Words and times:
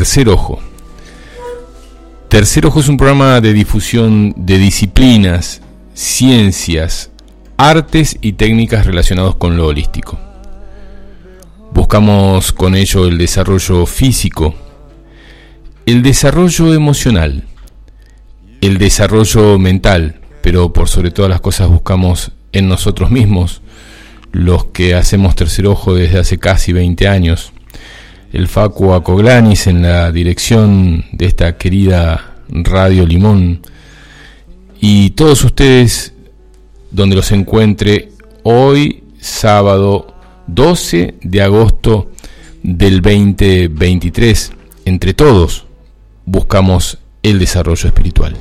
Tercer 0.00 0.30
Ojo. 0.30 0.58
Tercer 2.30 2.64
Ojo 2.64 2.80
es 2.80 2.88
un 2.88 2.96
programa 2.96 3.38
de 3.42 3.52
difusión 3.52 4.32
de 4.34 4.56
disciplinas, 4.56 5.60
ciencias, 5.92 7.10
artes 7.58 8.16
y 8.22 8.32
técnicas 8.32 8.86
relacionados 8.86 9.36
con 9.36 9.58
lo 9.58 9.66
holístico. 9.66 10.18
Buscamos 11.74 12.50
con 12.52 12.76
ello 12.76 13.06
el 13.08 13.18
desarrollo 13.18 13.84
físico, 13.84 14.54
el 15.84 16.02
desarrollo 16.02 16.72
emocional, 16.72 17.44
el 18.62 18.78
desarrollo 18.78 19.58
mental, 19.58 20.18
pero 20.40 20.72
por 20.72 20.88
sobre 20.88 21.10
todas 21.10 21.30
las 21.30 21.42
cosas 21.42 21.68
buscamos 21.68 22.32
en 22.52 22.70
nosotros 22.70 23.10
mismos 23.10 23.60
los 24.32 24.64
que 24.64 24.94
hacemos 24.94 25.34
tercer 25.34 25.66
ojo 25.66 25.94
desde 25.94 26.20
hace 26.20 26.38
casi 26.38 26.72
20 26.72 27.06
años. 27.06 27.52
El 28.32 28.46
Facu 28.48 28.92
Acoglanis 28.92 29.66
en 29.66 29.82
la 29.82 30.12
dirección 30.12 31.04
de 31.12 31.26
esta 31.26 31.56
querida 31.56 32.36
Radio 32.48 33.06
Limón. 33.06 33.60
Y 34.80 35.10
todos 35.10 35.44
ustedes, 35.44 36.14
donde 36.90 37.16
los 37.16 37.32
encuentre, 37.32 38.10
hoy 38.44 39.02
sábado 39.20 40.14
12 40.46 41.14
de 41.22 41.42
agosto 41.42 42.10
del 42.62 43.02
2023, 43.02 44.52
entre 44.84 45.14
todos 45.14 45.66
buscamos 46.24 46.98
el 47.22 47.38
desarrollo 47.38 47.88
espiritual. 47.88 48.36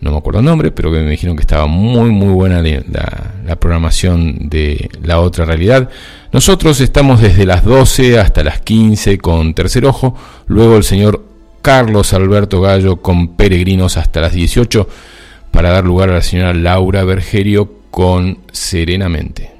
no 0.02 0.10
me 0.10 0.18
acuerdo 0.18 0.40
el 0.40 0.46
nombre, 0.46 0.72
pero 0.72 0.90
que 0.90 0.98
me 0.98 1.10
dijeron 1.10 1.36
que 1.36 1.42
estaba 1.42 1.66
muy 1.66 2.10
muy 2.10 2.32
buena 2.34 2.60
la, 2.60 3.56
programación 3.56 4.48
de 4.48 4.90
la 5.00 5.20
otra 5.20 5.44
realidad. 5.44 5.88
Nosotros 6.32 6.80
estamos 6.80 7.20
desde 7.20 7.46
las 7.46 7.64
12 7.64 8.18
hasta 8.18 8.42
las 8.42 8.60
15 8.60 9.18
con 9.18 9.54
Tercer 9.54 9.86
Ojo, 9.86 10.16
luego 10.48 10.76
el 10.76 10.82
señor 10.82 11.24
Carlos 11.62 12.12
Alberto 12.14 12.60
Gallo 12.60 13.00
con 13.00 13.36
Peregrinos 13.36 13.96
hasta 13.96 14.20
las 14.20 14.32
18 14.32 14.88
para 15.52 15.70
dar 15.70 15.84
lugar 15.84 16.10
a 16.10 16.14
la 16.14 16.22
señora 16.22 16.52
Laura 16.52 17.04
Bergerio 17.04 17.72
con 17.92 18.38
Serenamente. 18.50 19.52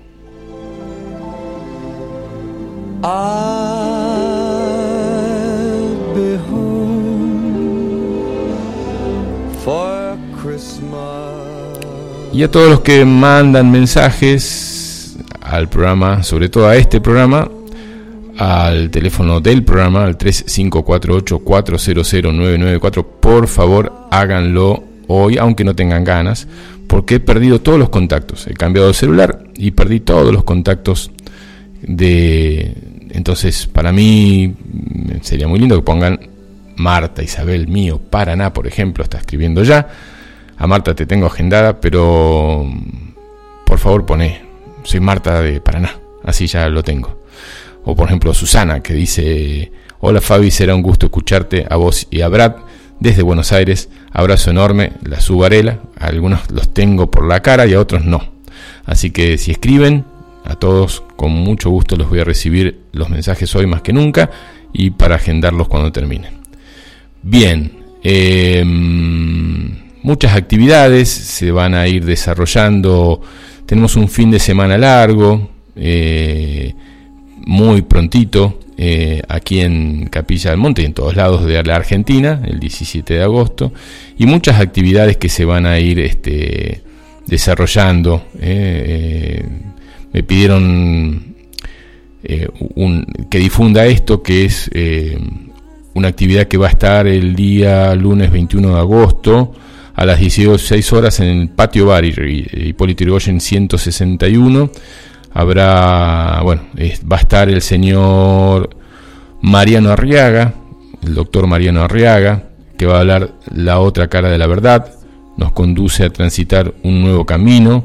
Y 12.32 12.42
a 12.44 12.50
todos 12.50 12.70
los 12.70 12.80
que 12.80 13.04
mandan 13.04 13.70
mensajes 13.70 15.18
al 15.42 15.68
programa, 15.68 16.22
sobre 16.22 16.48
todo 16.48 16.66
a 16.66 16.76
este 16.76 16.98
programa, 16.98 17.46
al 18.38 18.90
teléfono 18.90 19.40
del 19.40 19.64
programa, 19.64 20.04
al 20.04 20.16
3548-400994, 20.16 23.04
por 23.20 23.48
favor 23.48 23.92
háganlo 24.10 24.82
hoy, 25.08 25.36
aunque 25.36 25.62
no 25.62 25.76
tengan 25.76 26.04
ganas, 26.04 26.48
porque 26.86 27.16
he 27.16 27.20
perdido 27.20 27.60
todos 27.60 27.78
los 27.78 27.90
contactos. 27.90 28.46
He 28.46 28.54
cambiado 28.54 28.88
de 28.88 28.94
celular 28.94 29.44
y 29.54 29.72
perdí 29.72 30.00
todos 30.00 30.32
los 30.32 30.44
contactos 30.44 31.10
de... 31.82 32.72
Entonces, 33.10 33.66
para 33.66 33.92
mí 33.92 34.54
sería 35.20 35.48
muy 35.48 35.58
lindo 35.58 35.76
que 35.76 35.82
pongan 35.82 36.18
Marta, 36.76 37.22
Isabel, 37.22 37.68
mío, 37.68 37.98
Paraná, 37.98 38.54
por 38.54 38.66
ejemplo, 38.66 39.04
está 39.04 39.18
escribiendo 39.18 39.62
ya 39.62 39.86
a 40.56 40.66
Marta 40.66 40.94
te 40.94 41.06
tengo 41.06 41.26
agendada, 41.26 41.80
pero 41.80 42.70
por 43.66 43.78
favor 43.78 44.06
pone, 44.06 44.42
soy 44.84 45.00
Marta 45.00 45.40
de 45.42 45.60
Paraná, 45.60 45.98
así 46.24 46.46
ya 46.46 46.68
lo 46.68 46.82
tengo. 46.82 47.22
O 47.84 47.96
por 47.96 48.06
ejemplo 48.06 48.32
Susana 48.34 48.80
que 48.80 48.94
dice, 48.94 49.72
hola 50.00 50.20
Fabi, 50.20 50.50
será 50.50 50.74
un 50.74 50.82
gusto 50.82 51.06
escucharte 51.06 51.66
a 51.68 51.76
vos 51.76 52.06
y 52.10 52.20
a 52.20 52.28
Brad 52.28 52.54
desde 53.00 53.22
Buenos 53.22 53.52
Aires, 53.52 53.88
abrazo 54.12 54.50
enorme, 54.50 54.92
la 55.02 55.20
subarela, 55.20 55.80
algunos 55.98 56.50
los 56.50 56.72
tengo 56.72 57.10
por 57.10 57.26
la 57.26 57.40
cara 57.40 57.66
y 57.66 57.74
a 57.74 57.80
otros 57.80 58.04
no. 58.04 58.32
Así 58.84 59.10
que 59.10 59.38
si 59.38 59.50
escriben, 59.50 60.04
a 60.44 60.54
todos 60.54 61.02
con 61.16 61.32
mucho 61.32 61.70
gusto 61.70 61.96
los 61.96 62.08
voy 62.08 62.20
a 62.20 62.24
recibir 62.24 62.82
los 62.92 63.10
mensajes 63.10 63.54
hoy 63.56 63.66
más 63.66 63.82
que 63.82 63.92
nunca 63.92 64.30
y 64.72 64.90
para 64.90 65.16
agendarlos 65.16 65.68
cuando 65.68 65.90
termine. 65.90 66.30
Bien, 67.22 67.72
eh, 68.02 68.64
muchas 70.02 70.34
actividades 70.34 71.08
se 71.08 71.50
van 71.50 71.74
a 71.74 71.86
ir 71.88 72.04
desarrollando. 72.04 73.20
Tenemos 73.66 73.96
un 73.96 74.08
fin 74.08 74.30
de 74.30 74.38
semana 74.38 74.76
largo, 74.76 75.50
eh, 75.76 76.74
muy 77.46 77.82
prontito, 77.82 78.58
eh, 78.76 79.22
aquí 79.28 79.60
en 79.60 80.06
Capilla 80.08 80.50
del 80.50 80.58
Monte 80.58 80.82
y 80.82 80.86
en 80.86 80.94
todos 80.94 81.14
lados 81.14 81.44
de 81.44 81.62
la 81.62 81.76
Argentina, 81.76 82.42
el 82.44 82.58
17 82.58 83.14
de 83.14 83.22
agosto, 83.22 83.72
y 84.18 84.26
muchas 84.26 84.60
actividades 84.60 85.16
que 85.16 85.28
se 85.28 85.44
van 85.44 85.66
a 85.66 85.78
ir 85.78 86.00
este, 86.00 86.82
desarrollando. 87.26 88.26
Eh, 88.40 89.44
me 90.12 90.22
pidieron 90.22 91.32
que 92.22 93.38
difunda 93.38 93.84
esto, 93.86 94.22
que 94.22 94.44
es 94.44 94.70
una 95.94 96.08
actividad 96.08 96.46
que 96.46 96.56
va 96.56 96.68
a 96.68 96.70
estar 96.70 97.08
el 97.08 97.34
día 97.34 97.92
lunes 97.96 98.30
21 98.30 98.74
de 98.74 98.78
agosto 98.78 99.54
a 99.94 100.06
las 100.06 100.20
16 100.20 100.92
horas 100.92 101.20
en 101.20 101.28
el 101.28 101.48
patio 101.48 101.86
bar 101.86 102.04
Hipólito 102.04 103.04
Yrigoyen 103.04 103.40
161. 103.40 104.70
Habrá, 105.34 106.40
bueno, 106.42 106.62
va 107.10 107.16
a 107.16 107.20
estar 107.20 107.48
el 107.48 107.62
señor 107.62 108.70
Mariano 109.40 109.90
Arriaga, 109.90 110.54
el 111.02 111.14
doctor 111.14 111.46
Mariano 111.46 111.82
Arriaga, 111.82 112.50
que 112.76 112.86
va 112.86 112.96
a 112.96 113.00
hablar 113.00 113.32
la 113.54 113.80
otra 113.80 114.08
cara 114.08 114.28
de 114.28 114.38
la 114.38 114.46
verdad, 114.46 114.92
nos 115.36 115.52
conduce 115.52 116.04
a 116.04 116.10
transitar 116.10 116.74
un 116.82 117.02
nuevo 117.02 117.24
camino. 117.24 117.84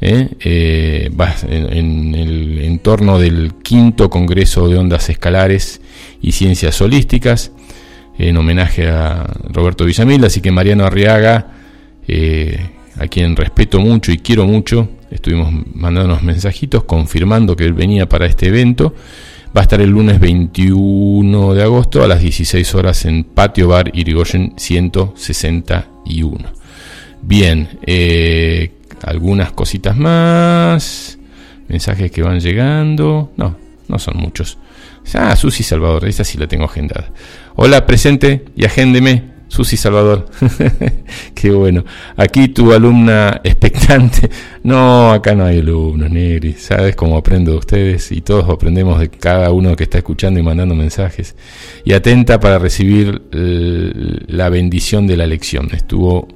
¿eh? 0.00 0.28
Eh, 0.40 1.10
va 1.18 1.34
en, 1.48 2.14
el 2.14 2.58
entorno 2.60 3.18
del 3.18 3.54
quinto 3.62 4.10
Congreso 4.10 4.68
de 4.68 4.78
Ondas 4.78 5.08
Escalares 5.08 5.80
y 6.20 6.32
Ciencias 6.32 6.80
Holísticas 6.80 7.52
en 8.18 8.36
homenaje 8.36 8.88
a 8.88 9.26
Roberto 9.50 9.84
Villamil, 9.84 10.24
así 10.24 10.40
que 10.40 10.50
Mariano 10.50 10.84
Arriaga, 10.84 11.48
eh, 12.06 12.58
a 12.98 13.08
quien 13.08 13.34
respeto 13.36 13.80
mucho 13.80 14.12
y 14.12 14.18
quiero 14.18 14.46
mucho, 14.46 14.88
estuvimos 15.10 15.52
mandando 15.74 16.12
unos 16.12 16.22
mensajitos 16.22 16.84
confirmando 16.84 17.56
que 17.56 17.64
él 17.64 17.72
venía 17.72 18.08
para 18.08 18.26
este 18.26 18.48
evento. 18.48 18.94
Va 19.56 19.60
a 19.60 19.64
estar 19.64 19.80
el 19.80 19.90
lunes 19.90 20.18
21 20.18 21.54
de 21.54 21.62
agosto 21.62 22.02
a 22.02 22.08
las 22.08 22.20
16 22.20 22.74
horas 22.74 23.04
en 23.04 23.22
Patio 23.22 23.68
Bar 23.68 23.92
Irigoyen 23.94 24.54
161. 24.56 26.52
Bien, 27.22 27.78
eh, 27.86 28.72
algunas 29.02 29.52
cositas 29.52 29.96
más, 29.96 31.18
mensajes 31.68 32.10
que 32.10 32.22
van 32.22 32.40
llegando, 32.40 33.32
no, 33.36 33.56
no 33.86 33.98
son 33.98 34.16
muchos. 34.16 34.58
Ah, 35.14 35.36
Susi 35.36 35.62
Salvador, 35.62 36.06
esa 36.08 36.24
sí 36.24 36.38
la 36.38 36.48
tengo 36.48 36.64
agendada. 36.64 37.12
Hola, 37.56 37.86
presente 37.86 38.46
y 38.56 38.64
agéndeme. 38.64 39.32
Susi 39.46 39.76
Salvador. 39.76 40.26
Qué 41.34 41.52
bueno. 41.52 41.84
Aquí 42.16 42.48
tu 42.48 42.72
alumna 42.72 43.40
expectante. 43.44 44.28
No, 44.64 45.12
acá 45.12 45.34
no 45.34 45.44
hay 45.44 45.58
alumnos, 45.58 46.10
Negri. 46.10 46.54
Sabes 46.54 46.96
cómo 46.96 47.18
aprendo 47.18 47.52
de 47.52 47.58
ustedes 47.58 48.10
y 48.12 48.22
todos 48.22 48.48
aprendemos 48.48 48.98
de 48.98 49.10
cada 49.10 49.50
uno 49.52 49.76
que 49.76 49.84
está 49.84 49.98
escuchando 49.98 50.40
y 50.40 50.42
mandando 50.42 50.74
mensajes. 50.74 51.36
Y 51.84 51.92
atenta 51.92 52.40
para 52.40 52.58
recibir 52.58 53.22
la 53.30 54.48
bendición 54.48 55.06
de 55.06 55.18
la 55.18 55.26
lección. 55.26 55.68
Estuvo 55.72 56.26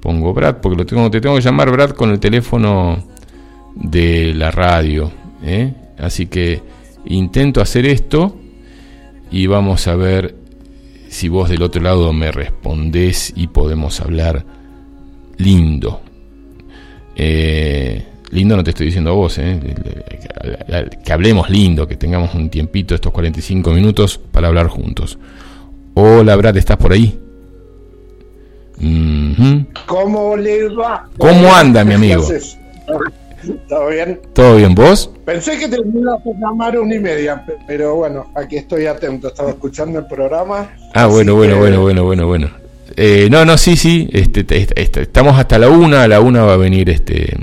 pongo 0.00 0.32
Brad, 0.32 0.62
porque 0.62 0.78
lo 0.78 0.86
tengo, 0.86 1.10
te 1.10 1.20
tengo 1.20 1.36
que 1.36 1.42
llamar 1.42 1.70
Brad 1.70 1.90
con 1.90 2.10
el 2.10 2.20
teléfono 2.20 3.06
de 3.74 4.32
la 4.32 4.50
radio. 4.50 5.12
¿eh? 5.44 5.74
Así 5.98 6.24
que 6.24 6.62
intento 7.04 7.60
hacer 7.60 7.84
esto 7.84 8.38
y 9.32 9.46
vamos 9.46 9.88
a 9.88 9.96
ver 9.96 10.36
si 11.08 11.28
vos 11.28 11.48
del 11.48 11.62
otro 11.62 11.82
lado 11.82 12.12
me 12.12 12.30
respondés 12.30 13.32
y 13.34 13.48
podemos 13.48 14.00
hablar 14.00 14.44
lindo. 15.38 16.00
Eh, 17.16 18.06
Lindo 18.32 18.56
no 18.56 18.64
te 18.64 18.70
estoy 18.70 18.86
diciendo 18.86 19.10
a 19.10 19.12
vos, 19.12 19.36
¿eh? 19.36 19.60
que 21.04 21.12
hablemos 21.12 21.50
lindo, 21.50 21.86
que 21.86 21.96
tengamos 21.96 22.34
un 22.34 22.48
tiempito, 22.48 22.94
estos 22.94 23.12
45 23.12 23.72
minutos, 23.72 24.18
para 24.18 24.48
hablar 24.48 24.68
juntos. 24.68 25.18
Hola, 25.92 26.34
Brad, 26.36 26.56
¿estás 26.56 26.78
por 26.78 26.94
ahí? 26.94 27.20
¿Cómo 29.86 30.34
le 30.38 30.66
va? 30.70 31.10
¿Cómo 31.18 31.54
anda, 31.54 31.84
mi 31.84 31.92
amigo? 31.92 32.26
¿Todo 33.68 33.88
bien? 33.88 34.20
¿Todo 34.32 34.56
bien 34.56 34.74
vos? 34.74 35.10
Pensé 35.24 35.58
que 35.58 35.68
terminaba 35.68 36.18
por 36.18 36.36
llamar 36.38 36.78
una 36.78 36.94
y 36.94 37.00
media, 37.00 37.44
pero 37.66 37.96
bueno, 37.96 38.30
aquí 38.34 38.56
estoy 38.56 38.86
atento, 38.86 39.28
estaba 39.28 39.50
escuchando 39.50 39.98
el 39.98 40.06
programa. 40.06 40.70
Ah, 40.94 41.06
bueno, 41.06 41.34
bueno, 41.34 41.58
bueno, 41.58 41.80
bueno, 41.80 42.04
bueno, 42.04 42.26
bueno. 42.26 42.50
Eh, 42.96 43.28
no, 43.30 43.44
no, 43.44 43.56
sí, 43.56 43.76
sí, 43.76 44.08
este, 44.12 44.44
estamos 45.00 45.38
hasta 45.38 45.58
la 45.58 45.68
una, 45.68 46.02
a 46.02 46.08
la 46.08 46.20
una 46.20 46.42
va 46.42 46.54
a 46.54 46.56
venir 46.56 46.90
este 46.90 47.36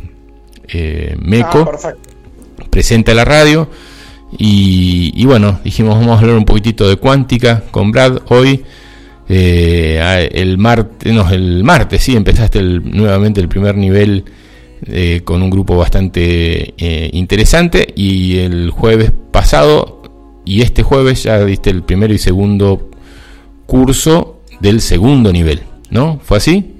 eh, 0.67 1.15
Meco, 1.19 1.71
ah, 1.83 1.93
presenta 2.69 3.13
la 3.13 3.25
radio. 3.25 3.69
Y, 4.37 5.25
bueno, 5.25 5.59
dijimos 5.63 5.95
vamos 5.95 6.17
a 6.17 6.21
hablar 6.21 6.37
un 6.37 6.45
poquitito 6.45 6.87
de 6.87 6.97
cuántica 6.97 7.63
con 7.71 7.91
Brad 7.91 8.19
hoy. 8.29 8.63
Eh, 9.27 10.29
el 10.33 10.57
martes, 10.57 11.11
no, 11.13 11.29
el 11.29 11.63
martes, 11.63 12.03
sí, 12.03 12.15
empezaste 12.15 12.61
nuevamente 12.61 13.41
el 13.41 13.47
primer 13.47 13.75
nivel 13.75 14.25
eh, 14.85 15.21
con 15.23 15.41
un 15.41 15.49
grupo 15.49 15.77
bastante 15.77 16.73
interesante. 17.11 17.87
Y 17.95 18.39
el 18.39 18.69
jueves 18.69 19.11
pasado 19.31 19.99
y 20.45 20.61
este 20.61 20.83
jueves 20.83 21.23
ya 21.23 21.43
diste 21.45 21.69
el 21.69 21.83
primero 21.83 22.13
y 22.13 22.17
segundo 22.17 22.89
curso 23.65 24.41
del 24.59 24.81
segundo 24.81 25.31
nivel, 25.31 25.61
¿no? 25.91 26.19
¿Fue 26.23 26.37
así? 26.37 26.75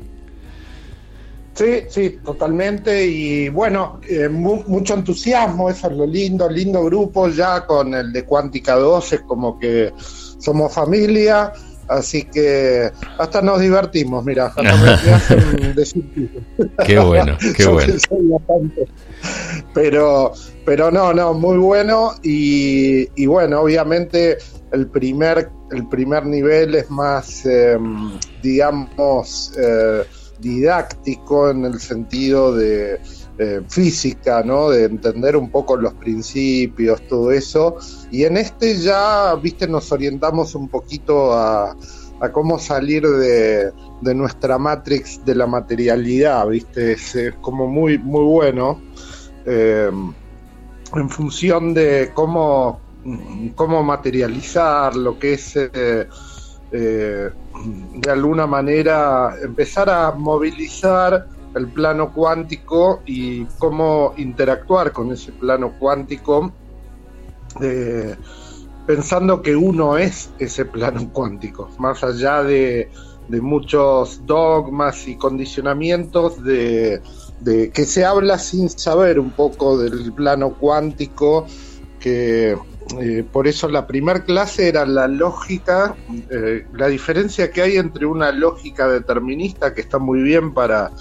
Sí, 1.53 1.83
sí, 1.89 2.17
totalmente. 2.23 3.05
Y 3.05 3.49
bueno, 3.49 3.99
eh, 4.09 4.29
mucho 4.29 4.93
entusiasmo, 4.93 5.69
eso 5.69 5.87
es 5.87 5.97
lo 5.97 6.05
lindo, 6.05 6.49
lindo 6.49 6.83
grupo 6.85 7.27
ya 7.27 7.65
con 7.65 7.93
el 7.93 8.13
de 8.13 8.23
Cuántica 8.23 8.75
12, 8.75 9.23
como 9.23 9.59
que 9.59 9.91
somos 10.39 10.73
familia. 10.73 11.51
Así 11.89 12.23
que 12.23 12.91
hasta 13.17 13.41
nos 13.41 13.59
divertimos, 13.59 14.23
mira, 14.23 14.45
hasta 14.45 14.61
me 14.61 14.69
hacen 14.69 16.45
Qué 16.85 16.99
bueno, 16.99 17.35
qué 17.57 17.65
bueno. 17.65 17.95
Pero, 19.73 20.33
pero 20.65 20.91
no, 20.91 21.13
no, 21.13 21.33
muy 21.33 21.57
bueno. 21.57 22.13
Y, 22.21 23.07
y 23.21 23.25
bueno, 23.25 23.61
obviamente 23.61 24.37
el 24.71 24.87
primer, 24.87 25.49
el 25.71 25.87
primer 25.89 26.27
nivel 26.27 26.75
es 26.75 26.91
más, 26.91 27.43
em, 27.47 28.19
digamos, 28.43 29.51
eh, 29.57 30.03
didáctico 30.39 31.49
en 31.49 31.65
el 31.65 31.79
sentido 31.79 32.55
de 32.55 32.99
física, 33.69 34.43
¿no? 34.43 34.69
De 34.69 34.83
entender 34.83 35.37
un 35.37 35.49
poco 35.49 35.77
los 35.77 35.93
principios, 35.93 37.07
todo 37.07 37.31
eso. 37.31 37.77
Y 38.11 38.25
en 38.25 38.35
este 38.35 38.77
ya, 38.77 39.33
viste, 39.35 39.65
nos 39.67 39.91
orientamos 39.93 40.55
un 40.55 40.67
poquito 40.67 41.31
a, 41.31 41.75
cómo 42.33 42.59
salir 42.59 43.07
de, 43.07 43.71
nuestra 44.13 44.57
matrix 44.57 45.23
de 45.23 45.35
la 45.35 45.47
materialidad, 45.47 46.47
viste, 46.47 46.91
es, 46.91 47.15
como 47.39 47.67
muy, 47.67 47.97
muy 47.97 48.25
bueno. 48.25 48.81
Eh, 49.45 49.89
en 50.95 51.09
función 51.09 51.73
de 51.73 52.11
cómo, 52.13 52.81
cómo 53.55 53.83
materializar 53.83 54.95
lo 54.95 55.19
que 55.19 55.33
es 55.33 55.55
eh, 55.55 56.07
eh, 56.71 57.29
de 57.95 58.11
alguna 58.11 58.47
manera 58.47 59.35
empezar 59.41 59.89
a 59.89 60.11
movilizar 60.11 61.27
el 61.55 61.67
plano 61.67 62.13
cuántico 62.13 63.01
y 63.05 63.45
cómo 63.57 64.13
interactuar 64.17 64.91
con 64.91 65.11
ese 65.11 65.31
plano 65.31 65.73
cuántico, 65.79 66.51
pensando 68.89 69.43
que 69.43 69.55
uno 69.55 69.99
es 69.99 70.31
ese 70.39 70.65
plano 70.65 71.11
cuántico, 71.13 71.69
más 71.77 72.03
allá 72.03 72.41
de, 72.41 72.89
muchos 73.29 74.25
dogmas 74.25 75.07
y 75.07 75.15
condicionamientos 75.15 76.43
de, 76.43 76.99
que 77.71 77.85
se 77.85 78.03
habla 78.03 78.39
sin 78.39 78.67
saber 78.67 79.19
un 79.19 79.29
poco 79.29 79.77
del 79.77 80.11
plano 80.13 80.55
cuántico 80.55 81.45
que 81.99 82.57
eh, 82.99 83.23
por 83.31 83.47
eso 83.47 83.69
la 83.69 83.85
primera 83.85 84.23
clase 84.23 84.69
era 84.69 84.85
la 84.87 85.07
lógica, 85.07 85.95
eh, 86.31 86.65
la 86.73 86.87
diferencia 86.87 87.51
que 87.51 87.61
hay 87.61 87.77
entre 87.77 88.07
una 88.07 88.31
lógica 88.31 88.87
determinista 88.87 89.75
que 89.75 89.81
está 89.81 89.99
muy 89.99 90.23
bien 90.23 90.55
para, 90.55 90.91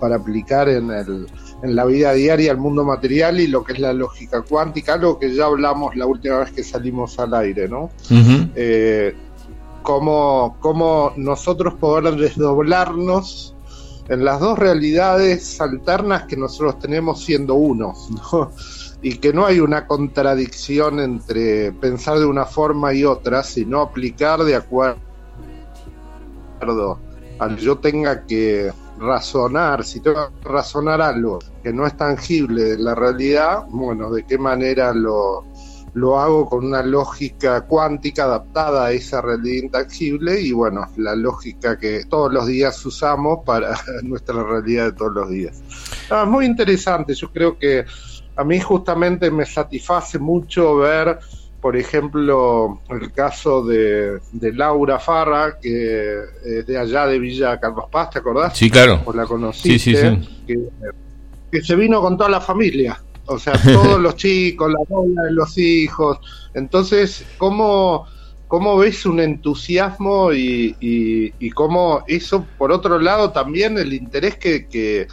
para 0.00 0.16
aplicar 0.16 0.68
en, 0.68 0.90
el, 0.90 1.26
en 1.62 1.76
la 1.76 1.84
vida 1.84 2.12
diaria, 2.12 2.52
el 2.52 2.58
mundo 2.58 2.84
material, 2.84 3.40
y 3.40 3.46
lo 3.46 3.64
que 3.64 3.74
es 3.74 3.78
la 3.78 3.92
lógica 3.92 4.42
cuántica, 4.42 4.94
algo 4.94 5.18
que 5.18 5.34
ya 5.34 5.46
hablamos 5.46 5.96
la 5.96 6.06
última 6.06 6.38
vez 6.38 6.52
que 6.52 6.62
salimos 6.62 7.18
al 7.18 7.34
aire, 7.34 7.68
¿no? 7.68 7.90
Eh, 8.10 9.14
cómo, 9.82 10.56
cómo 10.60 11.12
nosotros 11.16 11.74
poder 11.74 12.14
desdoblarnos 12.16 13.54
en 14.08 14.24
las 14.24 14.40
dos 14.40 14.58
realidades 14.58 15.60
alternas 15.60 16.24
que 16.24 16.36
nosotros 16.36 16.78
tenemos 16.78 17.24
siendo 17.24 17.54
uno, 17.54 17.94
¿no? 18.32 18.50
y 19.00 19.16
que 19.18 19.32
no 19.32 19.46
hay 19.46 19.60
una 19.60 19.86
contradicción 19.86 20.98
entre 21.00 21.72
pensar 21.72 22.18
de 22.18 22.26
una 22.26 22.44
forma 22.44 22.92
y 22.92 23.04
otra, 23.04 23.42
sino 23.44 23.80
aplicar 23.80 24.42
de 24.42 24.56
acuerdo 24.56 24.98
al 27.38 27.56
yo 27.58 27.78
tenga 27.78 28.26
que 28.26 28.72
razonar, 28.98 29.84
si 29.84 30.00
tengo 30.00 30.30
que 30.40 30.48
razonar 30.48 31.00
algo 31.00 31.38
que 31.62 31.72
no 31.72 31.86
es 31.86 31.96
tangible 31.96 32.64
de 32.64 32.78
la 32.78 32.94
realidad, 32.94 33.64
bueno, 33.68 34.10
de 34.10 34.24
qué 34.24 34.38
manera 34.38 34.92
lo, 34.92 35.44
lo 35.94 36.18
hago 36.18 36.46
con 36.46 36.64
una 36.64 36.82
lógica 36.82 37.62
cuántica 37.62 38.24
adaptada 38.24 38.86
a 38.86 38.92
esa 38.92 39.20
realidad 39.20 39.64
intangible 39.64 40.40
y 40.40 40.52
bueno, 40.52 40.86
la 40.96 41.14
lógica 41.14 41.78
que 41.78 42.04
todos 42.08 42.32
los 42.32 42.46
días 42.46 42.84
usamos 42.84 43.40
para 43.44 43.74
nuestra 44.02 44.42
realidad 44.42 44.86
de 44.86 44.92
todos 44.92 45.12
los 45.12 45.30
días. 45.30 45.62
Ah, 46.10 46.24
muy 46.24 46.46
interesante, 46.46 47.14
yo 47.14 47.30
creo 47.32 47.58
que 47.58 47.84
a 48.36 48.44
mí 48.44 48.60
justamente 48.60 49.30
me 49.30 49.44
satisface 49.44 50.18
mucho 50.18 50.76
ver, 50.76 51.18
por 51.60 51.76
ejemplo, 51.76 52.80
el 52.88 53.12
caso 53.12 53.64
de, 53.64 54.20
Laura 54.54 54.98
Farra, 54.98 55.58
que 55.60 56.20
es 56.44 56.66
de 56.66 56.78
allá 56.78 57.06
de 57.06 57.18
Villa 57.18 57.58
Carlos 57.58 57.86
Paz, 57.90 58.10
¿te 58.10 58.20
acordás? 58.20 58.56
Sí, 58.56 58.70
claro. 58.70 59.02
la 59.14 59.26
conociste. 59.26 59.78
Sí, 59.78 59.96
sí, 59.96 60.18
sí. 60.46 60.54
Que, 61.50 61.62
se 61.62 61.74
vino 61.76 62.00
con 62.00 62.16
toda 62.16 62.30
la 62.30 62.40
familia. 62.40 63.00
O 63.26 63.38
sea, 63.38 63.54
todos 63.60 63.98
los 64.00 64.16
chicos, 64.16 64.72
la 64.72 64.80
novia 64.88 65.22
de 65.22 65.32
los 65.32 65.58
hijos. 65.58 66.18
Entonces, 66.54 67.26
¿cómo, 67.38 68.06
cómo 68.46 68.76
ves 68.78 69.04
un 69.04 69.20
entusiasmo 69.20 70.32
y, 70.32 70.76
y, 70.80 71.32
y, 71.38 71.50
cómo 71.50 72.04
eso, 72.06 72.46
por 72.56 72.70
otro 72.70 72.98
lado, 72.98 73.32
también 73.32 73.78
el 73.78 73.92
interés 73.92 74.36
que, 74.36 74.68
que 74.68 75.08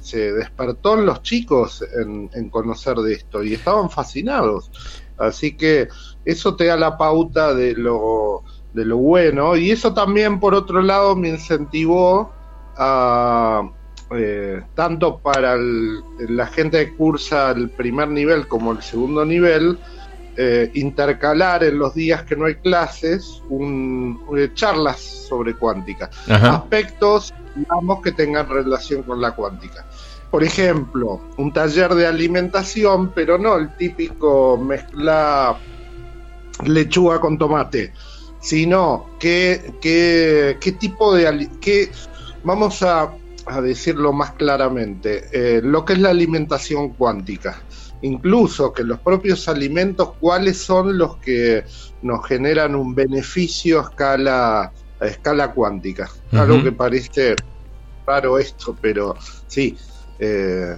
se, 0.00 0.32
despertó 0.32 0.98
en 0.98 1.06
los 1.06 1.22
chicos 1.22 1.84
en, 1.96 2.50
conocer 2.50 2.96
de 2.96 3.14
esto 3.14 3.42
y 3.42 3.54
estaban 3.54 3.90
fascinados. 3.90 4.70
Así 5.18 5.56
que 5.56 5.88
eso 6.24 6.56
te 6.56 6.66
da 6.66 6.76
la 6.76 6.96
pauta 6.96 7.54
de 7.54 7.74
lo, 7.74 8.42
de 8.72 8.84
lo 8.84 8.96
bueno. 8.98 9.56
Y 9.56 9.70
eso 9.70 9.92
también 9.92 10.40
por 10.40 10.54
otro 10.54 10.80
lado 10.80 11.16
me 11.16 11.28
incentivó 11.28 12.32
a, 12.76 13.68
eh, 14.10 14.62
tanto 14.74 15.18
para 15.18 15.56
la 15.56 16.46
gente 16.46 16.86
que 16.86 16.96
cursa 16.96 17.50
el 17.50 17.68
primer 17.70 18.08
nivel 18.08 18.48
como 18.48 18.72
el 18.72 18.82
segundo 18.82 19.24
nivel, 19.24 19.78
eh, 20.36 20.70
intercalar 20.74 21.64
en 21.64 21.78
los 21.78 21.94
días 21.94 22.22
que 22.22 22.36
no 22.36 22.46
hay 22.46 22.54
clases 22.54 23.42
un, 23.48 24.22
eh, 24.36 24.50
charlas 24.54 25.00
sobre 25.00 25.54
cuántica, 25.54 26.08
aspectos 26.28 27.34
digamos 27.58 28.00
que 28.02 28.12
tengan 28.12 28.48
relación 28.48 29.02
con 29.02 29.20
la 29.20 29.32
cuántica. 29.32 29.84
Por 30.30 30.44
ejemplo, 30.44 31.20
un 31.38 31.52
taller 31.52 31.94
de 31.94 32.06
alimentación, 32.06 33.12
pero 33.14 33.38
no 33.38 33.56
el 33.56 33.74
típico 33.76 34.58
mezcla 34.58 35.58
lechuga 36.64 37.20
con 37.20 37.38
tomate, 37.38 37.92
sino 38.40 39.10
qué, 39.18 39.74
qué, 39.80 40.58
qué 40.60 40.72
tipo 40.72 41.14
de... 41.14 41.48
Qué, 41.60 41.90
vamos 42.44 42.82
a, 42.82 43.14
a 43.46 43.60
decirlo 43.62 44.12
más 44.12 44.32
claramente, 44.32 45.28
eh, 45.32 45.60
lo 45.62 45.84
que 45.84 45.94
es 45.94 45.98
la 45.98 46.10
alimentación 46.10 46.90
cuántica. 46.90 47.62
Incluso 48.02 48.72
que 48.72 48.84
los 48.84 49.00
propios 49.00 49.48
alimentos, 49.48 50.12
cuáles 50.20 50.58
son 50.58 50.98
los 50.98 51.16
que 51.16 51.64
nos 52.02 52.24
generan 52.26 52.76
un 52.76 52.94
beneficio 52.94 53.80
a 53.80 53.82
escala, 53.84 54.72
a 55.00 55.06
escala 55.06 55.52
cuántica. 55.52 56.08
Algo 56.32 56.62
que 56.62 56.70
parece 56.70 57.34
raro 58.06 58.38
esto, 58.38 58.76
pero 58.80 59.16
sí, 59.48 59.76
eh, 60.18 60.76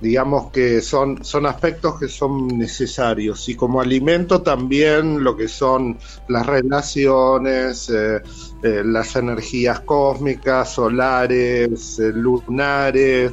digamos 0.00 0.50
que 0.50 0.82
son, 0.82 1.24
son 1.24 1.46
aspectos 1.46 1.98
que 1.98 2.08
son 2.08 2.48
necesarios 2.48 3.48
y 3.48 3.54
como 3.54 3.80
alimento 3.80 4.42
también 4.42 5.24
lo 5.24 5.36
que 5.36 5.48
son 5.48 5.96
las 6.28 6.44
relaciones, 6.44 7.88
eh, 7.88 8.20
eh, 8.62 8.82
las 8.84 9.16
energías 9.16 9.80
cósmicas, 9.80 10.74
solares, 10.74 11.98
lunares, 11.98 13.32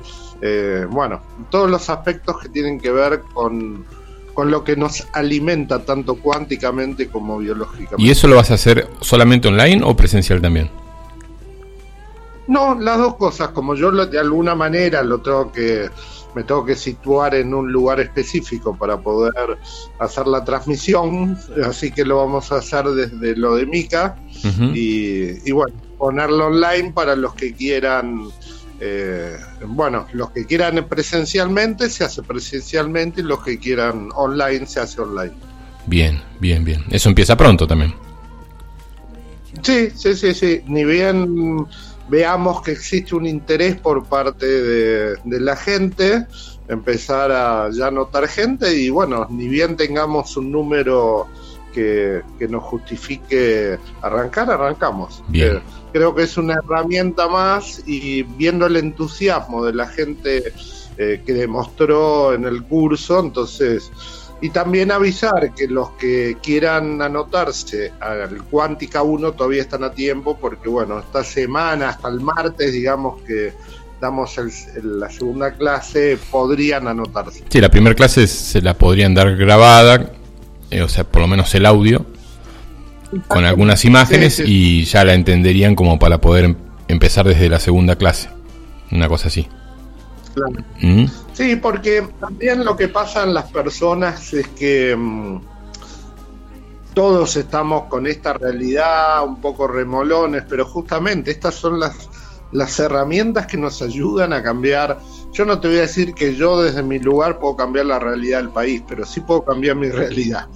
bueno, 0.89 1.21
todos 1.50 1.69
los 1.69 1.89
aspectos 1.89 2.38
que 2.41 2.50
tienen 2.50 2.77
que 2.77 2.91
ver 2.91 3.21
con, 3.33 3.85
lo 4.35 4.63
que 4.63 4.75
nos 4.75 5.07
alimenta 5.13 5.79
tanto 5.85 6.15
cuánticamente 6.15 7.07
como 7.07 7.38
biológicamente. 7.38 8.03
¿Y 8.03 8.09
eso 8.09 8.27
lo 8.27 8.35
vas 8.35 8.51
a 8.51 8.55
hacer 8.55 8.88
solamente 9.00 9.47
online 9.47 9.81
o 9.83 9.95
presencial 9.95 10.41
también? 10.41 10.69
No, 12.47 12.75
las 12.75 12.97
dos 12.97 13.15
cosas, 13.15 13.50
como 13.50 13.75
yo 13.75 13.91
de 13.91 14.19
alguna 14.19 14.53
manera 14.53 15.01
lo 15.01 15.21
tengo 15.21 15.51
que 15.51 15.89
me 16.35 16.43
tengo 16.43 16.65
que 16.65 16.75
situar 16.75 17.35
en 17.35 17.53
un 17.53 17.71
lugar 17.71 18.00
específico 18.00 18.75
para 18.75 19.00
poder 19.00 19.59
hacer 20.00 20.25
la 20.25 20.43
transmisión, 20.43 21.38
así 21.63 21.91
que 21.91 22.03
lo 22.03 22.17
vamos 22.17 22.51
a 22.51 22.55
hacer 22.55 22.85
desde 22.88 23.35
lo 23.35 23.55
de 23.55 23.67
Mica 23.67 24.17
y, 24.73 25.47
y, 25.47 25.51
bueno, 25.51 25.75
ponerlo 25.97 26.47
online 26.47 26.91
para 26.91 27.15
los 27.15 27.35
que 27.35 27.53
quieran 27.53 28.31
eh, 28.79 29.38
bueno, 29.65 30.07
los 30.12 30.31
que 30.31 30.45
quieran 30.45 30.85
presencialmente 30.89 31.89
se 31.89 32.03
hace 32.03 32.21
presencialmente 32.23 33.21
y 33.21 33.23
los 33.23 33.41
que 33.43 33.57
quieran 33.57 34.09
online 34.13 34.65
se 34.65 34.81
hace 34.81 35.00
online. 35.01 35.33
Bien, 35.85 36.21
bien, 36.39 36.65
bien. 36.65 36.83
Eso 36.89 37.07
empieza 37.09 37.38
pronto 37.38 37.67
también. 37.67 37.93
Sí, 39.62 39.89
sí, 39.95 40.15
sí, 40.15 40.33
sí. 40.33 40.62
Ni 40.65 40.83
bien 40.83 41.65
veamos 42.10 42.62
que 42.62 42.72
existe 42.72 43.15
un 43.15 43.25
interés 43.25 43.75
por 43.75 44.05
parte 44.05 44.45
de, 44.45 45.39
la 45.39 45.55
gente, 45.55 46.27
empezar 46.67 47.31
a 47.31 47.69
ya 47.72 47.91
notar 47.91 48.27
gente 48.27 48.77
y 48.77 48.89
bueno, 48.89 49.27
ni 49.29 49.48
bien 49.48 49.75
tengamos 49.75 50.38
un 50.38 50.51
número 50.51 51.27
que, 51.74 52.24
nos 52.50 52.63
justifique 52.63 53.79
arrancar, 54.01 54.51
arrancamos. 54.51 55.24
Bien. 55.27 55.57
Eh, 55.57 55.62
creo 55.91 56.13
que 56.13 56.24
es 56.24 56.38
una 56.38 56.55
herramienta 56.55 57.27
más 57.27 57.81
y 57.88 58.24
viendo 58.24 58.67
el 58.67 58.77
entusiasmo 58.77 59.65
de 59.65 59.74
la 59.74 59.88
gente 59.88 60.53
eh, 60.98 61.24
que 61.25 61.33
demostró 61.33 62.33
en 62.33 62.45
el 62.45 62.63
curso, 62.63 63.19
entonces, 63.19 63.91
y 64.43 64.50
también 64.50 64.91
avisar 64.91 65.53
que 65.55 65.69
los 65.69 65.91
que 65.91 66.35
quieran 66.43 67.01
anotarse 67.01 67.93
al 68.01 68.43
Cuántica 68.43 69.01
1 69.01 69.31
todavía 69.31 69.62
están 69.62 69.85
a 69.85 69.91
tiempo, 69.91 70.38
porque 70.38 70.67
bueno, 70.67 71.00
esta 71.00 71.23
semana, 71.23 71.91
hasta 71.91 72.09
el 72.09 72.19
martes, 72.19 72.73
digamos 72.73 73.21
que 73.21 73.53
damos 74.01 74.35
la 74.83 75.09
segunda 75.09 75.53
clase, 75.53 76.17
podrían 76.29 76.89
anotarse. 76.89 77.45
Sí, 77.47 77.62
la 77.62 77.69
primera 77.71 77.95
clase 77.95 78.27
se 78.27 78.62
la 78.62 78.73
podrían 78.73 79.13
dar 79.13 79.33
grabada, 79.38 80.12
eh, 80.69 80.81
o 80.81 80.89
sea, 80.89 81.05
por 81.05 81.21
lo 81.21 81.29
menos 81.29 81.55
el 81.55 81.65
audio 81.65 82.05
con 83.29 83.45
algunas 83.45 83.85
imágenes 83.85 84.43
y 84.45 84.83
ya 84.83 85.05
la 85.05 85.13
entenderían 85.13 85.73
como 85.73 86.00
para 86.00 86.19
poder 86.19 86.43
em-, 86.43 86.55
empezar 86.89 87.25
desde 87.25 87.47
la 87.47 87.62
segunda 87.62 87.95
clase. 87.95 88.27
Una 88.91 89.07
cosa 89.07 89.29
así. 89.29 89.47
¿Mm? 90.81 91.05
Sí, 91.33 91.55
porque 91.55 92.07
también 92.19 92.63
lo 92.63 92.75
que 92.77 92.87
pasa 92.87 93.23
en 93.23 93.33
las 93.33 93.51
personas 93.51 94.33
es 94.33 94.47
que 94.49 94.95
mm, 94.95 95.41
todos 96.93 97.35
estamos 97.37 97.85
con 97.85 98.05
esta 98.07 98.33
realidad 98.33 99.23
un 99.25 99.41
poco 99.41 99.67
remolones, 99.67 100.43
pero 100.47 100.65
justamente 100.65 101.31
estas 101.31 101.55
son 101.55 101.79
las, 101.79 102.09
las 102.51 102.79
herramientas 102.79 103.47
que 103.47 103.57
nos 103.57 103.81
ayudan 103.81 104.31
a 104.31 104.43
cambiar. 104.43 104.99
Yo 105.31 105.45
no 105.45 105.59
te 105.59 105.67
voy 105.67 105.77
a 105.77 105.81
decir 105.81 106.13
que 106.13 106.35
yo 106.35 106.61
desde 106.61 106.83
mi 106.83 106.99
lugar 106.99 107.39
puedo 107.39 107.55
cambiar 107.55 107.87
la 107.87 107.97
realidad 107.97 108.37
del 108.37 108.49
país, 108.49 108.83
pero 108.87 109.03
sí 109.03 109.21
puedo 109.21 109.43
cambiar 109.43 109.75
mi 109.75 109.89
realidad. 109.89 110.47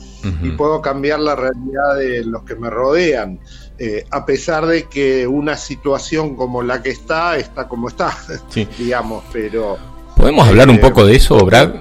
Y 0.43 0.51
puedo 0.51 0.81
cambiar 0.81 1.22
la 1.22 1.36
realidad 1.36 1.96
de 1.98 2.24
los 2.25 2.43
que 2.43 2.55
me 2.55 2.69
rodean, 2.69 3.39
eh, 3.79 4.05
a 4.12 4.25
pesar 4.25 4.65
de 4.65 4.84
que 4.84 5.25
una 5.25 5.55
situación 5.55 6.36
como 6.36 6.62
la 6.62 6.84
que 6.84 6.89
está 6.89 7.38
está 7.38 7.67
como 7.67 7.88
está, 7.88 8.15
digamos, 8.77 9.24
pero... 9.34 9.97
¿Podemos 10.17 10.47
hablar 10.47 10.69
un 10.69 10.75
eh, 10.75 10.79
poco 10.79 11.05
de 11.05 11.15
eso, 11.15 11.38
Brad? 11.45 11.75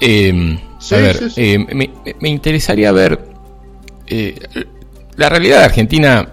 Em, 0.00 0.58
a 0.92 0.96
ver, 0.96 1.18
em, 1.36 1.66
me, 2.20 2.28
interesaría 2.28 2.92
ver 2.92 3.18
eh, 4.06 4.38
la 5.16 5.28
realidad 5.28 5.58
de 5.60 5.64
Argentina. 5.64 6.30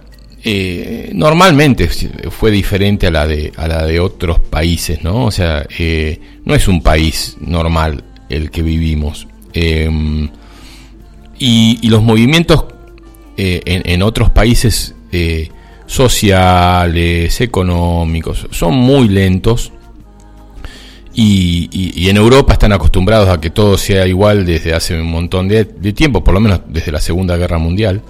normalmente 1.14 1.88
fue 2.30 2.52
diferente 2.52 3.08
a 3.08 3.12
la 3.12 3.28
de 3.28 3.52
a 3.56 3.68
la 3.68 3.86
de 3.86 4.00
otros 4.00 4.40
países, 4.40 5.04
¿no? 5.04 5.26
O 5.26 5.32
sea, 5.32 5.66
no 6.46 6.56
es 6.56 6.68
un 6.68 6.82
país 6.82 7.38
normal 7.40 8.04
el 8.30 8.50
que 8.50 8.62
vivimos. 8.62 9.28
Em, 9.54 10.30
Y, 11.44 11.90
los 11.90 12.04
movimientos 12.04 12.66
eh, 13.36 13.62
en, 13.66 14.04
otros 14.04 14.30
países 14.30 14.94
eh, 15.12 15.50
sociales, 15.88 17.42
económicos, 17.42 18.48
son 18.52 18.76
muy 18.76 19.08
lentos. 19.08 19.72
Y, 21.14 22.10
en 22.10 22.18
Europa 22.18 22.54
están 22.54 22.74
acostumbrados 22.74 23.30
a 23.30 23.40
que 23.40 23.50
todo 23.50 23.78
sea 23.78 24.08
igual 24.08 24.46
desde 24.46 24.74
hace 24.74 25.00
un 25.00 25.10
montón 25.12 25.48
de, 25.48 25.66
tiempo, 25.94 26.24
por 26.24 26.34
lo 26.34 26.40
menos 26.40 26.62
desde 26.68 26.92
la 26.92 27.00
Segunda 27.00 27.38
Guerra 27.38 27.58
Mundial. 27.58 28.02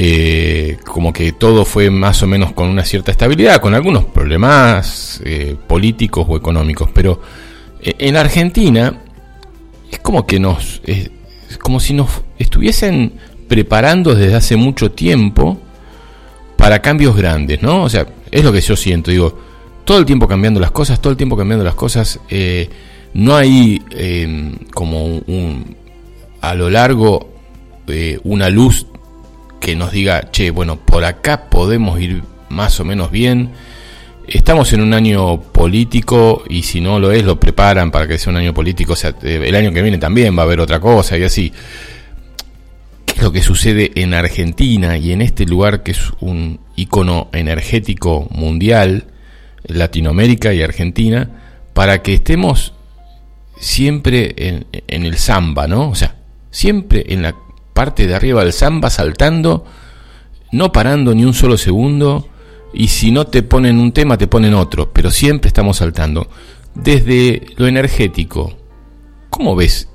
Eh, 0.00 0.76
como 0.86 1.12
que 1.12 1.32
todo 1.32 1.64
fue 1.64 1.90
más 1.90 2.22
o 2.22 2.26
menos 2.28 2.52
con 2.52 2.68
una 2.68 2.84
cierta 2.84 3.10
estabilidad, 3.10 3.60
con 3.60 3.74
algunos 3.74 4.04
problemas 4.04 5.20
políticos 5.66 6.26
o 6.28 6.36
económicos. 6.36 6.90
Pero 6.92 7.20
en 7.82 8.16
Argentina 8.16 9.00
es 9.90 9.98
como 9.98 10.26
que 10.26 10.38
nos 10.38 10.80
como 11.62 11.80
si 11.80 11.94
nos 11.94 12.08
estuviesen 12.38 13.12
preparando 13.48 14.14
desde 14.14 14.34
hace 14.34 14.56
mucho 14.56 14.92
tiempo 14.92 15.58
para 16.56 16.82
cambios 16.82 17.16
grandes, 17.16 17.62
¿no? 17.62 17.84
O 17.84 17.88
sea, 17.88 18.06
es 18.30 18.44
lo 18.44 18.52
que 18.52 18.60
yo 18.60 18.76
siento, 18.76 19.10
digo, 19.10 19.38
todo 19.88 20.00
el 20.00 20.04
tiempo 20.04 20.28
cambiando 20.28 20.60
las 20.60 20.70
cosas, 20.70 21.00
todo 21.00 21.12
el 21.12 21.16
tiempo 21.16 21.34
cambiando 21.34 21.64
las 21.64 21.74
cosas, 21.74 22.20
eh, 22.28 22.68
no 23.14 23.34
hay 23.34 23.82
em, 23.92 24.54
como 24.74 25.02
un, 25.02 25.76
a 26.42 26.52
lo 26.52 26.68
largo 26.68 27.30
eh, 27.86 28.20
una 28.24 28.50
luz 28.50 28.86
que 29.58 29.74
nos 29.74 29.90
diga, 29.90 30.30
che, 30.30 30.50
bueno, 30.50 30.76
por 30.76 31.06
acá 31.06 31.48
podemos 31.48 31.98
ir 32.02 32.22
más 32.50 32.78
o 32.80 32.84
menos 32.84 33.10
bien. 33.10 33.48
Estamos 34.26 34.70
en 34.74 34.82
un 34.82 34.92
año 34.92 35.40
político 35.40 36.44
y 36.50 36.64
si 36.64 36.82
no 36.82 37.00
lo 37.00 37.10
es, 37.10 37.24
lo 37.24 37.40
preparan 37.40 37.90
para 37.90 38.06
que 38.06 38.18
sea 38.18 38.30
un 38.30 38.36
año 38.36 38.52
político. 38.52 38.92
O 38.92 38.96
sea, 38.96 39.14
eh, 39.22 39.42
el 39.42 39.54
año 39.54 39.72
que 39.72 39.80
viene 39.80 39.96
también 39.96 40.36
va 40.36 40.42
a 40.42 40.44
haber 40.44 40.60
otra 40.60 40.80
cosa 40.80 41.16
y 41.16 41.22
así 41.22 41.50
lo 43.22 43.32
que 43.32 43.40
sucede 43.40 43.90
en 43.94 44.12
Argentina 44.12 44.98
y 44.98 45.12
en 45.12 45.22
este 45.22 45.46
lugar 45.46 45.82
que 45.82 45.92
es 45.92 46.12
un 46.20 46.60
icono 46.76 47.30
energético 47.32 48.28
mundial, 48.30 49.06
Latinoamérica 49.68 50.52
y 50.52 50.62
Argentina, 50.62 51.30
para 51.74 52.02
que 52.02 52.14
estemos 52.14 52.74
siempre 53.58 54.34
en, 54.36 54.66
el 54.88 55.16
samba, 55.16 55.66
¿no? 55.66 55.90
O 55.90 55.94
sea, 55.94 56.16
siempre 56.50 57.04
en 57.08 57.22
la 57.22 57.34
parte 57.72 58.06
de 58.06 58.14
arriba 58.14 58.42
del 58.42 58.52
samba 58.52 58.90
saltando, 58.90 59.64
no 60.52 60.72
parando 60.72 61.14
ni 61.14 61.24
un 61.24 61.34
solo 61.34 61.56
segundo, 61.56 62.28
y 62.72 62.88
si 62.88 63.10
no 63.10 63.26
te 63.26 63.42
ponen 63.42 63.78
un 63.78 63.92
tema, 63.92 64.18
te 64.18 64.26
ponen 64.26 64.54
otro, 64.54 64.92
pero 64.92 65.10
siempre 65.10 65.48
estamos 65.48 65.78
saltando. 65.78 66.28
Desde 66.74 67.46
lo 67.56 67.66
energético, 67.66 68.56
¿cómo 69.30 69.56
ves 69.56 69.88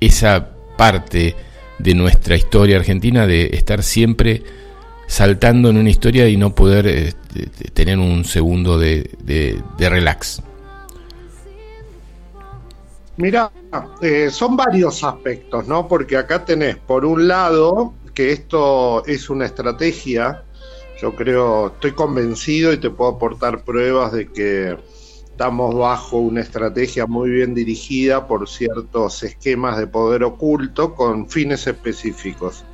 esa 0.00 0.50
parte? 0.76 1.34
de 1.78 1.94
nuestra 1.94 2.36
historia 2.36 2.76
argentina 2.76 3.26
de 3.26 3.50
estar 3.52 3.82
siempre 3.82 4.42
saltando 5.08 5.70
en 5.70 5.78
una 5.78 5.90
historia 5.90 6.28
y 6.28 6.36
no 6.36 6.54
poder 6.54 6.86
eh, 6.86 7.14
tener 7.72 7.98
un 7.98 8.24
segundo 8.24 8.78
de, 8.78 9.10
de, 9.24 9.88
relax. 9.88 10.42
Mira, 13.16 13.50
eh, 14.02 14.28
son 14.30 14.56
varios 14.56 15.02
aspectos, 15.02 15.66
¿no? 15.66 15.88
Porque 15.88 16.16
acá 16.16 16.44
tenés, 16.44 16.76
por 16.76 17.04
un 17.04 17.26
lado, 17.26 17.94
que 18.14 18.30
esto 18.32 19.04
es 19.06 19.28
una 19.30 19.46
estrategia, 19.46 20.44
yo 21.00 21.16
creo, 21.16 21.68
estoy 21.68 21.92
convencido 21.92 22.72
y 22.72 22.76
te 22.76 22.90
puedo 22.90 23.12
aportar 23.12 23.64
pruebas 23.64 24.12
de 24.12 24.28
que 24.28 24.76
estamos 25.38 25.72
bajo 25.72 26.16
una 26.16 26.40
estrategia 26.40 27.06
muy 27.06 27.30
bien 27.30 27.54
dirigida 27.54 28.26
por 28.26 28.48
ciertos 28.48 29.22
esquemas 29.22 29.78
de 29.78 29.86
poder 29.86 30.24
oculto 30.24 30.96
con 30.96 31.30
fines 31.30 31.64
específicos. 31.68 32.64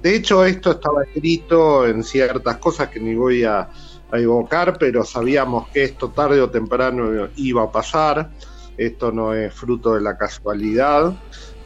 De 0.00 0.16
hecho, 0.16 0.42
esto 0.46 0.70
estaba 0.70 1.04
escrito 1.04 1.86
en 1.86 2.02
ciertas 2.02 2.56
cosas 2.56 2.88
que 2.88 3.00
ni 3.00 3.14
voy 3.14 3.44
a, 3.44 3.68
evocar, 4.12 4.78
pero 4.78 5.04
sabíamos 5.04 5.68
que 5.68 5.84
esto 5.84 6.08
tarde 6.08 6.40
o 6.40 6.48
temprano 6.48 7.28
iba 7.36 7.64
a 7.64 7.70
pasar. 7.70 8.30
Esto 8.78 9.12
no 9.12 9.34
es 9.34 9.52
fruto 9.52 9.92
de 9.92 10.00
la 10.00 10.16
casualidad. 10.16 11.12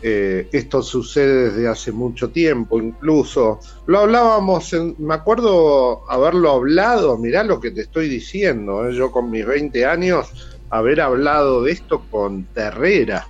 Eh, 0.02 0.48
esto 0.52 0.82
sucede 0.82 1.50
desde 1.50 1.68
hace 1.68 1.92
mucho 1.92 2.30
tiempo, 2.30 2.80
incluso 2.80 3.60
lo 3.86 3.98
hablábamos, 3.98 4.74
me 4.98 5.14
acuerdo 5.14 6.10
haberlo 6.10 6.52
hablado, 6.52 7.18
mirá 7.18 7.44
lo 7.44 7.60
que 7.60 7.70
te 7.70 7.82
estoy 7.82 8.08
diciendo, 8.08 8.88
eh, 8.88 8.94
yo 8.94 9.12
con 9.12 9.30
mis 9.30 9.44
20 9.44 9.84
años, 9.84 10.32
haber 10.70 11.02
hablado 11.02 11.64
de 11.64 11.72
esto 11.72 12.06
con 12.08 12.46
Terrera, 12.46 13.26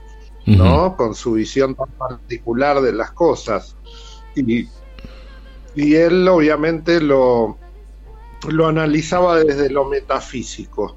¿no? 0.47 0.97
Con 0.97 1.15
su 1.15 1.33
visión 1.33 1.75
tan 1.75 1.89
particular 1.99 2.81
de 2.81 2.93
las 2.93 3.13
cosas. 3.13 3.77
Y, 4.35 4.69
y 5.75 5.95
él 5.95 6.27
obviamente 6.29 7.01
lo, 7.01 7.59
lo 8.49 8.67
analizaba 8.67 9.39
desde 9.43 9.71
lo 9.71 9.87
metafísico. 9.87 10.97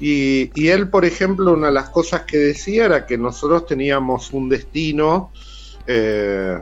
Y, 0.00 0.68
él, 0.68 0.88
por 0.90 1.04
ejemplo, 1.04 1.52
una 1.54 1.68
de 1.68 1.72
las 1.72 1.90
cosas 1.90 2.22
que 2.22 2.38
decía 2.38 2.84
era 2.84 3.06
que 3.06 3.18
nosotros 3.18 3.66
teníamos 3.66 4.32
un 4.32 4.48
destino 4.48 5.32
eh, 5.86 6.58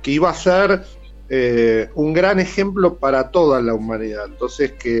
que 0.00 0.10
iba 0.10 0.30
a 0.30 0.34
ser 0.34 0.84
eh, 1.28 1.88
un 1.94 2.12
gran 2.12 2.38
ejemplo 2.38 2.96
para 2.96 3.30
toda 3.30 3.60
la 3.60 3.74
humanidad. 3.74 4.26
Entonces, 4.26 4.72
que 4.72 5.00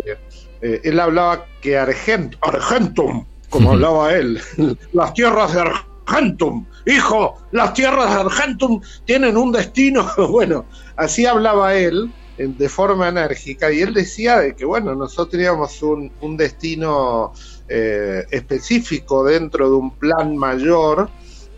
eh, 0.60 0.80
él 0.82 0.98
hablaba 0.98 1.46
que 1.60 1.78
Argent, 1.78 2.34
Argentum, 2.40 3.26
como 3.50 3.70
hablaba 3.74 4.14
él, 4.14 4.40
las 4.92 5.14
tierras 5.14 5.54
de 5.54 5.60
Argentum, 5.60 6.66
hijo, 6.86 7.36
las 7.52 7.74
tierras 7.74 8.12
de 8.12 8.20
Argentum 8.22 8.80
tienen 9.04 9.36
un 9.36 9.52
destino. 9.52 10.10
bueno, 10.30 10.64
así 10.96 11.26
hablaba 11.26 11.74
él 11.74 12.10
de 12.36 12.68
forma 12.68 13.08
enérgica 13.08 13.70
y 13.70 13.80
él 13.80 13.94
decía 13.94 14.38
de 14.38 14.56
que 14.56 14.64
bueno 14.64 14.94
nosotros 14.94 15.30
teníamos 15.30 15.80
un, 15.82 16.36
destino 16.36 17.32
eh, 17.68 18.24
específico 18.30 19.24
dentro 19.24 19.70
de 19.70 19.76
un 19.76 19.96
plan 19.96 20.36
mayor 20.36 21.08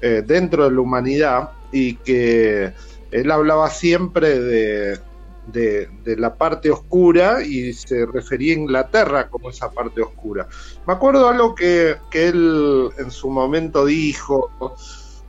eh, 0.02 0.22
dentro 0.26 0.64
de 0.64 0.74
la 0.74 0.80
humanidad 0.80 1.50
y 1.72 1.94
que 1.94 2.72
él 3.10 3.30
hablaba 3.30 3.70
siempre 3.70 4.38
de, 4.38 4.98
de, 5.46 6.16
la 6.16 6.34
parte 6.34 6.70
oscura 6.70 7.42
y 7.42 7.72
se 7.72 8.04
refería 8.06 8.54
a 8.54 8.58
Inglaterra 8.58 9.28
como 9.28 9.50
esa 9.50 9.70
parte 9.70 10.02
oscura. 10.02 10.46
Me 10.86 10.94
acuerdo 10.94 11.28
algo 11.28 11.54
que, 11.54 11.96
que 12.10 12.28
él 12.28 12.90
en 12.98 13.10
su 13.10 13.30
momento 13.30 13.84
dijo, 13.84 14.50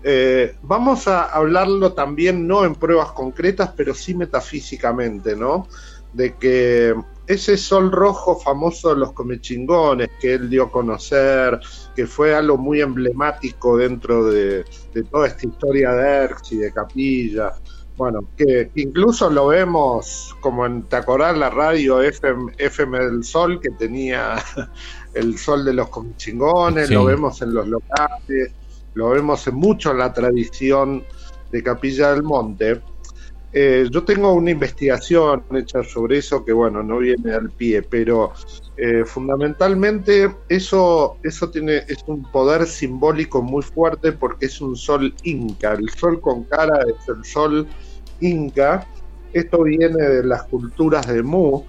eh, 0.03 0.55
vamos 0.61 1.07
a 1.07 1.23
hablarlo 1.23 1.93
también 1.93 2.47
no 2.47 2.65
en 2.65 2.75
pruebas 2.75 3.11
concretas, 3.11 3.73
pero 3.75 3.93
sí 3.93 4.13
metafísicamente, 4.13 5.35
¿no? 5.35 5.67
De 6.13 6.35
que 6.35 6.95
ese 7.25 7.57
sol 7.57 7.91
rojo 7.91 8.39
famoso 8.39 8.93
de 8.93 8.99
los 9.01 9.11
comechingones 9.11 10.09
que 10.19 10.35
él 10.35 10.49
dio 10.49 10.63
a 10.63 10.71
conocer, 10.71 11.59
que 11.95 12.07
fue 12.07 12.33
algo 12.33 12.57
muy 12.57 12.81
emblemático 12.81 13.77
dentro 13.77 14.25
de, 14.25 14.63
toda 15.11 15.27
esta 15.27 15.45
historia 15.45 15.91
de 15.91 16.07
Erx 16.07 16.51
y 16.53 16.57
de 16.57 16.71
Capilla, 16.71 17.53
bueno, 17.97 18.29
que 18.37 18.71
incluso 18.75 19.29
lo 19.29 19.47
vemos 19.47 20.35
como 20.39 20.65
en, 20.65 20.83
¿te 20.83 20.95
acordás 20.95 21.35
la 21.35 21.49
radio 21.49 21.99
FM, 21.99 22.53
FM 22.57 22.99
del 22.99 23.23
Sol 23.23 23.59
que 23.59 23.71
tenía 23.71 24.35
el 25.15 25.37
sol 25.37 25.65
de 25.65 25.73
los 25.73 25.89
comechingones? 25.89 26.91
Lo 26.91 27.05
vemos 27.05 27.41
en 27.41 27.55
los 27.55 27.67
locales 27.67 28.53
lo 28.97 29.09
vemos 29.09 29.47
mucho 29.53 29.91
en 29.91 29.99
la 29.99 30.11
tradición 30.11 31.03
de 31.51 31.61
Capilla 31.61 32.13
del 32.13 32.23
Monte. 32.23 32.81
Eh, 33.53 33.87
yo 33.91 34.03
tengo 34.03 34.33
una 34.33 34.49
investigación 34.49 35.43
hecha 35.55 35.83
sobre 35.83 36.17
eso 36.17 36.43
que, 36.43 36.51
bueno, 36.51 36.81
no 36.81 36.97
viene 36.97 37.31
al 37.31 37.51
pie, 37.51 37.83
pero 37.83 38.33
eh, 38.75 39.05
fundamentalmente 39.05 40.35
eso, 40.49 41.17
eso 41.23 41.49
tiene, 41.49 41.77
es 41.87 42.03
un 42.07 42.23
poder 42.23 42.65
simbólico 42.65 43.41
muy 43.43 43.61
fuerte 43.61 44.13
porque 44.13 44.47
es 44.47 44.59
un 44.61 44.75
sol 44.75 45.13
inca. 45.23 45.73
El 45.73 45.89
sol 45.89 46.19
con 46.19 46.43
cara 46.45 46.79
es 46.81 47.07
el 47.07 47.23
sol 47.23 47.67
inca. 48.19 48.87
Esto 49.31 49.61
viene 49.61 50.03
de 50.03 50.23
las 50.23 50.43
culturas 50.43 51.05
de 51.05 51.21
Mu, 51.21 51.63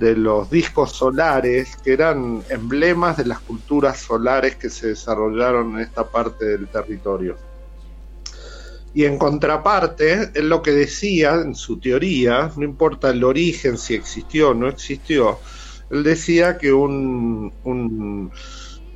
de 0.00 0.16
los 0.16 0.50
discos 0.50 0.92
solares, 0.92 1.76
que 1.76 1.92
eran 1.92 2.42
emblemas 2.48 3.18
de 3.18 3.26
las 3.26 3.40
culturas 3.40 4.00
solares 4.00 4.56
que 4.56 4.70
se 4.70 4.88
desarrollaron 4.88 5.74
en 5.74 5.80
esta 5.80 6.08
parte 6.10 6.46
del 6.46 6.68
territorio. 6.68 7.36
Y 8.94 9.04
en 9.04 9.18
contraparte, 9.18 10.30
él 10.34 10.48
lo 10.48 10.62
que 10.62 10.70
decía 10.70 11.34
en 11.34 11.54
su 11.54 11.78
teoría, 11.78 12.50
no 12.56 12.64
importa 12.64 13.10
el 13.10 13.22
origen, 13.22 13.76
si 13.76 13.94
existió 13.94 14.50
o 14.50 14.54
no 14.54 14.68
existió, 14.68 15.38
él 15.90 16.02
decía 16.02 16.56
que 16.56 16.72
un, 16.72 17.52
un 17.64 18.32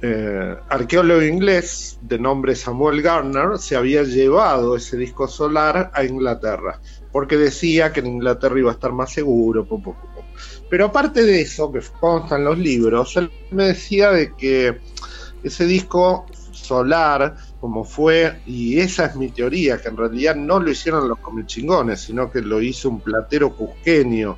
eh, 0.01 0.57
arqueólogo 0.69 1.23
inglés 1.23 1.99
de 2.01 2.19
nombre 2.19 2.55
Samuel 2.55 3.03
Garner 3.03 3.59
se 3.59 3.77
había 3.77 4.03
llevado 4.05 4.77
ese 4.77 4.97
disco 4.97 5.29
solar 5.29 5.91
a 5.95 6.03
Inglaterra, 6.03 6.81
porque 7.13 7.37
decía 7.37 7.93
que 7.93 8.01
en 8.01 8.07
Inglaterra 8.07 8.59
iba 8.59 8.71
a 8.71 8.75
estar 8.75 8.93
más 8.93 9.13
seguro. 9.13 9.67
Pero 10.75 10.87
aparte 10.87 11.23
de 11.23 11.41
eso, 11.41 11.71
que 11.71 11.79
consta 12.01 12.35
en 12.35 12.47
los 12.47 12.59
libros, 12.59 13.17
él 13.17 13.31
me 13.53 13.67
decía 13.67 14.11
de 14.11 14.35
que 14.35 14.81
ese 15.45 15.67
disco 15.67 16.27
solar 16.51 17.37
como 17.61 17.85
fue, 17.85 18.41
y 18.45 18.81
esa 18.81 19.07
es 19.07 19.15
mi 19.15 19.29
teoría, 19.29 19.81
que 19.81 19.87
en 19.87 19.97
realidad 19.97 20.35
no 20.35 20.59
lo 20.59 20.69
hicieron 20.69 21.09
los 21.09 21.21
comichingones, 21.21 22.01
sino 22.01 22.29
que 22.29 22.41
lo 22.41 22.61
hizo 22.61 22.89
un 22.89 22.99
platero 22.99 23.55
cusqueño, 23.55 24.37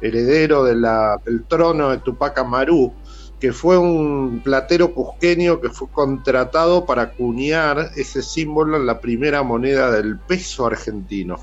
heredero 0.00 0.64
de 0.64 0.76
la, 0.76 1.20
del 1.22 1.44
trono 1.44 1.90
de 1.90 1.98
Tupac 1.98 2.38
Amaru, 2.38 2.94
que 3.38 3.52
fue 3.52 3.76
un 3.76 4.40
platero 4.42 4.94
cusqueño 4.94 5.60
que 5.60 5.68
fue 5.68 5.88
contratado 5.90 6.86
para 6.86 7.02
acuñar 7.02 7.90
ese 7.96 8.22
símbolo 8.22 8.78
en 8.78 8.86
la 8.86 8.98
primera 8.98 9.42
moneda 9.42 9.90
del 9.90 10.18
peso 10.20 10.64
argentino. 10.64 11.36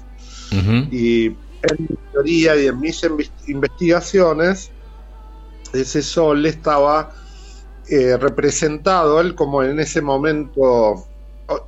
Y 0.90 1.36
en 1.64 1.88
mi 1.90 1.98
teoría 2.12 2.56
y 2.56 2.68
en 2.68 2.80
mis 2.80 3.02
investigaciones, 3.48 4.72
ese 5.74 6.02
sol 6.02 6.46
estaba 6.46 7.14
eh, 7.90 8.18
representado, 8.18 9.20
él 9.20 9.36
como 9.36 9.64
en 9.64 9.80
ese 9.80 10.02
momento 10.02 11.06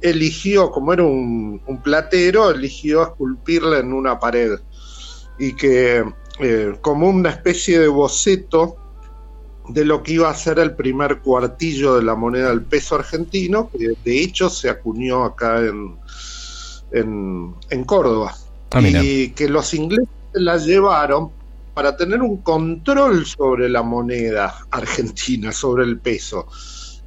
eligió, 0.02 0.72
como 0.72 0.94
era 0.94 1.04
un, 1.04 1.62
platero, 1.84 2.50
eligió 2.52 3.04
esculpirla 3.04 3.80
en 3.80 3.94
una 3.94 4.20
pared 4.20 4.60
y 5.38 5.54
que 5.54 6.04
eh, 6.40 6.78
como 6.82 7.10
una 7.10 7.30
especie 7.30 7.80
de 7.80 7.88
boceto 7.88 8.78
de 9.70 9.84
lo 9.84 10.04
que 10.04 10.14
iba 10.14 10.30
a 10.30 10.36
ser 10.36 10.60
el 10.60 10.76
primer 10.76 11.20
cuartillo 11.20 11.96
de 11.96 12.04
la 12.04 12.16
moneda 12.16 12.50
del 12.50 12.64
peso 12.64 12.96
argentino, 12.96 13.70
que 13.70 13.94
de 14.04 14.22
hecho 14.22 14.50
se 14.50 14.70
acuñó 14.70 15.24
acá 15.26 15.60
en, 15.60 15.98
en, 16.92 17.84
Córdoba. 17.86 18.36
Y 18.82 19.30
que 19.30 19.48
los 19.50 19.74
ingleses 19.74 20.10
la 20.34 20.58
llevaron 20.58 21.32
para 21.74 21.96
tener 21.98 22.22
un 22.22 22.38
control 22.38 23.26
sobre 23.26 23.70
la 23.70 23.84
moneda 23.84 24.56
argentina, 24.72 25.52
sobre 25.52 25.84
el 25.84 26.00
peso. 26.00 26.48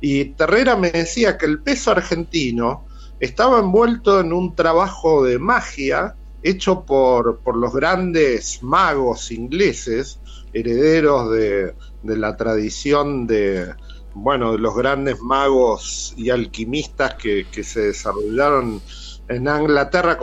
Y 0.00 0.26
Terrera 0.26 0.76
me 0.76 0.90
decía 0.90 1.36
que 1.36 1.46
el 1.46 1.60
peso 1.60 1.90
argentino 1.90 2.86
estaba 3.20 3.58
envuelto 3.58 4.20
en 4.20 4.32
un 4.32 4.54
trabajo 4.54 5.24
de 5.24 5.38
magia 5.38 6.14
hecho 6.42 6.84
por, 6.84 7.40
por 7.40 7.56
los 7.56 7.72
grandes 7.72 8.62
magos 8.62 9.30
ingleses, 9.30 10.20
herederos 10.52 11.30
de, 11.32 11.74
de 12.02 12.16
la 12.16 12.36
tradición 12.36 13.26
de, 13.26 13.74
bueno, 14.14 14.52
de 14.52 14.58
los 14.58 14.76
grandes 14.76 15.20
magos 15.20 16.14
y 16.16 16.30
alquimistas 16.30 17.14
que, 17.14 17.46
que 17.50 17.64
se 17.64 17.80
desarrollaron 17.80 18.80
en 19.28 19.46
Inglaterra, 19.46 20.18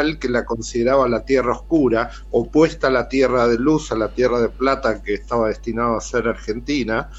él, 0.00 0.18
que 0.18 0.28
la 0.28 0.44
consideraba 0.44 1.08
la 1.08 1.24
tierra 1.24 1.52
oscura, 1.52 2.10
opuesta 2.30 2.88
a 2.88 2.90
la 2.90 3.08
tierra 3.08 3.48
de 3.48 3.58
luz, 3.58 3.90
a 3.90 3.96
la 3.96 4.12
tierra 4.12 4.40
de 4.40 4.50
plata 4.50 5.02
que 5.02 5.14
estaba 5.14 5.48
destinada 5.48 5.96
a 5.96 6.00
ser 6.00 6.28
Argentina, 6.28 7.10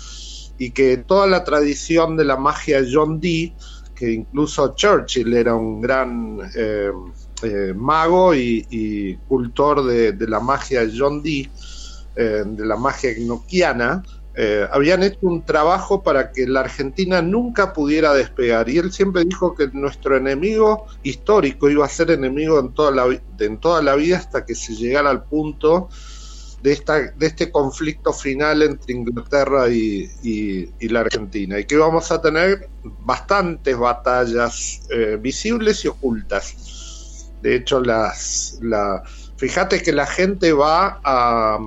y 0.58 0.72
que 0.72 0.98
toda 0.98 1.26
la 1.26 1.44
tradición 1.44 2.16
de 2.16 2.26
la 2.26 2.38
magia 2.38 2.82
John 2.90 3.20
Dee, 3.20 3.56
que 3.96 4.12
incluso 4.12 4.76
Churchill 4.76 5.34
era 5.34 5.56
un 5.56 5.82
gran 5.82 6.40
eh, 6.56 6.92
eh, 7.42 7.74
mago 7.76 8.36
y, 8.36 9.18
cultor 9.28 9.84
de, 9.84 10.12
de, 10.12 10.28
la 10.28 10.40
magia 10.40 10.88
John 10.96 11.24
Dee, 11.24 11.50
eh, 12.16 12.44
de 12.46 12.66
la 12.66 12.76
magia 12.76 13.14
gnocchiana, 13.16 14.04
eh, 14.34 14.66
habían 14.72 15.04
hecho 15.04 15.20
un 15.24 15.44
trabajo 15.44 16.04
para 16.04 16.32
que 16.32 16.48
la 16.48 16.62
Argentina 16.62 17.22
nunca 17.22 17.74
pudiera 17.74 18.14
despegar. 18.14 18.70
Y 18.70 18.78
él 18.78 18.92
siempre 18.92 19.26
dijo 19.26 19.56
que 19.56 19.68
nuestro 19.74 20.16
enemigo 20.16 20.86
histórico 21.04 21.70
iba 21.70 21.86
a 21.86 21.90
ser 21.90 22.12
enemigo 22.12 22.60
en 22.60 22.74
toda 22.74 22.92
la, 22.92 23.22
en 23.40 23.58
toda 23.60 23.82
la 23.82 23.96
vida 23.96 24.18
hasta 24.18 24.46
que 24.46 24.56
se 24.56 24.74
llegara 24.76 25.10
al 25.10 25.24
punto 25.24 25.90
de, 26.64 26.72
esta, 26.72 27.12
de 27.12 27.28
este 27.28 27.52
conflicto 27.52 28.14
final 28.14 28.62
entre 28.62 28.94
Inglaterra 28.94 29.68
y, 29.70 30.70
la 30.80 31.02
Argentina. 31.02 31.60
Y 31.60 31.66
que 31.66 31.76
vamos 31.76 32.12
a 32.12 32.22
tener 32.22 32.70
bastantes 32.84 33.78
batallas 33.78 34.82
eh, 34.92 35.18
visibles 35.20 35.84
y 35.84 35.90
ocultas. 35.90 37.32
De 37.42 37.56
hecho, 37.56 37.82
las, 37.82 38.60
la, 38.62 39.04
fíjate 39.36 39.82
que 39.82 39.92
la 39.92 40.06
gente 40.06 40.54
va 40.54 41.02
a 41.04 41.60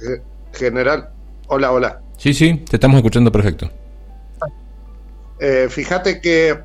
eh, 0.00 0.22
general. 0.52 1.10
Hola, 1.48 1.72
hola. 1.72 2.05
Sí, 2.16 2.34
sí, 2.34 2.64
te 2.68 2.76
estamos 2.76 2.96
escuchando 2.96 3.30
perfecto. 3.30 3.70
Eh, 5.38 5.68
fíjate 5.68 6.20
que 6.20 6.58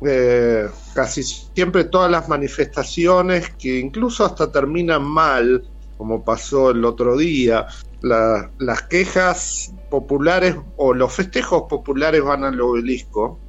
eh, 0.00 0.68
casi 0.94 1.22
siempre 1.22 1.84
todas 1.84 2.10
las 2.10 2.28
manifestaciones, 2.28 3.50
que 3.50 3.78
incluso 3.78 4.24
hasta 4.24 4.50
terminan 4.50 5.04
mal, 5.04 5.64
como 5.96 6.24
pasó 6.24 6.70
el 6.70 6.84
otro 6.84 7.16
día, 7.16 7.66
las 8.00 8.82
quejas 8.88 9.72
populares 9.90 10.56
o 10.76 10.94
los 10.94 11.12
festejos 11.12 11.64
populares 11.68 12.22
van 12.22 12.44
al 12.44 12.60
obelisco 12.60 13.40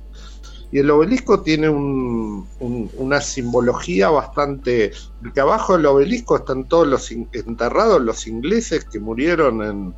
y 0.71 0.79
el 0.79 0.91
obelisco 0.91 1.41
tiene 1.41 1.69
una 1.69 3.21
simbología 3.21 4.09
bastante... 4.09 4.91
Porque 5.19 5.39
abajo 5.39 5.75
del 5.75 5.87
obelisco 5.87 6.37
están 6.37 6.67
todos 6.67 6.87
los 6.87 7.11
enterrados 7.11 8.01
los 8.01 8.27
ingleses 8.27 8.85
que 8.85 8.99
murieron 8.99 9.63
en, 9.63 9.95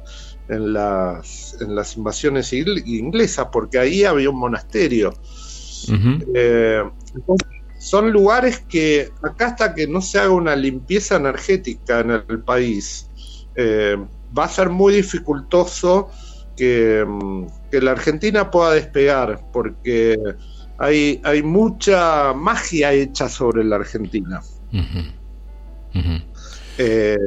en, 0.52 0.74
las, 0.74 1.58
en 1.62 1.74
las 1.76 1.96
invasiones 1.96 2.52
inglesas, 2.54 3.48
porque 3.52 3.80
ahí 3.80 4.04
había 4.04 4.30
un 4.30 4.38
monasterio. 4.38 5.14
Eh, 6.36 6.84
son 7.80 8.12
lugares 8.12 8.60
que 8.60 9.10
acá 9.24 9.48
hasta 9.48 9.74
que 9.74 9.88
no 9.88 10.02
se 10.02 10.20
haga 10.20 10.32
una 10.32 10.56
limpieza 10.56 11.16
energética 11.16 12.02
en 12.02 12.12
el, 12.12 12.44
país, 12.44 13.10
eh, 13.56 13.98
va 14.38 14.44
a 14.44 14.50
ser 14.50 14.70
muy 14.70 14.94
dificultoso 14.94 16.12
que, 16.56 17.04
que 17.72 17.82
la 17.82 17.92
Argentina 17.92 18.52
pueda 18.52 18.74
despegar, 18.74 19.50
porque 19.52 20.18
hay, 20.78 21.22
hay 21.24 21.42
mucha 21.44 22.34
magia 22.34 22.92
hecha 22.92 23.30
sobre 23.30 23.64
la 23.64 23.78
Argentina. 23.78 24.42
Eh, 26.78 27.18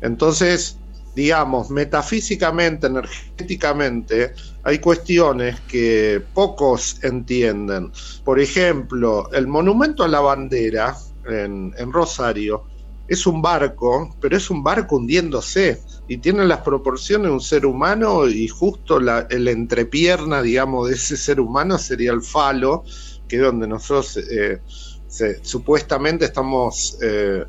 entonces, 0.00 0.78
digamos, 1.16 1.70
metafísicamente, 1.70 2.88
energéticamente, 2.88 4.34
hay 4.62 4.78
cuestiones 4.80 5.58
que 5.60 6.22
pocos 6.34 7.02
entienden. 7.02 7.90
Por 8.22 8.38
ejemplo, 8.38 9.30
el 9.32 9.46
monumento 9.46 10.04
a 10.04 10.08
la 10.08 10.20
bandera 10.20 10.94
en, 11.26 11.72
Rosario 11.90 12.64
es 13.08 13.26
un 13.26 13.40
barco, 13.40 14.14
pero 14.20 14.36
es 14.36 14.50
un 14.50 14.62
barco 14.62 14.96
hundiéndose 14.96 15.80
y 16.06 16.18
tiene 16.18 16.44
las 16.44 16.60
proporciones 16.60 17.28
de 17.28 17.32
un 17.32 17.40
ser 17.40 17.64
humano 17.64 18.28
y 18.28 18.46
justo 18.48 19.00
la 19.00 19.26
el 19.30 19.48
entrepierna, 19.48 20.42
digamos, 20.42 20.90
de 20.90 20.96
ese 20.96 21.16
ser 21.16 21.40
humano 21.40 21.78
sería 21.78 22.12
el 22.12 22.20
falo, 22.20 22.84
que 23.26 23.36
es 23.36 23.42
donde 23.42 23.66
nosotros 23.66 24.18
eh, 24.18 24.60
supuestamente 25.40 26.26
estamos 26.26 26.98
eh, 27.00 27.42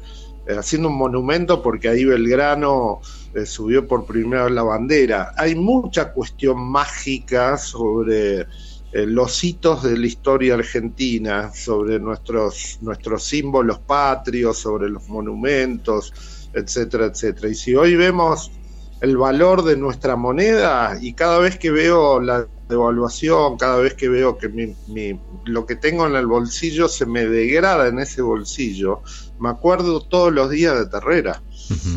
haciendo 0.57 0.87
un 0.87 0.97
monumento 0.97 1.61
porque 1.61 1.89
ahí 1.89 2.05
Belgrano 2.05 3.01
eh, 3.41 3.45
subió 3.45 3.87
por 3.87 4.05
primera 4.05 4.45
vez 4.45 4.53
la 4.53 4.63
bandera. 4.63 5.33
Hay 5.37 5.55
mucha 5.55 6.11
cuestión 6.11 6.59
mágica 6.59 7.57
sobre 7.57 8.47
los 8.93 9.43
hitos 9.43 9.83
de 9.83 9.95
la 9.97 10.07
historia 10.07 10.55
argentina, 10.55 11.51
sobre 11.53 11.99
nuestros, 11.99 12.79
nuestros 12.81 13.23
símbolos 13.25 13.79
patrios, 13.79 14.57
sobre 14.57 14.89
los 14.89 15.07
monumentos, 15.09 16.13
etcétera, 16.53 17.05
etcétera. 17.05 17.49
Y 17.49 17.55
si 17.55 17.75
hoy 17.75 17.95
vemos 17.95 18.49
el 19.01 19.17
valor 19.17 19.63
de 19.63 19.77
nuestra 19.77 20.15
moneda 20.15 20.97
y 20.99 21.13
cada 21.13 21.39
vez 21.39 21.57
que 21.57 21.69
veo 21.69 22.19
la 22.19 22.47
devaluación, 22.67 23.57
cada 23.57 23.77
vez 23.77 23.93
que 23.93 24.09
veo 24.09 24.37
que 24.37 24.49
mi, 24.49 25.19
lo 25.45 25.65
que 25.65 25.75
tengo 25.75 26.05
en 26.07 26.15
el 26.15 26.25
bolsillo 26.25 26.87
se 26.87 27.05
me 27.05 27.25
degrada 27.25 27.87
en 27.87 27.99
ese 27.99 28.21
bolsillo, 28.21 29.01
me 29.39 29.49
acuerdo 29.49 30.01
todos 30.01 30.33
los 30.33 30.49
días 30.49 30.77
de 30.77 30.87
Terrera. 30.87 31.41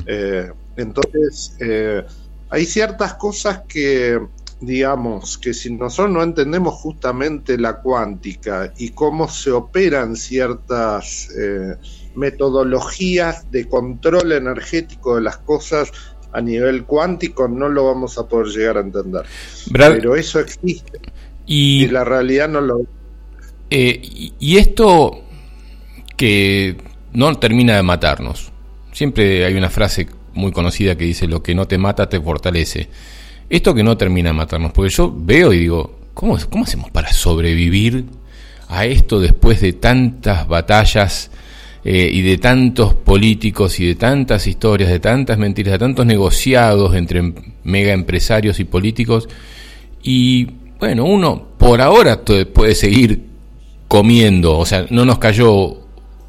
Eh, 0.07 0.51
entonces, 0.77 1.57
eh, 1.61 2.05
hay 2.49 2.67
ciertas 2.67 3.15
cosas 3.15 3.63
que, 3.69 4.21
digamos, 4.61 5.39
que 5.39 5.55
si 5.55 5.73
nosotros 5.73 6.13
no 6.13 6.23
entendemos 6.23 6.75
justamente 6.75 7.59
la 7.59 7.81
cuántica 7.81 8.73
y 8.77 8.91
cómo 8.91 9.29
se 9.29 9.51
operan 9.51 10.17
ciertas... 10.17 11.29
Eh, 11.39 11.77
metodologías 12.15 13.51
de 13.51 13.69
control 13.69 14.33
energético 14.33 15.17
de 15.17 15.23
las 15.23 15.39
cosas 15.39 15.93
a 16.33 16.41
nivel 16.41 16.85
cuántico 16.85 17.49
no 17.49 17.69
lo 17.69 17.87
vamos 17.87 18.19
a 18.19 18.29
poder 18.29 18.49
llegar 18.49 18.77
a 18.79 18.81
entender. 18.81 19.25
Pero 19.73 20.15
eso 20.15 20.39
existe. 20.39 21.01
Y, 21.47 21.89
la 21.89 22.05
realidad 22.05 22.49
no 22.49 22.61
lo... 22.61 22.83
Eh, 23.71 24.01
y 24.39 24.57
esto 24.57 25.25
que 26.17 26.77
no 27.13 27.35
termina 27.37 27.77
de 27.77 27.83
matarnos. 27.83 28.53
Siempre 28.93 29.45
hay 29.45 29.55
una 29.55 29.71
frase 29.71 30.09
muy 30.35 30.53
conocida 30.53 30.97
que 30.97 31.05
dice, 31.05 31.27
lo 31.27 31.43
que 31.43 31.55
no 31.55 31.67
te 31.67 31.79
mata 31.79 32.09
te 32.09 32.21
fortalece. 32.21 32.89
Esto 33.49 33.75
que 33.75 33.83
no 33.83 33.97
termina 33.97 34.31
de 34.31 34.35
matarnos, 34.35 34.73
porque 34.73 34.91
yo 34.91 35.13
veo 35.15 35.53
y 35.53 35.59
digo, 35.59 35.99
¿cómo, 36.15 36.39
cómo 36.49 36.65
hacemos 36.65 36.91
para 36.91 37.13
sobrevivir 37.13 38.05
a 38.69 38.87
esto 38.87 39.21
después 39.21 39.61
de 39.61 39.73
tantas 39.73 40.47
batallas 40.47 41.31
eh, 41.83 42.11
y 42.13 42.23
de 42.23 42.39
tantos 42.39 42.95
políticos 42.95 43.81
y 43.81 43.87
de 43.87 43.95
tantas 43.97 44.47
historias, 44.47 44.91
de 44.91 45.01
tantas 45.01 45.39
mentiras, 45.39 45.73
de 45.73 45.79
tantos 45.79 46.07
negociados 46.07 46.95
entre 46.95 47.33
mega 47.65 47.93
empresarios 47.93 48.61
y 48.61 48.65
políticos. 48.65 49.29
Y 50.03 50.47
bueno, 50.79 51.05
uno 51.05 51.49
por 51.59 51.81
ahora 51.81 52.23
puede 52.23 52.75
seguir 52.75 53.25
comiendo, 53.89 54.59
o 54.59 54.67
sea, 54.67 54.87
no 54.91 55.05
nos 55.05 55.19
cayó 55.19 55.79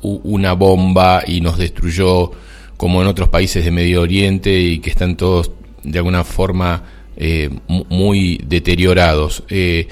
una 0.01 0.53
bomba 0.53 1.23
y 1.27 1.41
nos 1.41 1.57
destruyó 1.57 2.31
como 2.81 2.99
en 3.03 3.07
otros 3.07 3.29
países 3.29 3.63
de 3.63 3.69
Medio 3.69 4.01
Oriente 4.01 4.59
y 4.59 4.79
que 4.79 4.89
están 4.89 5.15
todos 5.15 5.51
de 5.83 5.99
alguna 5.99 6.23
forma 6.23 6.81
eh, 7.15 7.51
muy 7.67 8.41
deteriorados. 8.43 9.43
Eh, 9.49 9.87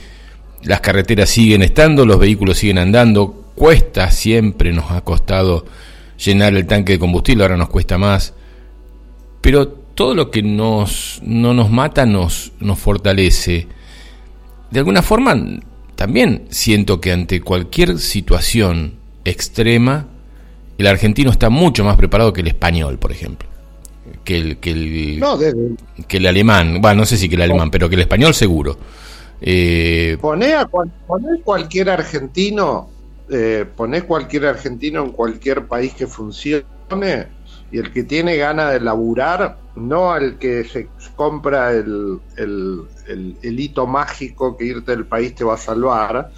las 0.64 0.82
carreteras 0.82 1.30
siguen 1.30 1.62
estando, 1.62 2.04
los 2.04 2.18
vehículos 2.18 2.58
siguen 2.58 2.80
andando, 2.80 3.52
cuesta 3.54 4.10
siempre, 4.10 4.74
nos 4.74 4.90
ha 4.90 5.02
costado 5.02 5.68
llenar 6.18 6.56
el 6.56 6.66
tanque 6.66 6.94
de 6.94 7.00
combustible, 7.00 7.44
ahora 7.44 7.58
nos 7.58 7.70
cuesta 7.70 8.00
más, 8.00 8.34
pero 9.40 9.68
todo 9.68 10.16
lo 10.16 10.32
que 10.32 10.42
nos, 10.42 11.22
no 11.24 11.54
nos 11.54 11.70
mata 11.70 12.08
nos, 12.08 12.54
nos 12.60 12.80
fortalece. 12.80 13.68
De 14.72 14.80
alguna 14.80 15.04
forma, 15.04 15.38
también 15.96 16.48
siento 16.50 17.00
que 17.00 17.12
ante 17.12 17.40
cualquier 17.42 18.00
situación 18.00 18.96
extrema, 19.26 20.08
el 20.80 20.88
argentino 20.88 21.30
está 21.30 21.50
mucho 21.50 21.84
más 21.84 21.98
preparado 21.98 22.32
que 22.32 22.40
el 22.40 22.48
español, 22.48 22.98
por 22.98 23.12
ejemplo. 23.12 23.50
Que 24.24 24.38
el, 24.38 24.58
que 24.58 24.72
el, 24.72 25.78
que 26.08 26.18
el 26.18 26.26
alemán, 26.26 26.80
bueno, 26.82 27.02
no 27.02 27.06
sé 27.06 27.18
si 27.18 27.28
que 27.28 27.36
el 27.36 27.42
alemán, 27.42 27.70
pero 27.70 27.90
que 27.90 27.96
el 27.96 28.02
español 28.02 28.34
seguro. 28.34 28.78
Eh, 29.42 30.18
poné, 30.22 30.54
a, 30.54 30.70
cualquier 31.44 31.90
argentino, 31.90 32.90
eh, 33.30 33.66
poné 33.76 34.04
cualquier 34.04 34.46
argentino 34.46 35.04
en 35.04 35.12
cualquier 35.12 35.68
país 35.68 35.94
que 35.94 36.08
funcione 36.08 36.64
y 37.72 37.78
el 37.78 37.92
que 37.92 38.04
tiene 38.04 38.38
ganas 38.38 38.72
de 38.72 38.80
laburar, 38.80 39.58
no 39.76 40.12
al 40.12 40.38
que 40.40 40.64
se 40.64 40.88
compra 41.16 41.72
el, 41.72 42.20
el, 42.38 42.86
el 43.42 43.60
hito 43.60 43.86
mágico 43.86 44.56
que 44.56 44.66
irte 44.66 44.92
del 44.92 45.06
país 45.06 45.36
te 45.36 45.44
va 45.44 45.56
a 45.56 45.58
salvar, 45.58 46.32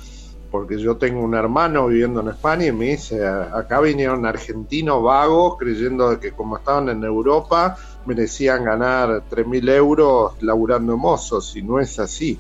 porque 0.51 0.77
yo 0.77 0.97
tengo 0.97 1.21
un 1.21 1.33
hermano 1.33 1.87
viviendo 1.87 2.19
en 2.19 2.27
España 2.27 2.67
y 2.67 2.71
me 2.73 2.85
dice, 2.85 3.25
acá 3.25 3.79
vinieron 3.79 4.25
argentinos 4.25 5.01
vagos 5.01 5.55
creyendo 5.57 6.19
que 6.19 6.33
como 6.33 6.57
estaban 6.57 6.89
en 6.89 7.03
Europa 7.05 7.77
merecían 8.05 8.65
ganar 8.65 9.23
3.000 9.29 9.69
euros 9.69 10.33
laburando 10.41 10.97
mozos 10.97 11.55
y 11.55 11.61
no 11.61 11.79
es 11.79 11.97
así. 11.99 12.37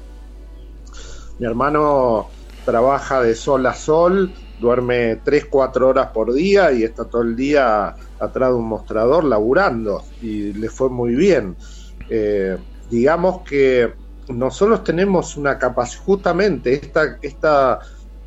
Mi 1.39 1.45
hermano 1.45 2.27
trabaja 2.65 3.21
de 3.21 3.33
sol 3.33 3.65
a 3.65 3.73
sol, 3.73 4.33
duerme 4.59 5.21
3, 5.23 5.45
4 5.45 5.87
horas 5.87 6.07
por 6.07 6.33
día 6.33 6.73
y 6.73 6.83
está 6.83 7.05
todo 7.05 7.21
el 7.21 7.37
día 7.37 7.95
atrás 8.19 8.49
de 8.49 8.55
un 8.55 8.67
mostrador 8.67 9.23
laburando 9.23 10.03
y 10.21 10.51
le 10.51 10.69
fue 10.69 10.89
muy 10.89 11.15
bien. 11.15 11.55
Eh, 12.09 12.57
digamos 12.89 13.41
que 13.43 13.93
nosotros 14.27 14.83
tenemos 14.83 15.37
una 15.37 15.57
capacidad, 15.57 16.03
justamente 16.03 16.73
esta, 16.73 17.17
esta 17.21 17.79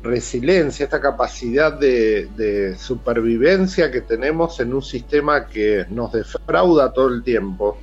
resiliencia, 0.05 0.85
esta 0.85 1.01
capacidad 1.01 1.73
de, 1.73 2.75
supervivencia 2.77 3.91
que 3.91 4.01
tenemos 4.01 4.59
en 4.59 4.73
un 4.73 4.81
sistema 4.81 5.47
que 5.47 5.85
nos 5.89 6.13
defrauda 6.13 6.93
todo 6.93 7.09
el 7.09 7.23
tiempo. 7.23 7.77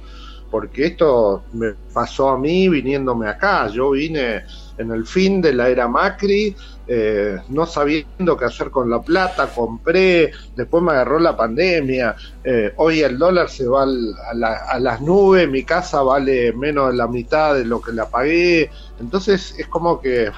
Porque 0.50 0.86
esto 0.86 1.44
me 1.54 1.72
pasó 1.94 2.28
a 2.28 2.38
mí 2.38 2.68
viniéndome 2.68 3.26
acá. 3.26 3.68
Yo 3.68 3.92
vine 3.92 4.44
en 4.76 4.90
el 4.90 5.06
fin 5.06 5.40
de 5.40 5.54
la 5.54 5.68
era 5.68 5.88
Macri, 5.88 6.54
eh, 6.86 7.38
no 7.48 7.64
sabiendo 7.64 8.36
qué 8.36 8.44
hacer 8.44 8.70
con 8.70 8.90
la 8.90 9.00
plata, 9.00 9.46
compré, 9.46 10.32
después 10.56 10.82
me 10.82 10.90
agarró 10.90 11.18
la 11.20 11.36
pandemia, 11.36 12.16
eh, 12.42 12.72
hoy 12.76 13.00
el 13.00 13.18
dólar 13.18 13.48
se 13.48 13.66
va 13.66 13.84
a, 13.84 14.78
las 14.80 15.00
nubes, 15.00 15.48
mi 15.48 15.62
casa 15.62 16.02
vale 16.02 16.52
menos 16.52 16.90
de 16.90 16.96
la 16.96 17.06
mitad 17.06 17.54
de 17.54 17.64
lo 17.64 17.80
que 17.80 17.92
la 17.92 18.10
pagué, 18.10 18.70
entonces 19.02 19.56
es 19.58 19.66
como 19.66 20.00
que 20.00 20.30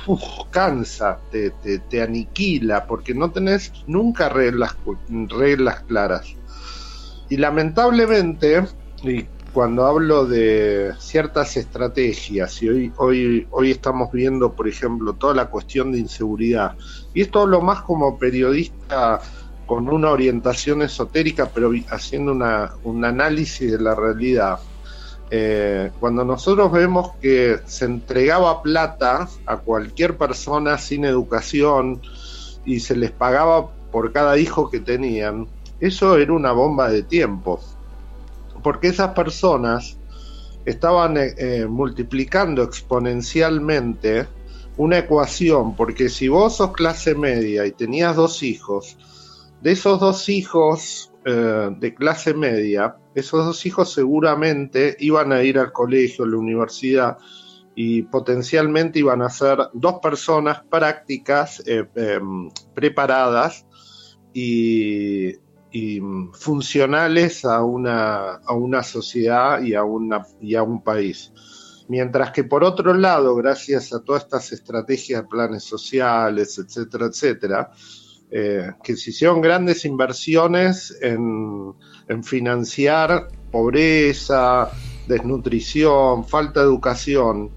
cansa, 0.50 1.18
te, 1.30 1.50
te, 1.50 2.02
aniquila, 2.02 2.86
porque 2.86 3.14
no 3.14 3.30
tenés 3.30 3.70
nunca 3.86 4.30
reglas, 4.30 4.74
reglas 5.28 5.82
claras. 5.82 6.34
Y 7.28 7.36
lamentablemente, 7.36 8.64
y 9.02 9.26
cuando 9.52 9.84
hablo 9.84 10.24
de 10.24 10.94
ciertas 10.98 11.58
estrategias, 11.58 12.62
y 12.62 12.70
hoy, 12.70 12.92
hoy, 12.96 13.46
hoy 13.50 13.70
estamos 13.70 14.10
viendo, 14.10 14.54
por 14.54 14.66
ejemplo, 14.66 15.12
toda 15.12 15.34
la 15.34 15.50
cuestión 15.50 15.92
de 15.92 15.98
inseguridad, 15.98 16.74
y 17.12 17.20
esto 17.20 17.42
hablo 17.42 17.60
más 17.60 17.82
como 17.82 18.18
periodista 18.18 19.20
con 19.66 19.90
una 19.90 20.10
orientación 20.10 20.80
esotérica, 20.80 21.50
pero 21.54 21.70
haciendo 21.90 22.32
una, 22.32 22.72
un 22.82 23.04
análisis 23.04 23.72
de 23.72 23.78
la 23.78 23.94
realidad. 23.94 24.58
Eh, 25.30 25.90
cuando 26.00 26.24
nosotros 26.24 26.70
vemos 26.70 27.12
que 27.20 27.58
se 27.66 27.86
entregaba 27.86 28.62
plata 28.62 29.28
a 29.46 29.56
cualquier 29.56 30.16
persona 30.16 30.78
sin 30.78 31.04
educación 31.04 32.02
y 32.64 32.80
se 32.80 32.96
les 32.96 33.10
pagaba 33.10 33.70
por 33.90 34.12
cada 34.12 34.38
hijo 34.38 34.70
que 34.70 34.80
tenían, 34.80 35.48
eso 35.80 36.16
era 36.16 36.32
una 36.32 36.52
bomba 36.52 36.88
de 36.88 37.02
tiempo. 37.02 37.60
Porque 38.62 38.88
esas 38.88 39.10
personas 39.10 39.96
estaban 40.64 41.16
eh, 41.16 41.34
eh, 41.36 41.66
multiplicando 41.66 42.62
exponencialmente 42.62 44.26
una 44.76 44.98
ecuación, 44.98 45.76
porque 45.76 46.08
si 46.08 46.28
vos 46.28 46.56
sos 46.56 46.72
clase 46.72 47.14
media 47.14 47.66
y 47.66 47.72
tenías 47.72 48.16
dos 48.16 48.42
hijos, 48.42 48.96
de 49.60 49.72
esos 49.72 50.00
dos 50.00 50.28
hijos 50.28 51.12
eh, 51.24 51.70
de 51.78 51.94
clase 51.94 52.34
media, 52.34 52.96
esos 53.14 53.44
dos 53.44 53.66
hijos 53.66 53.92
seguramente 53.92 54.96
iban 55.00 55.32
a 55.32 55.42
ir 55.42 55.58
al 55.58 55.72
colegio, 55.72 56.24
a 56.24 56.28
la 56.28 56.36
universidad, 56.36 57.18
y 57.74 58.02
potencialmente 58.02 59.00
iban 59.00 59.22
a 59.22 59.30
ser 59.30 59.58
dos 59.72 59.94
personas 60.00 60.62
prácticas, 60.70 61.62
em, 61.66 62.50
preparadas 62.74 63.66
y 64.32 65.34
y 65.74 66.00
funcionales 66.34 67.44
a 67.44 67.64
una, 67.64 68.34
a 68.36 68.54
una 68.54 68.84
sociedad 68.84 69.60
y 69.60 69.74
a, 69.74 69.82
una, 69.82 70.24
y 70.40 70.54
a 70.54 70.62
un 70.62 70.84
país. 70.84 71.32
Mientras 71.88 72.30
que 72.30 72.44
por 72.44 72.62
otro 72.62 72.94
lado, 72.94 73.34
gracias 73.34 73.92
a 73.92 74.00
todas 74.00 74.22
estas 74.22 74.52
estrategias, 74.52 75.24
planes 75.28 75.64
sociales, 75.64 76.56
etcétera, 76.58 77.06
etcétera, 77.06 77.70
eh, 78.36 78.72
que 78.82 78.96
se 78.96 79.10
hicieron 79.10 79.40
grandes 79.40 79.84
inversiones 79.84 80.98
en, 81.00 81.72
financiar 82.24 83.28
pobreza, 83.52 84.72
desnutrición, 85.06 86.26
falta 86.26 86.58
de 86.58 86.66
educación, 86.66 87.50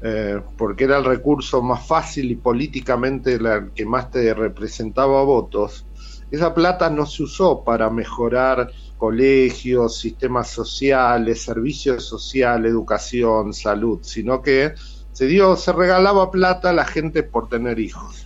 eh, 0.00 0.40
porque 0.56 0.84
era 0.84 0.96
el 0.96 1.04
recurso 1.04 1.60
más 1.60 1.86
fácil 1.86 2.30
y 2.30 2.36
políticamente 2.36 3.34
el 3.34 3.72
que 3.74 3.84
más 3.84 4.10
te 4.10 4.32
representaba 4.32 5.22
votos, 5.24 5.84
esa 6.30 6.54
plata 6.54 6.88
no 6.88 7.04
se 7.04 7.24
usó 7.24 7.62
para 7.62 7.90
mejorar 7.90 8.70
colegios, 8.96 9.98
sistemas 9.98 10.48
sociales, 10.48 11.42
servicios 11.42 12.02
sociales, 12.02 12.72
educación, 12.72 13.52
salud, 13.52 13.98
sino 14.00 14.40
que 14.40 14.72
se 15.12 15.26
dio, 15.26 15.54
se 15.56 15.72
regalaba 15.74 16.30
plata 16.30 16.70
a 16.70 16.72
la 16.72 16.86
gente 16.86 17.24
por 17.24 17.50
tener 17.50 17.78
hijos. 17.78 18.23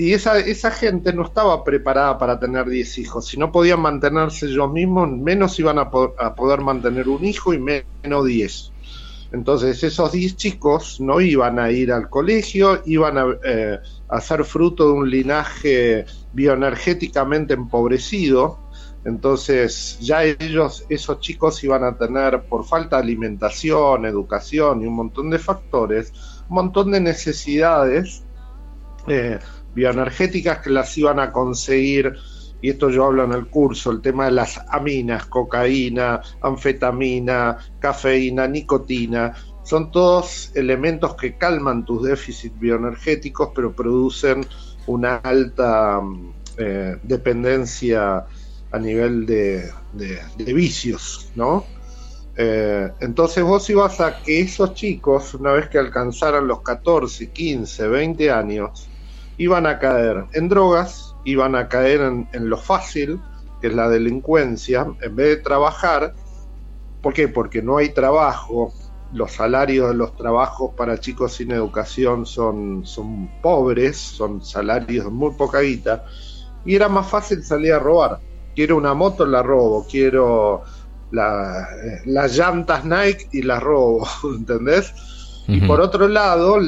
Y 0.00 0.14
esa, 0.14 0.38
esa 0.38 0.70
gente 0.70 1.12
no 1.12 1.24
estaba 1.24 1.62
preparada 1.62 2.16
para 2.16 2.40
tener 2.40 2.66
10 2.66 2.96
hijos. 3.00 3.26
Si 3.26 3.36
no 3.36 3.52
podían 3.52 3.82
mantenerse 3.82 4.46
ellos 4.46 4.72
mismos, 4.72 5.10
menos 5.10 5.58
iban 5.58 5.78
a, 5.78 5.90
poder 5.90 6.62
mantener 6.62 7.06
un 7.06 7.22
hijo 7.22 7.52
y 7.52 7.58
menos 7.58 8.24
10. 8.24 8.72
Entonces 9.32 9.84
esos 9.84 10.10
10 10.10 10.36
chicos 10.36 11.02
no 11.02 11.20
iban 11.20 11.58
a 11.58 11.70
ir 11.70 11.92
al 11.92 12.08
colegio, 12.08 12.80
iban 12.86 13.38
eh, 13.44 13.78
a, 14.08 14.20
ser 14.22 14.44
fruto 14.44 14.86
de 14.86 14.92
un 14.94 15.10
linaje 15.10 16.06
bioenergéticamente 16.32 17.52
empobrecido. 17.52 18.58
Entonces 19.04 19.98
ya 20.00 20.24
ellos, 20.24 20.86
esos 20.88 21.20
chicos 21.20 21.62
iban 21.62 21.84
a 21.84 21.98
tener, 21.98 22.44
por 22.44 22.64
falta 22.64 22.96
de 22.96 23.02
alimentación, 23.02 24.06
educación 24.06 24.80
y 24.80 24.86
un 24.86 24.94
montón 24.94 25.28
de 25.28 25.38
factores, 25.38 26.10
un 26.48 26.54
montón 26.54 26.90
de 26.90 27.02
necesidades 27.02 28.24
eh, 29.06 29.38
bioenergéticas 29.74 30.58
que 30.58 30.70
las 30.70 30.96
iban 30.98 31.18
a 31.20 31.32
conseguir 31.32 32.14
y 32.62 32.70
esto 32.70 32.90
yo 32.90 33.06
hablo 33.06 33.24
en 33.24 33.32
el 33.32 33.46
curso, 33.46 33.90
el 33.90 34.02
tema 34.02 34.26
de 34.26 34.32
las 34.32 34.60
aminas, 34.68 35.26
cocaína, 35.26 36.20
anfetamina, 36.42 37.56
cafeína, 37.78 38.46
nicotina, 38.46 39.34
son 39.62 39.90
todos 39.90 40.52
elementos 40.54 41.14
que 41.14 41.36
calman 41.36 41.84
tus 41.84 42.02
déficits 42.02 42.58
bioenergéticos, 42.58 43.50
pero 43.54 43.72
producen 43.72 44.44
una 44.86 45.16
alta 45.16 46.00
eh, 46.58 46.96
dependencia 47.02 48.26
a 48.72 48.78
nivel 48.78 49.26
de, 49.26 49.70
vicios, 50.52 51.30
¿no? 51.34 51.64
Eh, 52.36 52.90
entonces 53.00 53.42
vos 53.42 53.68
ibas 53.70 54.00
a 54.00 54.22
que 54.22 54.40
esos 54.40 54.74
chicos, 54.74 55.34
una 55.34 55.52
vez 55.52 55.68
que 55.68 55.78
alcanzaran 55.78 56.46
los 56.46 56.62
14, 56.62 57.30
15, 57.30 57.88
20 57.88 58.30
años, 58.30 58.89
iban 59.40 59.66
a 59.66 59.78
caer 59.78 60.26
en 60.34 60.50
drogas, 60.50 61.16
iban 61.24 61.56
a 61.56 61.66
caer 61.66 62.02
en, 62.02 62.50
lo 62.50 62.58
fácil, 62.58 63.18
que 63.62 63.68
es 63.68 63.74
la 63.74 63.88
delincuencia, 63.88 64.86
en 65.00 65.16
vez 65.16 65.28
de 65.28 65.36
trabajar. 65.38 66.14
¿Por 67.00 67.14
qué? 67.14 67.26
Porque 67.26 67.62
no 67.62 67.78
hay 67.78 67.88
trabajo, 67.88 68.74
los 69.14 69.32
salarios 69.32 69.88
de 69.88 69.94
los 69.94 70.14
trabajos 70.14 70.72
para 70.76 71.00
chicos 71.00 71.32
sin 71.32 71.52
educación 71.52 72.26
son, 72.26 72.84
son 72.84 73.30
pobres, 73.40 73.96
son 73.96 74.44
salarios 74.44 75.06
de 75.06 75.10
muy 75.10 75.32
poca 75.32 75.60
guita, 75.60 76.04
y 76.66 76.74
era 76.74 76.90
más 76.90 77.08
fácil 77.08 77.42
salir 77.42 77.72
a 77.72 77.78
robar. 77.78 78.20
Quiero 78.54 78.76
una 78.76 78.92
moto, 78.92 79.24
la 79.24 79.42
robo, 79.42 79.86
quiero 79.90 80.64
eh, 81.12 82.02
las 82.04 82.36
llantas 82.36 82.84
Nike 82.84 83.26
y 83.32 83.40
las 83.40 83.62
robo, 83.62 84.06
¿entendés? 84.36 84.92
Y 85.48 85.62
por 85.62 85.80
otro 85.80 86.06
lado, 86.06 86.58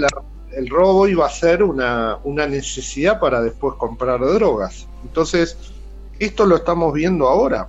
el 0.56 0.68
robo 0.68 1.08
iba 1.08 1.26
a 1.26 1.30
ser 1.30 1.62
una, 1.62 2.18
una 2.24 2.46
necesidad 2.46 3.20
para 3.20 3.40
después 3.40 3.74
comprar 3.76 4.20
drogas. 4.20 4.86
Entonces, 5.02 5.56
esto 6.18 6.46
lo 6.46 6.56
estamos 6.56 6.92
viendo 6.94 7.28
ahora, 7.28 7.68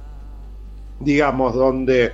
digamos, 0.99 1.55
donde 1.55 2.11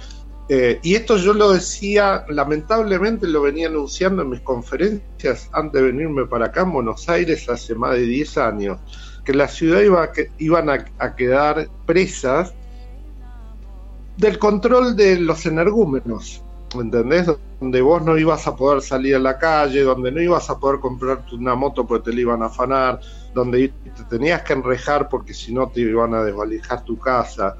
eh, 0.52 0.80
y 0.82 0.96
esto 0.96 1.16
yo 1.18 1.34
lo 1.36 1.52
decía, 1.52 2.26
lamentablemente 2.28 3.28
lo 3.28 3.44
venía 3.44 3.68
anunciando 3.68 4.24
en 4.24 4.32
mis 4.32 4.42
conferencias 4.42 5.48
antes 5.54 5.80
de 5.80 5.92
venirme 5.92 6.26
para 6.26 6.48
acá 6.48 6.62
en 6.62 6.74
Buenos 6.74 7.08
Aires 7.08 7.48
hace 7.48 7.76
más 7.76 7.92
de 7.92 8.02
10 8.02 8.38
años, 8.40 8.80
que 9.24 9.36
la 9.36 9.48
ciudad 9.48 9.82
iba 9.82 10.04
a 10.04 10.10
iban 10.40 10.70
a, 10.72 11.16
quedar 11.16 11.70
presas 11.86 12.56
del 14.18 14.40
control 14.40 14.96
de 14.96 15.20
los 15.20 15.46
energúmenos, 15.46 16.42
¿entendés? 16.74 17.28
Donde 17.60 17.82
vos 17.82 18.02
no 18.04 18.18
ibas 18.18 18.48
a 18.48 18.56
poder 18.56 18.82
salir 18.82 19.16
a 19.16 19.20
la 19.20 19.38
calle, 19.38 19.82
donde 19.82 20.12
no 20.12 20.22
ibas 20.22 20.50
a 20.50 20.60
poder 20.60 20.80
comprarte 20.80 21.36
una 21.36 21.56
moto 21.56 21.86
porque 21.86 22.12
te 22.12 22.16
la 22.16 22.22
iban 22.22 22.44
a 22.44 22.48
afanar, 22.48 23.00
donde 23.34 23.72
te 23.96 24.04
tenías 24.10 24.42
que 24.44 24.54
enrejar 24.54 25.10
porque 25.10 25.34
si 25.34 25.54
no 25.54 25.70
te 25.70 25.82
iban 25.82 26.14
a 26.14 26.24
desvalijar 26.24 26.84
tu 26.84 26.98
casa 26.98 27.56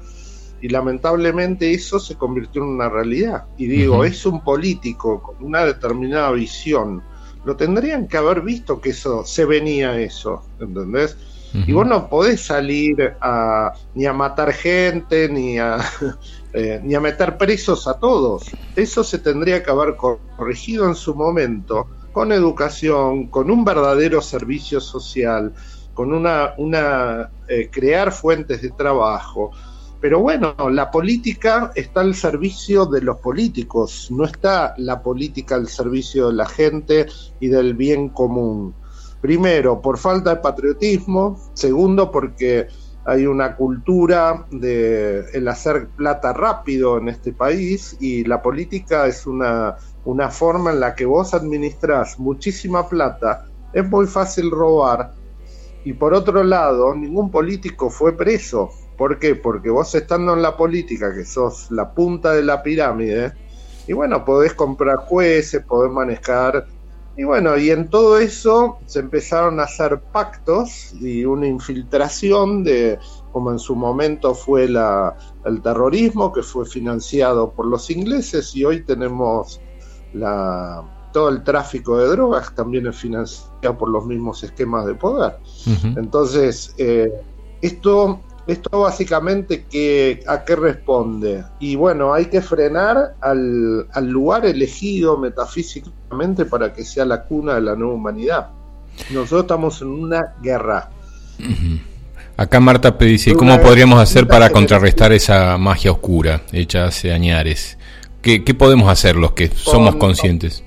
y 0.60 0.68
lamentablemente 0.68 1.72
eso 1.72 1.98
se 1.98 2.16
convirtió 2.16 2.62
en 2.62 2.68
una 2.68 2.88
realidad. 2.88 3.44
Y 3.56 3.66
digo, 3.66 4.04
es 4.04 4.26
un 4.26 4.42
político 4.42 5.22
con 5.22 5.44
una 5.44 5.64
determinada 5.64 6.30
visión. 6.32 7.02
Lo 7.44 7.56
tendrían 7.56 8.06
que 8.06 8.18
haber 8.18 8.42
visto 8.42 8.80
que 8.80 8.90
eso 8.90 9.24
se 9.24 9.46
venía 9.46 9.98
eso, 9.98 10.44
¿entendés? 10.60 11.16
Y 11.52 11.72
vos 11.72 11.84
no 11.84 12.08
podés 12.08 12.42
salir 12.42 13.14
a, 13.20 13.72
ni 13.94 14.06
a 14.06 14.12
matar 14.12 14.52
gente, 14.52 15.28
ni 15.28 15.58
a, 15.58 15.78
eh, 16.52 16.80
ni 16.82 16.94
a 16.94 17.00
meter 17.00 17.36
presos 17.38 17.86
a 17.86 17.98
todos. 17.98 18.44
Eso 18.76 19.04
se 19.04 19.18
tendría 19.18 19.62
que 19.62 19.70
haber 19.70 19.96
corregido 19.96 20.86
en 20.86 20.94
su 20.94 21.14
momento, 21.14 21.86
con 22.12 22.32
educación, 22.32 23.28
con 23.28 23.50
un 23.50 23.64
verdadero 23.64 24.20
servicio 24.20 24.80
social, 24.80 25.52
con 25.94 26.12
una, 26.12 27.30
eh, 27.48 27.68
crear 27.70 28.12
fuentes 28.12 28.62
de 28.62 28.70
trabajo, 28.70 29.50
pero 30.00 30.20
bueno, 30.20 30.54
la 30.70 30.90
política 30.90 31.72
está 31.74 32.00
al 32.00 32.14
servicio 32.14 32.86
de 32.86 33.02
los 33.02 33.18
políticos, 33.18 34.08
no 34.10 34.24
está 34.24 34.74
la 34.78 35.02
política 35.02 35.56
al 35.56 35.68
servicio 35.68 36.28
de 36.28 36.34
la 36.34 36.46
gente 36.46 37.06
y 37.38 37.48
del 37.48 37.74
bien 37.74 38.08
común. 38.08 38.74
Primero, 39.20 39.82
por 39.82 39.98
falta 39.98 40.36
de 40.36 40.40
patriotismo. 40.40 41.38
Segundo, 41.52 42.10
porque 42.10 42.68
hay 43.04 43.26
una 43.26 43.56
cultura 43.56 44.46
de 44.50 45.24
el 45.32 45.48
hacer 45.48 45.88
plata 45.88 46.32
rápido 46.32 46.98
en 46.98 47.08
este 47.08 47.32
país 47.32 47.96
y 48.00 48.24
la 48.24 48.42
política 48.42 49.06
es 49.06 49.26
una, 49.26 49.76
una 50.04 50.28
forma 50.30 50.70
en 50.72 50.80
la 50.80 50.94
que 50.94 51.06
vos 51.06 51.34
administrás 51.34 52.18
muchísima 52.18 52.88
plata, 52.88 53.46
es 53.72 53.88
muy 53.88 54.06
fácil 54.06 54.50
robar. 54.50 55.12
Y 55.82 55.94
por 55.94 56.12
otro 56.12 56.42
lado, 56.44 56.94
ningún 56.94 57.30
político 57.30 57.88
fue 57.88 58.14
preso 58.14 58.70
¿Por 59.00 59.18
qué? 59.18 59.34
Porque 59.34 59.70
vos 59.70 59.94
estando 59.94 60.34
en 60.34 60.42
la 60.42 60.58
política, 60.58 61.14
que 61.14 61.24
sos 61.24 61.70
la 61.70 61.94
punta 61.94 62.34
de 62.34 62.42
la 62.42 62.62
pirámide, 62.62 63.32
y 63.86 63.94
bueno, 63.94 64.26
podés 64.26 64.52
comprar 64.52 64.96
jueces, 64.98 65.64
podés 65.64 65.90
manejar. 65.90 66.66
Y 67.16 67.24
bueno, 67.24 67.58
y 67.58 67.70
en 67.70 67.88
todo 67.90 68.18
eso 68.18 68.78
se 68.86 69.00
empezaron 69.00 69.60
a 69.60 69.64
hacer 69.64 70.00
pactos 70.12 70.94
y 71.00 71.24
una 71.24 71.46
infiltración 71.46 72.64
de, 72.64 72.98
como 73.32 73.50
en 73.50 73.58
su 73.58 73.74
momento 73.74 74.34
fue 74.34 74.68
la, 74.68 75.16
el 75.44 75.60
terrorismo, 75.60 76.32
que 76.32 76.42
fue 76.42 76.64
financiado 76.64 77.50
por 77.50 77.66
los 77.66 77.90
ingleses, 77.90 78.54
y 78.54 78.64
hoy 78.64 78.84
tenemos 78.84 79.60
la, 80.14 80.82
todo 81.12 81.28
el 81.28 81.42
tráfico 81.42 81.98
de 81.98 82.08
drogas 82.08 82.54
también 82.54 82.86
es 82.86 82.96
financiado 82.96 83.76
por 83.76 83.90
los 83.90 84.06
mismos 84.06 84.42
esquemas 84.42 84.86
de 84.86 84.94
poder. 84.94 85.36
Entonces, 85.96 86.74
eh, 86.78 87.12
esto 87.60 88.20
esto 88.50 88.80
básicamente 88.80 89.64
que, 89.64 90.22
a 90.26 90.44
qué 90.44 90.56
responde. 90.56 91.44
Y 91.58 91.76
bueno, 91.76 92.12
hay 92.12 92.26
que 92.26 92.40
frenar 92.40 93.14
al, 93.20 93.86
lugar 94.02 94.46
elegido 94.46 95.16
metafísicamente 95.16 96.44
para 96.44 96.72
que 96.72 96.84
sea 96.84 97.04
la 97.04 97.22
cuna 97.24 97.54
de 97.54 97.60
la 97.60 97.74
nueva 97.74 97.94
humanidad. 97.94 98.48
Nosotros 99.10 99.42
estamos 99.42 99.80
en 99.82 99.88
una 99.88 100.34
guerra. 100.42 100.90
Acá 102.36 102.60
Marta 102.60 102.90
dice, 102.90 103.34
¿cómo 103.34 103.60
podríamos 103.60 104.00
hacer 104.00 104.26
para 104.26 104.50
contrarrestar 104.50 105.12
esa 105.12 105.56
magia 105.58 105.92
oscura 105.92 106.42
hecha 106.52 106.86
hace 106.86 107.12
añares? 107.12 107.78
¿Qué, 108.22 108.40
podemos 108.54 108.90
hacer 108.90 109.16
los 109.16 109.32
que 109.32 109.48
somos 109.48 109.96
conscientes? 109.96 110.62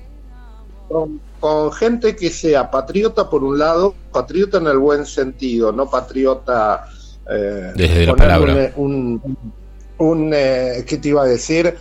con, 1.40 1.72
gente 1.72 2.16
que 2.16 2.30
sea 2.30 2.70
patriota 2.70 3.28
por 3.28 3.44
un 3.44 3.58
lado, 3.58 3.94
patriota 4.12 4.58
en 4.58 4.66
el 4.66 4.78
buen 4.78 5.04
sentido, 5.04 5.72
no 5.72 5.90
patriota 5.90 6.88
eh, 7.30 7.72
Desde 7.74 8.06
la 8.06 8.16
palabra. 8.16 8.72
Un, 8.76 9.36
un, 9.98 10.30
eh, 10.34 10.84
¿qué 10.86 10.98
te 10.98 11.08
iba 11.08 11.22
a 11.22 11.26
decir? 11.26 11.74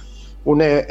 Un, 0.46 0.62
eh, 0.62 0.86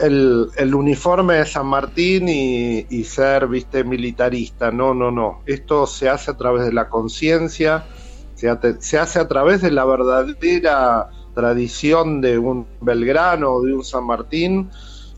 el, 0.00 0.48
el, 0.56 0.74
uniforme 0.74 1.34
de 1.34 1.46
San 1.46 1.66
Martín 1.66 2.28
y, 2.28 3.04
ser, 3.04 3.46
viste, 3.48 3.84
militarista. 3.84 4.70
No, 4.70 4.94
no, 4.94 5.10
no. 5.10 5.42
Esto 5.46 5.86
se 5.86 6.08
hace 6.08 6.30
a 6.30 6.36
través 6.36 6.64
de 6.64 6.72
la 6.72 6.88
conciencia, 6.88 7.84
se, 8.34 8.50
se 8.80 8.98
hace 8.98 9.18
a 9.18 9.28
través 9.28 9.60
de 9.60 9.70
la 9.70 9.84
verdadera 9.84 11.08
tradición 11.34 12.20
de 12.20 12.38
un 12.38 12.66
Belgrano 12.80 13.50
o 13.50 13.62
de 13.62 13.74
un 13.74 13.84
San 13.84 14.06
Martín 14.06 14.70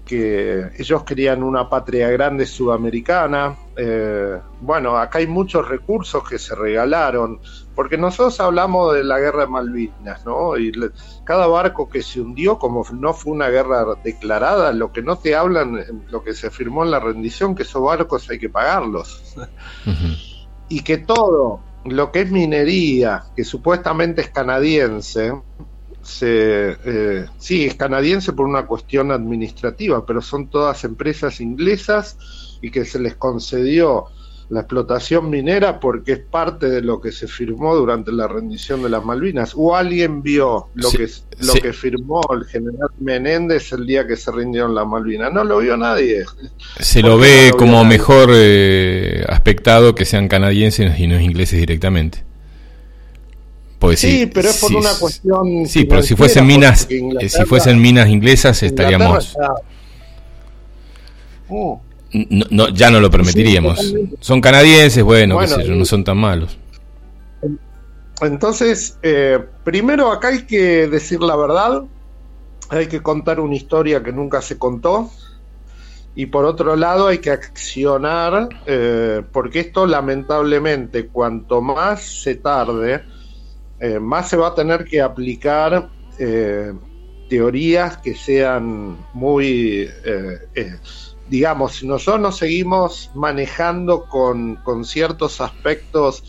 que 0.06 0.70
ellos 0.78 1.02
querían 1.02 1.42
una 1.42 1.68
patria 1.68 2.08
grande 2.10 2.46
sudamericana. 2.46 3.56
Eh, 3.76 4.38
bueno, 4.60 4.96
acá 4.96 5.18
hay 5.18 5.26
muchos 5.26 5.68
recursos 5.68 6.26
que 6.26 6.38
se 6.38 6.54
regalaron, 6.54 7.40
porque 7.76 7.98
nosotros 7.98 8.40
hablamos 8.40 8.94
de 8.94 9.04
la 9.04 9.18
guerra 9.18 9.42
de 9.42 9.48
Malvinas, 9.48 10.24
¿no? 10.24 10.56
Y 10.56 10.72
cada 11.24 11.46
barco 11.46 11.90
que 11.90 12.02
se 12.02 12.22
hundió, 12.22 12.58
como 12.58 12.84
no 12.90 13.12
fue 13.12 13.34
una 13.34 13.50
guerra 13.50 13.84
declarada, 14.02 14.72
lo 14.72 14.92
que 14.92 15.02
no 15.02 15.18
te 15.18 15.36
hablan, 15.36 16.02
lo 16.08 16.24
que 16.24 16.32
se 16.32 16.50
firmó 16.50 16.84
en 16.84 16.90
la 16.90 17.00
rendición, 17.00 17.54
que 17.54 17.64
esos 17.64 17.82
barcos 17.82 18.28
hay 18.30 18.38
que 18.38 18.48
pagarlos. 18.48 19.36
Y 20.68 20.80
que 20.80 20.98
todo 20.98 21.60
lo 21.84 22.10
que 22.10 22.22
es 22.22 22.32
minería, 22.32 23.22
que 23.36 23.44
supuestamente 23.44 24.20
es 24.20 24.30
canadiense, 24.30 25.32
se, 26.02 26.76
eh, 26.84 27.26
sí, 27.38 27.66
es 27.66 27.76
canadiense 27.76 28.32
por 28.32 28.46
una 28.46 28.66
cuestión 28.66 29.12
administrativa, 29.12 30.04
pero 30.04 30.20
son 30.20 30.48
todas 30.48 30.82
empresas 30.82 31.40
inglesas 31.40 32.58
y 32.60 32.72
que 32.72 32.84
se 32.84 32.98
les 32.98 33.14
concedió 33.14 34.06
la 34.48 34.60
explotación 34.60 35.28
minera 35.28 35.80
porque 35.80 36.12
es 36.12 36.18
parte 36.20 36.68
de 36.68 36.80
lo 36.80 37.00
que 37.00 37.10
se 37.10 37.26
firmó 37.26 37.74
durante 37.74 38.12
la 38.12 38.28
rendición 38.28 38.82
de 38.82 38.90
las 38.90 39.04
Malvinas. 39.04 39.52
¿O 39.56 39.74
alguien 39.74 40.22
vio 40.22 40.68
lo, 40.74 40.90
que, 40.90 41.08
lo 41.40 41.54
que 41.54 41.72
firmó 41.72 42.20
el 42.32 42.44
general 42.44 42.90
Menéndez 43.00 43.72
el 43.72 43.86
día 43.86 44.06
que 44.06 44.16
se 44.16 44.30
rindieron 44.30 44.74
las 44.74 44.86
Malvinas? 44.86 45.32
No 45.32 45.42
lo 45.42 45.58
vio 45.58 45.76
nadie. 45.76 46.24
Se 46.78 47.02
lo 47.02 47.18
ve 47.18 47.52
como 47.58 47.84
mejor 47.84 48.30
eh, 48.32 49.24
aspectado 49.28 49.94
que 49.94 50.04
sean 50.04 50.28
canadienses 50.28 50.98
y 50.98 51.06
no 51.08 51.20
ingleses 51.20 51.58
directamente. 51.58 52.24
Pues 53.80 54.00
sí, 54.00 54.30
pero 54.32 54.48
es 54.48 54.60
por 54.60 54.74
una 54.74 54.94
cuestión. 54.94 55.66
Sí, 55.66 55.84
pero 55.84 56.02
si 56.02 56.14
fuesen 56.14 56.46
minas, 56.46 56.86
eh, 56.88 57.28
si 57.28 57.44
fuesen 57.44 57.80
minas 57.80 58.08
inglesas 58.08 58.62
estaríamos. 58.62 59.36
Oh. 61.48 61.80
No, 62.50 62.68
ya 62.68 62.90
no 62.90 63.00
lo 63.00 63.10
permitiríamos. 63.10 63.94
son 64.20 64.40
canadienses, 64.40 65.02
bueno, 65.02 65.38
no 65.40 65.84
son 65.84 66.04
tan 66.04 66.16
malos. 66.16 66.58
Entonces, 68.22 68.98
eh, 69.02 69.38
primero 69.64 70.10
acá 70.10 70.28
hay 70.28 70.46
que 70.46 70.88
decir 70.88 71.20
la 71.20 71.36
verdad, 71.36 71.82
hay 72.70 72.86
que 72.86 73.02
contar 73.02 73.40
una 73.40 73.54
historia 73.54 74.02
que 74.02 74.12
nunca 74.12 74.40
se 74.40 74.56
contó, 74.56 75.10
y 76.14 76.26
por 76.26 76.46
otro 76.46 76.76
lado 76.76 77.08
hay 77.08 77.18
que 77.18 77.30
accionar, 77.30 78.48
eh, 78.64 79.22
porque 79.32 79.60
esto 79.60 79.86
lamentablemente, 79.86 81.08
cuanto 81.08 81.60
más 81.60 82.22
se 82.22 82.36
tarde, 82.36 83.04
eh, 83.80 83.98
más 83.98 84.30
se 84.30 84.38
va 84.38 84.48
a 84.48 84.54
tener 84.54 84.84
que 84.84 85.00
aplicar 85.02 85.90
teorías 87.28 87.98
que 87.98 88.14
sean 88.14 88.96
muy, 89.12 89.90
digamos, 91.28 91.76
si 91.76 91.86
nosotros 91.86 92.20
nos 92.20 92.38
seguimos 92.38 93.10
manejando 93.14 94.04
con, 94.06 94.56
con 94.56 94.84
ciertos 94.84 95.40
aspectos 95.40 96.22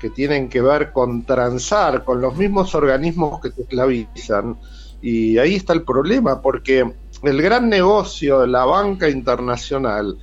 que 0.00 0.10
tienen 0.10 0.48
que 0.48 0.60
ver 0.60 0.92
con 0.92 1.24
transar 1.24 2.04
con 2.04 2.20
los 2.20 2.36
mismos 2.36 2.74
organismos 2.74 3.40
que 3.40 3.50
te 3.50 3.62
esclavizan, 3.62 4.56
y 5.00 5.38
ahí 5.38 5.54
está 5.54 5.72
el 5.72 5.82
problema, 5.82 6.40
porque 6.40 6.94
el 7.22 7.42
gran 7.42 7.68
negocio 7.68 8.40
de 8.40 8.46
la 8.48 8.64
banca 8.64 9.08
internacional, 9.08 10.18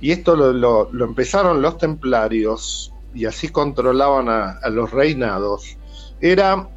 y 0.00 0.10
esto 0.10 0.34
lo, 0.36 0.90
empezaron 1.04 1.62
los 1.62 1.78
templarios, 1.78 2.92
y 3.14 3.26
así 3.26 3.48
controlaban 3.48 4.28
a, 4.28 4.68
los 4.70 4.90
reinados, 4.90 5.76
era 6.20 6.68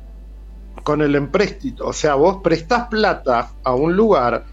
con 0.84 1.02
el 1.02 1.16
empréstito. 1.16 1.88
O 1.88 1.94
sea, 1.94 2.16
vos 2.16 2.42
prestás 2.44 2.88
plata 2.88 3.54
a 3.64 3.74
un 3.74 3.96
lugar, 3.96 4.46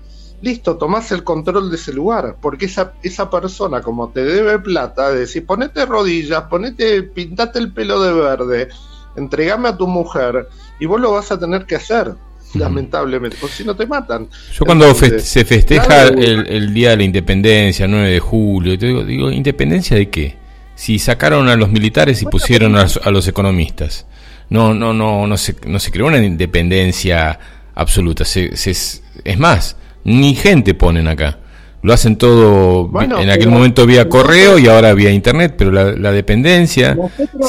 listo, 0.42 0.76
tomás 0.76 1.10
el 1.12 1.24
control 1.24 1.70
de 1.70 1.76
ese 1.76 1.92
lugar, 1.92 2.36
porque 2.40 2.66
esa, 2.66 2.92
esa 3.02 3.30
persona, 3.30 3.80
como 3.80 4.10
te 4.10 4.24
debe 4.24 4.58
plata, 4.58 5.10
decís, 5.10 5.42
ponete 5.42 5.86
rodillas, 5.86 6.42
ponete, 6.50 7.04
pintate 7.04 7.60
el 7.60 7.72
pelo 7.72 8.02
de 8.02 8.12
verde, 8.12 8.68
entregame 9.16 9.68
a 9.68 9.76
tu 9.76 9.86
mujer, 9.86 10.48
y 10.80 10.86
vos 10.86 11.00
lo 11.00 11.12
vas 11.12 11.30
a 11.30 11.38
tener 11.38 11.64
que 11.64 11.76
hacer 11.76 12.14
lamentablemente, 12.54 13.36
porque 13.40 13.56
si 13.56 13.64
no 13.64 13.74
te 13.74 13.86
matan. 13.86 14.28
Yo 14.52 14.64
cuando 14.64 14.92
se 14.94 15.44
festeja 15.44 16.08
el, 16.08 16.74
Día 16.74 16.90
de 16.90 16.96
la 16.98 17.04
Independencia, 17.04 17.86
9 17.86 18.10
de 18.10 18.20
julio, 18.20 18.78
te 18.78 18.86
digo, 18.86 19.04
digo, 19.04 19.30
¿independencia 19.30 19.96
de 19.96 20.10
qué? 20.10 20.36
Si 20.74 20.98
sacaron 20.98 21.48
a 21.48 21.56
los 21.56 21.70
militares 21.70 22.20
y 22.20 22.26
pusieron 22.26 22.76
a, 22.76 23.10
los 23.10 23.28
economistas. 23.28 24.06
No, 24.50 24.74
no, 24.74 24.92
no, 24.92 25.26
no 25.26 25.36
se, 25.38 25.56
no 25.66 25.78
se 25.78 25.90
creó 25.90 26.08
una 26.08 26.18
independencia 26.18 27.38
absoluta. 27.74 28.24
Se, 28.24 28.54
se, 28.56 28.70
es 28.72 29.38
más, 29.38 29.76
ni 30.04 30.34
gente 30.34 30.74
ponen 30.74 31.08
acá. 31.08 31.38
Lo 31.82 31.92
hacen 31.92 32.16
todo 32.16 32.90
en 33.00 33.30
aquel 33.30 33.48
momento 33.48 33.86
vía 33.86 34.08
correo 34.08 34.58
y 34.58 34.68
ahora 34.68 34.94
vía 34.94 35.10
internet, 35.10 35.54
pero 35.58 35.72
la, 35.72 36.12
dependencia 36.12 36.96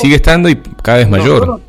sigue 0.01 0.15
estando 0.15 0.49
y 0.49 0.55
cada 0.81 0.99
vez 0.99 1.09
mayor. 1.09 1.61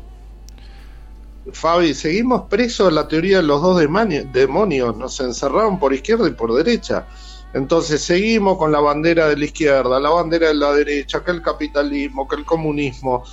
Fabi, 1.51 1.93
seguimos 1.93 2.43
presos 2.49 2.91
la 2.91 3.07
teoría 3.07 3.37
de 3.37 3.43
los 3.43 3.61
dos 3.61 3.79
demonios, 3.79 4.97
nos 4.97 5.19
encerraron 5.19 5.79
por 5.79 5.93
izquierda 5.93 6.27
y 6.27 6.31
por 6.31 6.53
derecha. 6.55 7.05
Entonces 7.53 8.01
seguimos 8.01 8.57
con 8.57 8.71
la 8.73 8.81
bandera 8.81 9.29
de 9.29 9.37
la 9.37 9.45
izquierda, 9.45 9.97
la 9.99 10.09
bandera 10.09 10.49
de 10.49 10.55
la 10.55 10.73
derecha, 10.73 11.23
que 11.23 11.31
el 11.31 11.41
capitalismo, 11.41 12.27
que 12.27 12.35
el 12.35 12.43
comunismo, 12.45 13.23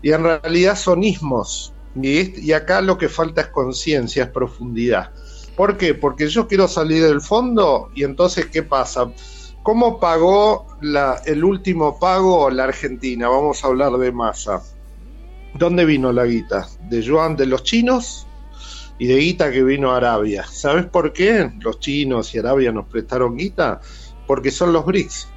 y 0.00 0.12
en 0.12 0.22
realidad 0.22 0.76
son 0.76 1.02
ismos. 1.02 1.74
Y, 1.94 2.52
acá 2.52 2.80
lo 2.80 2.96
que 2.96 3.10
falta 3.10 3.42
es 3.42 3.46
conciencia, 3.48 4.24
es 4.24 4.30
profundidad. 4.30 5.10
¿Por 5.56 5.76
qué? 5.76 5.94
Porque 5.94 6.28
yo 6.28 6.46
quiero 6.46 6.68
salir 6.68 7.02
del 7.02 7.20
fondo 7.20 7.90
y 7.94 8.04
entonces 8.04 8.46
¿qué 8.46 8.62
pasa? 8.62 9.10
¿Cómo 9.62 9.98
pagó 9.98 10.66
la, 10.80 11.20
el 11.24 11.42
último 11.42 11.98
pago 11.98 12.50
la 12.50 12.64
Argentina? 12.64 13.28
Vamos 13.28 13.64
a 13.64 13.68
hablar 13.68 13.92
de 13.92 14.12
masa 14.12 14.62
¿Dónde 15.58 15.84
vino 15.84 16.12
la 16.12 16.26
guita? 16.26 16.68
¿De 16.88 17.02
yuan 17.02 17.36
de 17.36 17.46
los 17.46 17.62
chinos? 17.62 18.26
Y 18.98 19.06
de 19.06 19.16
guita 19.16 19.50
que 19.50 19.62
vino 19.62 19.92
a 19.92 19.96
Arabia. 19.96 20.44
¿Sabes 20.46 20.86
por 20.86 21.12
qué 21.12 21.50
los 21.60 21.80
chinos 21.80 22.34
y 22.34 22.38
Arabia 22.38 22.72
nos 22.72 22.86
prestaron 22.86 23.36
guita? 23.36 23.80
Porque 24.26 24.50
son 24.50 24.72
los 24.72 24.84
BRICS. 24.84 25.28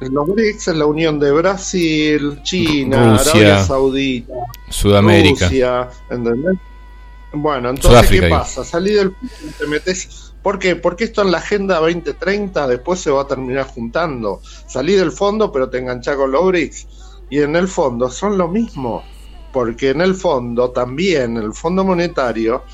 Los 0.00 0.28
BRICS 0.28 0.68
es 0.68 0.76
la 0.76 0.86
unión 0.86 1.18
de 1.18 1.32
Brasil, 1.32 2.40
China, 2.42 3.16
Arabia 3.18 3.64
Saudita, 3.64 4.34
Sudamérica. 4.68 5.46
Rusia, 5.46 5.88
¿entendés? 6.08 6.58
Bueno, 7.32 7.70
entonces, 7.70 8.10
¿qué 8.10 8.28
pasa? 8.28 8.64
Salí 8.64 8.92
del 8.92 9.14
te 9.58 9.66
metes. 9.66 10.32
¿Por 10.42 10.58
qué? 10.58 10.74
Porque 10.74 11.04
esto 11.04 11.22
en 11.22 11.30
la 11.30 11.38
Agenda 11.38 11.78
2030 11.78 12.66
después 12.66 13.00
se 13.00 13.10
va 13.10 13.22
a 13.22 13.26
terminar 13.26 13.66
juntando. 13.66 14.40
Salí 14.66 14.94
del 14.94 15.12
fondo, 15.12 15.52
pero 15.52 15.68
te 15.68 15.78
enganchás 15.78 16.16
con 16.16 16.32
los 16.32 16.46
BRICS 16.46 16.86
y 17.30 17.40
en 17.40 17.56
el 17.56 17.68
fondo 17.68 18.10
son 18.10 18.36
lo 18.36 18.48
mismo, 18.48 19.04
porque 19.52 19.90
en 19.90 20.00
el 20.00 20.14
fondo 20.14 20.70
también, 20.70 21.36
el 21.36 21.54
Fondo 21.54 21.84
Monetario, 21.84 22.64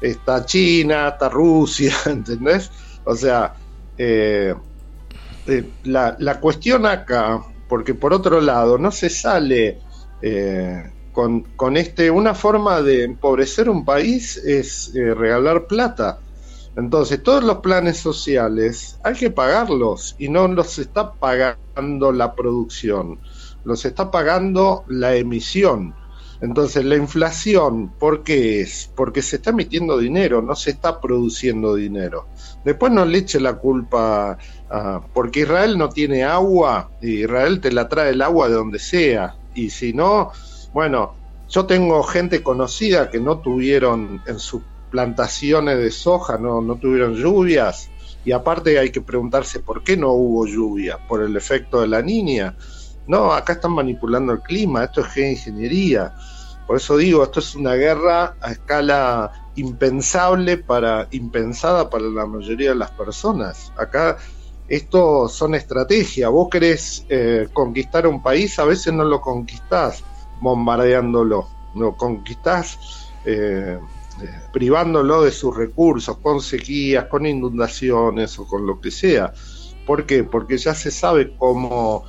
está 0.00 0.44
China, 0.46 1.08
está 1.08 1.28
Rusia, 1.28 1.94
¿entendés? 2.06 2.70
O 3.04 3.14
sea, 3.14 3.54
eh, 3.98 4.54
eh, 5.46 5.70
la, 5.84 6.16
la, 6.18 6.40
cuestión 6.40 6.86
acá, 6.86 7.44
porque 7.68 7.94
por 7.94 8.14
otro 8.14 8.40
lado, 8.40 8.78
no 8.78 8.90
se 8.90 9.10
sale 9.10 9.78
eh, 10.22 10.90
con, 11.20 11.40
con, 11.56 11.76
este, 11.76 12.10
una 12.10 12.34
forma 12.34 12.82
de 12.82 13.04
empobrecer 13.04 13.68
un 13.68 13.84
país 13.84 14.36
es 14.36 14.92
regalar 14.94 15.66
plata. 15.66 16.18
Entonces, 16.76 17.22
todos 17.22 17.42
los 17.42 17.58
planes 17.58 17.98
sociales 17.98 18.98
hay 19.02 19.14
que 19.14 19.30
pagarlos 19.30 20.14
y 20.18 20.28
no 20.28 20.48
los 20.48 20.78
está 20.78 21.12
pagando 21.12 22.12
la 22.12 22.34
producción 22.34 23.18
los 23.64 23.84
está 23.84 24.10
pagando 24.10 24.84
la 24.88 25.14
emisión. 25.14 25.94
Entonces, 26.40 26.84
la 26.86 26.96
inflación, 26.96 27.90
¿por 27.98 28.22
qué 28.22 28.62
es? 28.62 28.90
Porque 28.94 29.20
se 29.20 29.36
está 29.36 29.50
emitiendo 29.50 29.98
dinero, 29.98 30.40
no 30.40 30.56
se 30.56 30.70
está 30.70 30.98
produciendo 31.00 31.74
dinero. 31.74 32.26
Después 32.64 32.92
no 32.92 33.04
le 33.04 33.18
eche 33.18 33.40
la 33.40 33.54
culpa, 33.54 34.38
porque 35.12 35.40
Israel 35.40 35.76
no 35.76 35.90
tiene 35.90 36.24
agua, 36.24 36.90
y 37.02 37.24
Israel 37.24 37.60
te 37.60 37.70
la 37.72 37.88
trae 37.88 38.10
el 38.10 38.22
agua 38.22 38.48
de 38.48 38.54
donde 38.54 38.78
sea. 38.78 39.36
Y 39.54 39.68
si 39.68 39.92
no, 39.92 40.32
bueno, 40.72 41.14
yo 41.48 41.66
tengo 41.66 42.02
gente 42.04 42.42
conocida 42.42 43.10
que 43.10 43.18
no 43.18 43.40
tuvieron 43.40 44.22
en 44.26 44.38
sus 44.38 44.62
plantaciones 44.90 45.78
de 45.78 45.90
soja, 45.90 46.38
no, 46.38 46.60
no 46.60 46.76
tuvieron 46.76 47.14
lluvias, 47.14 47.90
y 48.24 48.32
aparte 48.32 48.78
hay 48.78 48.90
que 48.90 49.00
preguntarse 49.00 49.60
por 49.60 49.82
qué 49.82 49.96
no 49.96 50.12
hubo 50.12 50.46
lluvia, 50.46 50.98
por 51.08 51.22
el 51.22 51.36
efecto 51.36 51.80
de 51.80 51.88
la 51.88 52.02
niña. 52.02 52.56
No, 53.06 53.32
acá 53.32 53.54
están 53.54 53.72
manipulando 53.72 54.32
el 54.32 54.40
clima, 54.40 54.84
esto 54.84 55.00
es 55.00 55.08
geoingeniería. 55.08 56.14
Por 56.66 56.76
eso 56.76 56.96
digo, 56.96 57.24
esto 57.24 57.40
es 57.40 57.56
una 57.56 57.74
guerra 57.74 58.36
a 58.40 58.52
escala 58.52 59.32
impensable 59.56 60.58
para 60.58 61.08
impensada 61.10 61.90
para 61.90 62.04
la 62.04 62.26
mayoría 62.26 62.70
de 62.70 62.76
las 62.76 62.92
personas. 62.92 63.72
Acá 63.76 64.18
esto 64.68 65.28
son 65.28 65.56
estrategias. 65.56 66.30
Vos 66.30 66.48
querés 66.48 67.04
eh, 67.08 67.48
conquistar 67.52 68.06
un 68.06 68.22
país, 68.22 68.56
a 68.60 68.64
veces 68.64 68.92
no 68.92 69.02
lo 69.02 69.20
conquistás 69.20 70.04
bombardeándolo, 70.40 71.48
lo 71.74 71.96
conquistás 71.96 73.10
eh, 73.24 73.78
eh, 74.22 74.40
privándolo 74.52 75.22
de 75.22 75.30
sus 75.30 75.56
recursos, 75.56 76.18
con 76.18 76.40
sequías, 76.40 77.06
con 77.06 77.26
inundaciones 77.26 78.38
o 78.38 78.46
con 78.46 78.66
lo 78.66 78.80
que 78.80 78.90
sea. 78.90 79.32
¿Por 79.86 80.04
qué? 80.06 80.24
Porque 80.24 80.58
ya 80.58 80.74
se 80.74 80.90
sabe 80.90 81.34
cómo 81.36 82.04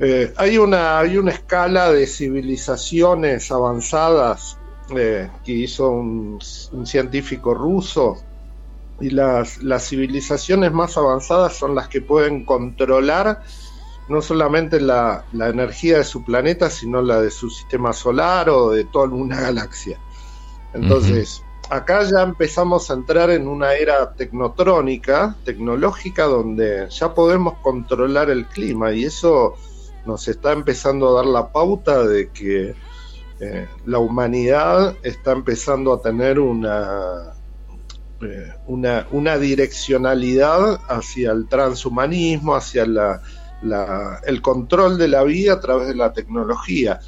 eh, 0.00 0.32
hay, 0.36 0.58
una, 0.58 1.00
hay 1.00 1.16
una 1.16 1.32
escala 1.32 1.90
de 1.90 2.06
civilizaciones 2.06 3.50
avanzadas 3.50 4.56
eh, 4.96 5.28
que 5.44 5.52
hizo 5.52 5.90
un, 5.90 6.38
científico 6.84 7.52
ruso 7.52 8.16
y 9.00 9.10
las, 9.10 9.62
las 9.62 9.88
civilizaciones 9.88 10.72
más 10.72 10.96
avanzadas 10.96 11.56
son 11.56 11.74
las 11.74 11.88
que 11.88 12.00
pueden 12.00 12.44
controlar 12.44 13.42
no 14.08 14.22
solamente 14.22 14.80
la, 14.80 15.24
la, 15.32 15.48
energía 15.48 15.98
de 15.98 16.04
su 16.04 16.24
planeta, 16.24 16.70
sino 16.70 17.02
la 17.02 17.20
de 17.20 17.30
su 17.30 17.50
sistema 17.50 17.92
solar 17.92 18.48
o 18.48 18.70
de 18.70 18.84
toda 18.84 19.08
una 19.08 19.40
galaxia. 19.40 19.98
Entonces, 20.72 21.42
acá 21.70 22.02
ya 22.04 22.22
empezamos 22.22 22.90
a 22.90 22.94
entrar 22.94 23.30
en 23.30 23.46
una 23.46 23.74
era 23.74 24.12
tecnotrónica, 24.14 25.36
tecnológica, 25.44 26.24
donde 26.24 26.88
ya 26.90 27.14
podemos 27.14 27.58
controlar 27.58 28.30
el 28.30 28.46
clima 28.46 28.92
y 28.92 29.04
eso 29.04 29.54
nos 30.06 30.26
está 30.28 30.52
empezando 30.52 31.08
a 31.08 31.22
dar 31.22 31.26
la 31.26 31.52
pauta 31.52 32.04
de 32.04 32.30
que 32.30 32.74
eh, 33.40 33.68
la 33.86 33.98
humanidad 33.98 34.96
está 35.02 35.32
empezando 35.32 35.92
a 35.92 36.02
tener 36.02 36.38
una, 36.38 37.34
eh, 38.22 38.52
una, 38.66 39.06
una, 39.10 39.38
direccionalidad 39.38 40.80
hacia 40.88 41.30
el 41.30 41.46
transhumanismo, 41.46 42.56
hacia 42.56 42.86
la, 42.86 43.22
el 44.26 44.42
control 44.42 44.98
de 44.98 45.08
la 45.08 45.22
vida 45.24 45.54
a 45.54 45.60
través 45.60 45.88
de 45.88 45.94
la 45.94 46.12
tecnología. 46.12 47.00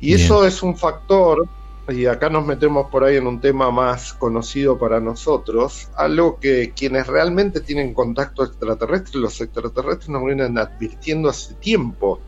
Y 0.00 0.14
eso 0.14 0.46
es 0.46 0.62
un 0.62 0.76
factor 0.76 1.48
y 1.88 2.06
acá 2.06 2.30
nos 2.30 2.46
metemos 2.46 2.90
por 2.90 3.04
ahí 3.04 3.16
en 3.16 3.26
un 3.26 3.40
tema 3.40 3.70
más 3.70 4.14
conocido 4.14 4.78
para 4.78 5.00
nosotros, 5.00 5.88
algo 5.96 6.38
que 6.40 6.72
quienes 6.74 7.06
realmente 7.06 7.60
tienen 7.60 7.92
contacto 7.92 8.44
extraterrestre, 8.44 9.20
los 9.20 9.40
extraterrestres 9.40 10.08
nos 10.08 10.24
vienen 10.24 10.56
advirtiendo 10.56 11.28
hace 11.28 11.54
tiempo 11.54 12.20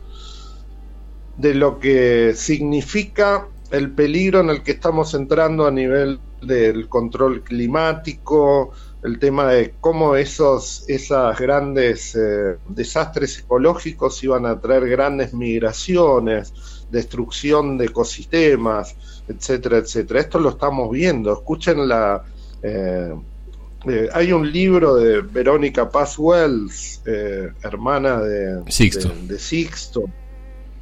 de 1.37 1.55
lo 1.55 1.79
que 1.79 2.33
significa 2.35 3.47
el 3.71 3.91
peligro 3.91 4.41
en 4.41 4.49
el 4.49 4.63
que 4.63 4.71
estamos 4.71 5.13
entrando 5.13 5.65
a 5.65 5.71
nivel 5.71 6.19
del 6.41 6.87
control 6.87 7.43
climático, 7.43 8.71
el 9.03 9.19
tema 9.19 9.51
de 9.51 9.73
cómo 9.79 10.15
esos 10.15 10.85
esas 10.87 11.37
grandes 11.37 12.15
eh, 12.15 12.57
desastres 12.67 13.39
ecológicos 13.39 14.23
iban 14.23 14.45
a 14.45 14.59
traer 14.59 14.89
grandes 14.89 15.33
migraciones, 15.33 16.53
destrucción 16.89 17.77
de 17.77 17.85
ecosistemas, 17.85 18.95
etcétera, 19.27 19.77
etcétera. 19.77 20.19
Esto 20.21 20.39
lo 20.39 20.49
estamos 20.49 20.91
viendo. 20.91 21.33
Escuchen 21.33 21.87
la. 21.87 22.23
Eh, 22.63 23.13
eh, 23.87 24.09
hay 24.11 24.33
un 24.33 24.51
libro 24.51 24.95
de 24.95 25.21
Verónica 25.21 25.89
Paz 25.89 26.17
Wells, 26.17 27.01
hermana 27.61 28.19
de 28.19 28.63
Sixto. 28.69 29.13
De, 29.27 29.37
Sixto, 29.37 30.05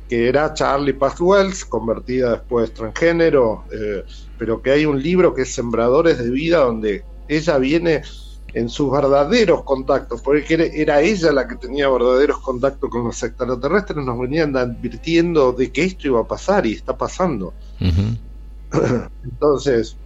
que 0.07 0.29
era 0.29 0.53
Charlie 0.53 0.93
Paz 0.93 1.19
Wells, 1.19 1.65
convertida 1.65 2.31
después 2.31 2.73
transgénero, 2.73 3.65
pero 4.39 4.61
que 4.61 4.71
hay 4.71 4.85
un 4.85 5.03
libro 5.03 5.35
que 5.35 5.41
es 5.41 5.53
Sembradores 5.53 6.17
de 6.17 6.31
Vida, 6.31 6.59
donde 6.59 7.03
ella 7.27 7.57
viene 7.57 8.03
en 8.53 8.69
sus 8.69 8.89
verdaderos 8.89 9.63
contactos, 9.63 10.21
porque 10.21 10.71
era 10.73 11.01
ella 11.01 11.33
la 11.33 11.45
que 11.47 11.55
tenía 11.55 11.89
verdaderos 11.89 12.39
contactos 12.39 12.89
con 12.89 13.03
los 13.03 13.21
extraterrestres, 13.21 14.05
nos 14.05 14.17
venían 14.17 14.55
advirtiendo 14.55 15.51
de 15.51 15.71
que 15.71 15.83
esto 15.83 16.07
iba 16.07 16.21
a 16.21 16.27
pasar 16.27 16.65
y 16.65 16.71
está 16.71 16.97
pasando. 16.97 17.53
Entonces, 19.23 19.97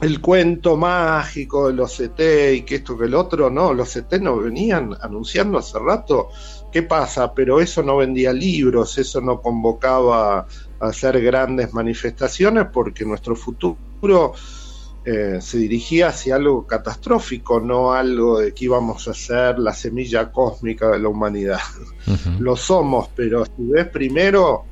el 0.00 0.20
cuento 0.20 0.76
mágico 0.76 1.68
de 1.68 1.74
los 1.74 2.00
ET 2.00 2.18
y 2.54 2.62
que 2.62 2.76
esto 2.76 2.96
que 2.96 3.04
el 3.04 3.14
otro, 3.14 3.50
no, 3.50 3.74
los 3.74 3.94
ET 3.96 4.10
no 4.20 4.38
venían 4.38 4.96
anunciando 5.00 5.58
hace 5.58 5.78
rato. 5.78 6.28
¿Qué 6.72 6.82
pasa? 6.82 7.32
Pero 7.34 7.60
eso 7.60 7.82
no 7.82 7.98
vendía 7.98 8.32
libros, 8.32 8.98
eso 8.98 9.20
no 9.20 9.40
convocaba 9.40 10.40
a 10.40 10.46
hacer 10.80 11.22
grandes 11.22 11.72
manifestaciones 11.72 12.66
porque 12.72 13.04
nuestro 13.04 13.36
futuro 13.36 14.34
eh, 15.08 15.40
se 15.40 15.58
dirigía 15.58 16.08
hacia 16.08 16.34
algo 16.34 16.66
catastrófico, 16.66 17.60
no 17.60 17.92
algo 17.92 18.40
de 18.40 18.52
que 18.52 18.64
íbamos 18.64 19.06
a 19.06 19.14
ser 19.14 19.56
la 19.56 19.72
semilla 19.72 20.32
cósmica 20.32 20.90
de 20.90 20.98
la 20.98 21.08
humanidad. 21.08 21.60
Lo 22.40 22.56
somos, 22.56 23.08
pero 23.14 23.44
si 23.44 23.52
ves 23.58 23.86
primero, 23.86 24.64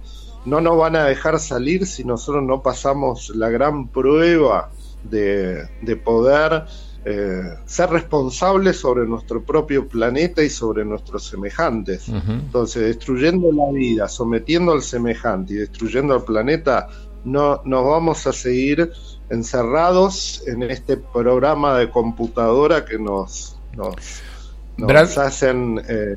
no 0.44 0.60
nos 0.60 0.76
van 0.76 0.96
a 0.96 1.04
dejar 1.04 1.38
salir 1.38 1.86
si 1.86 2.02
nosotros 2.02 2.42
no 2.42 2.62
pasamos 2.62 3.30
la 3.36 3.48
gran 3.48 3.86
prueba 3.86 4.72
de, 5.04 5.68
poder 6.04 6.64
eh, 7.04 7.42
ser 7.64 7.90
responsables 7.90 8.76
sobre 8.76 9.06
nuestro 9.06 9.44
propio 9.44 9.86
planeta 9.86 10.42
y 10.42 10.50
sobre 10.50 10.84
nuestros 10.84 11.28
semejantes. 11.28 12.08
Entonces, 12.08 12.82
destruyendo 12.82 13.52
la 13.52 13.70
vida, 13.72 14.08
sometiendo 14.08 14.72
al 14.72 14.82
semejante 14.82 15.54
y 15.54 15.56
destruyendo 15.58 16.12
al 16.12 16.24
planeta, 16.24 16.88
no 17.24 17.62
nos 17.64 17.84
vamos 17.84 18.26
a 18.26 18.32
seguir 18.32 18.90
encerrados 19.30 20.42
en 20.46 20.62
este 20.62 20.96
programa 20.96 21.78
de 21.78 21.90
computadora 21.90 22.84
que 22.84 22.98
nos, 22.98 23.56
nos, 23.76 25.18
hacen... 25.18 25.80
Eh, 25.88 26.16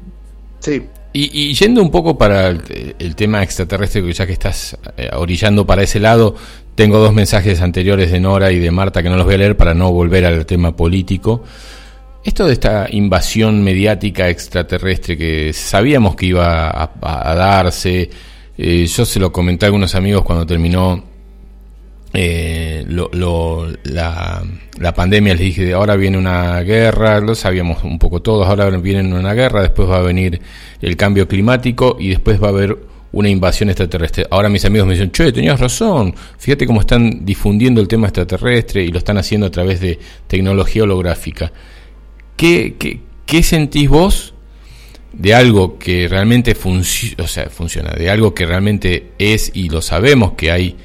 sí. 0.60 0.88
Y, 1.14 1.54
yendo 1.54 1.82
un 1.82 1.90
poco 1.90 2.16
para 2.18 2.50
el, 2.50 3.16
tema 3.16 3.42
extraterrestre, 3.42 4.14
ya 4.14 4.28
que 4.28 4.34
estás 4.34 4.78
eh, 4.98 5.10
orillando 5.14 5.66
para 5.66 5.82
ese 5.82 6.00
lado, 6.00 6.36
tengo 6.76 7.00
dos 7.00 7.12
mensajes 7.12 7.60
anteriores 7.62 8.12
de 8.12 8.20
Nora 8.20 8.52
y 8.52 8.60
de 8.60 8.70
Marta 8.70 9.02
que 9.02 9.10
no 9.10 9.16
los 9.18 9.26
voy 9.26 9.34
a 9.34 9.40
leer 9.40 9.58
para 9.58 9.74
no 9.74 9.92
volver 9.92 10.26
al 10.26 10.46
tema 10.46 10.76
político. 10.76 11.44
Esto 12.24 12.46
de 12.46 12.54
esta 12.54 12.88
invasión 12.92 13.64
mediática 13.64 14.30
extraterrestre 14.30 15.18
que 15.18 15.54
sabíamos 15.54 16.16
que 16.16 16.26
iba 16.26 16.70
a, 16.70 17.36
darse, 17.36 18.10
eh, 18.58 18.86
yo 18.86 19.06
se 19.06 19.20
lo 19.20 19.32
comenté 19.32 19.66
a 19.66 19.68
algunos 19.68 19.94
amigos 19.96 20.24
cuando 20.24 20.46
terminó 20.46 21.04
eh, 22.14 22.86
la, 22.88 24.44
la, 24.80 24.94
pandemia, 24.94 25.34
les 25.34 25.42
dije, 25.42 25.74
ahora 25.74 25.96
viene 25.96 26.18
una 26.18 26.62
guerra, 26.62 27.20
lo 27.20 27.36
sabíamos 27.36 27.84
un 27.84 28.00
poco 28.00 28.22
todos, 28.22 28.48
ahora 28.48 28.70
viene 28.70 29.14
una 29.14 29.34
guerra, 29.34 29.62
después 29.62 29.88
va 29.90 29.98
a 29.98 30.02
venir 30.02 30.42
el 30.82 30.96
cambio 30.96 31.28
climático 31.28 31.98
y 32.00 32.10
después 32.10 32.42
va 32.42 32.48
a 32.48 32.52
haber 32.52 32.78
una 33.12 33.30
invasión 33.30 33.70
extraterrestre. 33.70 34.26
Ahora 34.32 34.50
mis 34.50 34.66
amigos 34.66 34.88
me 34.88 34.94
dicen, 34.94 35.12
che, 35.12 35.32
tenías 35.32 35.60
razón, 35.60 36.16
fíjate 36.38 36.66
cómo 36.66 36.82
están 36.82 37.26
difundiendo 37.26 37.82
el 37.82 37.88
tema 37.88 38.08
extraterrestre 38.08 38.84
y 38.84 38.88
lo 38.88 38.98
están 38.98 39.18
haciendo 39.18 39.48
a 39.48 39.52
través 39.52 39.80
de 39.82 40.00
tecnología 40.28 40.84
holográfica. 40.84 41.52
¿Qué, 42.36 42.76
qué, 42.80 43.02
qué 43.26 43.44
sentís 43.44 43.90
vos 43.90 44.34
de 45.18 45.34
algo 45.34 45.80
que 45.80 46.08
realmente 46.08 46.54
funciona, 46.54 47.24
o 47.24 47.28
sea, 47.28 47.50
funciona, 47.50 47.90
de 47.92 48.10
algo 48.10 48.36
que 48.36 48.46
realmente 48.46 49.14
es 49.18 49.52
y 49.56 49.68
lo 49.70 49.82
sabemos 49.82 50.34
que 50.34 50.52
hay 50.52 50.76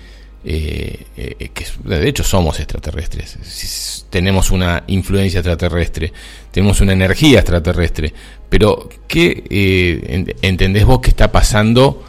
eh, 0.45 1.05
eh, 1.17 1.51
que 1.55 1.67
de 1.85 2.09
hecho 2.09 2.25
somos 2.25 2.59
extraterrestres, 2.59 4.07
tenemos 4.09 4.51
una 4.51 4.85
influencia 4.87 5.41
extraterrestre, 5.41 6.13
tenemos 6.51 6.81
una 6.81 6.95
energía 6.95 7.41
extraterrestre, 7.41 8.13
pero 8.49 8.89
¿qué 9.07 9.45
eh, 9.51 10.35
entendés 10.41 10.87
vos 10.87 11.01
que 11.01 11.11
está 11.11 11.31
pasando 11.31 12.03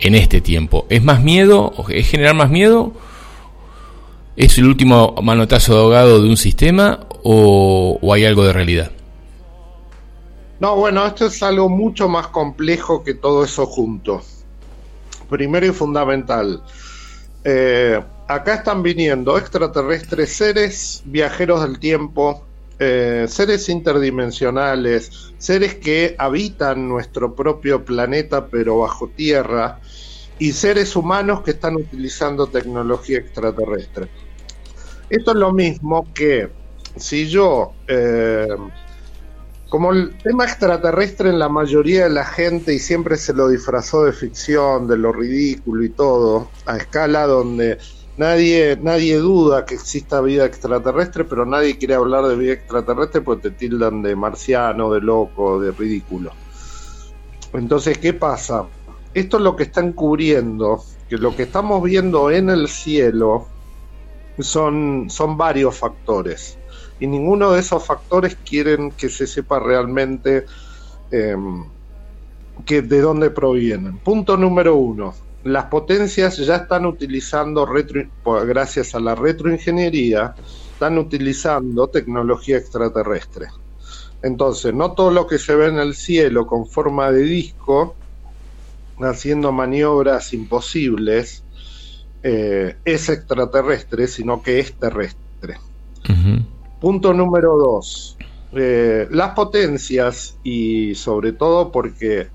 en 0.00 0.16
este 0.16 0.40
tiempo? 0.40 0.86
¿Es 0.90 1.02
más 1.02 1.22
miedo? 1.22 1.72
¿Es 1.90 2.08
generar 2.08 2.34
más 2.34 2.50
miedo? 2.50 2.92
¿Es 4.36 4.58
el 4.58 4.66
último 4.66 5.14
manotazo 5.22 5.74
de 5.74 5.80
ahogado 5.80 6.22
de 6.22 6.28
un 6.28 6.36
sistema 6.36 7.06
o, 7.22 7.98
o 8.02 8.12
hay 8.12 8.24
algo 8.24 8.44
de 8.44 8.52
realidad? 8.52 8.90
No, 10.60 10.74
bueno, 10.76 11.06
esto 11.06 11.26
es 11.26 11.42
algo 11.42 11.68
mucho 11.68 12.08
más 12.08 12.28
complejo 12.28 13.04
que 13.04 13.14
todo 13.14 13.44
eso 13.44 13.66
junto. 13.66 14.22
Primero 15.30 15.66
y 15.66 15.70
fundamental, 15.70 16.62
eh, 17.44 18.00
acá 18.26 18.54
están 18.54 18.82
viniendo 18.82 19.38
extraterrestres, 19.38 20.32
seres 20.32 21.02
viajeros 21.04 21.62
del 21.62 21.78
tiempo, 21.78 22.44
eh, 22.78 23.26
seres 23.28 23.68
interdimensionales, 23.68 25.32
seres 25.38 25.76
que 25.76 26.16
habitan 26.18 26.88
nuestro 26.88 27.34
propio 27.34 27.84
planeta 27.84 28.46
pero 28.46 28.78
bajo 28.78 29.08
tierra, 29.08 29.80
y 30.38 30.52
seres 30.52 30.94
humanos 30.96 31.42
que 31.42 31.52
están 31.52 31.76
utilizando 31.76 32.46
tecnología 32.46 33.18
extraterrestre. 33.18 34.08
Esto 35.10 35.30
es 35.32 35.36
lo 35.36 35.52
mismo 35.52 36.06
que 36.14 36.48
si 36.96 37.28
yo 37.28 37.72
eh, 37.86 38.46
como 39.68 39.92
el 39.92 40.16
tema 40.18 40.44
extraterrestre 40.44 41.28
en 41.28 41.38
la 41.38 41.48
mayoría 41.48 42.04
de 42.04 42.10
la 42.10 42.24
gente 42.24 42.72
y 42.72 42.78
siempre 42.78 43.16
se 43.16 43.34
lo 43.34 43.48
disfrazó 43.48 44.04
de 44.04 44.12
ficción, 44.12 44.88
de 44.88 44.96
lo 44.96 45.12
ridículo 45.12 45.84
y 45.84 45.90
todo, 45.90 46.48
a 46.64 46.78
escala 46.78 47.26
donde 47.26 47.78
nadie, 48.16 48.78
nadie 48.80 49.18
duda 49.18 49.66
que 49.66 49.74
exista 49.74 50.22
vida 50.22 50.46
extraterrestre, 50.46 51.24
pero 51.24 51.44
nadie 51.44 51.76
quiere 51.76 51.94
hablar 51.94 52.26
de 52.26 52.36
vida 52.36 52.54
extraterrestre 52.54 53.20
porque 53.20 53.50
te 53.50 53.56
tildan 53.56 54.00
de 54.00 54.16
marciano, 54.16 54.90
de 54.90 55.02
loco, 55.02 55.60
de 55.60 55.70
ridículo. 55.72 56.32
Entonces, 57.52 57.98
¿qué 57.98 58.14
pasa? 58.14 58.66
Esto 59.12 59.36
es 59.36 59.42
lo 59.42 59.54
que 59.54 59.64
están 59.64 59.92
cubriendo, 59.92 60.82
que 61.10 61.18
lo 61.18 61.36
que 61.36 61.42
estamos 61.42 61.82
viendo 61.82 62.30
en 62.30 62.48
el 62.48 62.68
cielo 62.68 63.46
son, 64.38 65.10
son 65.10 65.36
varios 65.36 65.76
factores 65.76 66.58
y 67.00 67.06
ninguno 67.06 67.52
de 67.52 67.60
esos 67.60 67.84
factores 67.84 68.36
quieren 68.44 68.90
que 68.90 69.08
se 69.08 69.26
sepa 69.26 69.58
realmente 69.58 70.46
em, 71.10 71.64
que 72.64 72.82
de 72.82 73.00
dónde 73.00 73.30
provienen. 73.30 73.98
Punto 73.98 74.36
número 74.36 74.76
uno. 74.76 75.14
Las 75.44 75.66
potencias 75.66 76.36
ya 76.38 76.56
están 76.56 76.84
utilizando, 76.86 77.64
retro, 77.64 78.02
gracias 78.44 78.94
a 78.94 79.00
la 79.00 79.14
retroingeniería, 79.14 80.34
están 80.72 80.98
utilizando 80.98 81.88
tecnología 81.88 82.56
extraterrestre. 82.56 83.46
Entonces, 84.22 84.74
no 84.74 84.92
todo 84.92 85.12
lo 85.12 85.26
que 85.26 85.38
se 85.38 85.54
ve 85.54 85.68
en 85.68 85.78
el 85.78 85.94
cielo 85.94 86.46
con 86.46 86.66
forma 86.66 87.12
de 87.12 87.22
disco, 87.22 87.94
haciendo 89.00 89.52
maniobras 89.52 90.34
imposibles, 90.34 91.44
eh, 92.22 92.76
es 92.84 93.08
extraterrestre, 93.08 94.08
sino 94.08 94.42
que 94.42 94.58
es 94.58 94.72
terrestre. 94.72 95.58
Punto 96.80 97.12
número 97.12 97.56
dos. 97.56 98.16
Eh, 98.52 99.08
las 99.10 99.34
potencias 99.34 100.38
y 100.42 100.94
sobre 100.94 101.32
todo 101.32 101.70
porque 101.70 102.28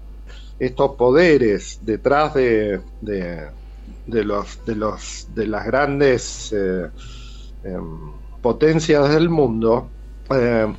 estos 0.60 0.96
poderes 0.96 1.80
detrás 1.82 2.34
de, 2.36 2.82
de, 3.02 4.24
los, 4.24 4.66
de, 4.66 4.76
los, 4.76 5.28
de 5.34 5.48
las 5.48 5.66
grandes 5.66 6.54
eh, 6.54 6.90
em, 7.64 8.12
potencias 8.42 9.10
del 9.10 9.30
mundo 9.30 9.88
eh, 10.30 10.72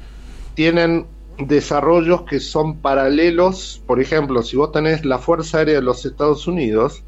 tienen 0.55 1.07
desarrollos 1.39 2.23
que 2.23 2.41
son 2.41 2.77
paralelos. 2.77 3.83
Por 3.87 4.01
ejemplo, 4.01 4.43
si 4.43 4.57
vos 4.57 4.73
tenés 4.73 5.05
la 5.05 5.19
Fuerza 5.19 5.59
Aérea 5.59 5.77
de 5.77 5.83
los 5.83 6.05
Estados 6.05 6.47
Unidos, 6.47 7.03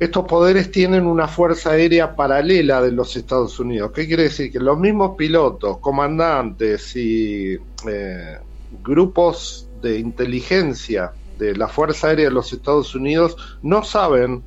estos 0.00 0.24
poderes 0.24 0.70
tienen 0.70 1.06
una 1.06 1.28
fuerza 1.28 1.72
aérea 1.72 2.16
paralela 2.16 2.80
de 2.80 2.90
los 2.90 3.16
Estados 3.16 3.60
Unidos. 3.60 3.92
¿Qué 3.92 4.06
quiere 4.06 4.24
decir? 4.24 4.50
Que 4.50 4.58
los 4.58 4.78
mismos 4.78 5.14
pilotos, 5.14 5.76
comandantes 5.76 6.96
y 6.96 7.58
eh, 7.86 8.38
grupos 8.82 9.68
de 9.82 9.98
inteligencia 9.98 11.12
de 11.38 11.54
la 11.54 11.68
Fuerza 11.68 12.08
Aérea 12.08 12.26
de 12.26 12.34
los 12.34 12.50
Estados 12.50 12.94
Unidos 12.94 13.36
no 13.62 13.84
saben 13.84 14.42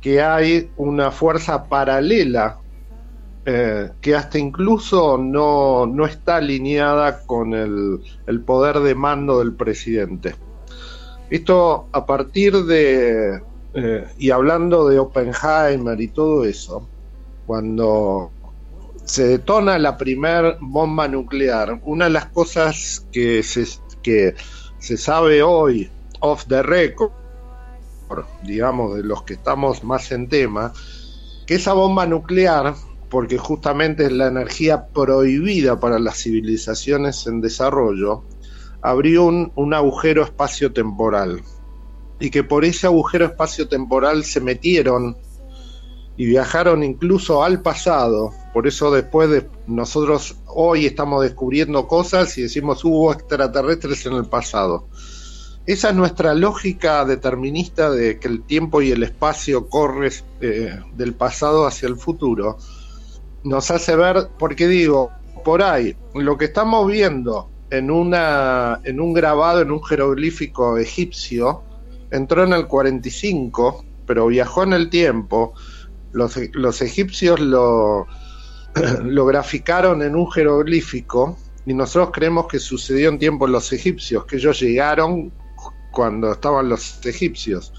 que 0.00 0.22
hay 0.22 0.70
una 0.76 1.10
fuerza 1.10 1.64
paralela 1.64 2.58
eh, 3.44 3.90
que 4.00 4.14
hasta 4.14 4.38
incluso 4.38 5.18
no, 5.18 5.86
no 5.86 6.06
está 6.06 6.36
alineada 6.36 7.22
con 7.26 7.52
el, 7.54 8.00
el, 8.28 8.40
poder 8.42 8.78
de 8.78 8.94
mando 8.94 9.40
del 9.40 9.54
presidente. 9.54 10.36
Esto 11.30 11.88
a 11.90 12.06
partir 12.06 12.64
de, 12.64 13.40
eh, 13.74 14.06
y 14.18 14.30
hablando 14.30 14.88
de 14.88 14.98
Oppenheimer 14.98 16.00
y 16.00 16.08
todo 16.08 16.44
eso, 16.44 16.88
cuando 17.46 18.30
se 19.04 19.26
detona 19.26 19.78
la 19.78 19.96
primer 19.96 20.58
bomba 20.60 21.08
nuclear, 21.08 21.80
una 21.84 22.04
de 22.04 22.10
las 22.10 22.26
cosas 22.26 23.06
que 23.12 23.42
se, 23.42 23.66
que 24.02 24.34
se 24.78 24.96
sabe 24.96 25.42
hoy, 25.42 25.90
off 26.20 26.46
the 26.46 26.62
record, 26.62 27.12
digamos, 28.42 28.96
de 28.96 29.02
los 29.02 29.22
que 29.22 29.34
estamos 29.34 29.82
más 29.84 30.12
en 30.12 30.28
tema, 30.28 30.72
que 31.46 31.54
esa 31.54 31.72
bomba 31.72 32.06
nuclear 32.06 32.74
porque 33.08 33.36
justamente 33.36 34.06
es 34.06 34.12
la 34.12 34.28
energía 34.28 34.86
prohibida 34.86 35.78
para 35.78 35.98
las 35.98 36.16
civilizaciones 36.16 37.26
en 37.26 37.42
desarrollo, 37.42 38.24
abrió 38.80 39.24
un, 39.24 39.52
un 39.54 39.74
agujero 39.74 40.24
espacio-temporal. 40.24 41.42
Y 42.22 42.30
que 42.30 42.44
por 42.44 42.64
ese 42.64 42.86
agujero 42.86 43.26
espacio-temporal 43.26 44.22
se 44.22 44.40
metieron 44.40 45.16
y 46.16 46.26
viajaron 46.26 46.84
incluso 46.84 47.42
al 47.42 47.62
pasado. 47.62 48.30
Por 48.52 48.68
eso 48.68 48.92
después 48.92 49.28
de 49.28 49.48
nosotros 49.66 50.36
hoy 50.46 50.86
estamos 50.86 51.24
descubriendo 51.24 51.88
cosas 51.88 52.38
y 52.38 52.42
decimos 52.42 52.84
hubo 52.84 53.12
extraterrestres 53.12 54.06
en 54.06 54.12
el 54.12 54.26
pasado. 54.26 54.86
Esa 55.66 55.88
es 55.88 55.96
nuestra 55.96 56.32
lógica 56.34 57.04
determinista 57.04 57.90
de 57.90 58.20
que 58.20 58.28
el 58.28 58.44
tiempo 58.44 58.82
y 58.82 58.92
el 58.92 59.02
espacio 59.02 59.68
corren 59.68 60.12
eh, 60.40 60.78
del 60.94 61.14
pasado 61.14 61.66
hacia 61.66 61.88
el 61.88 61.96
futuro. 61.96 62.56
Nos 63.42 63.72
hace 63.72 63.96
ver, 63.96 64.28
porque 64.38 64.68
digo, 64.68 65.10
por 65.44 65.60
ahí, 65.64 65.96
lo 66.14 66.38
que 66.38 66.44
estamos 66.44 66.86
viendo 66.86 67.50
en, 67.70 67.90
una, 67.90 68.80
en 68.84 69.00
un 69.00 69.12
grabado, 69.12 69.60
en 69.60 69.72
un 69.72 69.82
jeroglífico 69.82 70.78
egipcio, 70.78 71.64
entró 72.12 72.44
en 72.44 72.52
el 72.52 72.66
45, 72.66 73.84
pero 74.06 74.26
viajó 74.26 74.62
en 74.62 74.74
el 74.74 74.90
tiempo 74.90 75.54
los, 76.12 76.36
egipcios 76.82 77.40
lo, 77.40 78.06
lo 79.02 79.26
graficaron 79.26 80.02
en 80.02 80.14
un 80.14 80.30
jeroglífico 80.30 81.38
y 81.64 81.74
nosotros 81.74 82.10
creemos 82.12 82.46
que 82.46 82.58
sucedió 82.58 83.08
en 83.08 83.18
tiempo 83.18 83.46
los 83.46 83.72
egipcios, 83.72 84.24
que 84.26 84.36
ellos 84.36 84.60
llegaron 84.60 85.32
cuando 85.90 86.32
estaban 86.32 86.68
los 86.68 87.04
egipcios. 87.06 87.72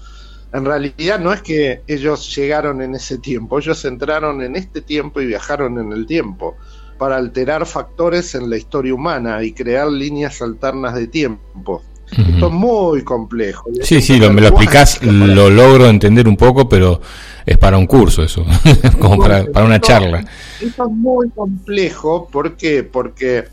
En 0.52 0.64
realidad 0.64 1.18
no 1.18 1.32
es 1.32 1.42
que 1.42 1.82
ellos 1.86 2.34
llegaron 2.34 2.80
en 2.80 2.94
ese 2.94 3.18
tiempo, 3.18 3.58
ellos 3.58 3.84
entraron 3.84 4.42
en 4.42 4.56
este 4.56 4.80
tiempo 4.80 5.20
y 5.20 5.26
viajaron 5.26 5.78
en 5.78 5.92
el 5.92 6.06
tiempo 6.06 6.56
para 6.98 7.16
alterar 7.16 7.66
factores 7.66 8.34
en 8.34 8.48
la 8.48 8.56
historia 8.56 8.94
humana 8.94 9.42
y 9.42 9.52
crear 9.52 9.88
líneas 9.88 10.40
alternas 10.42 10.94
de 10.94 11.08
tiempo. 11.08 11.82
Esto 12.16 12.46
es 12.46 12.52
muy 12.52 13.02
complejo. 13.02 13.70
Sí, 13.82 14.00
sí, 14.00 14.18
lo, 14.18 14.32
me 14.32 14.40
lo 14.40 14.48
explicás, 14.48 15.02
lo 15.02 15.50
logro 15.50 15.86
entender 15.86 16.28
un 16.28 16.36
poco, 16.36 16.68
pero 16.68 17.00
es 17.46 17.58
para 17.58 17.76
un 17.76 17.86
curso 17.86 18.22
eso, 18.22 18.44
como 19.00 19.18
para, 19.18 19.44
una 19.62 19.80
charla. 19.80 20.24
Esto 20.60 20.86
es 20.86 20.92
muy 20.92 21.30
complejo, 21.30 22.28
¿por 22.30 22.56
qué? 22.56 22.82
Porque 22.82 23.44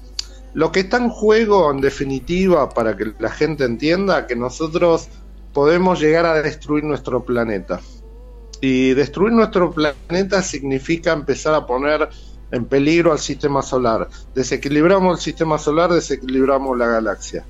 lo 0.53 0.72
que 0.72 0.82
está 0.82 0.97
en 0.97 1.09
juego, 1.09 1.72
en 1.72 1.82
definitiva, 1.82 2.70
para 2.70 2.95
que 2.95 3.14
la 3.20 3.30
gente 3.30 3.66
entienda, 3.66 4.28
que 4.28 4.36
nosotros 4.36 5.09
podemos 5.53 5.99
llegar 5.99 6.26
a 6.26 6.41
destruir 6.41 6.84
nuestro 6.84 7.24
planeta. 7.24 7.80
Y 8.62 8.93
destruir 8.93 9.34
nuestro 9.34 9.72
planeta 9.72 10.41
significa 10.43 11.14
empezar 11.14 11.55
a 11.55 11.66
poner 11.66 12.09
en 12.51 12.66
peligro 12.66 13.12
al 13.12 13.20
sistema 13.20 13.62
solar. 13.62 14.07
Desequilibramos 14.36 15.18
el 15.18 15.24
sistema 15.24 15.57
solar, 15.57 15.91
desequilibramos 15.91 16.78
la 16.78 16.88
galaxia. 16.88 17.45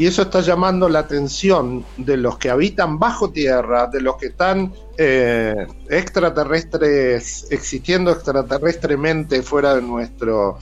Y 0.00 0.06
eso 0.06 0.22
está 0.22 0.40
llamando 0.40 0.88
la 0.88 1.00
atención 1.00 1.84
de 1.98 2.16
los 2.16 2.38
que 2.38 2.48
habitan 2.48 2.98
bajo 2.98 3.32
tierra, 3.32 3.86
de 3.86 4.00
los 4.00 4.16
que 4.16 4.28
están 4.28 4.72
eh, 4.96 5.66
extraterrestres, 5.90 7.46
existiendo 7.50 8.10
extraterrestremente 8.10 9.42
fuera 9.42 9.74
de 9.74 9.82
nuestro, 9.82 10.58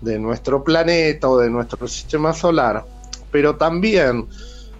de 0.00 0.18
nuestro 0.18 0.64
planeta 0.64 1.28
o 1.28 1.36
de 1.36 1.50
nuestro 1.50 1.86
sistema 1.86 2.32
solar, 2.32 2.82
pero 3.30 3.56
también 3.56 4.26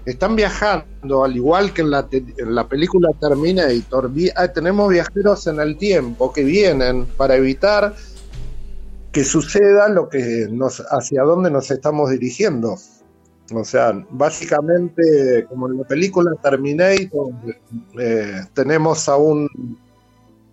están 0.06 0.36
viajando, 0.36 1.22
al 1.22 1.36
igual 1.36 1.74
que 1.74 1.82
en 1.82 1.90
la, 1.90 2.66
película 2.66 3.10
Terminator, 3.20 4.10
ah, 4.36 4.48
tenemos 4.48 4.88
viajeros 4.88 5.46
en 5.48 5.60
el 5.60 5.76
tiempo 5.76 6.32
que 6.32 6.44
vienen 6.44 7.04
para 7.18 7.36
evitar 7.36 7.94
que 9.12 9.22
suceda 9.22 9.90
lo 9.90 10.08
que 10.08 10.48
nos, 10.50 10.82
hacia 10.88 11.24
dónde 11.24 11.50
nos 11.50 11.70
estamos 11.70 12.08
dirigiendo. 12.08 12.78
O 13.54 13.64
sea, 13.64 13.92
básicamente, 14.10 15.46
como 15.48 15.68
en 15.68 15.78
la 15.78 15.84
película 15.84 16.32
Terminator, 16.42 17.32
eh, 17.98 18.42
tenemos 18.52 19.08
a 19.08 19.16
un 19.16 19.48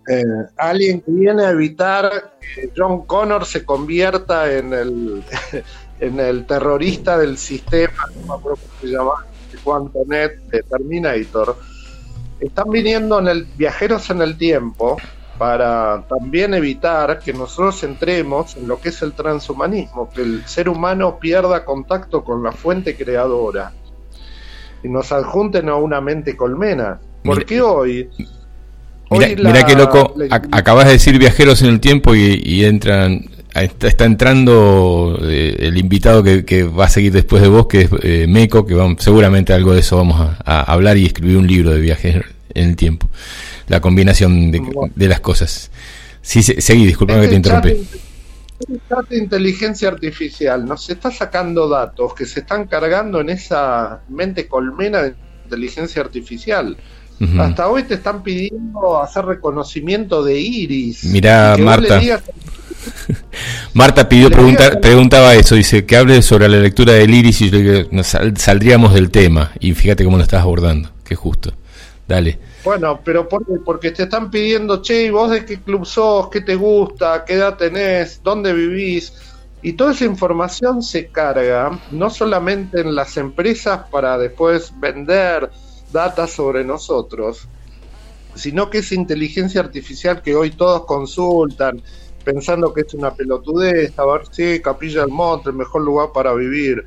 eh, 0.08 0.22
que 0.56 1.02
viene 1.06 1.44
a 1.44 1.50
evitar 1.50 2.38
que 2.40 2.70
John 2.76 3.06
Connor 3.06 3.44
se 3.44 3.64
convierta 3.64 4.52
en 4.52 4.72
el, 4.72 5.24
en 6.00 6.20
el 6.20 6.46
terrorista 6.46 7.18
del 7.18 7.36
sistema, 7.36 8.04
no 8.14 8.26
me 8.26 8.34
acuerdo 8.34 8.58
se 8.80 8.86
llama, 8.86 9.26
Quantonet 9.64 10.38
de 10.50 10.62
Terminator. 10.62 11.56
Están 12.40 12.70
viniendo 12.70 13.18
en 13.18 13.28
el, 13.28 13.44
viajeros 13.56 14.10
en 14.10 14.22
el 14.22 14.36
tiempo 14.36 14.96
para 15.38 16.04
también 16.08 16.54
evitar 16.54 17.18
que 17.18 17.32
nosotros 17.32 17.82
entremos 17.84 18.56
en 18.56 18.68
lo 18.68 18.80
que 18.80 18.88
es 18.88 19.02
el 19.02 19.12
transhumanismo, 19.12 20.08
que 20.10 20.22
el 20.22 20.46
ser 20.46 20.68
humano 20.68 21.18
pierda 21.18 21.64
contacto 21.64 22.24
con 22.24 22.42
la 22.42 22.52
fuente 22.52 22.96
creadora 22.96 23.72
y 24.82 24.88
nos 24.88 25.12
adjunten 25.12 25.68
a 25.68 25.76
una 25.76 26.00
mente 26.00 26.36
colmena. 26.36 26.98
Porque 27.24 27.60
hoy... 27.60 28.08
Mira, 29.10 29.64
qué 29.64 29.76
loco, 29.76 30.14
acabas 30.50 30.86
de 30.86 30.92
decir 30.92 31.16
viajeros 31.18 31.62
en 31.62 31.68
el 31.68 31.80
tiempo 31.80 32.14
y, 32.14 32.64
entran 32.64 33.26
está, 33.54 34.04
entrando 34.04 35.18
eh, 35.22 35.54
el 35.60 35.78
invitado 35.78 36.24
que, 36.24 36.64
va 36.64 36.86
a 36.86 36.88
seguir 36.88 37.12
después 37.12 37.40
de 37.40 37.48
vos, 37.48 37.66
que 37.66 37.82
es 37.82 37.90
eh, 38.02 38.26
Meco, 38.28 38.66
que 38.66 38.74
vamos, 38.74 39.02
seguramente 39.02 39.52
algo 39.52 39.74
de 39.74 39.80
eso 39.80 39.96
vamos 39.96 40.20
a, 40.44 40.60
hablar 40.72 40.96
y 40.96 41.06
escribir 41.06 41.36
un 41.36 41.46
libro 41.46 41.70
de 41.70 41.80
viajes 41.80 42.24
en 42.52 42.70
el 42.70 42.76
tiempo 42.76 43.08
la 43.68 43.80
combinación 43.80 44.50
de, 44.50 45.08
las 45.08 45.20
cosas. 45.20 45.70
Sí, 46.22 46.42
seguí, 46.42 46.86
disculpame 46.86 47.22
que 47.22 47.28
te 47.28 47.36
este 47.36 47.48
interrumpí. 47.50 47.88
Chat 48.88 49.08
de 49.10 49.18
inteligencia 49.18 49.88
artificial 49.88 50.64
nos 50.64 50.88
está 50.88 51.10
sacando 51.10 51.68
datos 51.68 52.14
que 52.14 52.24
se 52.24 52.40
están 52.40 52.66
cargando 52.66 53.20
en 53.20 53.28
esa 53.28 54.00
mente 54.08 54.48
colmena 54.48 55.02
de 55.02 55.14
inteligencia 55.44 56.02
artificial. 56.02 56.76
Hasta 57.38 57.68
hoy 57.68 57.84
te 57.84 57.94
están 57.94 58.22
pidiendo 58.22 59.00
hacer 59.02 59.24
reconocimiento 59.24 60.22
de 60.22 60.38
iris. 60.38 61.04
Mira, 61.04 61.56
Marta. 61.58 62.00
Marta 63.74 64.08
pidió 64.08 64.30
pregunta, 64.30 64.80
preguntaba 64.80 65.34
eso, 65.34 65.54
dice 65.54 65.86
que 65.86 65.96
hable 65.96 66.22
sobre 66.22 66.48
la 66.48 66.58
lectura 66.58 66.92
del 66.92 67.12
iris 67.12 67.40
y 67.40 67.50
nos 67.90 68.06
saldríamos 68.06 68.94
del 68.94 69.10
tema. 69.10 69.52
Y 69.60 69.72
fíjate 69.74 70.04
cómo 70.04 70.18
lo 70.18 70.22
estás 70.22 70.42
abordando, 70.42 70.90
qué 71.04 71.14
justo. 71.14 71.52
Dale. 72.06 72.38
Bueno, 72.66 73.00
pero 73.04 73.28
¿por 73.28 73.44
porque 73.62 73.92
te 73.92 74.02
están 74.02 74.28
pidiendo, 74.28 74.82
che, 74.82 75.04
¿y 75.04 75.10
vos 75.10 75.30
de 75.30 75.44
qué 75.44 75.62
club 75.62 75.86
sos? 75.86 76.28
¿Qué 76.30 76.40
te 76.40 76.56
gusta? 76.56 77.24
¿Qué 77.24 77.34
edad 77.34 77.56
tenés? 77.56 78.20
¿Dónde 78.24 78.52
vivís? 78.52 79.12
Y 79.62 79.74
toda 79.74 79.92
esa 79.92 80.04
información 80.04 80.82
se 80.82 81.06
carga 81.06 81.78
no 81.92 82.10
solamente 82.10 82.80
en 82.80 82.96
las 82.96 83.16
empresas 83.18 83.88
para 83.88 84.18
después 84.18 84.72
vender 84.80 85.48
data 85.92 86.26
sobre 86.26 86.64
nosotros, 86.64 87.46
sino 88.34 88.68
que 88.68 88.78
es 88.78 88.90
inteligencia 88.90 89.60
artificial 89.60 90.20
que 90.20 90.34
hoy 90.34 90.50
todos 90.50 90.86
consultan, 90.86 91.80
pensando 92.24 92.74
que 92.74 92.80
es 92.80 92.92
una 92.94 93.14
pelotudez, 93.14 93.96
a 93.96 94.06
ver 94.06 94.22
si 94.28 94.60
Capilla 94.60 95.02
del 95.02 95.10
Monte, 95.10 95.50
el 95.50 95.54
mejor 95.54 95.82
lugar 95.82 96.08
para 96.12 96.34
vivir. 96.34 96.84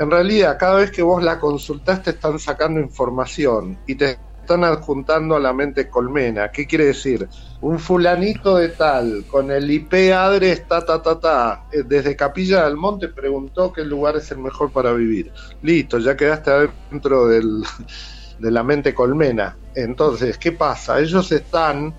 En 0.00 0.10
realidad, 0.10 0.56
cada 0.58 0.78
vez 0.78 0.90
que 0.90 1.02
vos 1.02 1.22
la 1.22 1.38
consultaste 1.38 2.10
están 2.10 2.40
sacando 2.40 2.80
información 2.80 3.78
y 3.86 3.94
te 3.94 4.18
están 4.50 4.64
adjuntando 4.64 5.36
a 5.36 5.40
la 5.40 5.52
mente 5.52 5.88
colmena. 5.88 6.50
¿Qué 6.50 6.66
quiere 6.66 6.86
decir? 6.86 7.28
Un 7.60 7.78
fulanito 7.78 8.56
de 8.56 8.70
tal, 8.70 9.24
con 9.28 9.52
el 9.52 9.70
IP 9.70 10.12
adres 10.12 10.66
ta 10.66 10.84
ta 10.84 11.00
ta 11.00 11.20
ta, 11.20 11.64
eh, 11.70 11.84
desde 11.86 12.16
Capilla 12.16 12.64
del 12.64 12.76
Monte 12.76 13.06
preguntó 13.06 13.72
qué 13.72 13.84
lugar 13.84 14.16
es 14.16 14.28
el 14.32 14.38
mejor 14.38 14.72
para 14.72 14.92
vivir. 14.92 15.30
Listo, 15.62 16.00
ya 16.00 16.16
quedaste 16.16 16.50
adentro 16.50 17.28
del, 17.28 17.62
de 18.40 18.50
la 18.50 18.64
mente 18.64 18.92
colmena. 18.92 19.56
Entonces, 19.76 20.36
¿qué 20.36 20.50
pasa? 20.50 20.98
Ellos 20.98 21.30
están, 21.30 21.94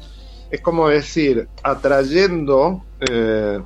es 0.49 0.59
como 0.59 0.89
decir, 0.89 1.47
atrayendo 1.63 2.83
eh, 2.99 3.61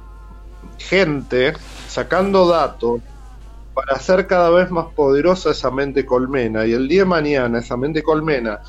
gente, 0.78 1.54
sacando 1.88 2.48
datos 2.48 3.02
para 3.76 3.98
hacer 3.98 4.26
cada 4.26 4.50
vez 4.50 4.72
más 4.72 4.88
poderosa 4.96 5.52
esa 5.52 5.70
mente 5.70 6.06
colmena. 6.06 6.66
Y 6.66 6.72
el 6.72 6.88
día 6.88 7.02
de 7.02 7.06
mañana 7.06 7.60
esa 7.60 7.76
mente 7.76 8.02
colmena 8.02 8.62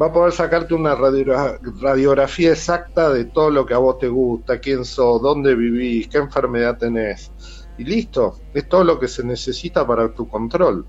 va 0.00 0.06
a 0.06 0.12
poder 0.12 0.32
sacarte 0.32 0.72
una 0.72 0.94
radiografía 0.94 2.52
exacta 2.52 3.12
de 3.12 3.24
todo 3.24 3.50
lo 3.50 3.66
que 3.66 3.74
a 3.74 3.78
vos 3.78 3.98
te 3.98 4.08
gusta, 4.08 4.60
quién 4.60 4.84
sos, 4.84 5.20
dónde 5.20 5.54
vivís, 5.54 6.08
qué 6.08 6.18
enfermedad 6.18 6.78
tenés. 6.78 7.32
Y 7.78 7.84
listo, 7.84 8.38
es 8.54 8.68
todo 8.68 8.84
lo 8.84 8.98
que 8.98 9.08
se 9.08 9.24
necesita 9.24 9.86
para 9.86 10.14
tu 10.14 10.28
control. 10.28 10.86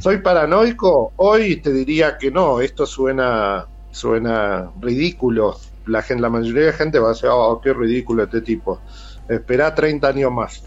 ¿Soy 0.00 0.18
paranoico? 0.18 1.12
Hoy 1.16 1.56
te 1.56 1.72
diría 1.72 2.16
que 2.16 2.30
no, 2.30 2.60
esto 2.60 2.86
suena, 2.86 3.66
suena 3.90 4.70
ridículo. 4.80 5.58
La, 5.86 6.00
gente, 6.00 6.22
la 6.22 6.30
mayoría 6.30 6.62
de 6.62 6.70
la 6.70 6.76
gente 6.76 6.98
va 6.98 7.08
a 7.08 7.12
decir, 7.12 7.28
oh, 7.30 7.60
qué 7.62 7.74
ridículo 7.74 8.22
este 8.22 8.40
tipo. 8.40 8.80
Espera 9.28 9.74
30 9.74 10.08
años 10.08 10.32
más. 10.32 10.64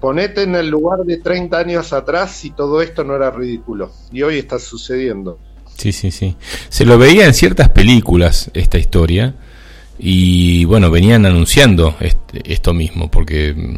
Ponete 0.00 0.42
en 0.42 0.54
el 0.56 0.68
lugar 0.68 1.00
de 1.00 1.18
30 1.18 1.58
años 1.58 1.92
atrás 1.92 2.44
y 2.44 2.50
todo 2.50 2.82
esto 2.82 3.04
no 3.04 3.14
era 3.14 3.30
ridículo. 3.30 3.92
Y 4.12 4.22
hoy 4.22 4.38
está 4.38 4.58
sucediendo. 4.58 5.38
Sí, 5.76 5.92
sí, 5.92 6.10
sí. 6.10 6.36
Se 6.68 6.84
lo 6.84 6.98
veía 6.98 7.26
en 7.26 7.34
ciertas 7.34 7.68
películas 7.70 8.50
esta 8.54 8.78
historia. 8.78 9.34
y 9.98 10.64
bueno, 10.64 10.90
venían 10.90 11.24
anunciando 11.24 11.96
este, 12.00 12.52
esto 12.52 12.74
mismo, 12.74 13.10
porque 13.10 13.54
mm, 13.54 13.76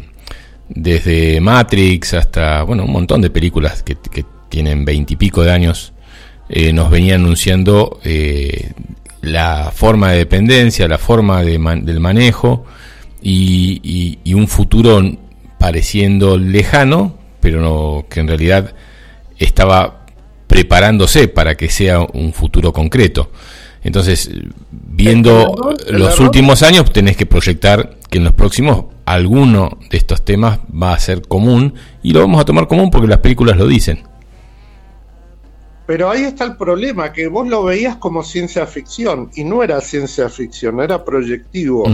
desde 0.69 1.39
Matrix 1.41 2.13
hasta, 2.13 2.63
bueno, 2.63 2.85
un 2.85 2.91
montón 2.91 3.21
de 3.21 3.29
películas 3.29 3.83
que, 3.83 3.97
tienen 4.49 4.85
veintipico 4.85 5.43
de 5.43 5.51
años, 5.51 5.91
eh, 6.47 6.71
nos 6.71 6.89
venían 6.89 7.19
anunciando 7.19 7.99
eh, 8.05 8.71
la 9.19 9.73
forma 9.75 10.11
de 10.11 10.19
dependencia, 10.19 10.87
la 10.87 10.97
forma 10.97 11.43
de 11.43 11.59
del 11.83 11.99
manejo 11.99 12.63
y, 13.21 14.17
y, 14.23 14.33
un 14.33 14.47
futuro 14.47 15.01
pareciendo 15.67 16.37
lejano, 16.37 17.13
pero 17.41 17.59
no, 17.59 18.05
que 18.09 18.21
en 18.21 18.29
realidad 18.29 18.73
estaba 19.37 20.05
preparándose 20.47 21.27
para 21.27 21.57
que 21.57 21.67
sea 21.67 21.99
un 21.99 22.31
futuro 22.31 22.71
concreto. 22.71 23.31
Entonces, 23.83 24.31
viendo 24.71 25.75
los 25.89 26.21
últimos 26.21 26.63
años, 26.63 26.89
tenés 26.93 27.17
que 27.17 27.25
proyectar 27.25 27.97
que 28.09 28.17
en 28.17 28.23
los 28.23 28.31
próximos 28.31 28.85
alguno 29.03 29.77
de 29.89 29.97
estos 29.97 30.23
temas 30.23 30.59
va 30.71 30.93
a 30.93 30.99
ser 30.99 31.23
común 31.23 31.73
y 32.01 32.13
lo 32.13 32.21
vamos 32.21 32.39
a 32.39 32.45
tomar 32.45 32.69
común 32.69 32.89
porque 32.89 33.09
las 33.09 33.19
películas 33.19 33.57
lo 33.57 33.67
dicen. 33.67 34.03
Pero 35.87 36.09
ahí 36.09 36.23
está 36.23 36.43
el 36.43 36.57
problema, 36.57 37.13
que 37.13 37.27
vos 37.27 37.47
lo 37.47 37.63
veías 37.63 37.95
como 37.95 38.21
ciencia 38.21 38.67
ficción 38.67 39.31
y 39.35 39.45
no 39.45 39.63
era 39.63 39.79
ciencia 39.79 40.27
ficción, 40.27 40.81
era 40.81 41.05
proyectivo 41.05 41.85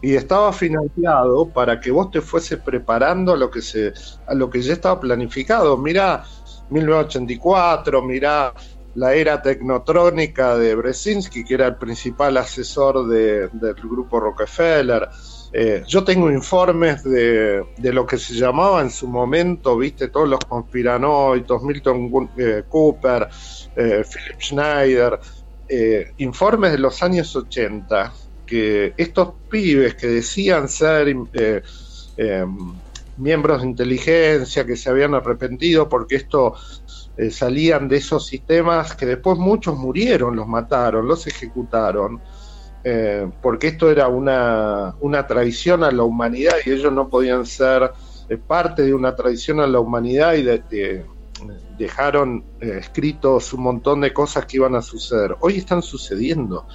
y 0.00 0.14
estaba 0.14 0.52
financiado 0.52 1.48
para 1.48 1.80
que 1.80 1.90
vos 1.90 2.12
te 2.12 2.20
fueses 2.20 2.60
preparando 2.60 3.32
a 3.32 3.36
lo 3.36 3.50
que 3.50 3.60
se 3.60 3.92
a 4.28 4.34
lo 4.34 4.48
que 4.48 4.62
ya 4.62 4.72
estaba 4.72 5.00
planificado. 5.00 5.76
Mira 5.76 6.22
1984, 6.70 8.02
mira 8.02 8.54
la 8.94 9.14
era 9.14 9.42
tecnotrónica 9.42 10.56
de 10.56 10.74
Brzezinski, 10.76 11.44
que 11.44 11.54
era 11.54 11.66
el 11.66 11.76
principal 11.76 12.36
asesor 12.36 13.08
del 13.08 13.74
grupo 13.74 14.20
Rockefeller. 14.20 15.08
Eh, 15.52 15.82
yo 15.86 16.04
tengo 16.04 16.30
informes 16.30 17.02
de, 17.02 17.64
lo 17.76 18.06
que 18.06 18.18
se 18.18 18.34
llamaba 18.34 18.82
en 18.82 18.90
su 18.90 19.08
momento, 19.08 19.76
viste, 19.76 20.08
todos 20.08 20.28
los 20.28 20.40
conspiranoitos, 20.40 21.62
Milton 21.62 22.30
eh, 22.36 22.62
Cooper, 22.68 23.28
eh, 23.74 24.04
Philip 24.04 24.40
Schneider, 24.40 25.18
informes 26.18 26.72
de 26.72 26.78
los 26.78 27.02
años 27.02 27.34
80, 27.34 28.12
que 28.44 28.92
estos 28.96 29.34
pibes 29.48 29.94
que 29.94 30.08
decían 30.08 30.68
ser 30.68 31.14
miembros 33.16 33.62
de 33.62 33.68
inteligencia, 33.68 34.66
que 34.66 34.76
se 34.76 34.90
habían 34.90 35.14
arrepentido 35.14 35.88
porque 35.88 36.16
esto 36.16 36.54
salían 37.30 37.86
de 37.86 37.98
esos 37.98 38.26
sistemas 38.26 38.96
que 38.96 39.06
después 39.06 39.38
muchos 39.38 39.76
murieron, 39.76 40.34
los 40.34 40.48
mataron, 40.48 41.06
los 41.06 41.28
ejecutaron. 41.28 42.20
Eh, 42.82 43.28
porque 43.42 43.68
esto 43.68 43.90
era 43.90 44.08
una, 44.08 44.94
una 45.00 45.26
traición 45.26 45.84
a 45.84 45.90
la 45.90 46.02
humanidad 46.02 46.54
y 46.64 46.70
ellos 46.70 46.92
no 46.92 47.08
podían 47.08 47.44
ser 47.44 47.92
eh, 48.28 48.38
parte 48.38 48.82
de 48.82 48.94
una 48.94 49.14
traición 49.14 49.60
a 49.60 49.66
la 49.66 49.80
humanidad 49.80 50.34
y 50.34 50.44
dejaron 51.76 52.44
eh, 52.60 52.78
escritos 52.80 53.52
un 53.52 53.62
montón 53.64 54.00
de 54.00 54.12
cosas 54.12 54.46
que 54.46 54.56
iban 54.56 54.74
a 54.76 54.82
suceder. 54.82 55.36
Hoy 55.40 55.58
están 55.58 55.82
sucediendo. 55.82 56.66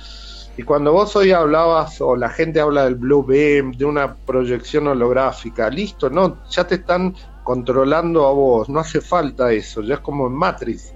Y 0.57 0.63
cuando 0.63 0.93
vos 0.93 1.15
hoy 1.15 1.31
hablabas, 1.31 1.99
o 1.99 2.15
la 2.15 2.29
gente 2.29 2.61
habla 2.61 2.85
del 2.85 2.95
Blue 2.95 3.25
Beam, 3.25 3.73
de 3.73 3.83
una 3.83 4.15
proyección 4.15 4.87
holográfica, 4.87 5.69
listo, 5.69 6.09
no, 6.09 6.47
ya 6.49 6.65
te 6.65 6.75
están 6.75 7.13
controlando 7.43 8.25
a 8.25 8.31
vos, 8.31 8.69
no 8.69 8.79
hace 8.79 9.01
falta 9.01 9.51
eso, 9.51 9.81
ya 9.81 9.95
es 9.95 9.99
como 9.99 10.27
en 10.27 10.33
Matrix, 10.33 10.93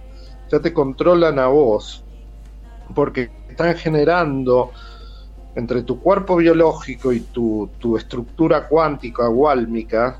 ya 0.50 0.60
te 0.60 0.72
controlan 0.72 1.40
a 1.40 1.48
vos, 1.48 2.06
porque 2.96 3.30
están 3.50 3.76
generando 3.76 4.72
entre 5.60 5.84
tu 5.84 6.00
cuerpo 6.00 6.38
biológico 6.38 7.14
y 7.14 7.20
tu, 7.20 7.70
estructura 7.98 8.68
cuántica 8.68 9.30
o 9.30 9.50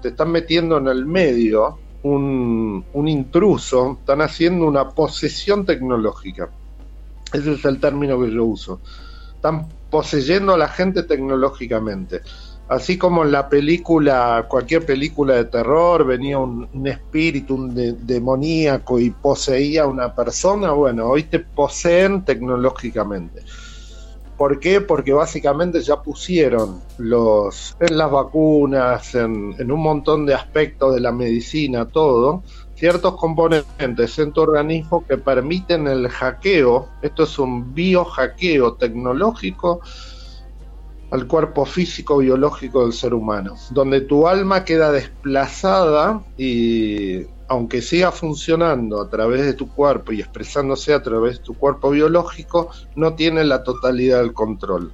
te 0.02 0.10
están 0.10 0.32
metiendo 0.32 0.78
en 0.78 0.88
el 0.88 1.06
medio 1.06 1.78
un, 2.04 2.84
intruso, 3.08 3.98
están 4.00 4.22
haciendo 4.22 4.68
una 4.68 4.90
posesión 4.90 5.66
tecnológica. 5.66 6.50
Ese 7.34 7.54
es 7.54 7.66
el 7.66 7.80
término 7.80 8.20
que 8.22 8.32
yo 8.32 8.46
uso. 8.46 8.80
Están 9.36 9.68
poseyendo 9.90 10.54
a 10.54 10.58
la 10.58 10.68
gente 10.68 11.04
tecnológicamente. 11.04 12.22
Así 12.68 13.00
como 13.00 13.24
en 13.24 13.32
la 13.32 13.50
película, 13.50 14.46
cualquier 14.48 14.86
película 14.86 15.34
de 15.34 15.46
terror, 15.46 16.06
venía 16.06 16.38
un, 16.38 16.70
espíritu 16.86 17.56
un 17.56 18.06
demoníaco 18.06 19.00
y 19.00 19.10
poseía 19.10 19.84
a 19.84 19.88
una 19.88 20.14
persona, 20.14 20.72
bueno, 20.72 21.08
hoy 21.08 21.24
te 21.24 21.40
poseen 21.40 22.24
tecnológicamente. 22.24 23.42
¿Por 24.40 24.58
qué? 24.62 24.80
Porque 24.80 25.12
básicamente 25.12 25.82
ya 25.82 26.02
pusieron 26.02 26.82
los, 26.98 27.76
en 27.82 27.98
las 27.98 28.10
vacunas, 28.10 29.14
en, 29.14 29.70
un 29.70 29.82
montón 29.82 30.26
de 30.26 30.34
aspectos 30.34 30.96
de 30.96 31.02
la 31.02 31.12
medicina, 31.12 31.90
todo, 31.90 32.42
ciertos 32.74 33.18
componentes 33.18 34.18
en 34.18 34.32
tu 34.32 34.40
organismo 34.40 35.06
que 35.06 35.18
permiten 35.18 35.88
el 35.88 36.08
hackeo, 36.08 36.88
esto 37.02 37.24
es 37.24 37.38
un 37.38 37.74
biohackeo 37.74 38.76
tecnológico 38.76 39.82
al 41.12 41.28
cuerpo 41.28 41.66
físico 41.66 42.20
biológico 42.20 42.84
del 42.84 42.94
ser 42.94 43.14
humano, 43.14 43.56
donde 43.72 44.00
tu 44.00 44.26
alma 44.26 44.64
queda 44.64 44.94
desplazada 44.94 46.24
y 46.38 47.26
aunque 47.50 47.82
siga 47.82 48.12
funcionando 48.12 49.02
a 49.02 49.10
través 49.10 49.44
de 49.44 49.54
tu 49.54 49.68
cuerpo 49.70 50.12
y 50.12 50.22
expresándose 50.22 50.94
a 50.94 51.02
través 51.02 51.40
de 51.40 51.44
tu 51.44 51.56
cuerpo 51.56 51.90
biológico, 51.90 52.70
no 52.96 53.16
tiene 53.16 53.44
la 53.44 53.64
totalidad 53.64 54.20
del 54.20 54.34
control. 54.34 54.94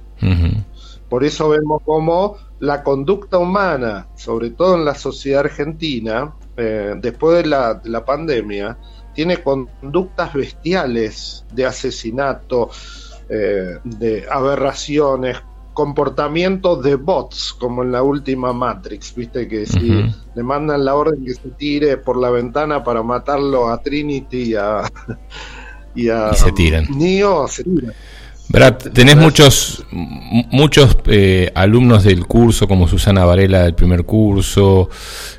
Por 1.08 1.22
eso 1.22 1.50
vemos 1.50 1.82
como 1.84 2.36
la 2.58 2.82
conducta 2.82 3.38
humana, 3.38 4.08
sobre 4.16 4.50
todo 4.50 4.74
en 4.74 4.84
la 4.84 4.94
sociedad 4.94 5.40
argentina, 5.40 6.34
eh, 6.56 6.94
después 6.98 7.42
de 7.42 7.48
la, 7.48 7.74
de 7.74 7.90
la 7.90 8.04
pandemia, 8.04 8.78
tiene 9.14 9.42
conductas 9.42 10.32
bestiales 10.32 11.44
de 11.52 11.66
asesinato, 11.66 12.70
eh, 13.28 13.78
de 13.84 14.26
aberraciones, 14.30 15.36
comportamientos 15.76 16.82
de 16.82 16.94
bots, 16.94 17.52
como 17.52 17.82
en 17.82 17.92
la 17.92 18.02
última 18.02 18.54
Matrix, 18.54 19.14
viste 19.14 19.46
que 19.46 19.66
si 19.66 20.06
le 20.34 20.42
mandan 20.42 20.86
la 20.86 20.94
orden 20.94 21.22
que 21.22 21.34
se 21.34 21.50
tire 21.50 21.98
por 21.98 22.16
la 22.16 22.30
ventana 22.30 22.82
para 22.82 23.02
matarlo 23.02 23.68
a 23.68 23.82
Trinity 23.82 24.52
y 24.52 24.54
a, 24.54 24.90
y 25.94 26.08
a 26.08 26.32
se 26.32 26.50
tiran. 26.52 26.86
Neo, 26.96 27.46
se 27.46 27.62
tiran. 27.62 27.92
Tenés 28.94 29.16
muchos 29.16 29.84
muchos 29.90 30.96
eh, 31.08 31.52
alumnos 31.54 32.04
del 32.04 32.26
curso, 32.26 32.66
como 32.66 32.88
Susana 32.88 33.26
Varela 33.26 33.64
del 33.64 33.74
primer 33.74 34.04
curso, 34.04 34.88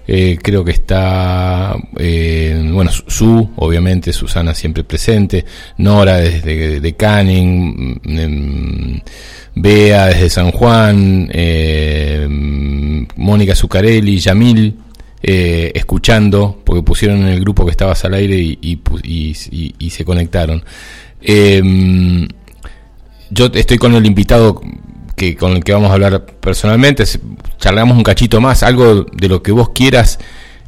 eh, 0.08 0.38
creo 0.40 0.64
que 0.64 0.72
está, 0.72 1.76
eh, 1.98 2.70
bueno, 2.72 2.92
Su, 2.92 3.50
obviamente, 3.56 4.14
Susana 4.14 4.54
siempre 4.54 4.84
presente, 4.84 5.46
Nora 5.78 6.18
desde 6.18 6.80
de 6.80 6.96
Canning, 6.96 8.00
mm, 8.04 9.02
Bea 9.56 10.06
desde 10.06 10.30
San 10.30 10.52
Juan, 10.52 11.32
Mónica 13.16 13.56
Zucarelli, 13.56 14.20
Yamil, 14.20 14.78
escuchando, 15.24 16.62
porque 16.64 16.84
pusieron 16.84 17.24
en 17.24 17.30
el 17.30 17.40
grupo 17.40 17.66
que 17.66 17.72
estabas 17.72 18.06
al 18.06 18.14
aire 18.14 18.38
y, 18.38 18.80
y, 19.04 19.76
y 19.80 19.90
se 19.90 20.06
conectaron 20.06 20.64
yo 23.30 23.50
estoy 23.54 23.78
con 23.78 23.94
el 23.96 24.06
invitado 24.06 24.62
que 25.18 25.36
con 25.36 25.54
el 25.54 25.64
que 25.64 25.74
vamos 25.74 25.90
a 25.90 25.94
hablar 25.94 26.26
personalmente, 26.26 27.04
charlamos 27.58 27.98
un 27.98 28.04
cachito 28.04 28.40
más, 28.40 28.62
algo 28.62 29.04
de 29.04 29.28
lo 29.28 29.42
que 29.42 29.52
vos 29.52 29.70
quieras 29.70 30.20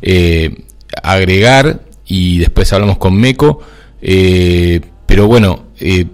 eh, 0.02 0.66
agregar 1.04 1.82
y 2.08 2.40
después 2.40 2.74
hablamos 2.74 2.98
con 2.98 3.16
Meco, 3.16 3.60
eh, 4.02 4.82
pero 5.06 5.28
bueno, 5.28 5.66
eh, 5.80 6.08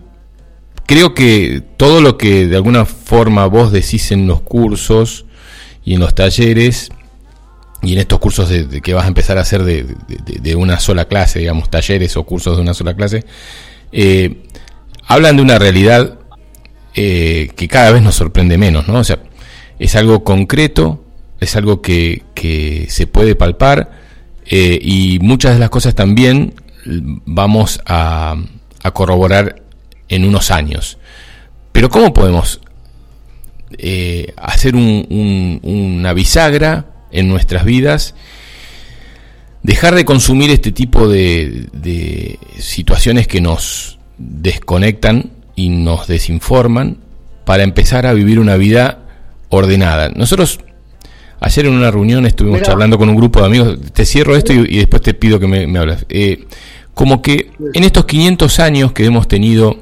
creo 0.85 1.13
que 1.13 1.63
todo 1.77 2.01
lo 2.01 2.17
que 2.17 2.47
de 2.47 2.57
alguna 2.57 2.83
forma 2.83 3.45
vos 3.45 3.71
decís 3.71 4.11
en 4.11 4.27
los 4.27 4.41
cursos 4.41 5.25
y 5.85 5.93
en 5.93 6.01
los 6.01 6.13
talleres 6.13 6.89
y 7.83 7.93
en 7.93 7.99
estos 7.99 8.19
cursos 8.19 8.49
de, 8.49 8.81
que 8.81 8.93
vas 8.93 9.05
a 9.05 9.07
empezar 9.07 9.37
a 9.37 9.41
hacer 9.41 9.63
de, 9.63 9.85
de, 10.07 10.55
una 10.55 10.81
sola 10.81 11.05
clase, 11.05 11.39
digamos, 11.39 11.69
talleres 11.69 12.17
o 12.17 12.23
cursos 12.23 12.57
de 12.57 12.63
una 12.63 12.73
sola 12.73 12.95
clase, 12.95 13.23
hablan 15.07 15.37
de 15.37 15.41
una 15.41 15.57
realidad 15.57 16.19
eh, 16.97 17.49
que 17.57 17.67
cada 17.67 17.91
vez 17.91 18.01
nos 18.01 18.15
sorprende 18.15 18.57
menos, 18.57 18.87
¿no? 18.87 18.99
O 18.99 19.03
sea, 19.03 19.19
es 19.79 19.97
algo 19.97 20.23
concreto, 20.23 21.03
es 21.41 21.57
algo 21.57 21.81
que, 21.81 22.23
se 22.87 23.07
puede 23.07 23.35
palpar 23.35 23.91
eh, 24.45 24.79
y 24.81 25.19
muchas 25.19 25.55
de 25.55 25.59
las 25.59 25.69
cosas 25.69 25.93
también 25.95 26.53
vamos 26.85 27.81
a, 27.85 28.37
corroborar 28.93 29.63
en 30.07 30.23
unos 30.23 30.51
años. 30.51 30.99
Pero 31.73 31.89
¿cómo 31.89 32.13
podemos 32.13 32.61
eh, 33.77 34.33
hacer 34.37 34.75
una 34.75 36.13
bisagra 36.13 36.85
en 37.11 37.27
nuestras 37.27 37.65
vidas? 37.65 38.15
Dejar 39.63 39.95
de 39.95 40.05
consumir 40.05 40.49
este 40.51 40.71
tipo 40.71 41.09
de 41.09 42.37
situaciones 42.57 43.27
que 43.27 43.41
nos 43.41 43.99
desconectan 44.17 45.34
y 45.55 45.69
nos 45.69 46.07
desinforman 46.07 46.97
para 47.45 47.63
empezar 47.63 48.05
a 48.05 48.13
vivir 48.13 48.39
una 48.39 48.57
vida 48.57 48.99
ordenada. 49.49 50.09
Nosotros 50.09 50.59
ayer 51.39 51.65
en 51.65 51.73
una 51.73 51.91
reunión 51.91 52.25
estuvimos 52.25 52.61
charlando 52.61 52.97
con 52.97 53.09
un 53.09 53.15
grupo 53.15 53.39
de 53.39 53.45
amigos, 53.45 53.77
te 53.93 54.05
cierro 54.05 54.35
esto 54.35 54.53
y, 54.53 54.77
después 54.77 55.01
te 55.01 55.13
pido 55.13 55.39
que 55.39 55.47
me, 55.47 55.67
me 55.67 55.79
hablas. 55.79 56.05
Eh, 56.09 56.45
como 56.95 57.21
que 57.21 57.51
en 57.73 57.83
estos 57.83 58.05
500 58.05 58.59
años 58.59 58.93
que 58.93 59.05
hemos 59.05 59.27
tenido, 59.27 59.77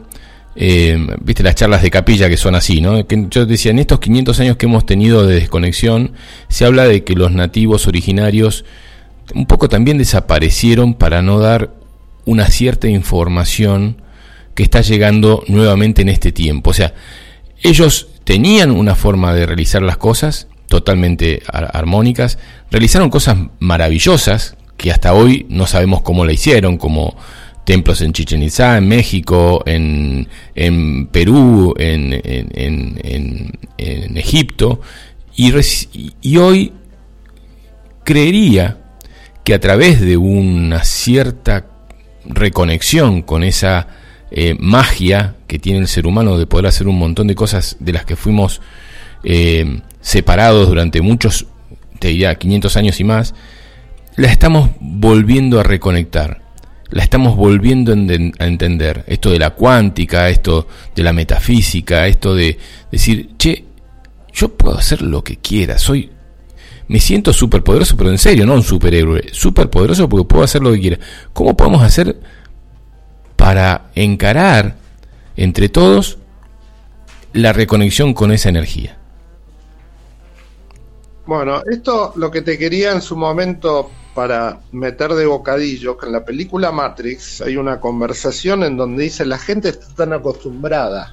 eh, 0.55 0.97
viste 1.21 1.43
las 1.43 1.55
charlas 1.55 1.84
de 1.84 1.91
capilla 1.91 2.28
que 2.28 2.38
son 2.38 2.55
así, 2.55 2.82
¿no? 2.82 3.05
Que 3.07 3.28
yo 3.30 3.45
decía, 3.45 3.71
en 3.71 3.80
estos 3.80 3.99
500 3.99 4.39
años 4.39 4.57
que 4.57 4.65
hemos 4.65 4.86
tenido 4.86 5.26
de 5.26 5.36
desconexión, 5.36 6.13
se 6.49 6.65
habla 6.65 6.86
de 6.86 7.03
que 7.03 7.13
los 7.13 7.32
nativos 7.32 7.88
originarios 7.88 8.65
un 9.36 9.45
poco 9.45 9.69
también 9.69 9.97
desaparecieron 9.97 10.95
para 10.95 11.21
no 11.21 11.39
dar 11.39 11.71
una 12.26 12.47
cierta 12.47 12.88
información 12.88 13.97
que 14.55 14.63
está 14.63 14.81
llegando 14.81 15.43
nuevamente 15.47 16.01
en 16.01 16.09
este 16.09 16.31
tiempo. 16.31 16.71
O 16.71 16.73
sea, 16.73 16.93
ellos 17.61 18.07
tenían 18.23 18.71
una 18.71 18.95
forma 18.95 19.33
de 19.33 19.45
realizar 19.45 19.81
las 19.81 19.97
cosas 19.97 20.47
totalmente 20.67 21.43
armónicas, 21.47 22.39
realizaron 22.71 23.09
cosas 23.09 23.37
maravillosas 23.59 24.55
que 24.77 24.91
hasta 24.91 25.13
hoy 25.13 25.45
no 25.49 25.67
sabemos 25.67 26.01
cómo 26.01 26.25
la 26.25 26.33
hicieron, 26.33 26.77
como 26.77 27.15
templos 27.63 28.01
en 28.01 28.11
Chichen 28.11 28.43
Itza, 28.43 28.77
en 28.77 28.87
México, 28.87 29.63
en, 29.65 30.27
en 30.55 31.07
Perú, 31.07 31.73
en, 31.77 32.19
en, 32.23 33.59
en, 33.77 34.17
Egipto, 34.17 34.81
y 35.35 36.37
hoy 36.37 36.73
creería 38.03 38.77
que 39.43 39.53
a 39.53 39.59
través 39.59 40.01
de 40.01 40.17
una 40.17 40.83
cierta 40.83 41.67
reconexión 42.25 43.21
con 43.21 43.43
esa 43.43 43.87
eh, 44.36 44.55
magia 44.59 45.36
que 45.45 45.59
tiene 45.59 45.77
el 45.77 45.88
ser 45.88 46.07
humano 46.07 46.39
de 46.39 46.47
poder 46.47 46.65
hacer 46.65 46.88
un 46.88 46.97
montón 46.97 47.27
de 47.27 47.36
cosas 47.36 47.77
de 47.79 47.93
las 47.93 48.03
que 48.03 48.15
fuimos 48.15 48.61
eh, 49.23 49.79
separados 50.01 50.67
durante 50.67 51.01
muchos, 51.01 51.45
te 51.99 52.07
diría, 52.07 52.34
500 52.34 52.75
años 52.75 52.99
y 52.99 53.03
más, 53.03 53.36
la 54.15 54.31
estamos 54.31 54.71
volviendo 54.79 55.59
a 55.59 55.63
reconectar, 55.63 56.41
la 56.89 57.03
estamos 57.03 57.36
volviendo 57.36 57.93
a 57.93 58.47
entender. 58.47 59.03
Esto 59.05 59.29
de 59.29 59.38
la 59.38 59.51
cuántica, 59.51 60.27
esto 60.29 60.67
de 60.95 61.03
la 61.03 61.13
metafísica, 61.13 62.07
esto 62.07 62.34
de 62.34 62.57
decir, 62.91 63.38
che, 63.38 63.65
yo 64.34 64.49
puedo 64.49 64.79
hacer 64.79 65.03
lo 65.03 65.23
que 65.23 65.38
quiera, 65.38 65.77
soy 65.77 66.09
me 66.88 66.99
siento 66.99 67.34
súper 67.34 67.63
poderoso, 67.63 67.95
pero 67.95 68.09
en 68.09 68.17
serio, 68.17 68.47
no 68.47 68.55
un 68.55 68.63
superhéroe, 68.63 69.29
súper 69.31 69.69
poderoso 69.69 70.09
porque 70.09 70.27
puedo 70.27 70.43
hacer 70.43 70.61
lo 70.61 70.73
que 70.73 70.81
quiera. 70.81 70.99
¿Cómo 71.31 71.55
podemos 71.55 71.81
hacer 71.81 72.17
para 73.43 73.89
encarar 73.93 74.77
entre 75.35 75.67
todos 75.67 76.17
la 77.33 77.51
reconexión 77.51 78.13
con 78.13 78.31
esa 78.31 78.47
energía? 78.47 78.97
Bueno, 81.25 81.61
esto 81.69 82.13
lo 82.15 82.31
que 82.31 82.41
te 82.41 82.57
quería 82.57 82.93
en 82.93 83.01
su 83.01 83.17
momento 83.17 83.91
para 84.15 84.61
meter 84.71 85.11
de 85.15 85.25
bocadillo, 85.25 85.97
que 85.97 86.05
en 86.05 86.13
la 86.13 86.23
película 86.23 86.71
Matrix 86.71 87.41
hay 87.41 87.57
una 87.57 87.81
conversación 87.81 88.63
en 88.63 88.77
donde 88.77 89.03
dice 89.03 89.25
la 89.25 89.37
gente 89.37 89.67
está 89.67 89.87
tan 89.93 90.13
acostumbrada 90.13 91.11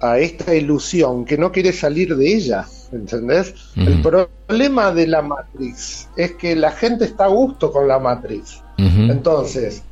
a 0.00 0.18
esta 0.18 0.54
ilusión 0.54 1.26
que 1.26 1.36
no 1.36 1.52
quiere 1.52 1.74
salir 1.74 2.16
de 2.16 2.34
ella, 2.34 2.64
¿entendés? 2.92 3.52
El 3.76 4.00
problema 4.00 4.90
de 4.90 5.06
la 5.06 5.20
Matrix 5.20 6.08
es 6.16 6.32
que 6.36 6.56
la 6.56 6.70
gente 6.70 7.04
está 7.04 7.26
a 7.26 7.28
gusto 7.28 7.70
con 7.70 7.86
la 7.86 7.98
Matrix. 7.98 8.62
Entonces, 8.78 9.82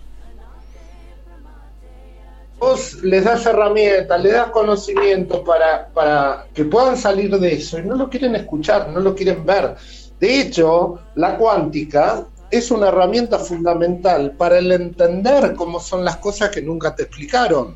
vos 2.58 3.02
les 3.02 3.24
das 3.24 3.44
herramientas, 3.46 4.22
les 4.22 4.32
das 4.32 4.50
conocimiento 4.50 5.44
para, 5.44 5.88
para 5.88 6.46
que 6.54 6.64
puedan 6.64 6.96
salir 6.96 7.36
de 7.38 7.54
eso 7.54 7.78
y 7.78 7.82
no 7.82 7.96
lo 7.96 8.08
quieren 8.08 8.34
escuchar, 8.36 8.88
no 8.90 9.00
lo 9.00 9.14
quieren 9.14 9.44
ver. 9.44 9.76
De 10.18 10.40
hecho, 10.40 10.98
la 11.16 11.36
cuántica 11.36 12.26
es 12.50 12.70
una 12.70 12.88
herramienta 12.88 13.38
fundamental 13.38 14.32
para 14.32 14.58
el 14.58 14.70
entender 14.70 15.54
cómo 15.54 15.80
son 15.80 16.04
las 16.04 16.16
cosas 16.18 16.50
que 16.50 16.62
nunca 16.62 16.94
te 16.94 17.04
explicaron. 17.04 17.74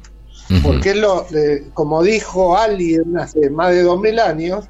Porque 0.62 0.94
lo, 0.94 1.26
como 1.74 2.02
dijo 2.02 2.56
alguien 2.56 3.18
hace 3.18 3.50
más 3.50 3.70
de 3.70 3.82
dos 3.82 4.00
mil 4.00 4.18
años, 4.18 4.64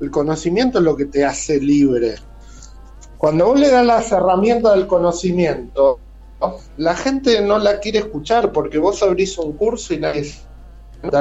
el 0.00 0.10
conocimiento 0.10 0.78
es 0.78 0.84
lo 0.84 0.96
que 0.96 1.06
te 1.06 1.24
hace 1.24 1.58
libre. 1.58 2.14
Cuando 3.18 3.46
vos 3.46 3.58
le 3.58 3.68
das 3.68 3.84
las 3.84 4.12
herramientas 4.12 4.74
del 4.76 4.86
conocimiento, 4.86 5.98
la 6.76 6.94
gente 6.94 7.40
no 7.40 7.58
la 7.58 7.80
quiere 7.80 8.00
escuchar 8.00 8.52
porque 8.52 8.78
vos 8.78 9.02
abrís 9.02 9.36
un 9.38 9.52
curso 9.52 9.94
y 9.94 9.98
nadie... 9.98 10.32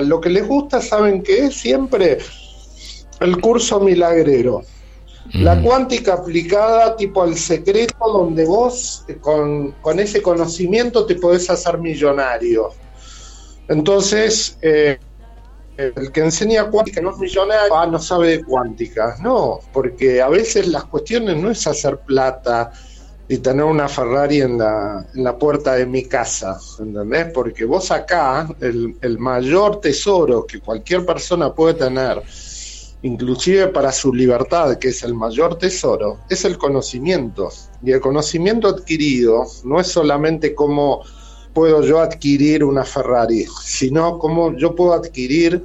Lo 0.05 0.21
que 0.21 0.29
les 0.29 0.47
gusta, 0.47 0.81
¿saben 0.81 1.21
qué 1.23 1.47
es? 1.47 1.55
Siempre 1.55 2.19
el 3.19 3.39
curso 3.41 3.79
milagrero. 3.79 4.61
La 5.33 5.61
cuántica 5.61 6.13
aplicada 6.13 6.95
tipo 6.95 7.23
al 7.23 7.35
secreto 7.37 7.95
donde 7.99 8.45
vos 8.45 9.05
con, 9.21 9.71
con 9.81 9.99
ese 9.99 10.21
conocimiento 10.21 11.05
te 11.05 11.15
podés 11.15 11.49
hacer 11.49 11.77
millonario. 11.77 12.71
Entonces, 13.69 14.57
eh, 14.61 14.99
el 15.77 16.11
que 16.11 16.19
enseña 16.19 16.69
cuántica 16.69 17.01
no 17.01 17.11
es 17.11 17.17
millonario, 17.17 17.75
ah, 17.75 17.87
no 17.87 17.99
sabe 17.99 18.37
de 18.37 18.43
cuántica. 18.43 19.15
No, 19.21 19.59
porque 19.71 20.21
a 20.21 20.27
veces 20.27 20.67
las 20.67 20.83
cuestiones 20.85 21.37
no 21.37 21.49
es 21.49 21.65
hacer 21.65 21.99
plata, 21.99 22.71
y 23.27 23.37
tener 23.37 23.63
una 23.63 23.87
Ferrari 23.87 24.41
en 24.41 24.57
la, 24.57 25.37
puerta 25.39 25.75
de 25.75 25.85
mi 25.85 26.05
casa, 26.05 26.59
¿entendés? 26.79 27.27
Porque 27.33 27.65
vos 27.65 27.89
acá, 27.91 28.47
el, 28.59 28.95
el 29.01 29.17
mayor 29.17 29.79
tesoro 29.79 30.45
que 30.45 30.59
cualquier 30.59 31.05
persona 31.05 31.53
puede 31.53 31.75
tener, 31.75 32.21
inclusive 33.01 33.67
para 33.67 33.91
su 33.91 34.13
libertad, 34.13 34.77
que 34.77 34.89
es 34.89 35.03
el 35.03 35.13
mayor 35.13 35.57
tesoro, 35.57 36.19
es 36.29 36.43
el 36.45 36.57
conocimiento. 36.57 37.49
Y 37.81 37.91
el 37.91 38.01
conocimiento 38.01 38.67
adquirido 38.67 39.45
no 39.63 39.79
es 39.79 39.87
solamente 39.87 40.53
cómo 40.53 41.03
puedo 41.53 41.83
yo 41.83 41.99
adquirir 41.99 42.63
una 42.63 42.83
Ferrari, 42.83 43.45
sino 43.63 44.17
cómo 44.17 44.55
yo 44.57 44.75
puedo 44.75 44.93
adquirir 44.93 45.63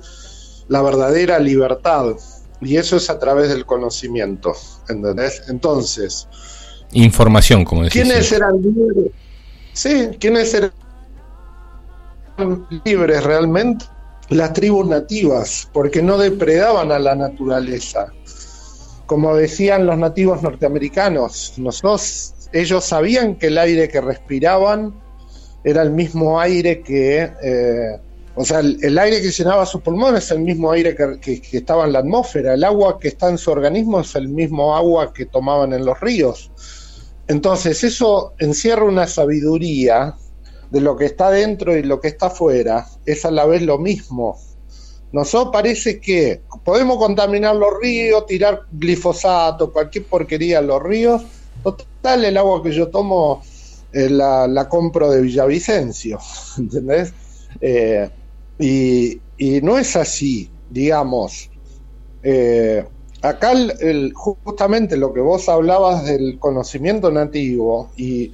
la 0.69 0.83
verdadera 0.83 1.39
libertad. 1.39 2.15
Y 2.61 2.77
eso 2.77 2.97
es 2.97 3.09
a 3.09 3.19
través 3.19 3.49
del 3.49 3.65
conocimiento, 3.65 4.53
¿entendés? 4.89 5.43
Entonces, 5.49 6.29
Información, 6.93 7.65
como 7.65 7.85
decís. 7.85 8.03
¿Quiénes 8.03 8.33
eran 8.33 8.63
libres? 8.63 9.13
Sí, 9.73 10.09
¿quiénes 10.19 10.55
eran 10.55 10.73
libres 12.85 13.23
realmente? 13.25 13.85
Las 14.31 14.53
tribus 14.53 14.87
nativas, 14.87 15.69
porque 15.73 16.03
no 16.03 16.19
depredaban 16.19 16.93
a 16.93 16.99
la 16.99 17.15
naturaleza. 17.15 18.13
Como 19.07 19.35
decían 19.35 19.87
los 19.87 19.97
nativos 19.97 20.43
norteamericanos, 20.43 21.55
nosotros, 21.57 22.35
ellos 22.53 22.85
sabían 22.85 23.37
que 23.37 23.47
el 23.47 23.59
aire 23.59 23.89
que 23.89 24.01
respiraban 24.01 24.95
era 25.65 25.83
el 25.83 25.91
mismo 25.91 26.41
aire 26.41 26.83
que, 26.83 27.31
eh, 27.43 28.01
o 28.41 28.45
sea, 28.45 28.61
el, 28.61 28.99
aire 28.99 29.21
que 29.21 29.33
llenaba 29.33 29.67
sus 29.67 29.81
pulmones 29.81 30.25
es 30.25 30.31
el 30.31 30.39
mismo 30.39 30.71
aire 30.71 30.95
que, 30.95 31.41
que, 31.41 31.57
estaba 31.57 31.87
en 31.87 31.93
la 31.93 31.99
atmósfera, 31.99 32.55
el 32.55 32.63
agua 32.63 33.01
que 33.01 33.09
está 33.09 33.29
en 33.29 33.37
su 33.37 33.51
organismo 33.51 33.99
es 33.99 34.15
el 34.15 34.29
mismo 34.29 34.77
agua 34.77 35.13
que 35.13 35.27
tomaban 35.27 35.73
en 35.73 35.85
los 35.85 35.99
ríos. 35.99 36.53
Entonces, 37.27 37.83
eso 37.83 38.35
encierra 38.39 38.85
una 38.85 39.09
sabiduría 39.09 40.15
de 40.71 40.81
lo 40.81 40.97
que 40.97 41.07
está 41.07 41.31
dentro 41.31 41.77
y 41.77 41.83
lo 41.83 42.01
que 42.01 42.07
está 42.07 42.27
afuera, 42.27 42.87
es 43.05 43.25
a 43.25 43.33
la 43.33 43.45
vez 43.45 43.63
lo 43.63 43.77
mismo. 43.77 44.39
Nosotros 45.11 45.51
parece 45.53 45.99
que 45.99 46.43
podemos 46.65 46.99
contaminar 46.99 47.57
los 47.57 47.71
ríos, 47.83 48.25
tirar 48.27 48.67
glifosato, 48.71 49.73
cualquier 49.73 50.05
porquería 50.05 50.61
en 50.61 50.69
los 50.69 50.81
ríos. 50.81 51.23
Total, 51.65 52.25
el 52.25 52.37
agua 52.37 52.63
que 52.63 52.71
yo 52.71 52.87
tomo 52.87 53.43
eh, 53.93 54.09
la, 54.09 54.69
compro 54.69 55.11
de 55.11 55.23
Villavicencio, 55.23 56.21
¿entendés? 56.59 57.13
Eh, 57.61 58.09
y, 58.59 59.21
y, 59.37 59.61
no 59.61 59.79
es 59.79 59.97
así, 59.97 60.51
digamos. 60.71 61.51
Eh, 62.23 62.85
acá 63.23 63.53
justamente 64.15 64.97
lo 64.97 65.13
que 65.13 65.21
vos 65.21 65.49
hablabas 65.49 66.05
del 66.05 66.39
conocimiento 66.39 67.11
nativo 67.11 67.91
y, 67.97 68.33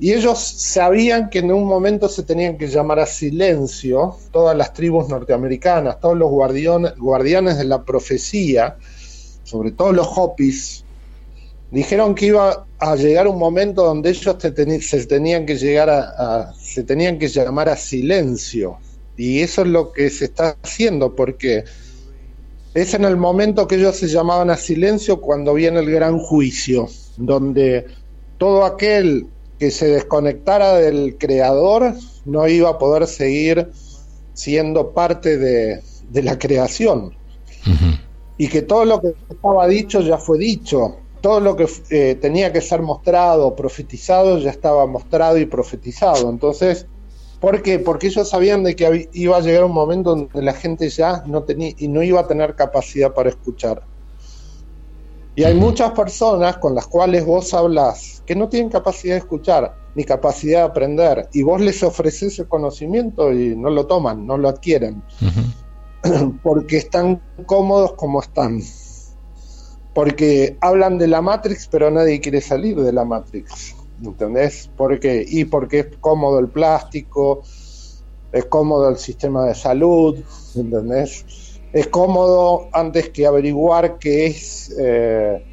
ellos 0.00 0.38
sabían 0.38 1.28
que 1.28 1.40
en 1.40 1.50
un 1.50 1.64
momento 1.64 2.08
se 2.08 2.22
tenían 2.22 2.56
que 2.56 2.68
llamar 2.68 3.00
a 3.00 3.06
silencio 3.06 4.16
todas 4.30 4.56
las 4.56 4.72
tribus 4.72 5.08
norteamericanas, 5.08 5.98
todos 5.98 6.16
los 6.16 6.30
guardianes 6.30 7.58
de 7.58 7.64
la 7.64 7.82
profecía, 7.82 8.76
sobre 9.42 9.72
todo 9.72 9.92
los 9.92 10.06
Hopis, 10.14 10.84
dijeron 11.72 12.14
que 12.14 12.26
iba 12.26 12.64
a 12.78 12.94
llegar 12.94 13.26
un 13.26 13.40
momento 13.40 13.82
donde 13.82 14.10
ellos 14.10 14.36
se 14.38 15.06
tenían 15.06 15.44
que 15.44 15.56
llegar 15.56 15.90
a, 15.90 16.54
se 16.54 16.84
tenían 16.84 17.18
que 17.18 17.26
llamar 17.26 17.68
a 17.68 17.74
silencio 17.74 18.78
y 19.18 19.40
eso 19.40 19.62
es 19.62 19.68
lo 19.68 19.92
que 19.92 20.08
se 20.10 20.26
está 20.26 20.56
haciendo 20.62 21.14
porque 21.16 21.64
es 22.72 22.94
en 22.94 23.04
el 23.04 23.16
momento 23.16 23.66
que 23.66 23.74
ellos 23.74 23.96
se 23.96 24.06
llamaban 24.06 24.48
a 24.48 24.56
silencio 24.56 25.20
cuando 25.20 25.54
viene 25.54 25.80
el 25.80 25.90
gran 25.90 26.18
juicio, 26.20 26.88
donde 27.16 27.86
todo 28.38 28.64
aquel 28.64 29.26
que 29.58 29.72
se 29.72 29.88
desconectara 29.88 30.74
del 30.74 31.16
creador 31.18 31.94
no 32.24 32.46
iba 32.46 32.70
a 32.70 32.78
poder 32.78 33.08
seguir 33.08 33.72
siendo 34.34 34.92
parte 34.92 35.36
de, 35.36 35.82
de 36.10 36.22
la 36.22 36.38
creación. 36.38 37.12
Y 38.38 38.48
que 38.48 38.62
todo 38.62 38.84
lo 38.84 39.00
que 39.00 39.14
estaba 39.28 39.66
dicho 39.66 40.00
ya 40.00 40.16
fue 40.16 40.38
dicho. 40.38 40.98
Todo 41.20 41.40
lo 41.40 41.56
que 41.56 41.66
eh, 41.90 42.14
tenía 42.14 42.52
que 42.52 42.60
ser 42.60 42.80
mostrado, 42.80 43.56
profetizado, 43.56 44.38
ya 44.38 44.50
estaba 44.50 44.86
mostrado 44.86 45.36
y 45.38 45.46
profetizado. 45.46 46.30
Entonces, 46.30 46.86
¿por 47.40 47.62
qué? 47.62 47.78
Porque 47.78 48.08
ellos 48.08 48.28
sabían 48.28 48.62
de 48.62 48.76
que 48.76 49.08
iba 49.12 49.36
a 49.36 49.40
llegar 49.40 49.64
un 49.64 49.72
momento 49.72 50.10
donde 50.10 50.42
la 50.42 50.52
gente 50.52 50.88
ya 50.88 51.22
no 51.26 51.42
tenía 51.42 51.72
y 51.76 51.88
no 51.88 52.02
iba 52.02 52.20
a 52.20 52.26
tener 52.26 52.54
capacidad 52.54 53.12
para 53.12 53.30
escuchar. 53.30 53.82
Y 55.36 55.44
hay 55.44 55.54
muchas 55.54 55.92
personas 55.92 56.56
con 56.56 56.74
las 56.74 56.88
cuales 56.88 57.24
vos 57.24 57.54
hablas 57.54 58.24
que 58.26 58.34
no 58.34 58.48
tienen 58.48 58.70
capacidad 58.70 59.14
de 59.14 59.20
escuchar 59.20 59.72
ni 59.94 60.04
capacidad 60.04 60.60
de 60.60 60.64
aprender 60.64 61.28
y 61.32 61.42
vos 61.42 61.60
les 61.60 61.82
ofreces 61.82 62.38
el 62.38 62.48
conocimiento 62.48 63.32
y 63.32 63.56
no 63.56 63.70
lo 63.70 63.86
toman, 63.86 64.26
no 64.26 64.36
lo 64.36 64.48
adquieren, 64.48 65.02
porque 66.42 66.76
están 66.76 67.20
cómodos 67.46 67.94
como 67.94 68.20
están, 68.20 68.60
porque 69.94 70.56
hablan 70.60 70.98
de 70.98 71.06
la 71.06 71.22
Matrix 71.22 71.68
pero 71.68 71.90
nadie 71.90 72.20
quiere 72.20 72.40
salir 72.40 72.76
de 72.80 72.92
la 72.92 73.04
Matrix, 73.04 73.74
¿entendés? 74.02 74.70
Porque, 74.76 75.24
y 75.26 75.44
porque 75.44 75.80
es 75.80 75.86
cómodo 76.00 76.38
el 76.38 76.48
plástico, 76.48 77.42
es 78.32 78.44
cómodo 78.46 78.88
el 78.88 78.98
sistema 78.98 79.46
de 79.46 79.54
salud, 79.54 80.18
¿entendés? 80.54 81.24
es 81.72 81.86
cómodo 81.88 82.68
antes 82.72 83.10
que 83.10 83.26
averiguar 83.26 83.98
qué 83.98 84.26
es 84.26 84.74
eh, 84.78 85.44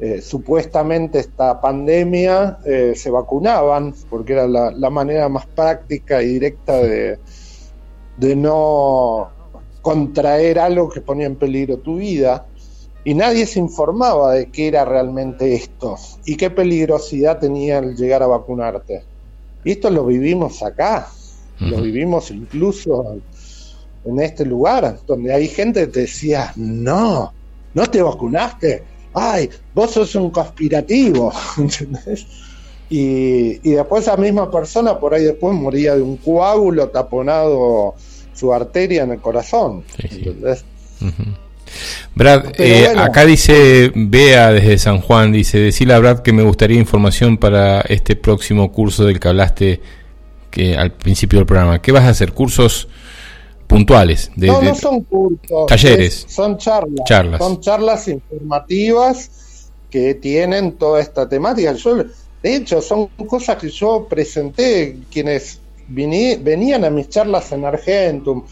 eh, 0.00 0.20
supuestamente 0.22 1.18
esta 1.18 1.60
pandemia, 1.60 2.58
eh, 2.64 2.94
se 2.96 3.10
vacunaban, 3.10 3.94
porque 4.08 4.32
era 4.32 4.46
la, 4.46 4.90
manera 4.90 5.28
más 5.28 5.46
práctica 5.46 6.22
y 6.22 6.28
directa 6.28 6.76
de, 6.78 7.18
de 8.16 8.36
no 8.36 9.30
contraer 9.82 10.58
algo 10.58 10.88
que 10.88 11.00
ponía 11.00 11.26
en 11.26 11.36
peligro 11.36 11.78
tu 11.78 11.96
vida. 11.96 12.46
Y 13.04 13.14
nadie 13.14 13.46
se 13.46 13.58
informaba 13.58 14.34
de 14.34 14.50
qué 14.50 14.68
era 14.68 14.84
realmente 14.84 15.54
esto 15.54 15.96
y 16.26 16.36
qué 16.36 16.50
peligrosidad 16.50 17.38
tenía 17.38 17.78
el 17.78 17.96
llegar 17.96 18.22
a 18.22 18.26
vacunarte. 18.26 19.02
Y 19.64 19.72
esto 19.72 19.90
lo 19.90 20.04
vivimos 20.04 20.62
acá, 20.62 21.08
lo 21.60 21.80
vivimos 21.80 22.30
incluso 22.30 23.16
en 24.04 24.20
este 24.20 24.44
lugar, 24.44 24.98
donde 25.06 25.32
hay 25.32 25.48
gente 25.48 25.80
que 25.80 25.86
te 25.86 26.00
decía, 26.00 26.52
no, 26.56 27.32
no 27.74 27.86
te 27.86 28.02
vacunaste, 28.02 28.82
ay, 29.14 29.50
vos 29.74 29.90
sos 29.90 30.14
un 30.14 30.30
conspirativo, 30.30 31.32
Y, 32.92 33.60
y, 33.62 33.74
después 33.74 34.02
esa 34.02 34.16
misma 34.16 34.50
persona 34.50 34.98
por 34.98 35.14
ahí 35.14 35.22
después 35.22 35.54
moría 35.54 35.94
de 35.94 36.02
un 36.02 36.16
coágulo 36.16 36.88
taponado 36.88 37.94
su 38.34 38.52
arteria 38.52 39.04
en 39.04 39.12
el 39.12 39.20
corazón. 39.20 39.84
Brad, 42.14 42.52
eh, 42.58 42.92
acá 42.96 43.24
dice 43.24 43.92
Bea 43.94 44.52
desde 44.52 44.78
San 44.78 45.00
Juan, 45.00 45.32
dice, 45.32 45.58
decirle 45.58 45.94
a 45.94 45.98
Brad 45.98 46.20
que 46.20 46.32
me 46.32 46.42
gustaría 46.42 46.78
información 46.78 47.36
para 47.38 47.80
este 47.82 48.16
próximo 48.16 48.72
curso 48.72 49.04
del 49.04 49.20
que 49.20 49.28
hablaste 49.28 49.80
que 50.50 50.76
al 50.76 50.92
principio 50.92 51.38
del 51.38 51.46
programa. 51.46 51.80
¿Qué 51.80 51.92
vas 51.92 52.04
a 52.04 52.08
hacer? 52.08 52.32
¿Cursos 52.32 52.88
puntuales. 53.70 54.32
De, 54.34 54.48
no, 54.48 54.60
no 54.60 54.74
son 54.74 55.04
cursos. 55.04 55.66
Talleres. 55.68 56.26
son 56.28 56.58
charlas, 56.58 57.04
charlas. 57.04 57.38
Son 57.38 57.60
charlas 57.60 58.08
informativas 58.08 59.70
que 59.88 60.14
tienen 60.14 60.72
toda 60.72 61.00
esta 61.00 61.28
temática. 61.28 61.72
Yo, 61.74 61.96
de 61.96 62.56
hecho, 62.56 62.82
son 62.82 63.06
cosas 63.28 63.56
que 63.56 63.68
yo 63.70 64.06
presenté 64.10 64.96
quienes 65.10 65.60
venían 65.88 66.84
a 66.84 66.90
mis 66.90 67.08
charlas 67.08 67.52
en 67.52 67.64
Argentum 67.64 68.44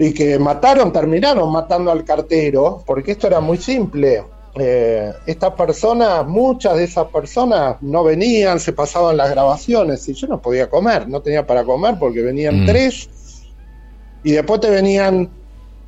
y 0.00 0.14
que 0.14 0.38
mataron, 0.38 0.94
terminaron 0.94 1.52
matando 1.52 1.90
al 1.90 2.04
cartero, 2.04 2.82
porque 2.86 3.12
esto 3.12 3.26
era 3.26 3.38
muy 3.40 3.58
simple. 3.58 4.24
Eh, 4.54 5.12
estas 5.26 5.52
personas, 5.52 6.26
muchas 6.26 6.78
de 6.78 6.84
esas 6.84 7.08
personas 7.08 7.76
no 7.82 8.02
venían, 8.02 8.58
se 8.60 8.72
pasaban 8.72 9.18
las 9.18 9.28
grabaciones 9.28 10.08
y 10.08 10.14
yo 10.14 10.26
no 10.26 10.40
podía 10.40 10.70
comer, 10.70 11.06
no 11.06 11.20
tenía 11.20 11.46
para 11.46 11.64
comer 11.64 11.96
porque 12.00 12.22
venían 12.22 12.62
mm. 12.62 12.66
tres 12.66 13.10
y 14.24 14.32
después 14.32 14.62
te 14.62 14.70
venían 14.70 15.28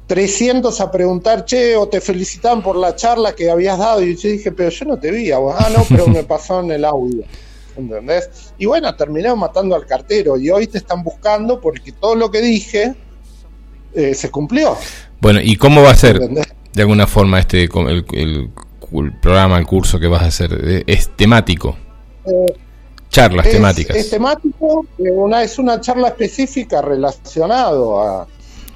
300 0.08 0.78
a 0.82 0.90
preguntar, 0.90 1.46
che, 1.46 1.74
o 1.74 1.88
te 1.88 2.02
felicitan 2.02 2.62
por 2.62 2.76
la 2.76 2.94
charla 2.94 3.34
que 3.34 3.50
habías 3.50 3.78
dado. 3.78 4.02
Y 4.02 4.14
yo 4.14 4.28
dije, 4.28 4.52
pero 4.52 4.68
yo 4.68 4.84
no 4.84 4.98
te 4.98 5.10
vi, 5.10 5.32
ah, 5.32 5.38
no, 5.74 5.84
pero 5.88 6.06
me 6.06 6.22
pasó 6.22 6.60
en 6.60 6.70
el 6.72 6.84
audio. 6.84 7.24
¿Entendés? 7.78 8.52
Y 8.58 8.66
bueno, 8.66 8.94
terminé 8.94 9.34
matando 9.34 9.74
al 9.74 9.86
cartero 9.86 10.36
y 10.36 10.50
hoy 10.50 10.66
te 10.66 10.76
están 10.76 11.02
buscando 11.02 11.62
porque 11.62 11.92
todo 11.92 12.14
lo 12.14 12.30
que 12.30 12.42
dije 12.42 12.94
eh, 13.94 14.14
se 14.14 14.30
cumplió. 14.30 14.76
Bueno, 15.20 15.40
¿y 15.42 15.56
cómo 15.56 15.82
va 15.82 15.90
a 15.90 15.94
ser 15.94 16.20
de 16.20 16.82
alguna 16.82 17.06
forma 17.06 17.38
este 17.38 17.64
el, 17.64 18.50
programa, 19.20 19.58
el 19.58 19.66
curso 19.66 20.00
que 20.00 20.08
vas 20.08 20.22
a 20.22 20.26
hacer? 20.26 20.84
¿Es 20.86 21.10
temático? 21.16 21.76
Eh, 22.26 22.54
charlas 23.08 23.48
temáticas. 23.48 23.96
Es 23.96 24.10
temático, 24.10 24.86
eh, 24.98 25.10
una, 25.10 25.42
es 25.42 25.58
una 25.58 25.80
charla 25.80 26.08
específica 26.08 26.82
relacionado 26.82 28.00
a, 28.00 28.26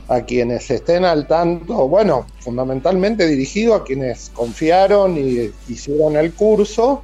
a 0.09 0.21
quienes 0.23 0.71
estén 0.71 1.05
al 1.05 1.27
tanto, 1.27 1.89
bueno, 1.89 2.27
fundamentalmente 2.41 3.27
dirigido 3.27 3.75
a 3.75 3.85
quienes 3.85 4.31
confiaron 4.35 5.17
y 5.17 5.51
hicieron 5.69 6.17
el 6.17 6.33
curso 6.33 7.03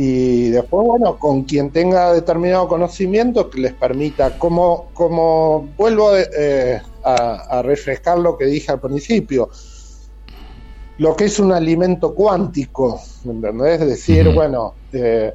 y 0.00 0.50
después, 0.50 0.86
bueno, 0.86 1.18
con 1.18 1.42
quien 1.42 1.70
tenga 1.70 2.12
determinado 2.12 2.68
conocimiento 2.68 3.50
que 3.50 3.60
les 3.60 3.72
permita, 3.72 4.38
como, 4.38 4.90
como 4.94 5.70
vuelvo 5.76 6.16
eh, 6.16 6.80
a, 7.02 7.62
refrescar 7.62 8.18
lo 8.18 8.36
que 8.36 8.46
dije 8.46 8.72
al 8.72 8.80
principio, 8.80 9.50
lo 10.98 11.14
que 11.16 11.26
es 11.26 11.38
un 11.38 11.52
alimento 11.52 12.14
cuántico, 12.14 13.00
¿entendés? 13.24 13.80
Es 13.80 13.88
decir, 13.88 14.28
bueno, 14.34 14.74
eh, 14.92 15.32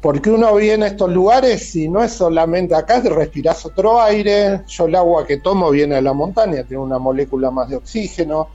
porque 0.00 0.30
uno 0.30 0.54
viene 0.54 0.84
a 0.84 0.88
estos 0.88 1.10
lugares 1.10 1.74
y 1.74 1.88
no 1.88 2.02
es 2.02 2.12
solamente 2.12 2.74
acá, 2.74 3.00
respiras 3.00 3.66
otro 3.66 4.00
aire, 4.00 4.62
yo 4.66 4.86
el 4.86 4.94
agua 4.94 5.26
que 5.26 5.38
tomo 5.38 5.70
viene 5.70 5.96
de 5.96 6.02
la 6.02 6.12
montaña, 6.12 6.64
tiene 6.64 6.82
una 6.82 6.98
molécula 6.98 7.50
más 7.50 7.68
de 7.68 7.76
oxígeno, 7.76 8.48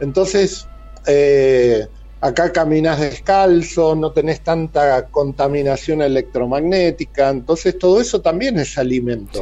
entonces 0.00 0.66
eh, 1.06 1.86
acá 2.20 2.52
caminas 2.52 3.00
descalzo, 3.00 3.94
no 3.94 4.12
tenés 4.12 4.40
tanta 4.40 5.06
contaminación 5.06 6.02
electromagnética, 6.02 7.30
entonces 7.30 7.78
todo 7.78 8.00
eso 8.00 8.20
también 8.20 8.58
es 8.58 8.76
alimento. 8.78 9.40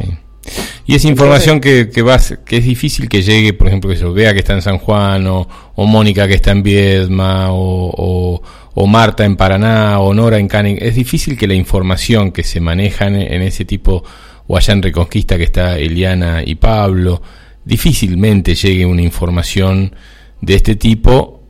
Y 0.86 0.94
es 0.94 1.04
información 1.06 1.60
que, 1.60 1.88
que, 1.88 2.04
que 2.44 2.56
es 2.58 2.64
difícil 2.64 3.08
que 3.08 3.22
llegue, 3.22 3.54
por 3.54 3.68
ejemplo, 3.68 3.88
que 3.88 3.96
se 3.96 4.04
vea 4.04 4.34
que 4.34 4.40
está 4.40 4.52
en 4.52 4.60
San 4.60 4.78
Juan, 4.78 5.26
o, 5.26 5.46
Mónica 5.76 6.28
que 6.28 6.34
está 6.34 6.50
en 6.50 6.62
Viedma, 6.62 7.52
o, 7.52 8.42
o, 8.74 8.86
Marta 8.86 9.24
en 9.24 9.36
Paraná, 9.36 9.98
o 10.00 10.12
Nora 10.12 10.38
en 10.38 10.46
Canning. 10.46 10.76
Es 10.80 10.94
difícil 10.94 11.38
que 11.38 11.46
la 11.46 11.54
información 11.54 12.32
que 12.32 12.42
se 12.42 12.60
maneja 12.60 13.06
en, 13.06 13.40
ese 13.42 13.64
tipo, 13.64 14.04
o 14.46 14.56
allá 14.58 14.74
en 14.74 14.82
Reconquista 14.82 15.38
que 15.38 15.44
está 15.44 15.78
Eliana 15.78 16.42
y 16.44 16.56
Pablo, 16.56 17.22
difícilmente 17.64 18.54
llegue 18.54 18.84
una 18.84 19.00
información 19.00 19.94
de 20.42 20.54
este 20.54 20.76
tipo 20.76 21.42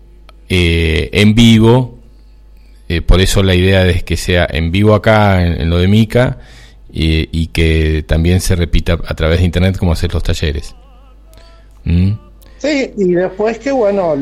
eh, 0.49 1.11
en 1.13 1.35
vivo. 1.35 1.99
Eh, 2.89 3.01
por 3.01 3.21
eso 3.21 3.43
la 3.43 3.57
idea 3.57 3.85
es 3.89 4.05
que 4.05 4.17
sea 4.17 4.47
en 4.49 4.71
vivo 4.71 4.95
acá, 4.95 5.45
en, 5.45 5.61
en 5.61 5.71
lo 5.71 5.79
de 5.79 5.89
Mica 5.89 6.39
y, 6.97 7.47
que 7.49 8.05
también 8.07 8.41
se 8.41 8.55
repita 8.55 8.99
a 9.07 9.15
través 9.15 9.41
de 9.41 9.47
internet 9.47 9.77
como 9.77 9.93
hacer 9.93 10.15
los 10.15 10.23
talleres. 10.23 10.77
¿Mm? 11.83 12.13
Sí, 12.59 12.93
y 12.97 13.13
después 13.13 13.59
que 13.59 13.73
bueno, 13.73 14.15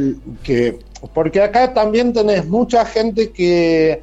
que 0.43 0.79
porque 1.13 1.43
acá 1.43 1.75
también 1.75 2.13
tenés 2.13 2.47
mucha 2.47 2.85
gente 2.87 3.31
que 3.31 4.03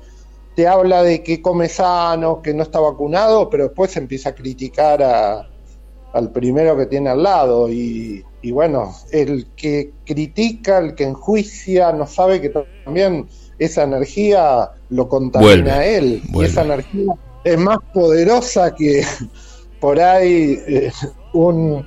te 0.56 0.68
habla 0.68 1.02
de 1.02 1.24
que 1.24 1.42
come 1.42 1.68
sano, 1.68 2.42
que 2.42 2.54
no 2.54 2.64
está 2.64 2.80
vacunado, 2.80 3.50
pero 3.50 3.66
después 3.66 3.96
empieza 3.98 4.30
a 4.30 4.36
criticar 4.36 5.02
a, 5.02 5.50
al 6.14 6.32
primero 6.32 6.78
que 6.78 6.86
tiene 6.86 7.10
al 7.10 7.24
lado. 7.24 7.70
Y, 7.72 8.24
y, 8.42 8.52
bueno, 8.52 8.94
el 9.12 9.48
que 9.56 9.94
critica, 10.06 10.78
el 10.78 10.94
que 10.94 11.06
enjuicia, 11.06 11.92
no 11.92 12.06
sabe 12.06 12.40
que 12.40 12.50
también 12.86 13.28
esa 13.58 13.84
energía 13.84 14.72
lo 14.90 15.10
contamina 15.10 15.76
a 15.76 15.86
él. 15.86 16.22
Y 16.34 16.44
esa 16.44 16.64
energía 16.64 17.16
es 17.44 17.58
más 17.58 17.78
poderosa 17.94 18.74
que 18.76 19.04
por 19.80 20.00
ahí 20.00 20.60
eh, 20.68 20.92
un, 21.34 21.86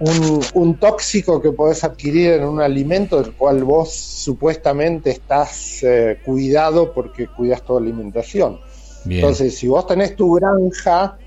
un, 0.00 0.78
tóxico 0.78 1.40
que 1.42 1.52
podés 1.52 1.82
adquirir 1.84 2.32
en 2.34 2.44
un 2.44 2.60
alimento 2.60 3.20
del 3.20 3.34
cual 3.34 3.64
vos 3.64 3.92
supuestamente 3.92 5.10
estás 5.10 5.82
eh, 5.82 6.18
cuidado 6.24 6.92
porque 6.92 7.26
cuidas 7.26 7.62
tu 7.62 7.76
alimentación. 7.76 8.60
Entonces, 9.04 9.56
si 9.56 9.68
vos 9.68 9.86
tenés 9.86 10.16
tu 10.16 10.34
granja 10.34 11.18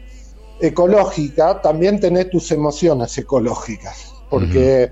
ecológica, 0.59 1.61
también 1.61 1.99
tenés 1.99 2.29
tus 2.29 2.51
emociones 2.51 3.17
ecológicas, 3.17 4.13
porque 4.29 4.91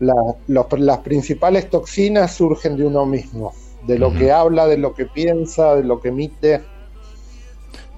las 0.00 0.98
principales 0.98 1.68
toxinas 1.68 2.34
surgen 2.34 2.76
de 2.76 2.86
uno 2.86 3.04
mismo, 3.04 3.52
de 3.86 3.98
lo 3.98 4.12
que 4.14 4.32
habla, 4.32 4.66
de 4.66 4.78
lo 4.78 4.94
que 4.94 5.06
piensa, 5.06 5.76
de 5.76 5.84
lo 5.84 6.00
que 6.00 6.08
emite. 6.08 6.62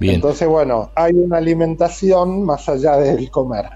Bien. 0.00 0.16
Entonces, 0.16 0.48
bueno, 0.48 0.90
hay 0.94 1.12
una 1.14 1.38
alimentación 1.38 2.44
más 2.44 2.68
allá 2.68 2.96
del 2.96 3.30
comer. 3.30 3.66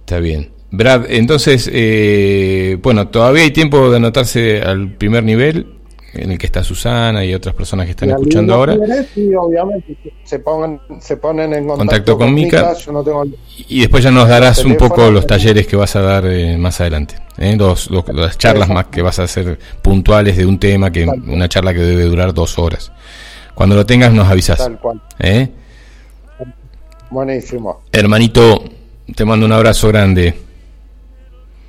Está 0.00 0.18
bien. 0.18 0.50
Brad, 0.70 1.04
entonces, 1.08 1.70
eh, 1.72 2.78
bueno, 2.82 3.08
todavía 3.08 3.44
hay 3.44 3.50
tiempo 3.50 3.90
de 3.90 3.96
anotarse 3.96 4.62
al 4.62 4.92
primer 4.92 5.22
nivel 5.24 5.76
en 6.18 6.32
el 6.32 6.38
que 6.38 6.46
está 6.46 6.62
Susana 6.62 7.24
y 7.24 7.34
otras 7.34 7.54
personas 7.54 7.86
que 7.86 7.90
están 7.90 8.10
escuchando 8.10 8.54
ahora. 8.54 8.76
Sí, 9.14 9.34
obviamente 9.34 9.96
se, 10.24 10.38
pongan, 10.38 10.80
se 11.00 11.16
ponen 11.16 11.52
en 11.52 11.66
contacto, 11.66 12.16
con, 12.18 12.34
Mica. 12.34 12.74
Y 13.68 13.80
después 13.80 14.02
ya 14.02 14.10
nos 14.10 14.28
darás 14.28 14.64
un 14.64 14.76
poco 14.76 15.10
los 15.10 15.26
talleres 15.26 15.66
que 15.66 15.76
vas 15.76 15.94
a 15.96 16.02
dar 16.02 16.26
eh, 16.26 16.56
más 16.56 16.80
adelante. 16.80 17.16
¿eh? 17.38 17.56
las 18.12 18.38
charlas 18.38 18.68
más 18.68 18.86
que 18.86 19.02
vas 19.02 19.18
a 19.18 19.24
hacer 19.24 19.58
puntuales 19.82 20.36
de 20.36 20.46
un 20.46 20.58
tema, 20.58 20.90
que 20.90 21.06
una 21.06 21.48
charla 21.48 21.74
que 21.74 21.80
debe 21.80 22.04
durar 22.04 22.32
dos 22.32 22.58
horas. 22.58 22.92
Cuando 23.56 23.74
lo 23.74 23.86
tengas 23.86 24.12
nos 24.12 24.28
avisas. 24.28 24.58
Tal 24.58 24.78
cual. 24.78 25.00
¿Eh? 25.18 25.48
Buenísimo. 27.10 27.80
Hermanito, 27.90 28.62
te 29.14 29.24
mando 29.24 29.46
un 29.46 29.52
abrazo 29.52 29.88
grande. 29.88 30.34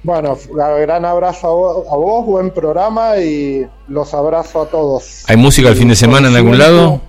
Bueno, 0.04 0.38
gran 0.52 1.06
abrazo 1.06 1.48
a 1.90 1.96
vos, 1.96 2.26
buen 2.26 2.52
programa 2.52 3.18
y 3.20 3.66
los 3.88 4.14
abrazo 4.14 4.64
a 4.64 4.66
todos. 4.68 5.24
¿Hay 5.28 5.38
música 5.38 5.70
el 5.70 5.76
fin 5.76 5.88
de 5.88 5.96
semana 5.96 6.28
en 6.28 6.36
algún 6.36 6.58
lado? 6.58 7.00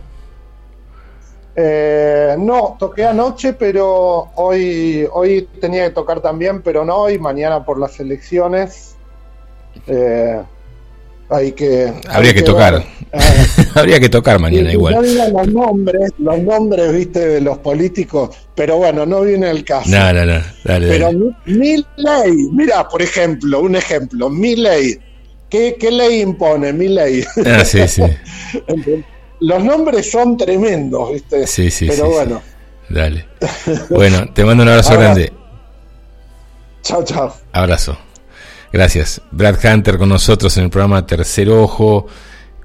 Eh, 1.56 2.36
no, 2.38 2.76
toqué 2.78 3.04
anoche, 3.04 3.54
pero 3.54 4.30
hoy, 4.36 5.08
hoy 5.12 5.48
tenía 5.60 5.88
que 5.88 5.90
tocar 5.90 6.20
también, 6.20 6.62
pero 6.62 6.84
no 6.84 6.98
hoy, 6.98 7.18
mañana 7.18 7.64
por 7.64 7.80
las 7.80 7.98
elecciones. 7.98 8.94
Eh, 9.88 10.40
hay 11.30 11.52
que. 11.52 11.92
Habría 12.08 12.34
que, 12.34 12.42
tocar. 12.42 12.84
Habría 13.74 14.00
que 14.00 14.08
tocar 14.08 14.38
mañana 14.38 14.72
igual. 14.72 14.94
No 14.94 15.02
digan 15.02 15.32
los 15.32 15.48
nombres, 15.48 16.10
los 16.18 16.38
nombres, 16.40 16.92
viste, 16.92 17.20
de 17.20 17.40
los 17.40 17.58
políticos, 17.58 18.30
pero 18.54 18.78
bueno, 18.78 19.04
no 19.06 19.22
viene 19.22 19.50
el 19.50 19.64
caso. 19.64 19.90
No, 19.90 20.12
no, 20.12 20.24
no. 20.24 20.40
Dale, 20.64 20.88
pero 20.88 21.12
mi, 21.46 21.76
ley, 21.96 22.48
mira, 22.52 22.88
por 22.88 23.02
ejemplo, 23.02 23.60
un 23.60 23.76
ejemplo, 23.76 24.30
mi 24.30 24.56
ley. 24.56 24.98
¿Qué, 25.50 25.76
qué 25.80 25.90
ley 25.90 26.20
impone 26.20 26.72
mi 26.74 26.88
ley? 26.88 27.24
Ah, 27.46 27.64
sí, 27.64 27.88
sí. 27.88 28.02
los 29.40 29.64
nombres 29.64 30.10
son 30.10 30.36
tremendos, 30.36 31.12
viste. 31.12 31.46
Sí, 31.46 31.70
sí, 31.70 31.86
pero 31.88 32.10
bueno. 32.10 32.42
Dale. 32.90 33.26
Bueno, 33.90 34.30
te 34.32 34.44
mando 34.44 34.62
un 34.62 34.68
abrazo 34.70 34.94
grande. 34.94 35.32
Chao, 36.82 37.04
chao. 37.04 37.34
Abrazo. 37.52 37.98
Gracias. 38.72 39.22
Brad 39.30 39.58
Hunter 39.64 39.96
con 39.96 40.10
nosotros 40.10 40.56
en 40.58 40.64
el 40.64 40.70
programa 40.70 41.06
Tercer 41.06 41.48
Ojo, 41.50 42.06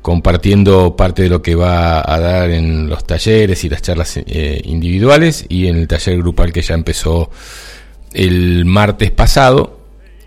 compartiendo 0.02 0.96
parte 0.98 1.24
de 1.24 1.30
lo 1.30 1.42
que 1.42 1.56
va 1.56 2.00
a 2.00 2.20
dar 2.20 2.50
en 2.50 2.90
los 2.90 3.06
talleres 3.06 3.64
y 3.64 3.70
las 3.70 3.82
charlas 3.82 4.18
eh, 4.18 4.62
individuales 4.66 5.46
y 5.48 5.68
en 5.68 5.78
el 5.78 5.88
taller 5.88 6.18
grupal 6.18 6.52
que 6.52 6.62
ya 6.62 6.74
empezó 6.74 7.32
el 8.12 8.66
martes 8.66 9.12
pasado 9.12 9.80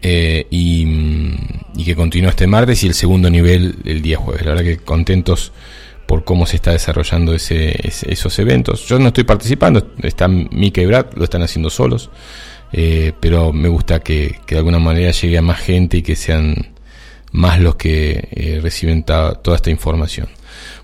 eh, 0.02 0.46
y, 0.50 1.84
que 1.84 1.94
continúa 1.94 2.30
este 2.30 2.46
martes 2.46 2.82
y 2.82 2.88
el 2.88 2.94
segundo 2.94 3.30
nivel 3.30 3.76
el 3.84 4.02
día 4.02 4.16
jueves. 4.16 4.44
La 4.44 4.54
verdad 4.54 4.64
que 4.64 4.78
contentos 4.78 5.52
por 6.06 6.24
cómo 6.24 6.46
se 6.46 6.56
está 6.56 6.72
desarrollando 6.72 7.34
ese, 7.34 7.76
esos 7.84 8.38
eventos. 8.38 8.86
Yo 8.88 8.98
no 8.98 9.08
estoy 9.08 9.24
participando, 9.24 9.92
están 10.02 10.48
Mika 10.52 10.80
y 10.80 10.86
Brad, 10.86 11.06
lo 11.14 11.24
están 11.24 11.42
haciendo 11.42 11.68
solos. 11.68 12.10
Eh, 12.72 13.12
pero 13.20 13.52
me 13.52 13.68
gusta 13.68 14.00
que, 14.00 14.40
de 14.46 14.56
alguna 14.56 14.78
manera 14.78 15.10
llegue 15.12 15.38
a 15.38 15.42
más 15.42 15.60
gente 15.60 15.98
y 15.98 16.02
que 16.02 16.16
sean 16.16 16.74
más 17.32 17.60
los 17.60 17.76
que 17.76 18.28
eh, 18.30 18.60
reciben 18.62 19.04
toda 19.04 19.56
esta 19.56 19.70
información. 19.70 20.28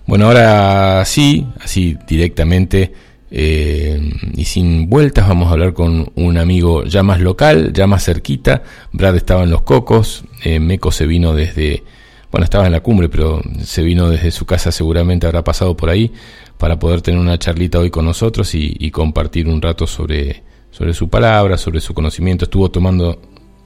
Bueno, 0.06 0.26
ahora 0.26 1.04
sí, 1.04 1.46
así 1.60 1.96
directamente 2.06 2.92
eh, 3.30 4.00
y 4.34 4.44
sin 4.44 4.90
vueltas, 4.90 5.26
vamos 5.26 5.48
a 5.48 5.52
hablar 5.52 5.72
con 5.72 6.12
un 6.14 6.38
amigo 6.38 6.84
ya 6.84 7.02
más 7.02 7.20
local, 7.20 7.72
ya 7.72 7.86
más 7.86 8.04
cerquita. 8.04 8.62
Brad 8.92 9.16
estaba 9.16 9.44
en 9.44 9.50
Los 9.50 9.62
Cocos, 9.62 10.24
Meco 10.60 10.92
se 10.92 11.06
vino 11.06 11.34
desde, 11.34 11.84
bueno, 12.30 12.44
estaba 12.44 12.66
en 12.66 12.72
la 12.72 12.80
cumbre, 12.80 13.08
pero 13.08 13.40
se 13.64 13.82
vino 13.82 14.10
desde 14.10 14.30
su 14.30 14.44
casa, 14.44 14.70
seguramente 14.72 15.26
habrá 15.26 15.42
pasado 15.44 15.76
por 15.76 15.88
ahí, 15.88 16.12
para 16.58 16.78
poder 16.78 17.00
tener 17.00 17.20
una 17.20 17.38
charlita 17.38 17.78
hoy 17.78 17.90
con 17.90 18.04
nosotros 18.04 18.54
y 18.54 18.90
compartir 18.90 19.48
un 19.48 19.62
rato 19.62 19.86
sobre 19.86 20.42
sobre 20.72 20.94
su 20.94 21.08
palabra, 21.08 21.56
sobre 21.56 21.80
su 21.80 21.94
conocimiento. 21.94 22.46
Estuvo 22.46 22.70
tomando 22.70 23.20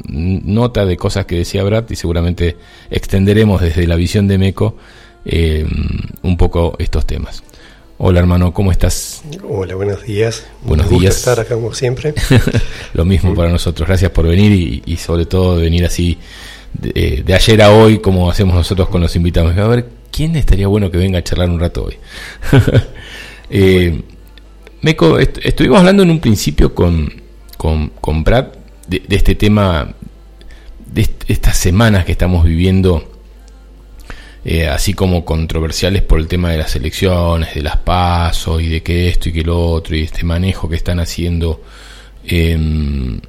nota 0.09 0.85
de 0.85 0.97
cosas 0.97 1.25
que 1.25 1.37
decía 1.37 1.65
Brad 1.65 1.85
y 1.89 1.97
seguramente 1.97 2.57
extenderemos 2.91 3.63
desde 3.63 3.87
la 3.87 3.97
visión 3.97 4.29
de 4.29 4.37
Meco 4.37 4.77
eh, 5.25 5.67
un 6.23 6.37
poco 6.37 6.77
estos 6.79 7.07
temas. 7.07 7.43
Hola 7.99 8.21
hermano, 8.21 8.53
¿cómo 8.53 8.73
estás? 8.73 9.23
Hola, 9.49 9.75
buenos 9.75 10.03
días. 10.03 10.47
Buenos 10.63 10.91
días. 10.91 11.17
estar 11.17 11.41
acá 11.41 11.55
como 11.55 11.73
siempre. 11.73 12.13
Lo 12.93 13.07
mismo 13.07 13.35
para 13.35 13.49
nosotros. 13.49 13.89
Gracias 13.89 14.11
por 14.11 14.27
venir 14.27 14.83
y, 14.85 14.97
sobre 14.99 15.25
todo 15.25 15.57
venir 15.57 15.87
así 15.87 16.19
de, 16.75 17.25
ayer 17.33 17.63
a 17.63 17.71
hoy 17.71 18.01
como 18.01 18.31
hacemos 18.31 18.55
nosotros 18.55 18.89
con 18.89 19.01
los 19.01 19.17
invitados. 19.17 19.57
A 19.57 19.67
ver, 19.67 19.89
¿quién 20.11 20.37
estaría 20.37 20.67
bueno 20.67 20.91
que 20.91 20.99
venga 20.99 21.21
a 21.21 21.25
charlar 21.25 21.49
un 21.49 21.59
rato 21.59 21.85
hoy? 21.85 21.97
eh, 23.51 24.03
Meco, 24.87 25.19
estuvimos 25.19 25.81
hablando 25.81 26.05
en 26.05 26.13
un 26.13 26.21
principio 26.21 26.73
con, 26.73 27.13
con, 27.57 28.23
Brad 28.23 28.47
de, 28.87 29.03
este 29.11 29.35
tema, 29.35 29.93
de 30.87 31.09
estas 31.27 31.57
semanas 31.57 32.05
que 32.05 32.13
estamos 32.13 32.45
viviendo, 32.45 33.19
eh, 34.45 34.69
así 34.69 34.95
como 34.95 35.25
controversiales 35.25 36.03
por 36.03 36.21
el 36.21 36.29
tema 36.29 36.53
de 36.53 36.59
las 36.59 36.77
elecciones, 36.77 37.57
de 37.57 37.63
las 37.65 37.79
pasos 37.79 38.63
y 38.63 38.69
de 38.69 38.85
que 38.85 39.09
esto 39.09 39.29
y 39.29 39.33
que 39.33 39.43
lo 39.43 39.59
otro, 39.59 39.97
y 39.97 40.03
este 40.05 40.23
manejo 40.23 40.69
que 40.69 40.77
están 40.77 41.01
haciendo 41.01 41.63
em, 42.25 43.21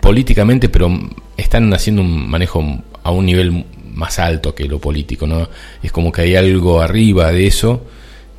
políticamente, 0.00 0.68
pero 0.68 0.90
están 1.36 1.72
haciendo 1.72 2.02
un 2.02 2.28
manejo 2.28 2.82
a 3.04 3.12
un 3.12 3.24
nivel 3.24 3.66
más 3.94 4.18
alto 4.18 4.52
que 4.52 4.64
lo 4.64 4.80
político, 4.80 5.28
¿no? 5.28 5.48
Es 5.80 5.92
como 5.92 6.10
que 6.10 6.22
hay 6.22 6.34
algo 6.34 6.80
arriba 6.80 7.30
de 7.30 7.46
eso 7.46 7.86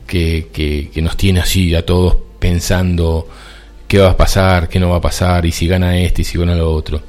que, 0.05 0.91
nos 1.01 1.17
tiene 1.17 1.39
así 1.39 1.73
a 1.75 1.85
todos 1.85 2.17
pensando 2.39 3.27
qué 3.87 3.99
va 3.99 4.11
a 4.11 4.17
pasar, 4.17 4.69
qué 4.69 4.79
no 4.79 4.89
va 4.89 4.97
a 4.97 5.01
pasar, 5.01 5.45
y 5.45 5.51
si 5.51 5.67
gana 5.67 5.97
este 5.99 6.21
y 6.21 6.25
si 6.25 6.37
gana 6.37 6.55
lo 6.55 6.71
otro. 6.71 7.01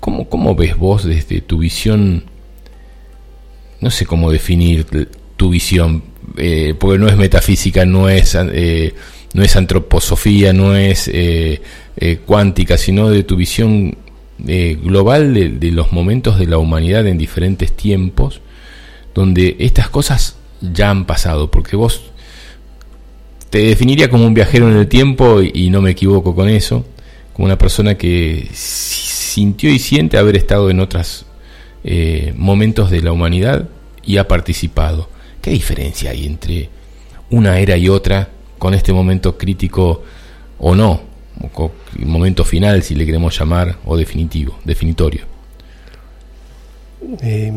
¿Cómo, 0.00 0.28
cómo 0.28 0.54
ves 0.54 0.76
vos 0.76 1.04
desde 1.04 1.40
tu 1.40 1.58
visión? 1.58 2.24
No 3.80 3.90
sé 3.90 4.06
cómo 4.06 4.30
definir 4.30 4.86
tu 5.36 5.50
visión, 5.50 6.02
eh, 6.36 6.74
porque 6.78 6.98
no 6.98 7.08
es 7.08 7.16
metafísica, 7.16 7.84
no 7.84 8.08
es, 8.08 8.36
eh, 8.36 8.94
no 9.34 9.42
es 9.42 9.56
antroposofía, 9.56 10.52
no 10.52 10.76
es 10.76 11.10
eh, 11.12 11.60
cuántica, 12.26 12.76
sino 12.78 13.10
de 13.10 13.22
tu 13.24 13.36
visión 13.36 13.96
global 14.38 15.60
de 15.60 15.70
los 15.70 15.92
momentos 15.92 16.36
de 16.36 16.46
la 16.46 16.58
humanidad 16.58 17.06
en 17.06 17.16
diferentes 17.16 17.72
tiempos, 17.76 18.40
donde 19.14 19.54
estas 19.60 19.88
cosas 19.88 20.36
ya 20.62 20.90
han 20.90 21.04
pasado, 21.06 21.50
porque 21.50 21.76
vos 21.76 22.02
te 23.50 23.58
definiría 23.58 24.08
como 24.08 24.26
un 24.26 24.34
viajero 24.34 24.70
en 24.70 24.76
el 24.76 24.88
tiempo 24.88 25.42
y, 25.42 25.68
no 25.70 25.82
me 25.82 25.90
equivoco 25.90 26.34
con 26.34 26.48
eso, 26.48 26.86
como 27.32 27.46
una 27.46 27.58
persona 27.58 27.96
que 27.96 28.48
sintió 28.52 29.70
y 29.70 29.78
siente 29.78 30.16
haber 30.16 30.36
estado 30.36 30.70
en 30.70 30.80
otros 30.80 31.26
eh, 31.84 32.32
momentos 32.36 32.90
de 32.90 33.02
la 33.02 33.12
humanidad 33.12 33.68
y 34.04 34.16
ha 34.16 34.28
participado. 34.28 35.08
¿Qué 35.40 35.50
diferencia 35.50 36.12
hay 36.12 36.26
entre 36.26 36.70
una 37.30 37.58
era 37.58 37.76
y 37.76 37.88
otra 37.88 38.30
con 38.58 38.74
este 38.74 38.92
momento 38.92 39.36
crítico 39.36 40.02
o 40.58 40.74
no? 40.74 41.12
Momento 41.96 42.44
final, 42.44 42.82
si 42.82 42.94
le 42.94 43.04
queremos 43.04 43.36
llamar, 43.38 43.78
o 43.84 43.96
definitivo, 43.96 44.58
definitorio. 44.64 45.22
Eh, 47.20 47.52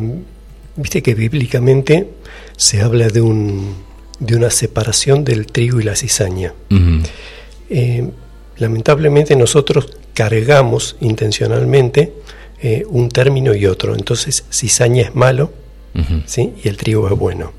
Viste 0.77 1.01
que 1.01 1.15
bíblicamente 1.15 2.09
se 2.57 2.81
habla 2.81 3.07
de, 3.07 3.21
un, 3.21 3.75
de 4.19 4.35
una 4.35 4.49
separación 4.49 5.23
del 5.23 5.47
trigo 5.47 5.79
y 5.79 5.83
la 5.83 5.95
cizaña. 5.95 6.53
Eh, 7.69 8.09
lamentablemente 8.57 9.35
nosotros 9.35 9.97
cargamos 10.13 10.95
intencionalmente 11.01 12.13
eh, 12.61 12.85
un 12.87 13.09
término 13.09 13.53
y 13.53 13.65
otro. 13.65 13.95
Entonces 13.95 14.45
cizaña 14.51 15.03
es 15.03 15.15
malo 15.15 15.51
¿sí? 16.25 16.53
y 16.63 16.67
el 16.67 16.77
trigo 16.77 17.07
es 17.07 17.17
bueno. 17.17 17.51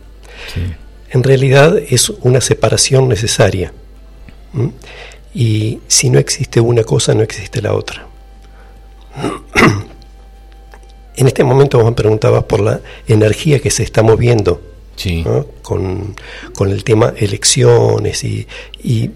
En 1.10 1.22
realidad 1.22 1.76
es 1.78 2.08
una 2.08 2.40
separación 2.40 3.08
necesaria. 3.08 3.72
Y 5.34 5.80
si 5.86 6.08
no 6.08 6.18
existe 6.18 6.60
una 6.60 6.82
cosa, 6.82 7.14
no 7.14 7.22
existe 7.22 7.60
la 7.60 7.74
otra. 7.74 8.06
En 11.18 11.26
este 11.26 11.44
momento 11.44 11.78
vos 11.78 11.86
me 11.86 11.92
preguntabas 11.92 12.44
por 12.44 12.60
la 12.60 12.82
energía 13.08 13.58
que 13.58 13.70
se 13.70 13.82
está 13.82 14.02
moviendo 14.02 14.60
con, 15.62 16.14
el 16.60 16.84
tema 16.84 17.12
elecciones 17.16 18.24
y, 18.24 18.46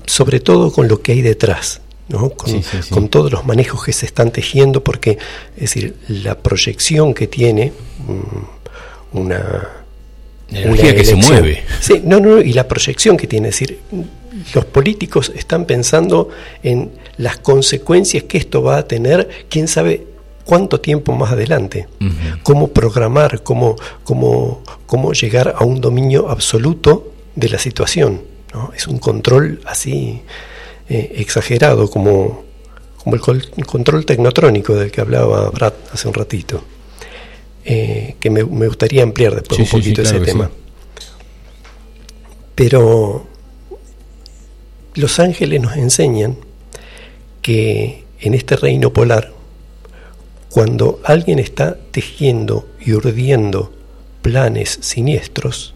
sobre 0.07 0.41
todo 0.41 0.73
con 0.73 0.89
lo 0.89 1.01
que 1.03 1.13
hay 1.13 1.23
detrás. 1.23 1.81
¿no? 2.09 2.31
Con, 2.31 3.09
todos 3.09 3.31
los 3.31 3.47
manejos 3.47 3.85
que 3.85 3.93
se 3.93 4.05
están 4.05 4.33
tejiendo, 4.33 4.83
porque 4.83 5.17
es 5.55 5.61
decir, 5.61 5.95
la 6.09 6.37
proyección 6.37 7.15
que 7.15 7.29
tiene 7.29 7.73
mm, 8.07 9.19
una, 9.19 9.69
energía 10.51 10.95
que 10.97 11.05
se 11.05 11.15
mueve. 11.15 11.63
Sí, 11.81 12.03
no, 12.05 12.19
no, 12.19 12.41
y 12.41 12.53
la 12.53 12.67
proyección 12.67 13.17
que 13.17 13.29
tiene. 13.29 13.51
Es 13.51 13.61
decir, 13.61 13.79
los 14.55 14.65
políticos 14.65 15.33
están 15.37 15.67
pensando 15.67 16.31
en 16.65 16.91
las 17.17 17.39
consecuencias 17.39 18.25
que 18.25 18.39
esto 18.39 18.63
va 18.63 18.79
a 18.79 18.89
tener, 18.89 19.29
quién 19.49 19.69
sabe 19.69 20.07
cuánto 20.45 20.81
tiempo 20.81 21.13
más 21.15 21.33
adelante. 21.33 21.89
Cómo 22.43 22.69
programar, 22.69 23.43
cómo, 23.43 23.77
cómo, 24.05 24.63
cómo 24.87 25.13
llegar 25.13 25.55
a 25.57 25.65
un 25.65 25.81
dominio 25.81 26.29
absoluto 26.29 27.13
de 27.35 27.49
la 27.49 27.59
situación. 27.59 28.23
¿no? 28.53 28.73
Es 28.77 28.87
un 28.87 28.99
control 28.99 29.61
así 29.67 30.23
eh, 30.89 31.13
exagerado, 31.17 31.89
como, 31.89 32.45
como 32.97 33.17
el, 33.17 33.21
control 33.67 34.05
tecnotrónico 34.05 34.75
del 34.75 34.91
que 34.91 35.01
hablaba 35.01 35.51
Brad 35.51 35.75
hace 35.93 36.09
un 36.09 36.15
ratito. 36.15 36.63
Eh, 37.65 38.17
que 38.19 38.31
me, 38.31 38.43
gustaría 38.43 39.03
ampliar 39.03 39.35
después 39.35 39.61
un 39.61 39.67
poquito 39.67 40.03
ese 40.03 40.21
tema. 40.21 40.51
Pero 42.55 43.27
los 44.95 45.19
ángeles 45.19 45.61
nos 45.61 45.77
enseñan 45.77 46.37
que 47.43 48.05
en 48.21 48.35
este 48.35 48.57
reino 48.57 48.93
polar, 48.93 49.33
cuando 50.51 51.01
alguien 51.05 51.39
está 51.39 51.77
tejiendo 51.93 52.69
y 52.85 52.93
urdiendo 52.93 53.73
planes 54.23 54.79
siniestros, 54.83 55.75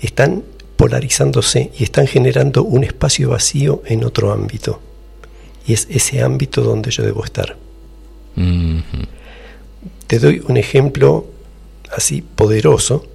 están 0.00 0.44
polarizándose 0.76 1.70
y 1.78 1.84
están 1.84 2.06
generando 2.06 2.62
un 2.62 2.84
espacio 2.84 3.30
vacío 3.30 3.82
en 3.86 4.04
otro 4.04 4.32
ámbito. 4.32 4.80
Y 5.66 5.72
es 5.72 5.86
ese 5.90 6.22
ámbito 6.22 6.62
donde 6.62 6.90
yo 6.90 7.02
debo 7.02 7.24
estar. 7.24 7.56
Te 10.06 10.18
doy 10.18 10.42
un 10.46 10.56
ejemplo 10.56 11.26
así 11.96 12.22
poderoso. 12.22 13.06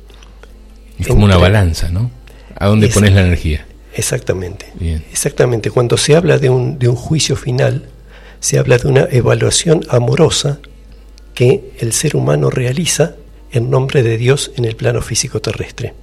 Es 0.97 1.07
como 1.07 1.25
una 1.25 1.37
balanza, 1.37 1.89
¿no? 1.89 2.11
¿A 2.55 2.67
dónde 2.67 2.89
pones 2.89 3.13
la 3.13 3.21
energía? 3.21 3.65
Exactamente. 3.93 4.65
Exactamente. 5.11 5.71
Cuando 5.71 5.95
se 5.97 6.15
habla 6.15 6.37
de 6.37 6.49
un, 6.49 6.79
de 6.79 6.87
un 6.87 6.95
juicio 6.95 7.35
final, 7.35 7.87
se 8.39 8.59
habla 8.59 8.77
de 8.77 8.87
una 8.87 9.07
evaluación 9.11 9.85
amorosa 9.89 10.59
que 11.33 11.71
el 11.79 11.93
ser 11.93 12.15
humano 12.15 12.49
realiza 12.49 13.15
en 13.51 13.69
nombre 13.69 14.03
de 14.03 14.17
Dios 14.17 14.51
en 14.55 14.65
el 14.65 14.75
plano 14.75 15.01
físico 15.01 15.41
terrestre. 15.41 15.93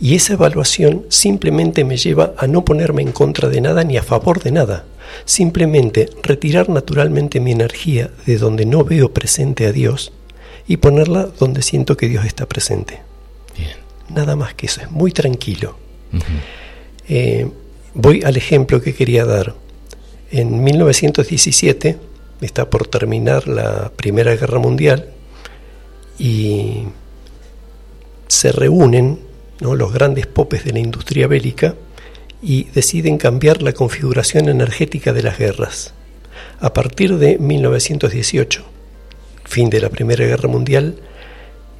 Y 0.00 0.14
esa 0.16 0.34
evaluación 0.34 1.04
simplemente 1.08 1.84
me 1.84 1.96
lleva 1.96 2.34
a 2.36 2.46
no 2.46 2.64
ponerme 2.64 3.02
en 3.02 3.12
contra 3.12 3.48
de 3.48 3.60
nada 3.60 3.84
ni 3.84 3.96
a 3.96 4.02
favor 4.02 4.42
de 4.42 4.50
nada. 4.50 4.84
Simplemente 5.24 6.10
retirar 6.22 6.68
naturalmente 6.68 7.40
mi 7.40 7.52
energía 7.52 8.10
de 8.26 8.38
donde 8.38 8.66
no 8.66 8.84
veo 8.84 9.12
presente 9.12 9.66
a 9.66 9.72
Dios 9.72 10.12
y 10.66 10.78
ponerla 10.78 11.28
donde 11.38 11.62
siento 11.62 11.96
que 11.96 12.08
Dios 12.08 12.24
está 12.24 12.46
presente. 12.46 13.00
Nada 14.08 14.36
más 14.36 14.54
que 14.54 14.66
eso, 14.66 14.82
es 14.82 14.90
muy 14.90 15.12
tranquilo. 15.12 15.76
Eh, 17.08 17.48
voy 17.94 18.22
al 18.22 18.36
ejemplo 18.36 18.80
que 18.80 18.94
quería 18.94 19.24
dar. 19.24 19.54
En 20.36 20.64
1917 20.64 21.96
está 22.40 22.68
por 22.68 22.88
terminar 22.88 23.46
la 23.46 23.92
Primera 23.94 24.34
Guerra 24.34 24.58
Mundial 24.58 25.10
y 26.18 26.86
se 28.26 28.50
reúnen 28.50 29.20
los 29.60 29.92
grandes 29.92 30.26
popes 30.26 30.64
de 30.64 30.72
la 30.72 30.80
industria 30.80 31.28
bélica 31.28 31.76
y 32.42 32.64
deciden 32.74 33.16
cambiar 33.16 33.62
la 33.62 33.74
configuración 33.74 34.48
energética 34.48 35.12
de 35.12 35.22
las 35.22 35.38
guerras. 35.38 35.94
A 36.58 36.72
partir 36.72 37.16
de 37.18 37.38
1918, 37.38 38.64
fin 39.44 39.70
de 39.70 39.80
la 39.80 39.88
Primera 39.88 40.26
Guerra 40.26 40.48
Mundial, 40.48 40.96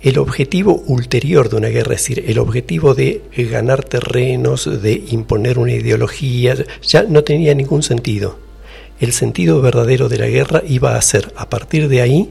el 0.01 0.17
objetivo 0.17 0.85
ulterior 0.87 1.49
de 1.49 1.57
una 1.57 1.69
guerra, 1.71 1.97
es 1.97 2.03
decir, 2.03 2.25
el 2.29 2.39
objetivo 2.39 2.95
de 2.95 3.21
ganar 3.51 3.83
terrenos, 3.83 4.81
de 4.81 4.93
imponer 5.11 5.59
una 5.59 5.73
ideología, 5.73 6.55
ya 6.83 7.03
no 7.03 7.25
tenía 7.25 7.53
ningún 7.53 7.83
sentido. 7.83 8.44
El 9.01 9.13
sentido 9.13 9.61
verdadero 9.61 10.09
de 10.09 10.19
la 10.19 10.27
guerra 10.27 10.63
iba 10.67 10.97
a 10.97 11.03
ser, 11.03 11.33
a 11.37 11.49
partir 11.49 11.89
de 11.89 12.01
ahí, 12.01 12.31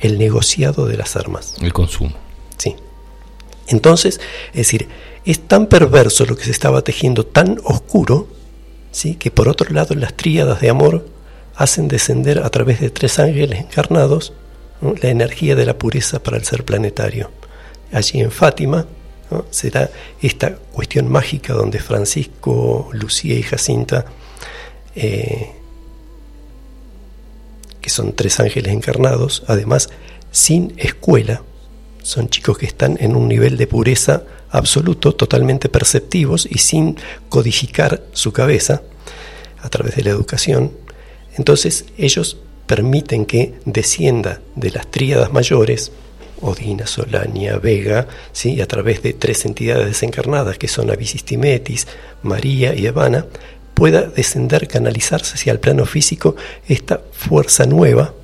el 0.00 0.18
negociado 0.18 0.86
de 0.86 0.96
las 0.96 1.16
armas. 1.16 1.54
El 1.60 1.72
consumo. 1.72 2.14
Sí. 2.58 2.76
Entonces, 3.68 4.20
es 4.50 4.56
decir, 4.56 4.88
es 5.24 5.40
tan 5.40 5.66
perverso 5.66 6.24
lo 6.24 6.36
que 6.36 6.44
se 6.44 6.50
estaba 6.50 6.82
tejiendo, 6.82 7.24
tan 7.24 7.60
oscuro, 7.64 8.28
¿sí? 8.92 9.14
que 9.14 9.30
por 9.30 9.48
otro 9.48 9.72
lado 9.72 9.94
las 9.94 10.14
tríadas 10.14 10.60
de 10.60 10.70
amor 10.70 11.06
hacen 11.54 11.88
descender 11.88 12.40
a 12.40 12.50
través 12.50 12.80
de 12.80 12.90
tres 12.90 13.18
ángeles 13.18 13.60
encarnados 13.60 14.32
la 14.80 15.08
energía 15.08 15.56
de 15.56 15.64
la 15.64 15.78
pureza 15.78 16.22
para 16.22 16.36
el 16.36 16.44
ser 16.44 16.64
planetario. 16.64 17.30
Allí 17.92 18.20
en 18.20 18.30
Fátima 18.30 18.86
será 19.50 19.90
esta 20.20 20.56
cuestión 20.72 21.08
mágica 21.08 21.54
donde 21.54 21.78
Francisco, 21.78 22.90
Lucía 22.92 23.34
y 23.34 23.42
Jacinta, 23.42 24.04
eh, 24.94 25.52
que 27.86 27.90
son 27.90 28.14
tres 28.14 28.40
ángeles 28.40 28.72
encarnados, 28.72 29.44
además 29.46 29.90
sin 30.32 30.74
escuela, 30.76 31.42
son 32.02 32.28
chicos 32.28 32.58
que 32.58 32.66
están 32.66 32.96
en 32.98 33.14
un 33.14 33.28
nivel 33.28 33.56
de 33.56 33.68
pureza 33.68 34.24
absoluto, 34.50 35.14
totalmente 35.14 35.68
perceptivos 35.68 36.48
y 36.50 36.58
sin 36.58 36.96
codificar 37.28 38.02
su 38.10 38.32
cabeza 38.32 38.82
a 39.62 39.68
través 39.68 39.94
de 39.94 40.02
la 40.02 40.10
educación. 40.10 40.72
Entonces 41.36 41.84
ellos 41.96 42.38
permiten 42.66 43.24
que 43.24 43.54
descienda 43.66 44.40
de 44.56 44.72
las 44.72 44.90
tríadas 44.90 45.32
mayores, 45.32 45.92
Odina, 46.40 46.88
Solania, 46.88 47.58
Vega, 47.58 48.08
¿sí? 48.32 48.60
a 48.60 48.66
través 48.66 49.00
de 49.04 49.12
tres 49.12 49.44
entidades 49.44 49.86
desencarnadas 49.86 50.58
que 50.58 50.66
son 50.66 50.90
Abisistimetis, 50.90 51.86
María 52.24 52.74
y 52.74 52.86
Evana, 52.86 53.26
pueda 53.76 54.00
descender, 54.00 54.66
canalizarse 54.68 55.34
hacia 55.34 55.52
el 55.52 55.60
plano 55.60 55.84
físico 55.84 56.34
esta 56.66 57.02
fuerza 57.12 57.66
nueva 57.66 58.14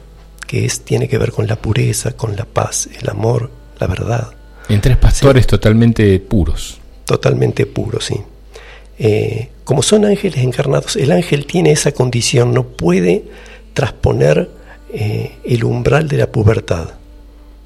que 0.47 0.65
es, 0.65 0.81
tiene 0.81 1.09
que 1.09 1.19
ver 1.19 1.31
con 1.31 1.47
la 1.47 1.57
pureza, 1.57 2.13
con 2.13 2.37
la 2.37 2.47
paz, 2.47 2.89
el 2.99 3.09
amor, 3.11 3.51
la 3.79 3.87
verdad. 3.87 4.33
En 4.71 4.81
tres 4.81 4.97
pastores 4.97 5.47
totalmente 5.47 6.19
puros. 6.21 6.79
Totalmente 7.05 7.67
puros, 7.67 8.07
sí. 8.07 8.17
Eh, 8.99 9.51
como 9.65 9.83
son 9.83 10.07
ángeles 10.07 10.43
encarnados, 10.43 10.97
el 10.97 11.13
ángel 11.13 11.47
tiene 11.47 11.73
esa 11.73 11.93
condición, 11.93 12.55
no 12.55 12.65
puede 12.65 13.25
trasponer 13.75 14.51
eh, 14.93 15.33
el 15.45 15.65
umbral 15.65 16.09
de 16.09 16.17
la 16.17 16.27
pubertad. 16.27 16.89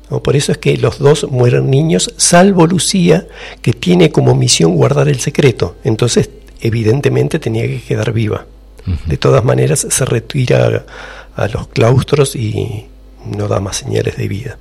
Por 0.08 0.36
eso 0.36 0.52
es 0.52 0.58
que 0.58 0.76
los 0.76 0.98
dos 1.00 1.28
mueren 1.30 1.70
niños, 1.70 2.14
salvo 2.16 2.66
Lucía, 2.66 3.26
que 3.62 3.72
tiene 3.72 4.12
como 4.12 4.34
misión 4.36 4.76
guardar 4.76 5.08
el 5.08 5.18
secreto. 5.18 5.74
Entonces, 5.82 6.30
evidentemente, 6.60 7.38
tenía 7.38 7.66
que 7.66 7.80
quedar 7.80 8.12
viva. 8.12 8.46
De 9.06 9.16
todas 9.16 9.44
maneras, 9.44 9.86
se 9.90 10.04
retira 10.04 10.84
a, 11.34 11.48
los 11.48 11.66
claustros 11.68 12.36
y 12.36 12.86
no 13.36 13.48
da 13.48 13.58
más 13.58 13.78
señales 13.78 14.16
de 14.16 14.28
vida. 14.28 14.58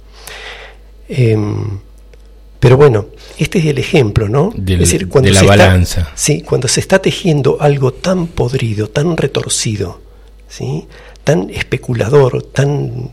Em, 1.08 1.80
pero 2.60 2.78
bueno, 2.78 3.06
este 3.38 3.60
es 3.60 3.66
el 3.66 3.78
ejemplo, 3.78 4.28
¿no? 4.28 4.52
es 4.56 4.80
decir, 4.80 5.08
cuando 5.08 5.28
de 5.28 5.36
la 5.36 5.44
balanza. 5.44 6.10
sí, 6.16 6.42
cuando 6.42 6.68
se 6.68 6.80
está 6.80 7.00
tejiendo 7.00 7.58
algo 7.62 7.94
tan 7.94 8.26
podrido, 8.26 8.90
tan 8.90 9.16
retorcido, 9.16 10.02
¿sí? 10.48 10.88
tan 11.24 11.52
especulador, 11.52 12.42
tan 12.42 13.12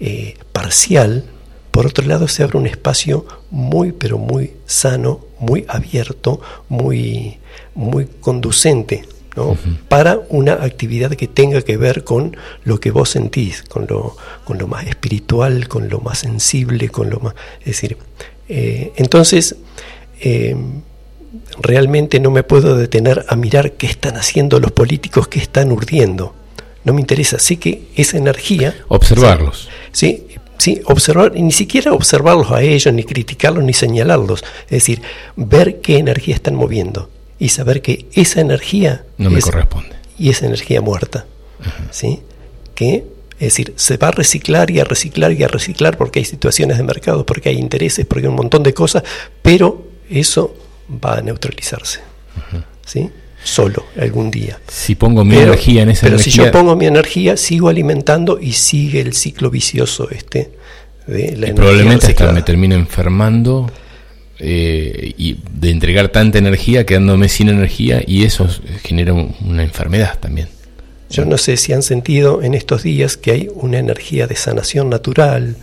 eh, 0.00 0.36
parcial, 0.52 1.24
por 1.70 1.86
otro 1.86 2.06
lado 2.06 2.28
se 2.28 2.44
abre 2.44 2.56
un 2.56 2.66
espacio 2.66 3.26
muy, 3.50 3.92
pero 3.92 4.16
muy 4.16 4.52
sano, 4.64 5.20
muy 5.38 5.66
abierto, 5.68 6.40
muy, 6.68 7.38
muy 7.74 8.06
conducente 8.20 9.04
¿no? 9.36 9.56
para 9.88 10.20
una 10.28 10.54
actividad 10.54 11.12
que 11.12 11.28
tenga 11.28 11.62
que 11.62 11.76
ver 11.76 12.04
con 12.04 12.36
lo 12.64 12.80
que 12.80 12.90
vos 12.90 13.10
sentís, 13.10 13.62
con 13.62 13.86
lo, 13.88 14.16
con 14.44 14.58
lo 14.58 14.68
más 14.68 14.86
espiritual, 14.86 15.68
con 15.68 15.88
lo 15.88 16.00
más 16.00 16.18
sensible, 16.18 16.88
con 16.88 17.10
lo 17.10 17.20
más... 17.20 17.34
Es 17.60 17.66
decir, 17.66 17.96
eh, 18.48 18.92
entonces, 18.96 19.56
eh, 20.20 20.56
realmente 21.60 22.20
no 22.20 22.30
me 22.30 22.42
puedo 22.42 22.76
detener 22.76 23.24
a 23.28 23.36
mirar 23.36 23.72
qué 23.72 23.86
están 23.86 24.16
haciendo 24.16 24.60
los 24.60 24.72
políticos, 24.72 25.28
qué 25.28 25.40
están 25.40 25.72
urdiendo 25.72 26.34
no 26.84 26.92
me 26.92 27.00
interesa. 27.00 27.38
Sí 27.38 27.56
que 27.56 27.82
esa 27.96 28.18
energía... 28.18 28.76
Observarlos. 28.88 29.68
Sí, 29.90 30.26
sí, 30.58 30.80
observar, 30.84 31.32
ni 31.34 31.50
siquiera 31.50 31.92
observarlos 31.92 32.50
a 32.52 32.62
ellos, 32.62 32.92
ni 32.94 33.04
criticarlos, 33.04 33.64
ni 33.64 33.72
señalarlos. 33.72 34.44
Es 34.64 34.70
decir, 34.70 35.02
ver 35.36 35.80
qué 35.80 35.96
energía 35.96 36.34
están 36.34 36.54
moviendo 36.54 37.08
y 37.44 37.50
saber 37.50 37.82
que 37.82 38.06
esa 38.14 38.40
energía... 38.40 39.04
No 39.18 39.28
me 39.28 39.42
corresponde. 39.42 39.94
Y 40.18 40.30
esa 40.30 40.46
energía 40.46 40.80
muerta. 40.80 41.26
¿Sí? 41.90 42.20
Que 42.74 43.04
es 43.32 43.38
decir, 43.38 43.74
se 43.76 43.98
va 43.98 44.08
a 44.08 44.12
reciclar 44.12 44.70
y 44.70 44.80
a 44.80 44.84
reciclar 44.84 45.30
y 45.32 45.42
a 45.42 45.48
reciclar 45.48 45.98
porque 45.98 46.20
hay 46.20 46.24
situaciones 46.24 46.78
de 46.78 46.84
mercado, 46.84 47.26
porque 47.26 47.50
hay 47.50 47.58
intereses, 47.58 48.06
porque 48.06 48.22
hay 48.26 48.30
un 48.30 48.36
montón 48.36 48.62
de 48.62 48.72
cosas, 48.72 49.02
pero 49.42 49.86
eso 50.08 50.56
va 51.04 51.18
a 51.18 51.20
neutralizarse. 51.20 52.00
¿Sí? 52.86 53.10
solo 53.42 53.84
algún 54.00 54.30
día. 54.30 54.58
Si 54.68 54.94
pongo 54.94 55.22
mi 55.22 55.36
energía 55.36 55.82
en 55.82 55.90
esa 55.90 56.06
pero 56.06 56.18
si 56.18 56.30
yo 56.30 56.50
pongo 56.50 56.74
mi 56.76 56.86
energía, 56.86 57.36
sigo 57.36 57.68
alimentando 57.68 58.40
y 58.40 58.52
sigue 58.52 59.02
el 59.02 59.12
ciclo 59.12 59.50
vicioso 59.50 60.08
este 60.10 60.52
de 61.06 61.36
la 61.36 61.50
y 61.50 61.52
probablemente 61.52 62.06
hasta 62.06 62.32
me 62.32 62.40
termine 62.40 62.74
enfermando 62.74 63.70
eh, 64.40 65.14
y 65.16 65.38
de 65.52 65.70
entregar 65.70 66.08
tanta 66.08 66.38
energía 66.38 66.84
quedándome 66.84 67.28
sin 67.28 67.48
energía 67.48 68.02
y 68.04 68.24
eso 68.24 68.48
genera 68.82 69.12
una 69.12 69.62
enfermedad 69.62 70.18
también. 70.18 70.48
Yo 71.08 71.24
no 71.24 71.38
sé 71.38 71.56
si 71.56 71.72
han 71.72 71.82
sentido 71.82 72.42
en 72.42 72.54
estos 72.54 72.82
días 72.82 73.16
que 73.16 73.30
hay 73.30 73.48
una 73.54 73.78
energía 73.78 74.26
de 74.26 74.34
sanación 74.34 74.90
natural, 74.90 75.56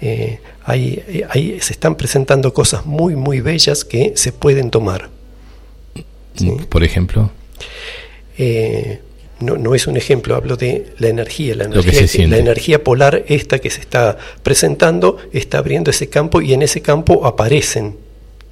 eh, 0.00 0.38
hay, 0.64 1.58
se 1.60 1.72
están 1.74 1.96
presentando 1.96 2.54
cosas 2.54 2.86
muy, 2.86 3.14
muy 3.14 3.40
bellas 3.40 3.84
que 3.84 4.12
se 4.16 4.32
pueden 4.32 4.70
tomar. 4.70 5.10
Por 6.70 6.82
ejemplo. 6.82 7.30
Eh, 8.38 9.00
no, 9.40 9.56
no, 9.58 9.74
es 9.74 9.86
un 9.86 9.98
ejemplo, 9.98 10.34
hablo 10.36 10.56
de 10.56 10.94
la 10.98 11.08
energía, 11.08 11.54
la 11.54 11.64
energía, 11.64 12.26
la 12.28 12.38
energía 12.38 12.82
polar 12.82 13.24
esta 13.28 13.58
que 13.58 13.68
se 13.68 13.80
está 13.80 14.16
presentando 14.42 15.18
está 15.32 15.58
abriendo 15.58 15.90
ese 15.90 16.08
campo 16.08 16.40
y 16.40 16.54
en 16.54 16.62
ese 16.62 16.80
campo 16.80 17.26
aparecen 17.26 18.03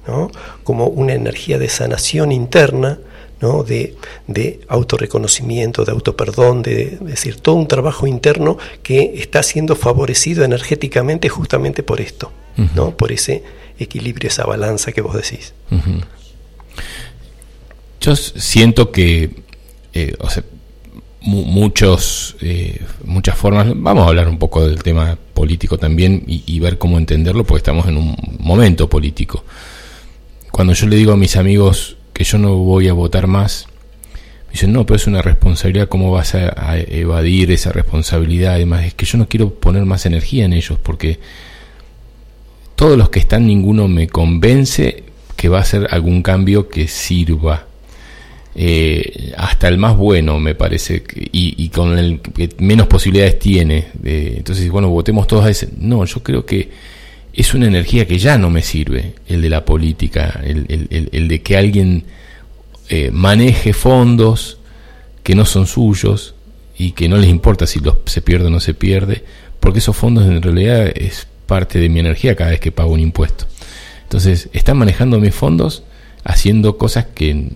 ¿no? 0.07 0.31
como 0.63 0.87
una 0.87 1.13
energía 1.13 1.57
de 1.57 1.69
sanación 1.69 2.31
interna, 2.31 2.99
¿no? 3.41 3.63
de, 3.63 3.95
de 4.27 4.61
autorreconocimiento, 4.67 5.85
de 5.85 5.91
autoperdón, 5.91 6.61
de, 6.61 6.97
decir, 7.01 7.39
todo 7.39 7.55
un 7.55 7.67
trabajo 7.67 8.07
interno 8.07 8.57
que 8.81 9.13
está 9.15 9.43
siendo 9.43 9.75
favorecido 9.75 10.43
energéticamente 10.43 11.29
justamente 11.29 11.83
por 11.83 12.01
esto, 12.01 12.31
¿no? 12.75 12.95
por 12.95 13.11
ese 13.11 13.43
equilibrio, 13.79 14.29
esa 14.29 14.45
balanza 14.45 14.91
que 14.91 15.01
vos 15.01 15.15
decís. 15.15 15.53
Yo 18.01 18.15
siento 18.15 18.91
que, 18.91 19.31
eh, 19.93 20.13
o 20.19 20.29
sea, 20.29 20.43
muchos, 21.23 22.35
eh, 22.41 22.81
muchas 23.05 23.37
formas, 23.37 23.67
vamos 23.75 24.05
a 24.05 24.09
hablar 24.09 24.27
un 24.27 24.37
poco 24.37 24.65
del 24.67 24.83
tema 24.83 25.17
político 25.33 25.77
también 25.77 26.23
y, 26.27 26.59
ver 26.59 26.77
cómo 26.77 26.97
entenderlo, 26.97 27.43
porque 27.43 27.59
estamos 27.59 27.87
en 27.87 27.97
un 27.97 28.15
momento 28.39 28.89
político. 28.89 29.43
Cuando 30.53 30.73
yo 30.73 30.85
le 30.85 30.97
digo 30.97 31.13
a 31.13 31.17
mis 31.17 31.35
amigos 31.35 31.97
que 32.13 32.23
yo 32.23 32.37
no 32.37 32.55
voy 32.57 32.87
a 32.87 32.93
votar 32.93 33.25
más, 33.25 33.65
me 34.45 34.51
dicen, 34.51 34.71
no, 34.71 34.85
pero 34.85 34.97
es 34.97 35.07
una 35.07 35.23
responsabilidad, 35.23 35.87
¿cómo 35.87 36.11
vas 36.11 36.35
a, 36.35 36.77
evadir 36.77 37.49
esa 37.51 37.71
responsabilidad? 37.71 38.53
Además, 38.53 38.85
es 38.85 38.93
que 38.93 39.07
yo 39.07 39.17
no 39.17 39.27
quiero 39.27 39.55
poner 39.55 39.83
más 39.85 40.05
energía 40.05 40.45
en 40.45 40.53
ellos, 40.53 40.77
porque 40.83 41.17
todos 42.75 42.99
los 42.99 43.09
que 43.09 43.17
están, 43.17 43.47
ninguno 43.47 43.87
me 43.87 44.07
convence 44.07 45.05
que 45.35 45.49
va 45.49 45.57
a 45.57 45.65
ser 45.65 45.87
algún 45.89 46.21
cambio 46.21 46.69
que 46.69 46.87
sirva 46.87 47.65
eh, 48.53 49.33
hasta 49.35 49.67
el 49.67 49.79
más 49.79 49.97
bueno, 49.97 50.39
me 50.39 50.53
parece, 50.53 51.03
y, 51.15 51.67
con 51.69 51.97
el 51.97 52.19
que 52.19 52.49
menos 52.59 52.85
posibilidades 52.85 53.39
tiene. 53.39 53.87
entonces, 54.03 54.69
bueno, 54.69 54.89
votemos 54.89 55.25
todos 55.25 55.45
a 55.45 55.49
ese. 55.49 55.69
No, 55.79 56.05
yo 56.05 56.21
creo 56.21 56.45
que 56.45 56.92
es 57.33 57.53
una 57.53 57.67
energía 57.67 58.05
que 58.05 58.19
ya 58.19 58.37
no 58.37 58.49
me 58.49 58.61
sirve, 58.61 59.15
el 59.27 59.41
de 59.41 59.49
la 59.49 59.65
política, 59.65 60.39
el, 60.43 61.27
de 61.27 61.41
que 61.41 61.57
alguien 61.57 62.05
eh, 62.89 63.09
maneje 63.11 63.73
fondos 63.73 64.59
que 65.23 65.33
no 65.33 65.45
son 65.45 65.65
suyos 65.65 66.35
y 66.77 66.91
que 66.91 67.09
no 67.09 67.17
les 67.17 67.29
importa 67.29 67.65
si 67.65 67.79
los, 67.79 67.97
se 68.05 68.21
pierde 68.21 68.47
o 68.47 68.49
no 68.51 68.59
se 68.59 68.75
pierde, 68.75 69.23
porque 69.59 69.79
esos 69.79 69.97
fondos 69.97 70.25
en 70.25 70.41
realidad 70.41 70.91
es 70.93 71.27
parte 71.47 71.79
de 71.79 71.89
mi 71.89 71.99
energía 71.99 72.35
cada 72.35 72.51
vez 72.51 72.59
que 72.59 72.71
pago 72.71 72.93
un 72.93 72.99
impuesto. 72.99 73.45
Entonces, 74.03 74.49
están 74.53 74.77
manejando 74.77 75.19
mis 75.19 75.33
fondos 75.33 75.83
haciendo 76.23 76.77
cosas 76.77 77.07
que 77.15 77.49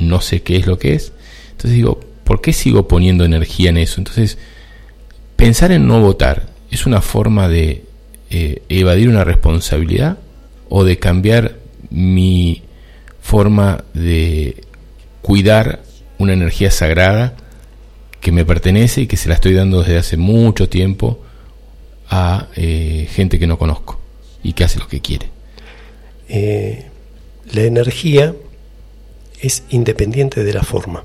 no 0.00 0.20
sé 0.20 0.42
qué 0.42 0.56
es 0.56 0.66
lo 0.66 0.78
que 0.78 0.94
es. 0.94 1.12
Entonces 1.52 1.72
digo, 1.72 2.00
¿por 2.24 2.40
qué 2.40 2.52
sigo 2.52 2.88
poniendo 2.88 3.24
energía 3.24 3.70
en 3.70 3.76
eso? 3.76 4.00
Entonces, 4.00 4.38
pensar 5.36 5.70
en 5.70 5.86
no 5.86 6.00
votar 6.00 6.48
es 6.70 6.86
una 6.86 7.00
forma 7.00 7.48
de 7.48 7.84
eh, 8.34 8.62
evadir 8.70 9.10
una 9.10 9.24
responsabilidad 9.24 10.16
o 10.70 10.84
de 10.84 10.98
cambiar 10.98 11.58
mi 11.90 12.62
forma 13.20 13.84
de 13.92 14.64
cuidar 15.20 15.82
una 16.16 16.32
energía 16.32 16.70
sagrada 16.70 17.36
que 18.22 18.32
me 18.32 18.46
pertenece 18.46 19.02
y 19.02 19.06
que 19.06 19.18
se 19.18 19.28
la 19.28 19.34
estoy 19.34 19.52
dando 19.52 19.82
desde 19.82 19.98
hace 19.98 20.16
mucho 20.16 20.66
tiempo 20.70 21.22
a 22.08 22.48
eh, 22.56 23.06
gente 23.10 23.38
que 23.38 23.46
no 23.46 23.58
conozco 23.58 24.00
y 24.42 24.54
que 24.54 24.64
hace 24.64 24.78
lo 24.78 24.88
que 24.88 25.02
quiere. 25.02 25.28
Eh, 26.26 26.86
la 27.52 27.64
energía 27.64 28.34
es 29.42 29.64
independiente 29.68 30.42
de 30.42 30.54
la 30.54 30.62
forma. 30.62 31.04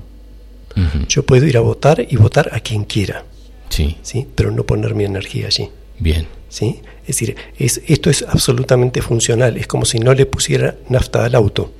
Yo 1.08 1.26
puedo 1.26 1.44
ir 1.44 1.58
a 1.58 1.60
votar 1.60 2.06
y 2.08 2.16
votar 2.16 2.50
a 2.54 2.60
quien 2.60 2.84
quiera. 2.84 3.24
Sí. 3.68 3.98
¿sí? 4.00 4.26
Pero 4.34 4.50
no 4.50 4.64
poner 4.64 4.94
mi 4.94 5.04
energía 5.04 5.48
allí. 5.48 5.68
Bien. 5.98 6.37
Es 6.50 7.06
decir, 7.06 7.36
es, 7.58 7.82
esto 7.86 8.10
es 8.10 8.22
absolutamente 8.22 9.02
funcional. 9.02 9.56
Es 9.56 9.66
como 9.66 9.84
si 9.84 9.98
no 9.98 10.14
le 10.14 10.26
pusiera 10.26 10.76
nafta 10.88 11.24
al 11.24 11.34
auto. 11.34 11.72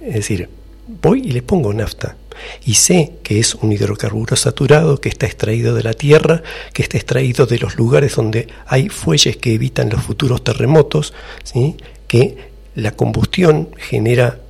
Es 0.00 0.14
decir, 0.14 0.48
voy 1.02 1.20
y 1.20 1.32
le 1.32 1.42
pongo 1.42 1.72
nafta. 1.72 2.16
Y 2.64 2.74
sé 2.74 3.12
que 3.22 3.38
es 3.38 3.54
un 3.54 3.72
hidrocarburo 3.72 4.34
saturado 4.36 4.98
que 4.98 5.08
está 5.08 5.26
extraído 5.26 5.74
de 5.74 5.82
la 5.82 5.92
tierra, 5.92 6.42
que 6.72 6.82
está 6.82 6.96
extraído 6.96 7.46
de 7.46 7.58
los 7.58 7.76
lugares 7.76 8.16
donde 8.16 8.48
hay 8.66 8.88
fuelles 8.88 9.36
que 9.36 9.54
evitan 9.54 9.90
los 9.90 10.02
futuros 10.02 10.42
terremotos, 10.42 11.12
¿sí? 11.44 11.76
que 12.06 12.50
la 12.74 12.92
combustión 12.92 13.68
genera 13.76 14.40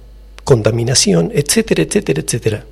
contaminación, 0.45 1.33
etcétera, 1.35 1.83
etcétera, 1.83 2.23
etcétera. 2.23 2.65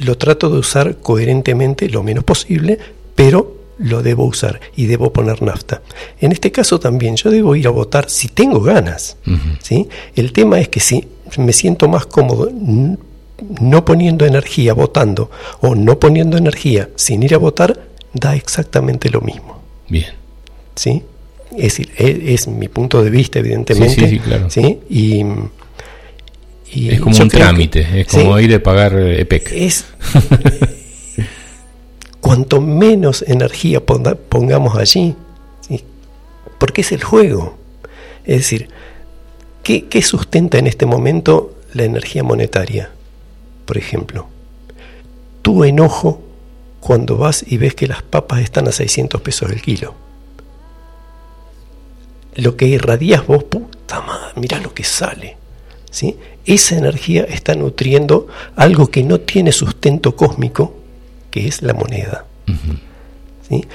Lo 0.00 0.16
trato 0.18 0.50
de 0.50 0.58
usar 0.58 0.98
coherentemente 0.98 1.88
lo 1.88 2.02
menos 2.02 2.24
posible, 2.24 2.78
pero 3.14 3.63
lo 3.78 4.02
debo 4.02 4.24
usar 4.24 4.60
y 4.76 4.86
debo 4.86 5.12
poner 5.12 5.42
nafta. 5.42 5.82
En 6.20 6.32
este 6.32 6.52
caso 6.52 6.78
también 6.78 7.16
yo 7.16 7.30
debo 7.30 7.56
ir 7.56 7.66
a 7.66 7.70
votar 7.70 8.08
si 8.08 8.28
tengo 8.28 8.60
ganas. 8.60 9.16
¿sí? 9.62 9.88
El 10.14 10.32
tema 10.32 10.60
es 10.60 10.68
que 10.68 10.80
si 10.80 11.06
me 11.38 11.52
siento 11.52 11.88
más 11.88 12.06
cómodo 12.06 12.50
no 13.60 13.84
poniendo 13.84 14.24
energía 14.24 14.74
votando 14.74 15.30
o 15.60 15.74
no 15.74 15.98
poniendo 15.98 16.38
energía 16.38 16.88
sin 16.96 17.22
ir 17.22 17.34
a 17.34 17.38
votar, 17.38 17.88
da 18.12 18.36
exactamente 18.36 19.10
lo 19.10 19.20
mismo. 19.20 19.60
Bien. 19.88 20.12
¿Sí? 20.76 21.02
Es 21.52 21.62
decir, 21.62 21.90
e, 21.96 22.34
es, 22.34 22.48
mi 22.48 22.68
punto 22.68 23.02
de 23.02 23.10
vista, 23.10 23.38
evidentemente. 23.38 23.94
Sí, 23.94 24.08
sí, 24.08 24.18
claro. 24.18 24.50
¿sí? 24.50 24.80
Y 24.88 25.24
es 26.88 27.00
como 27.00 27.16
un 27.16 27.28
trámite, 27.28 28.00
es 28.00 28.06
como 28.08 28.38
ir 28.40 28.54
a 28.54 28.62
pagar 28.62 28.98
EPEC. 28.98 29.52
Es, 29.52 29.84
cuanto 32.24 32.62
menos 32.62 33.22
energía 33.28 33.84
pongamos 33.84 34.78
allí, 34.78 35.14
porque 36.58 36.80
es 36.80 36.90
el 36.92 37.04
juego. 37.04 37.58
Es 38.24 38.38
decir, 38.38 38.70
¿qué, 39.62 39.84
¿qué 39.88 40.00
sustenta 40.00 40.56
en 40.56 40.66
este 40.66 40.86
momento 40.86 41.54
la 41.74 41.84
energía 41.84 42.22
monetaria? 42.22 42.90
Por 43.66 43.76
ejemplo, 43.76 44.26
tu 45.42 45.64
enojo 45.64 46.22
cuando 46.80 47.18
vas 47.18 47.44
y 47.46 47.58
ves 47.58 47.74
que 47.74 47.88
las 47.88 48.02
papas 48.02 48.40
están 48.40 48.68
a 48.68 48.72
600 48.72 49.20
pesos 49.20 49.50
el 49.50 49.60
kilo. 49.60 49.94
Lo 52.36 52.56
que 52.56 52.66
irradias 52.66 53.26
vos, 53.26 53.44
puta 53.44 54.00
madre, 54.00 54.32
mira 54.36 54.58
lo 54.60 54.72
que 54.72 54.84
sale. 54.84 55.36
¿sí? 55.90 56.16
esa 56.46 56.76
energía 56.78 57.24
está 57.24 57.54
nutriendo 57.54 58.28
algo 58.56 58.90
que 58.90 59.02
no 59.02 59.20
tiene 59.20 59.52
sustento 59.52 60.16
cósmico, 60.16 60.74
que 61.34 61.48
es 61.48 61.62
la 61.62 61.74
moneda. 61.74 62.26
¿sí? 63.48 63.66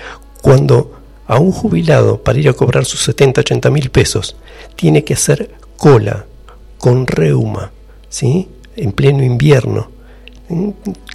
Cuando 0.42 0.98
a 1.28 1.40
un 1.40 1.52
jubilado 1.52 2.24
para 2.24 2.40
ir 2.40 2.48
a 2.48 2.54
cobrar 2.54 2.86
sus 2.86 3.02
70, 3.02 3.42
80 3.42 3.70
mil 3.70 3.90
pesos 3.90 4.38
tiene 4.78 5.04
que 5.04 5.14
hacer 5.14 5.52
cola 5.76 6.26
con 6.78 7.06
reuma, 7.06 7.74
¿sí? 8.08 8.48
en 8.78 8.94
pleno 8.94 9.26
invierno, 9.26 9.92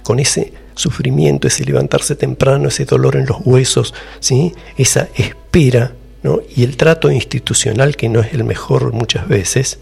con 0.03 0.19
ese 0.19 0.53
sufrimiento, 0.75 1.47
ese 1.47 1.65
levantarse 1.65 2.15
temprano, 2.15 2.67
ese 2.67 2.85
dolor 2.85 3.15
en 3.15 3.25
los 3.25 3.37
huesos, 3.43 3.95
¿sí? 4.19 4.53
esa 4.77 5.09
espera 5.15 5.93
¿no? 6.21 6.41
y 6.55 6.63
el 6.63 6.77
trato 6.77 7.09
institucional 7.09 7.95
que 7.95 8.07
no 8.07 8.19
es 8.19 8.35
el 8.35 8.43
mejor 8.43 8.93
muchas 8.93 9.27
veces, 9.27 9.79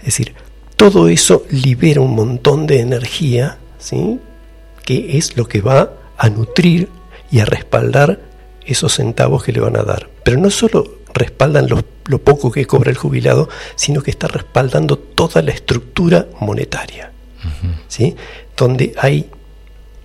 es 0.00 0.06
decir, 0.06 0.34
todo 0.74 1.08
eso 1.08 1.44
libera 1.50 2.00
un 2.00 2.16
montón 2.16 2.66
de 2.66 2.80
energía, 2.80 3.58
¿sí? 3.78 4.18
que 4.84 5.16
es 5.16 5.36
lo 5.36 5.46
que 5.46 5.60
va 5.60 5.99
a 6.20 6.28
nutrir 6.28 6.90
y 7.30 7.40
a 7.40 7.46
respaldar 7.46 8.20
esos 8.66 8.94
centavos 8.94 9.42
que 9.42 9.52
le 9.52 9.60
van 9.60 9.76
a 9.76 9.82
dar. 9.82 10.10
Pero 10.22 10.38
no 10.38 10.50
solo 10.50 10.98
respaldan 11.14 11.66
lo, 11.66 11.82
poco 12.18 12.50
que 12.52 12.66
cobra 12.66 12.90
el 12.90 12.98
jubilado, 12.98 13.48
sino 13.74 14.02
que 14.02 14.10
está 14.10 14.28
respaldando 14.28 14.98
toda 14.98 15.40
la 15.40 15.50
estructura 15.50 16.26
monetaria, 16.38 17.10
¿sí? 17.88 18.14
donde 18.54 18.92
hay, 18.98 19.30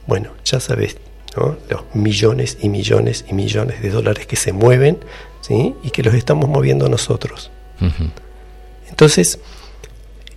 bueno, 0.08 0.30
ya 0.46 0.62
sabes, 0.62 0.96
los 1.36 1.84
millones 1.94 2.60
y 2.62 2.70
millones 2.70 3.26
y 3.30 3.34
millones 3.34 3.82
de 3.82 3.90
dólares 3.90 4.26
que 4.26 4.38
se 4.38 4.54
mueven 4.54 5.00
¿sí? 5.42 5.76
y 5.84 5.90
que 5.90 6.02
los 6.02 6.14
estamos 6.14 6.48
moviendo 6.48 6.88
nosotros. 6.88 7.52
Entonces, 8.90 9.40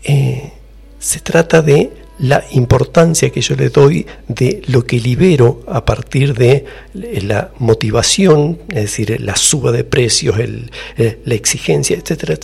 eh, 0.02 0.52
se 0.98 1.20
trata 1.20 1.62
de 1.62 1.92
la 2.18 2.44
importancia 2.52 3.30
que 3.30 3.40
yo 3.40 3.54
le 3.54 3.68
doy 3.68 4.06
de 4.26 4.62
lo 4.66 4.84
que 4.84 4.98
libero 4.98 5.62
a 5.68 5.84
partir 5.84 6.34
de 6.34 6.64
la 6.94 7.52
motivación, 7.58 8.58
es 8.68 8.82
decir, 8.82 9.20
la 9.20 9.36
suba 9.36 9.70
de 9.70 9.84
precios, 9.84 10.38
el, 10.38 10.70
eh, 10.96 11.20
la 11.24 11.34
exigencia, 11.34 11.96
etcétera. 11.96 12.38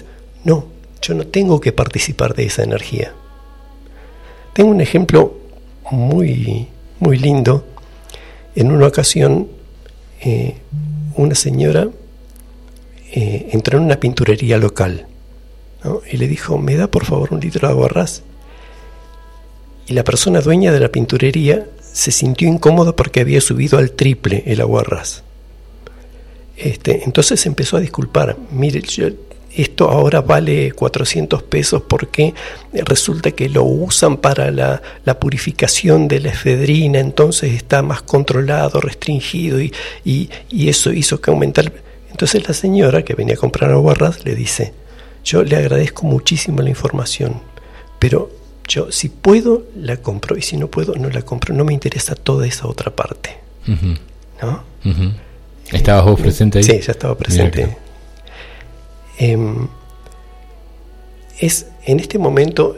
No, 0.44 0.66
yo 1.02 1.14
no 1.14 1.26
tengo 1.26 1.60
que 1.60 1.72
participar 1.72 2.34
de 2.34 2.44
esa 2.44 2.62
energía. 2.62 3.12
Tengo 4.52 4.70
un 4.70 4.80
ejemplo 4.80 5.36
muy, 5.90 6.68
muy 7.00 7.18
lindo. 7.18 7.64
En 8.54 8.70
una 8.70 8.86
ocasión, 8.86 9.48
eh, 10.20 10.56
una 11.16 11.34
señora 11.34 11.88
eh, 13.12 13.48
entró 13.50 13.78
en 13.78 13.84
una 13.84 13.98
pinturería 13.98 14.58
local 14.58 15.08
y 16.10 16.16
le 16.16 16.28
dijo, 16.28 16.56
¿me 16.56 16.76
da 16.76 16.86
por 16.86 17.04
favor 17.04 17.34
un 17.34 17.40
litro 17.40 17.68
de 17.68 17.74
aguarrás? 17.74 18.22
Y 19.86 19.92
la 19.92 20.04
persona 20.04 20.40
dueña 20.40 20.72
de 20.72 20.80
la 20.80 20.88
pinturería 20.88 21.66
se 21.92 22.10
sintió 22.10 22.48
incómoda 22.48 22.96
porque 22.96 23.20
había 23.20 23.40
subido 23.40 23.78
al 23.78 23.92
triple 23.92 24.42
el 24.46 24.60
aguarrás. 24.60 25.22
Este, 26.56 27.04
entonces 27.04 27.46
empezó 27.46 27.76
a 27.76 27.80
disculpar, 27.80 28.36
mire, 28.50 28.82
esto 29.54 29.90
ahora 29.90 30.20
vale 30.20 30.72
400 30.72 31.42
pesos 31.44 31.82
porque 31.82 32.34
resulta 32.72 33.30
que 33.30 33.48
lo 33.48 33.64
usan 33.64 34.16
para 34.16 34.50
la, 34.50 34.80
purificación 35.20 36.08
de 36.08 36.20
la 36.20 36.30
efedrina, 36.30 36.98
entonces 36.98 37.52
está 37.52 37.82
más 37.82 38.02
controlado, 38.02 38.80
restringido 38.80 39.60
y, 39.60 39.72
y, 40.04 40.68
eso 40.68 40.92
hizo 40.92 41.20
que 41.20 41.30
aumentara. 41.30 41.72
Entonces 42.10 42.46
la 42.46 42.54
señora 42.54 43.04
que 43.04 43.14
venía 43.14 43.34
a 43.34 43.38
comprar 43.38 43.70
aguarrás 43.70 44.24
le 44.24 44.34
dice, 44.34 44.72
yo 45.24 45.42
le 45.44 45.56
agradezco 45.56 46.06
muchísimo 46.06 46.62
la 46.62 46.70
información, 46.70 47.40
pero 47.98 48.30
yo 48.68 48.90
si 48.90 49.08
puedo 49.08 49.64
la 49.76 49.98
compro 49.98 50.36
y 50.36 50.42
si 50.42 50.56
no 50.56 50.68
puedo 50.68 50.94
no 50.96 51.10
la 51.10 51.22
compro, 51.22 51.54
no 51.54 51.64
me 51.64 51.72
interesa 51.72 52.14
toda 52.14 52.46
esa 52.46 52.66
otra 52.66 52.94
parte. 52.94 53.38
¿No? 53.66 54.62
¿Estabas 55.72 56.04
vos 56.04 56.20
presente 56.20 56.58
ahí? 56.58 56.64
Sí, 56.64 56.80
ya 56.80 56.92
estaba 56.92 57.16
presente. 57.16 57.76
Em, 59.18 59.68
es 61.38 61.66
en 61.84 62.00
este 62.00 62.18
momento 62.18 62.76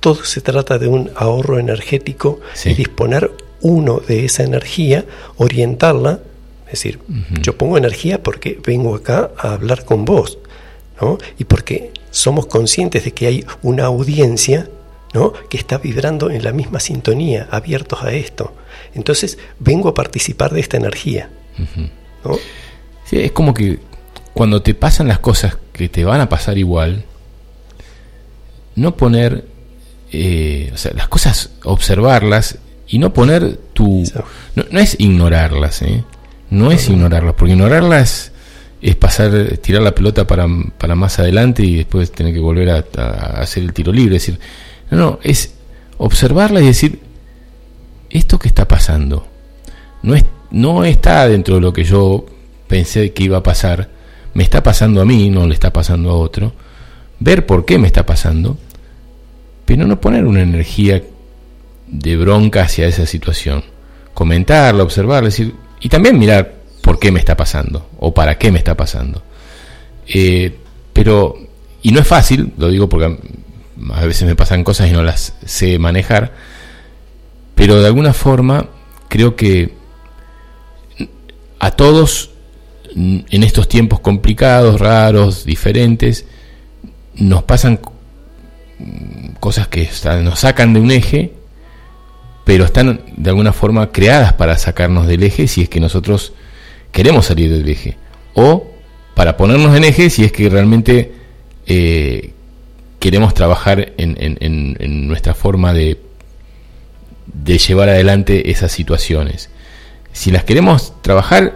todo 0.00 0.24
se 0.24 0.40
trata 0.40 0.78
de 0.78 0.88
un 0.88 1.10
ahorro 1.16 1.58
energético 1.58 2.40
y 2.64 2.74
disponer 2.74 3.30
uno 3.60 4.00
de 4.00 4.24
esa 4.24 4.44
energía, 4.44 5.04
orientarla, 5.36 6.20
es 6.66 6.72
decir, 6.72 7.00
yo 7.40 7.56
pongo 7.56 7.78
energía 7.78 8.22
porque 8.22 8.60
vengo 8.64 8.94
acá 8.94 9.30
a 9.36 9.54
hablar 9.54 9.84
con 9.84 10.04
vos, 10.04 10.38
¿no? 11.00 11.18
Y 11.38 11.44
porque 11.44 11.92
somos 12.10 12.46
conscientes 12.46 13.04
de 13.04 13.12
que 13.12 13.26
hay 13.26 13.44
una 13.62 13.86
audiencia 13.86 14.68
¿no? 15.14 15.32
que 15.48 15.56
está 15.56 15.78
vibrando 15.78 16.30
en 16.30 16.44
la 16.44 16.52
misma 16.52 16.80
sintonía, 16.80 17.48
abiertos 17.50 18.02
a 18.02 18.12
esto. 18.12 18.54
Entonces 18.94 19.38
vengo 19.58 19.88
a 19.88 19.94
participar 19.94 20.52
de 20.52 20.60
esta 20.60 20.76
energía. 20.76 21.30
Sí, 23.04 23.20
es 23.20 23.32
como 23.32 23.54
que 23.54 23.78
cuando 24.34 24.62
te 24.62 24.74
pasan 24.74 25.08
las 25.08 25.18
cosas 25.18 25.58
que 25.72 25.88
te 25.88 26.04
van 26.04 26.20
a 26.20 26.28
pasar 26.28 26.58
igual, 26.58 27.04
no 28.76 28.96
poner, 28.96 29.44
eh, 30.12 30.70
o 30.72 30.76
sea, 30.76 30.92
las 30.94 31.08
cosas, 31.08 31.50
observarlas 31.64 32.58
y 32.86 32.98
no 32.98 33.12
poner 33.12 33.58
tu... 33.72 34.04
No, 34.54 34.78
es 34.78 34.96
ignorarlas, 34.98 35.82
¿eh? 35.82 36.04
No 36.50 36.70
es 36.70 36.88
ignorarlas, 36.88 37.34
porque 37.34 37.52
ignorarlas 37.52 38.32
es 38.80 38.94
pasar, 38.94 39.58
tirar 39.58 39.82
la 39.82 39.94
pelota 39.94 40.26
para, 40.26 40.46
para 40.78 40.94
más 40.94 41.18
adelante 41.18 41.64
y 41.64 41.76
después 41.76 42.12
tener 42.12 42.32
que 42.32 42.40
volver 42.40 42.70
a, 42.70 42.84
a 42.96 43.40
hacer 43.40 43.64
el 43.64 43.72
tiro 43.72 43.92
libre. 43.92 44.16
Es 44.16 44.26
decir, 44.26 44.40
no, 44.90 44.96
no, 44.96 45.18
es 45.22 45.54
observarla 45.98 46.60
y 46.60 46.66
decir, 46.66 47.00
esto 48.10 48.38
que 48.38 48.48
está 48.48 48.66
pasando 48.66 49.26
no, 50.02 50.14
es, 50.14 50.24
no 50.50 50.84
está 50.84 51.28
dentro 51.28 51.56
de 51.56 51.60
lo 51.60 51.72
que 51.72 51.84
yo 51.84 52.24
pensé 52.66 53.12
que 53.12 53.24
iba 53.24 53.38
a 53.38 53.42
pasar, 53.42 53.88
me 54.34 54.42
está 54.42 54.62
pasando 54.62 55.00
a 55.00 55.04
mí, 55.04 55.30
no 55.30 55.46
le 55.46 55.54
está 55.54 55.72
pasando 55.72 56.10
a 56.10 56.14
otro, 56.14 56.52
ver 57.18 57.46
por 57.46 57.64
qué 57.64 57.78
me 57.78 57.86
está 57.86 58.06
pasando, 58.06 58.56
pero 59.64 59.86
no 59.86 60.00
poner 60.00 60.24
una 60.24 60.42
energía 60.42 61.02
de 61.86 62.16
bronca 62.16 62.62
hacia 62.62 62.86
esa 62.86 63.06
situación, 63.06 63.64
comentarla, 64.14 64.82
observarla, 64.82 65.28
decir, 65.28 65.54
y 65.80 65.88
también 65.88 66.18
mirar 66.18 66.54
por 66.82 66.98
qué 66.98 67.10
me 67.10 67.18
está 67.18 67.36
pasando 67.36 67.88
o 67.98 68.14
para 68.14 68.38
qué 68.38 68.52
me 68.52 68.58
está 68.58 68.76
pasando. 68.76 69.22
Eh, 70.06 70.56
pero, 70.92 71.36
y 71.82 71.92
no 71.92 72.00
es 72.00 72.06
fácil, 72.06 72.52
lo 72.56 72.68
digo 72.68 72.88
porque 72.88 73.18
a 73.92 74.04
veces 74.04 74.26
me 74.26 74.36
pasan 74.36 74.64
cosas 74.64 74.88
y 74.88 74.92
no 74.92 75.02
las 75.02 75.34
sé 75.44 75.78
manejar, 75.78 76.32
pero 77.54 77.80
de 77.80 77.86
alguna 77.86 78.12
forma 78.12 78.66
creo 79.08 79.36
que 79.36 79.74
a 81.58 81.70
todos 81.72 82.30
en 82.94 83.42
estos 83.42 83.68
tiempos 83.68 84.00
complicados, 84.00 84.80
raros, 84.80 85.44
diferentes, 85.44 86.24
nos 87.14 87.42
pasan 87.44 87.80
cosas 89.40 89.68
que 89.68 89.88
nos 90.22 90.40
sacan 90.40 90.72
de 90.72 90.80
un 90.80 90.90
eje, 90.90 91.32
pero 92.44 92.64
están 92.64 93.00
de 93.16 93.30
alguna 93.30 93.52
forma 93.52 93.92
creadas 93.92 94.32
para 94.32 94.56
sacarnos 94.56 95.06
del 95.06 95.22
eje 95.22 95.48
si 95.48 95.62
es 95.62 95.68
que 95.68 95.80
nosotros 95.80 96.32
queremos 96.92 97.26
salir 97.26 97.50
del 97.50 97.68
eje, 97.68 97.96
o 98.34 98.66
para 99.14 99.36
ponernos 99.36 99.76
en 99.76 99.84
eje 99.84 100.10
si 100.10 100.24
es 100.24 100.32
que 100.32 100.48
realmente 100.48 101.12
eh, 101.66 102.32
queremos 102.98 103.34
trabajar 103.34 103.92
en, 103.96 105.06
nuestra 105.08 105.34
forma 105.34 105.72
de, 105.72 106.00
de 107.26 107.58
llevar 107.58 107.88
adelante 107.88 108.50
esas 108.50 108.72
situaciones. 108.72 109.50
Si 110.12 110.30
las 110.30 110.44
queremos 110.44 110.94
trabajar, 111.02 111.54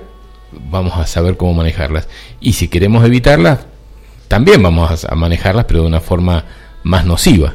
vamos 0.53 0.97
a 0.97 1.07
saber 1.07 1.37
cómo 1.37 1.55
manejarlas. 1.55 2.09
Y 2.41 2.53
si 2.53 2.69
queremos 2.69 3.05
evitarlas, 3.05 3.61
también 4.29 4.63
vamos 4.63 5.05
a 5.05 5.15
manejarlas, 5.15 5.65
pero 5.67 5.81
de 5.83 5.89
una 5.89 6.01
forma 6.01 6.45
más 6.85 7.05
nociva. 7.05 7.55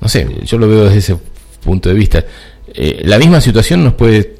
No 0.00 0.08
sé, 0.08 0.28
yo 0.44 0.58
lo 0.58 0.68
veo 0.68 0.84
desde 0.84 0.98
ese 0.98 1.18
punto 1.64 1.88
de 1.88 1.94
vista. 1.94 2.24
Eh, 2.74 3.02
la 3.04 3.18
misma 3.18 3.40
situación 3.40 3.82
nos 3.82 3.94
puede 3.94 4.36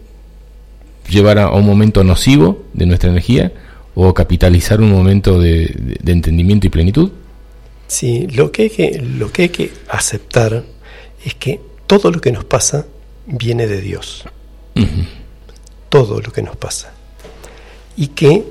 llevar 1.09 1.39
a 1.39 1.51
un 1.51 1.65
momento 1.65 2.05
nocivo 2.05 2.65
de 2.75 2.87
nuestra 2.87 3.11
energía 3.11 3.53
o 3.95 4.13
capitalizar 4.13 4.81
un 4.81 4.91
momento 4.91 5.41
de 5.41 5.99
entendimiento 6.05 6.67
y 6.67 6.71
plenitud. 6.71 7.11
Sí, 7.87 8.27
lo 8.29 8.51
que, 8.51 8.63
hay 8.63 8.71
que, 8.71 8.99
lo 9.01 9.31
que 9.31 9.43
hay 9.43 9.49
que 9.49 9.73
aceptar 9.89 10.65
es 11.25 11.35
que 11.35 11.61
todo 11.87 12.11
lo 12.11 12.21
que 12.21 12.33
nos 12.33 12.45
pasa 12.45 12.87
viene 13.27 13.67
de 13.67 13.81
Dios. 13.81 14.25
Todo 15.89 16.21
lo 16.21 16.33
que 16.33 16.43
nos 16.43 16.57
pasa. 16.57 16.93
Y 17.97 18.09
que 18.09 18.45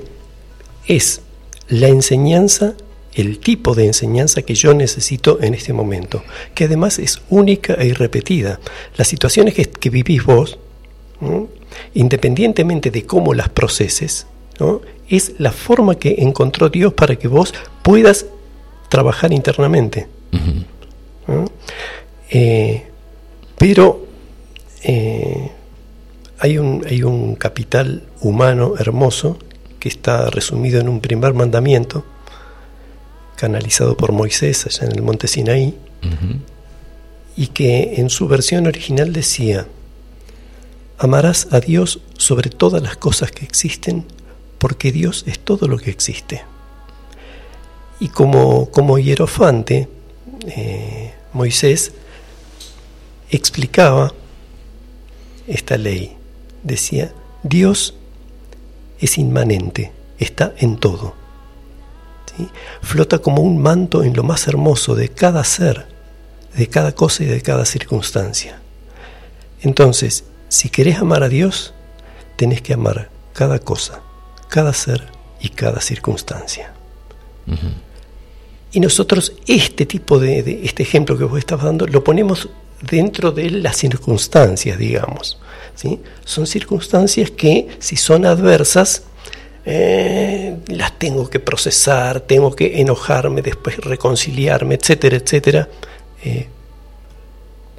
es 0.86 1.20
la 1.68 1.88
enseñanza, 1.88 2.74
el 3.14 3.38
tipo 3.38 3.74
de 3.74 3.86
enseñanza 3.86 4.42
que 4.42 4.54
yo 4.54 4.74
necesito 4.74 5.40
en 5.40 5.54
este 5.54 5.72
momento, 5.72 6.22
que 6.54 6.64
además 6.64 6.98
es 6.98 7.20
única 7.28 7.74
e 7.74 7.86
irrepetida. 7.86 8.60
Las 8.96 9.08
situaciones 9.08 9.54
que, 9.54 9.90
vivís 9.90 10.24
vos, 10.24 10.58
independientemente 11.94 12.90
de 12.90 13.04
cómo 13.04 13.34
las 13.34 13.48
proceses, 13.48 14.26
es 15.08 15.34
la 15.38 15.52
forma 15.52 15.96
que 15.96 16.16
encontró 16.18 16.68
Dios 16.68 16.94
para 16.94 17.16
que 17.16 17.28
vos 17.28 17.54
puedas 17.82 18.26
trabajar 18.88 19.32
internamente. 19.32 20.08
Eh, 22.28 22.86
pero 23.58 24.06
eh, 24.82 25.50
hay, 26.38 26.58
un, 26.58 26.84
hay 26.88 27.02
un 27.02 27.34
capital 27.34 28.04
humano 28.20 28.74
hermoso 28.78 29.38
que 29.80 29.88
está 29.88 30.30
resumido 30.30 30.80
en 30.80 30.88
un 30.88 31.00
primer 31.00 31.34
mandamiento, 31.34 32.04
canalizado 33.36 33.96
por 33.96 34.12
Moisés 34.12 34.66
allá 34.66 34.86
en 34.86 34.92
el 34.92 35.02
monte 35.02 35.28
Sinaí, 35.28 35.74
y 37.36 37.48
que 37.48 37.94
en 37.96 38.10
su 38.10 38.28
versión 38.28 38.66
original 38.66 39.12
decía, 39.12 39.66
amarás 40.98 41.48
a 41.50 41.60
Dios 41.60 42.00
sobre 42.16 42.50
todas 42.50 42.82
las 42.82 42.96
cosas 42.96 43.30
que 43.30 43.44
existen, 43.44 44.04
porque 44.58 44.92
Dios 44.92 45.24
es 45.26 45.38
todo 45.38 45.68
lo 45.68 45.78
que 45.78 45.90
existe. 45.90 46.44
Y 48.00 48.08
como, 48.08 48.70
como 48.70 48.98
hierofante, 48.98 49.88
eh, 50.46 51.14
Moisés 51.32 51.92
explicaba 53.30 54.12
esta 55.46 55.76
ley. 55.76 56.16
Decía, 56.62 57.12
Dios 57.42 57.94
es 58.98 59.18
inmanente, 59.18 59.92
está 60.18 60.52
en 60.58 60.76
todo. 60.78 61.14
Flota 62.82 63.18
como 63.18 63.42
un 63.42 63.58
manto 63.58 64.02
en 64.02 64.14
lo 64.14 64.22
más 64.22 64.46
hermoso 64.46 64.94
de 64.94 65.08
cada 65.08 65.42
ser, 65.44 65.86
de 66.54 66.66
cada 66.68 66.92
cosa 66.92 67.22
y 67.22 67.26
de 67.26 67.40
cada 67.40 67.64
circunstancia. 67.64 68.60
Entonces, 69.62 70.24
si 70.48 70.68
querés 70.68 70.98
amar 70.98 71.22
a 71.22 71.28
Dios, 71.28 71.72
tenés 72.36 72.60
que 72.60 72.74
amar 72.74 73.10
cada 73.32 73.58
cosa, 73.58 74.00
cada 74.48 74.72
ser 74.72 75.08
y 75.40 75.48
cada 75.50 75.80
circunstancia. 75.80 76.72
Y 78.72 78.80
nosotros 78.80 79.32
este 79.46 79.86
tipo 79.86 80.18
de, 80.18 80.60
este 80.64 80.82
ejemplo 80.82 81.16
que 81.16 81.24
vos 81.24 81.38
estás 81.38 81.62
dando 81.62 81.86
lo 81.86 82.02
ponemos 82.04 82.48
dentro 82.82 83.32
de 83.32 83.50
las 83.50 83.76
circunstancias, 83.76 84.78
digamos. 84.78 85.38
¿sí? 85.74 86.00
Son 86.24 86.46
circunstancias 86.46 87.30
que 87.30 87.68
si 87.78 87.96
son 87.96 88.26
adversas, 88.26 89.04
eh, 89.64 90.58
las 90.68 90.98
tengo 90.98 91.28
que 91.28 91.40
procesar, 91.40 92.20
tengo 92.20 92.54
que 92.54 92.80
enojarme, 92.80 93.42
después 93.42 93.76
reconciliarme, 93.78 94.76
etcétera, 94.76 95.16
etcétera. 95.16 95.68
Eh, 96.24 96.48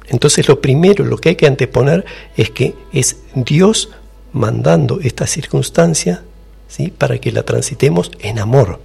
entonces 0.08 0.48
lo 0.48 0.60
primero, 0.60 1.04
lo 1.04 1.16
que 1.18 1.30
hay 1.30 1.36
que 1.36 1.46
anteponer 1.46 2.04
es 2.36 2.50
que 2.50 2.74
es 2.92 3.18
Dios 3.34 3.90
mandando 4.32 5.00
esta 5.02 5.26
circunstancia 5.26 6.22
¿sí? 6.68 6.88
para 6.96 7.18
que 7.18 7.32
la 7.32 7.42
transitemos 7.42 8.10
en 8.20 8.38
amor. 8.38 8.80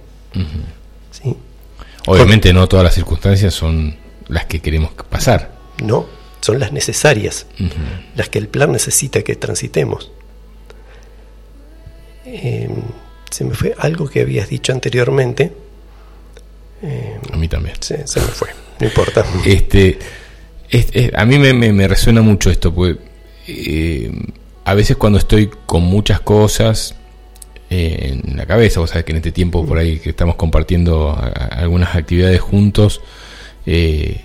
Obviamente 2.06 2.52
no 2.52 2.68
todas 2.68 2.84
las 2.84 2.94
circunstancias 2.94 3.54
son 3.54 3.96
las 4.28 4.46
que 4.46 4.60
queremos 4.60 4.92
pasar. 5.08 5.52
No, 5.82 6.06
son 6.40 6.58
las 6.58 6.72
necesarias, 6.72 7.46
las 8.14 8.28
que 8.28 8.38
el 8.38 8.48
plan 8.48 8.72
necesita 8.72 9.22
que 9.22 9.34
transitemos. 9.36 10.10
Em, 12.26 12.82
se 13.30 13.44
me 13.44 13.54
fue 13.54 13.74
algo 13.78 14.08
que 14.08 14.20
habías 14.20 14.48
dicho 14.48 14.72
anteriormente. 14.72 15.52
Em, 16.82 17.20
a 17.32 17.36
mí 17.36 17.48
también. 17.48 17.76
Se, 17.80 18.06
se, 18.06 18.20
me 18.20 18.26
fue, 18.26 18.48
no 18.80 18.86
importa. 18.86 19.24
Este, 20.70 21.12
a 21.14 21.24
mí 21.24 21.38
me, 21.38 21.86
resuena 21.86 22.20
mucho 22.20 22.50
esto, 22.50 22.74
porque 22.74 22.98
eh, 23.46 24.10
a 24.64 24.74
veces 24.74 24.96
cuando 24.96 25.20
estoy 25.20 25.48
con 25.66 25.84
muchas 25.84 26.20
cosas 26.20 26.96
eh, 27.76 28.20
en 28.24 28.36
la 28.36 28.46
cabeza, 28.46 28.80
vos 28.80 28.90
sabés 28.90 29.04
que 29.04 29.12
en 29.12 29.16
este 29.16 29.32
tiempo 29.32 29.66
por 29.66 29.78
ahí 29.78 29.98
que 29.98 30.10
estamos 30.10 30.36
compartiendo 30.36 31.18
algunas 31.50 31.94
actividades 31.96 32.40
juntos, 32.40 33.00
eh, 33.66 34.20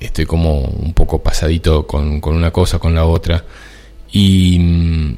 estoy 0.00 0.26
como 0.26 0.60
un 0.60 0.92
poco 0.92 1.22
pasadito 1.22 1.86
con, 1.86 2.20
con, 2.20 2.36
una 2.36 2.50
cosa, 2.50 2.78
con 2.78 2.94
la 2.94 3.06
otra, 3.06 3.44
y, 4.12 5.16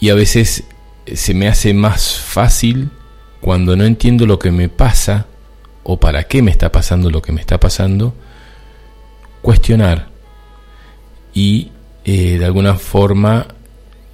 y 0.00 0.08
a 0.08 0.14
veces 0.14 0.64
se 1.12 1.34
me 1.34 1.48
hace 1.48 1.74
más 1.74 2.18
fácil 2.18 2.90
cuando 3.40 3.76
no 3.76 3.84
entiendo 3.84 4.26
lo 4.26 4.38
que 4.38 4.50
me 4.50 4.68
pasa 4.68 5.26
o 5.82 5.98
para 5.98 6.24
qué 6.24 6.42
me 6.42 6.50
está 6.50 6.72
pasando 6.72 7.10
lo 7.10 7.22
que 7.22 7.32
me 7.32 7.40
está 7.40 7.58
pasando, 7.58 8.14
cuestionar. 9.42 10.08
Y 11.34 11.72
eh, 12.04 12.38
de 12.38 12.44
alguna 12.44 12.74
forma 12.74 13.48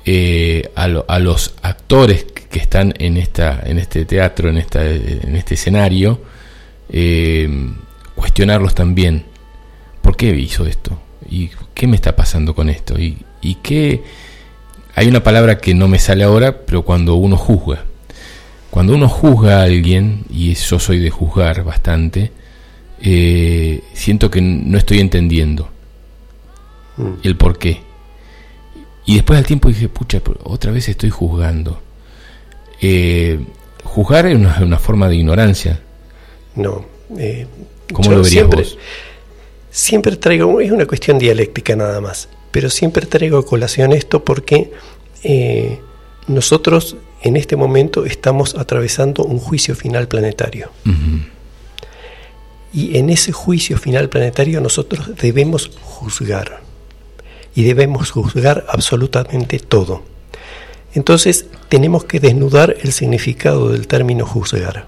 eh, 0.08 0.70
a, 0.76 0.84
a, 0.84 1.18
los 1.18 1.54
actores 1.62 2.24
que 2.24 2.60
están 2.60 2.94
en, 2.98 3.16
esta, 3.16 3.60
en 3.64 3.78
este 3.78 4.04
teatro, 4.04 4.48
en, 4.48 4.56
esta, 4.56 4.88
en 4.88 5.34
este 5.34 5.54
escenario, 5.54 6.20
eh, 6.88 7.48
cuestionarlos 8.14 8.74
también. 8.74 9.24
¿Por 10.00 10.16
qué 10.16 10.28
hizo 10.28 10.64
esto? 10.64 10.96
¿Y 11.28 11.50
qué 11.74 11.88
me 11.88 11.96
está 11.96 12.14
pasando 12.14 12.54
con 12.54 12.70
esto? 12.70 12.98
¿Y, 12.98 13.18
y 13.40 13.56
qué...? 13.56 14.02
Hay 14.94 15.08
una 15.08 15.22
palabra 15.22 15.58
que 15.58 15.74
no 15.74 15.88
me 15.88 15.98
sale 15.98 16.24
ahora, 16.24 16.64
pero 16.64 16.82
cuando 16.82 17.16
uno 17.16 17.36
juzga. 17.36 17.84
Cuando 18.70 18.94
uno 18.94 19.08
juzga 19.08 19.58
a 19.58 19.64
alguien, 19.64 20.24
y 20.30 20.54
yo 20.54 20.78
soy 20.78 21.00
de 21.00 21.10
juzgar 21.10 21.64
bastante, 21.64 22.30
eh, 23.02 23.82
siento 23.92 24.30
que 24.30 24.40
no 24.40 24.78
estoy 24.78 25.00
entendiendo 25.00 25.68
mm. 26.96 27.12
el 27.24 27.36
por 27.36 27.58
qué. 27.58 27.82
Y 29.06 29.14
después 29.14 29.38
al 29.38 29.46
tiempo 29.46 29.68
dije, 29.68 29.88
pucha, 29.88 30.20
otra 30.42 30.72
vez 30.72 30.88
estoy 30.88 31.10
juzgando. 31.10 31.80
Eh, 32.82 33.38
juzgar 33.84 34.26
es 34.26 34.36
una, 34.36 34.78
forma 34.78 35.08
de 35.08 35.16
ignorancia. 35.16 35.80
No. 36.56 36.84
Eh, 37.16 37.46
¿Cómo 37.92 38.10
lo 38.10 38.22
verías 38.22 38.32
siempre, 38.32 38.64
Siempre 39.70 40.16
traigo, 40.16 40.60
es 40.60 40.72
una 40.72 40.86
cuestión 40.86 41.18
dialéctica 41.18 41.76
nada 41.76 42.00
más, 42.00 42.28
pero 42.50 42.68
siempre 42.68 43.06
traigo 43.06 43.38
a 43.38 43.46
colación 43.46 43.92
esto 43.92 44.24
porque 44.24 44.72
eh, 45.22 45.78
nosotros 46.26 46.96
en 47.22 47.36
este 47.36 47.54
momento 47.54 48.04
estamos 48.04 48.56
atravesando 48.56 49.24
un 49.24 49.38
juicio 49.38 49.76
final 49.76 50.08
planetario. 50.08 50.70
Y 52.72 52.98
en 52.98 53.10
ese 53.10 53.30
juicio 53.30 53.78
final 53.78 54.08
planetario 54.08 54.60
nosotros 54.60 55.14
debemos 55.16 55.70
juzgar. 55.80 56.65
Y 57.56 57.64
debemos 57.64 58.12
juzgar 58.12 58.64
absolutamente 58.68 59.58
todo. 59.58 60.04
Entonces 60.94 61.46
tenemos 61.68 62.04
que 62.04 62.20
desnudar 62.20 62.76
el 62.80 62.92
significado 62.92 63.70
del 63.70 63.86
término 63.86 64.24
juzgar. 64.24 64.86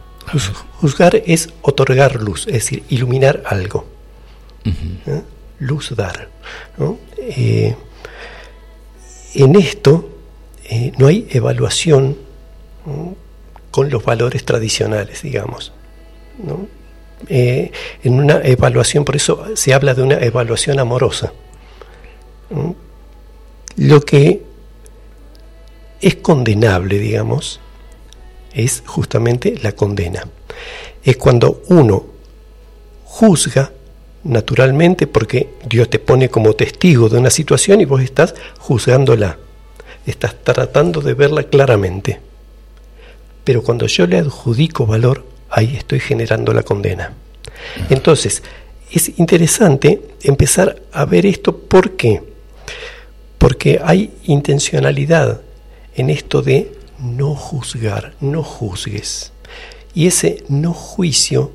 Juzgar 0.81 1.23
es 1.27 1.51
otorgar 1.62 2.16
luz, 2.16 2.47
es 2.47 2.55
decir, 2.55 2.82
iluminar 2.89 3.43
algo. 3.47 3.86
¿Eh? 4.65 5.23
Luz 5.61 5.95
dar. 5.97 6.28
Eh, 7.19 7.74
en 9.35 9.57
esto 9.57 10.09
eh, 10.65 10.93
no 10.99 11.09
hay 11.09 11.27
evaluación 11.31 12.16
con 13.70 13.90
los 13.90 14.03
valores 14.03 14.45
tradicionales, 14.45 15.23
digamos. 15.23 15.73
¿no? 16.43 16.66
En 17.28 17.70
una 18.15 18.40
evaluación, 18.45 19.05
por 19.05 19.16
eso 19.16 19.45
se 19.55 19.74
habla 19.74 19.93
de 19.93 20.03
una 20.03 20.19
evaluación 20.20 20.78
amorosa. 20.78 21.32
Lo 23.77 24.01
que 24.01 24.43
es 26.01 26.15
condenable, 26.16 26.99
digamos, 26.99 27.61
es 28.53 28.83
justamente 28.87 29.55
la 29.62 29.73
condena. 29.73 30.27
Es 31.03 31.16
cuando 31.16 31.62
uno 31.69 32.07
juzga 33.05 33.73
naturalmente 34.25 35.07
porque 35.07 35.55
Dios 35.69 35.89
te 35.89 35.99
pone 35.99 36.29
como 36.29 36.55
testigo 36.55 37.09
de 37.09 37.19
una 37.19 37.31
situación 37.31 37.81
y 37.81 37.85
vos 37.85 38.03
estás 38.03 38.35
juzgándola. 38.59 39.39
Estás 40.07 40.37
tratando 40.43 41.01
de 41.01 41.15
verla 41.15 41.45
claramente. 41.45 42.20
Pero 43.45 43.62
cuando 43.62 43.87
yo 43.87 44.07
le 44.07 44.19
adjudico 44.19 44.87
valor, 44.87 45.25
ahí 45.51 45.77
estoy 45.77 46.01
generando 46.01 46.53
la 46.53 46.62
condena. 46.62 47.12
Entonces, 47.91 48.43
es 48.91 49.19
interesante 49.19 50.01
empezar 50.23 50.83
a 50.93 51.05
ver 51.05 51.27
esto. 51.27 51.57
¿Por 51.57 51.97
qué? 51.97 52.23
Porque 53.39 53.81
hay 53.82 54.10
intencionalidad 54.24 55.40
en 55.94 56.10
esto 56.10 56.43
de 56.43 56.73
no 56.98 57.35
juzgar, 57.35 58.15
no 58.20 58.43
juzgues. 58.43 59.32
Y 59.94 60.06
ese 60.06 60.44
no 60.48 60.73
juicio 60.73 61.52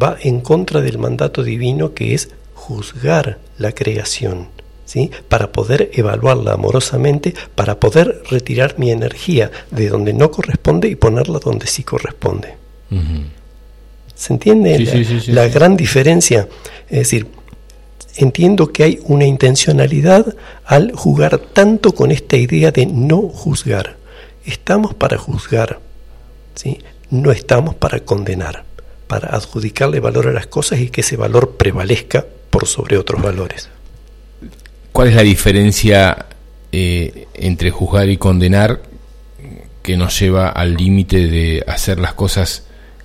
va 0.00 0.16
en 0.20 0.40
contra 0.40 0.80
del 0.80 0.98
mandato 0.98 1.42
divino 1.42 1.94
que 1.94 2.14
es 2.14 2.30
juzgar 2.54 3.38
la 3.58 3.72
creación, 3.72 4.48
¿sí? 4.84 5.10
para 5.28 5.52
poder 5.52 5.90
evaluarla 5.94 6.52
amorosamente, 6.52 7.34
para 7.54 7.78
poder 7.78 8.22
retirar 8.30 8.78
mi 8.78 8.90
energía 8.90 9.50
de 9.70 9.88
donde 9.88 10.12
no 10.12 10.30
corresponde 10.30 10.88
y 10.88 10.94
ponerla 10.94 11.38
donde 11.38 11.66
sí 11.66 11.82
corresponde. 11.82 12.56
¿Se 14.14 14.32
entiende 14.32 14.78
la, 15.28 15.48
gran 15.48 15.76
diferencia? 15.76 16.46
Es 16.88 16.98
decir, 16.98 17.26
entiendo 18.16 18.72
que 18.72 18.84
hay 18.84 19.00
una 19.04 19.24
intencionalidad 19.24 20.34
al 20.64 20.92
jugar 20.92 21.38
tanto 21.38 21.92
con 21.92 22.10
esta 22.10 22.36
idea 22.36 22.70
de 22.70 22.86
no 22.86 23.22
juzgar. 23.22 23.96
Estamos 24.44 24.94
para 24.94 25.18
juzgar, 25.18 25.80
¿sí? 26.54 26.78
no 27.10 27.30
estamos 27.30 27.74
para 27.74 28.00
condenar, 28.00 28.64
para 29.06 29.36
adjudicarle 29.36 30.00
valor 30.00 30.28
a 30.28 30.32
las 30.32 30.46
cosas 30.46 30.80
y 30.80 30.88
que 30.88 31.02
ese 31.02 31.16
valor 31.16 31.56
prevalezca 31.56 32.26
por 32.50 32.66
sobre 32.66 32.98
otros 32.98 33.22
valores. 33.22 33.68
¿Cuál 34.92 35.08
es 35.08 35.14
la 35.14 35.22
diferencia 35.22 36.26
eh, 36.72 37.28
entre 37.34 37.70
juzgar 37.70 38.08
y 38.08 38.16
condenar 38.16 38.82
que 39.82 39.96
nos 39.96 40.18
lleva 40.18 40.48
al 40.48 40.74
límite 40.74 41.26
de 41.28 41.64
hacer 41.66 41.98
las 41.98 42.14
cosas 42.14 42.64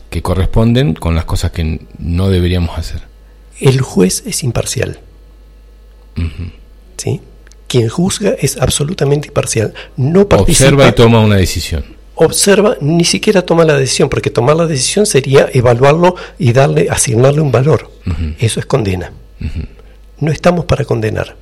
que 0.09 0.21
corresponden 0.21 0.93
con 0.93 1.15
las 1.15 1.25
cosas 1.25 1.51
que 1.51 1.81
no 1.97 2.29
deberíamos 2.29 2.77
hacer. 2.77 3.01
El 3.59 3.81
juez 3.81 4.23
es 4.25 4.43
imparcial. 4.43 4.99
¿Sí? 6.97 7.21
Quien 7.67 7.89
juzga 7.89 8.35
es 8.39 8.57
absolutamente 8.57 9.27
imparcial. 9.27 9.73
No 9.95 10.27
participa, 10.27 10.69
Observa 10.69 10.87
y 10.87 10.91
toma 10.93 11.19
una 11.19 11.35
decisión. 11.35 11.85
Observa, 12.15 12.77
ni 12.81 13.03
siquiera 13.03 13.43
toma 13.43 13.63
la 13.63 13.77
decisión, 13.77 14.09
porque 14.09 14.31
tomar 14.31 14.55
la 14.55 14.65
decisión 14.65 15.05
sería 15.05 15.49
evaluarlo 15.53 16.15
y 16.39 16.51
darle, 16.51 16.87
asignarle 16.89 17.41
un 17.41 17.51
valor. 17.51 17.91
Eso 18.39 18.59
es 18.59 18.65
condena. 18.65 19.11
No 20.19 20.31
estamos 20.31 20.65
para 20.65 20.83
condenar, 20.85 21.35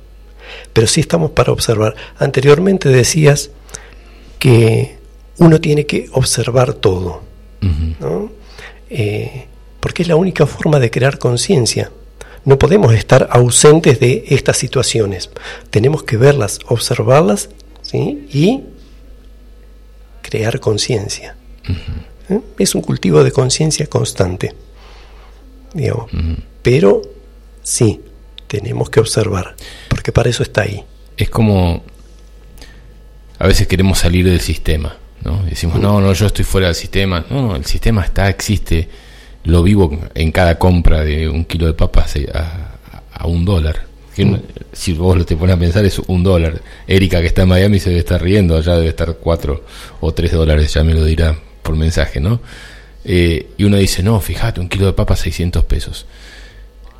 pero 0.74 0.86
sí 0.86 1.00
estamos 1.00 1.30
para 1.30 1.52
observar. 1.52 1.94
Anteriormente 2.18 2.90
decías 2.90 3.50
que 4.38 4.98
uno 5.38 5.60
tiene 5.60 5.86
que 5.86 6.08
observar 6.12 6.74
todo. 6.74 7.22
¿no? 8.00 8.30
Eh, 8.90 9.46
porque 9.80 10.02
es 10.02 10.08
la 10.08 10.16
única 10.16 10.46
forma 10.46 10.78
de 10.78 10.90
crear 10.90 11.18
conciencia. 11.18 11.90
No 12.46 12.58
podemos 12.58 12.94
estar 12.94 13.28
ausentes 13.32 13.98
de 14.00 14.24
estas 14.28 14.56
situaciones. 14.56 15.30
Tenemos 15.70 16.04
que 16.04 16.16
verlas, 16.16 16.60
observarlas 16.68 17.50
¿sí? 17.82 18.26
y 18.32 18.62
crear 20.22 20.60
conciencia. 20.60 21.36
¿Eh? 22.30 22.40
Es 22.58 22.76
un 22.76 22.82
cultivo 22.82 23.24
de 23.24 23.32
conciencia 23.32 23.88
constante. 23.88 24.54
Pero 26.62 27.02
sí, 27.62 28.00
tenemos 28.46 28.90
que 28.90 29.00
observar, 29.00 29.56
porque 29.88 30.12
para 30.12 30.30
eso 30.30 30.44
está 30.44 30.62
ahí. 30.62 30.84
Es 31.16 31.28
como 31.28 31.82
a 33.38 33.46
veces 33.46 33.66
queremos 33.66 33.98
salir 33.98 34.24
del 34.24 34.40
sistema, 34.40 34.96
¿no? 35.22 35.42
Decimos, 35.44 35.80
no, 35.80 36.00
no, 36.00 36.12
yo 36.12 36.26
estoy 36.26 36.44
fuera 36.44 36.68
del 36.68 36.76
sistema. 36.76 37.26
No, 37.28 37.42
no, 37.42 37.56
el 37.56 37.64
sistema 37.66 38.04
está, 38.04 38.28
existe, 38.28 38.88
lo 39.46 39.62
vivo 39.62 39.96
en 40.14 40.32
cada 40.32 40.58
compra 40.58 41.04
de 41.04 41.28
un 41.28 41.44
kilo 41.44 41.66
de 41.66 41.72
papas 41.72 42.14
a, 42.34 43.26
un 43.26 43.44
dólar. 43.44 43.86
si 44.72 44.92
vos 44.92 45.16
lo 45.16 45.24
te 45.24 45.36
pones 45.36 45.56
a 45.56 45.58
pensar, 45.58 45.84
es 45.84 45.98
un 46.00 46.22
dólar. 46.22 46.60
Erika, 46.86 47.20
que 47.20 47.28
está 47.28 47.42
en 47.42 47.48
Miami, 47.48 47.78
se 47.78 47.90
debe 47.90 48.00
estar 48.00 48.22
riendo, 48.22 48.56
allá 48.56 48.74
debe 48.74 48.88
estar 48.88 49.16
cuatro 49.16 49.64
o 50.00 50.12
tres 50.12 50.32
dólares, 50.32 50.74
ya 50.74 50.84
me 50.84 50.94
lo 50.94 51.04
dirá 51.04 51.38
por 51.62 51.76
mensaje, 51.76 52.20
¿no? 52.20 52.40
Eh, 53.04 53.50
y 53.56 53.64
uno 53.64 53.76
dice, 53.76 54.02
no, 54.02 54.20
fíjate, 54.20 54.60
un 54.60 54.68
kilo 54.68 54.86
de 54.86 54.92
papas 54.92 55.20
600 55.20 55.64
pesos. 55.64 56.06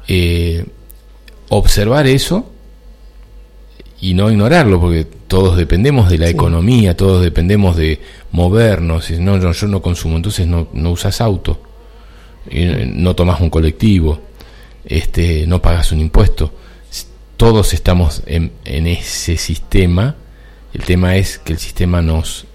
Eh, 0.07 0.65
observar 1.49 2.07
eso 2.07 2.53
y 4.01 4.15
no 4.15 4.31
ignorarlo, 4.31 4.81
porque 4.81 5.05
todos 5.05 5.57
dependemos 5.57 6.09
de 6.09 6.19
la 6.19 6.29
economía, 6.29 6.97
todos 6.97 7.23
dependemos 7.23 7.77
de 7.77 8.01
movernos. 8.31 9.11
No, 9.11 9.39
yo, 9.39 9.51
yo 9.51 9.67
no 9.67 9.83
consumo, 9.83 10.17
entonces 10.17 10.47
no, 10.47 10.69
no 10.73 10.93
usas 10.93 11.21
auto, 11.21 11.61
no 12.51 13.15
tomas 13.15 13.41
un 13.41 13.51
colectivo, 13.51 14.21
este, 14.85 15.47
no 15.47 15.61
pagas 15.61 15.93
un 15.93 16.01
impuesto. 16.01 16.53
Todos 17.37 17.75
estamos 17.75 18.23
en, 18.27 18.53
en 18.65 18.87
ese 18.87 19.37
sistema. 19.37 20.17
El 20.73 20.83
tema 20.83 21.17
es 21.17 21.39
que 21.39 21.53
el 21.53 21.59
sistema 21.59 22.03
nos 22.03 22.47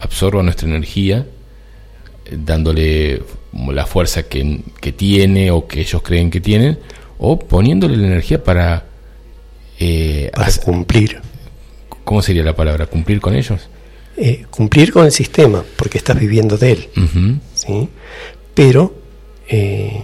absorba 0.00 0.42
nuestra 0.42 0.68
energía 0.68 1.26
dándole 2.30 3.22
la 3.52 3.86
fuerza 3.86 4.24
que, 4.24 4.62
tiene 4.96 5.50
o 5.50 5.66
que 5.66 5.80
ellos 5.80 6.02
creen 6.02 6.30
que 6.30 6.40
tienen, 6.40 6.78
o 7.18 7.38
poniéndole 7.38 7.96
la 7.96 8.06
energía 8.06 8.42
para... 8.42 8.86
Eh, 9.78 10.30
cumplir. 10.64 11.20
¿Cómo 12.04 12.22
sería 12.22 12.42
la 12.42 12.54
palabra? 12.54 12.86
¿Cumplir 12.86 13.20
con 13.20 13.34
ellos? 13.34 13.68
Eh, 14.16 14.46
cumplir 14.50 14.92
con 14.92 15.04
el 15.04 15.12
sistema, 15.12 15.64
porque 15.76 15.98
estás 15.98 16.18
viviendo 16.18 16.56
de 16.56 16.72
él. 16.72 16.88
¿sí? 17.54 17.88
Pero 18.54 18.94
eh, 19.48 20.02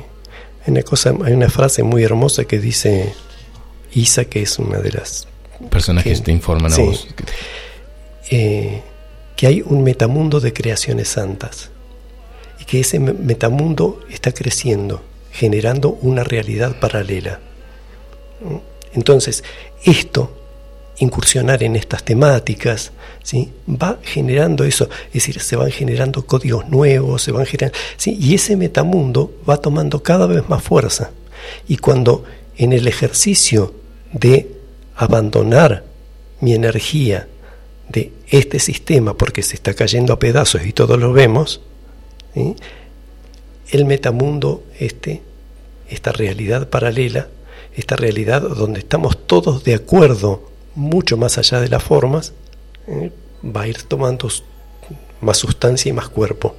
hay, 0.65 0.73
una 0.73 0.83
cosa, 0.83 1.15
hay 1.25 1.33
una 1.33 1.49
frase 1.49 1.83
muy 1.83 2.03
hermosa 2.05 2.45
que 2.45 2.59
dice 2.59 3.13
Isa, 3.93 4.25
que 4.27 4.43
es 4.43 4.59
una 4.59 4.79
de 4.79 4.93
las... 4.93 5.29
Personas 5.71 6.05
que, 6.05 6.15
te 6.15 6.31
informan 6.31 6.73
a 6.73 6.77
vos. 6.77 7.09
que 8.29 9.47
hay 9.47 9.63
un 9.63 9.83
metamundo 9.83 10.41
de 10.41 10.53
creaciones 10.53 11.09
santas 11.09 11.71
que 12.69 12.81
ese 12.81 13.01
metamundo 13.01 13.99
está 14.11 14.33
creciendo, 14.33 15.03
generando 15.33 15.99
una 16.03 16.23
realidad 16.23 16.79
paralela. 16.79 17.41
Entonces, 18.93 19.43
esto, 19.85 20.48
incursionar 20.99 21.63
en 21.63 21.77
estas 21.77 22.03
temáticas, 22.03 22.93
¿sí? 23.23 23.53
va 23.69 23.99
generando 24.03 24.65
eso, 24.65 24.89
es 25.09 25.13
decir, 25.15 25.41
se 25.41 25.57
van 25.57 25.71
generando 25.71 26.27
códigos 26.27 26.69
nuevos, 26.69 27.23
se 27.23 27.33
van 27.33 27.47
generando, 27.47 27.79
¿sí? 27.97 28.17
y 28.21 28.35
ese 28.35 28.57
metamundo 28.57 29.33
va 29.49 29.59
tomando 29.59 30.03
cada 30.03 30.27
vez 30.27 30.49
más 30.49 30.63
fuerza. 30.63 31.11
Y 31.69 31.77
cuando 31.77 32.25
en 32.57 32.73
el 32.73 32.89
ejercicio 32.89 33.75
de 34.13 34.51
abandonar 34.97 35.85
mi 36.41 36.55
energía 36.55 37.29
de 37.89 38.13
este 38.29 38.59
sistema, 38.59 39.15
porque 39.15 39.43
se 39.43 39.55
está 39.55 39.75
cayendo 39.75 40.13
a 40.13 40.19
pedazos 40.19 40.67
y 40.67 40.73
todos 40.73 40.99
lo 40.99 41.13
vemos, 41.13 41.61
el 42.35 43.85
metamundo, 43.85 44.65
este, 44.79 45.23
esta 45.89 46.13
realidad 46.13 46.69
paralela, 46.69 47.29
esta 47.75 47.97
realidad 47.97 48.43
donde 48.43 48.81
estamos 48.81 49.27
todos 49.27 49.65
de 49.65 49.75
acuerdo, 49.75 50.49
mucho 50.79 51.17
más 51.17 51.39
allá 51.39 51.61
de 51.61 51.69
las 51.69 51.83
formas, 51.83 52.33
¿eh? 52.87 53.11
va 53.45 53.63
a 53.63 53.69
ir 53.69 53.83
tomando 53.83 54.29
más 55.21 55.37
sustancia 55.37 55.91
y 55.91 55.93
más 55.93 56.09
cuerpo. 56.09 56.57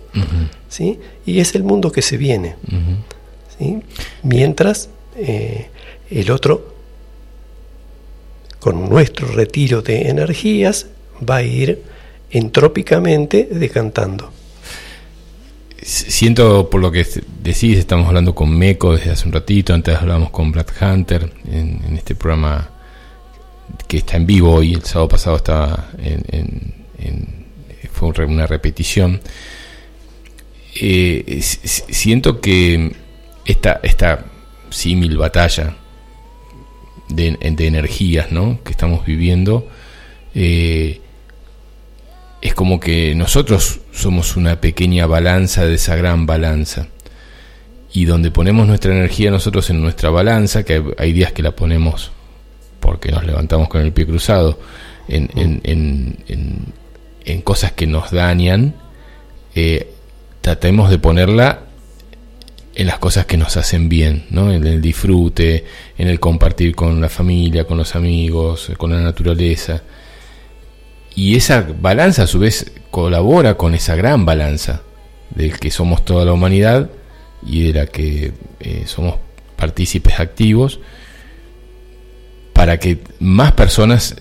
¿sí? 0.67 0.99
Y 1.25 1.39
es 1.39 1.55
el 1.55 1.63
mundo 1.63 1.91
que 1.91 2.01
se 2.01 2.17
viene. 2.17 2.55
¿sí? 3.57 3.79
Mientras 4.23 4.89
eh, 5.15 5.69
el 6.09 6.31
otro, 6.31 6.75
con 8.59 8.89
nuestro 8.89 9.27
retiro 9.27 9.81
de 9.81 10.09
energías, 10.09 10.87
va 11.27 11.37
a 11.37 11.43
ir 11.43 11.81
entrópicamente 12.29 13.47
decantando 13.51 14.31
siento 15.81 16.69
por 16.69 16.81
lo 16.81 16.91
que 16.91 17.05
decís, 17.41 17.77
estamos 17.77 18.07
hablando 18.07 18.35
con 18.35 18.55
Meco 18.57 18.95
desde 18.95 19.11
hace 19.11 19.27
un 19.27 19.33
ratito, 19.33 19.73
antes 19.73 19.95
hablábamos 19.95 20.29
con 20.29 20.51
Brad 20.51 20.67
Hunter 20.81 21.31
en, 21.51 21.95
este 21.95 22.15
programa 22.15 22.69
que 23.87 23.97
está 23.97 24.17
en 24.17 24.25
vivo 24.25 24.61
y 24.61 24.73
el 24.73 24.83
sábado 24.83 25.09
pasado 25.09 25.35
estaba 25.37 25.89
en, 25.97 26.79
fue 27.91 28.25
una 28.25 28.47
repetición. 28.47 29.19
Eh, 30.75 31.39
siento 31.41 32.39
que 32.39 32.95
esta, 33.45 33.79
esta 33.83 34.25
símil 34.69 35.17
batalla 35.17 35.75
de, 37.09 37.37
de, 37.41 37.67
energías 37.67 38.31
¿no? 38.31 38.59
que 38.63 38.71
estamos 38.71 39.05
viviendo 39.05 39.67
eh, 40.35 41.01
es 42.41 42.53
como 42.53 42.79
que 42.79 43.15
nosotros 43.15 43.81
somos 43.91 44.37
una 44.37 44.61
pequeña 44.61 45.05
balanza 45.05 45.65
de 45.65 45.75
esa 45.75 45.95
gran 45.95 46.25
balanza. 46.25 46.87
Y 47.91 48.05
donde 48.05 48.29
ponemos 48.31 48.67
nuestra 48.67 48.93
energía 48.93 49.31
nosotros 49.31 49.69
en 49.71 49.81
nuestra 49.81 50.09
balanza, 50.11 50.63
que 50.63 50.93
hay 50.97 51.11
días 51.11 51.33
que 51.33 51.41
la 51.41 51.51
ponemos 51.55 52.11
porque 52.79 53.11
nos 53.11 53.25
levantamos 53.25 53.69
con 53.69 53.81
el 53.81 53.91
pie 53.91 54.05
cruzado, 54.05 54.59
en, 55.07 55.29
en, 55.35 56.17
en, 57.25 57.41
cosas 57.41 57.71
que 57.71 57.87
nos 57.87 58.11
dañan, 58.11 58.75
eh, 59.55 59.91
tratemos 60.41 60.89
de 60.89 60.99
ponerla 60.99 61.61
en 62.75 62.87
las 62.87 62.99
cosas 62.99 63.25
que 63.25 63.37
nos 63.37 63.57
hacen 63.57 63.89
bien, 63.89 64.25
¿no? 64.29 64.51
en 64.51 64.65
el 64.65 64.81
disfrute, 64.81 65.65
en 65.97 66.07
el 66.07 66.19
compartir 66.19 66.75
con 66.75 67.01
la 67.01 67.09
familia, 67.09 67.65
con 67.65 67.77
los 67.77 67.95
amigos, 67.95 68.71
con 68.77 68.91
la 68.91 69.01
naturaleza 69.01 69.81
y 71.15 71.35
esa 71.35 71.67
balanza 71.81 72.23
a 72.23 72.27
su 72.27 72.39
vez 72.39 72.71
colabora 72.91 73.55
con 73.55 73.75
esa 73.75 73.95
gran 73.95 74.25
balanza 74.25 74.83
del 75.31 75.59
que 75.59 75.69
somos 75.69 76.05
toda 76.05 76.23
la 76.23 76.33
humanidad 76.33 76.89
y 77.45 77.67
de 77.67 77.73
la 77.73 77.87
que 77.87 78.31
eh, 78.61 78.83
somos 78.85 79.15
partícipes 79.57 80.19
activos 80.19 80.79
para 82.59 82.77
que 82.77 82.97
más 83.21 83.53
personas 83.53 84.17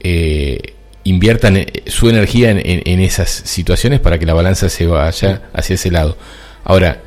eh, 0.00 0.74
inviertan 1.04 1.58
eh, 1.58 1.84
su 1.86 2.10
energía 2.10 2.50
en, 2.50 3.00
esas 3.00 3.30
situaciones 3.30 4.00
para 4.00 4.18
que 4.18 4.26
la 4.26 4.34
balanza 4.34 4.68
se 4.68 4.88
vaya 4.88 5.42
hacia 5.52 5.74
ese 5.74 5.92
lado. 5.92 6.18
Ahora, 6.64 7.00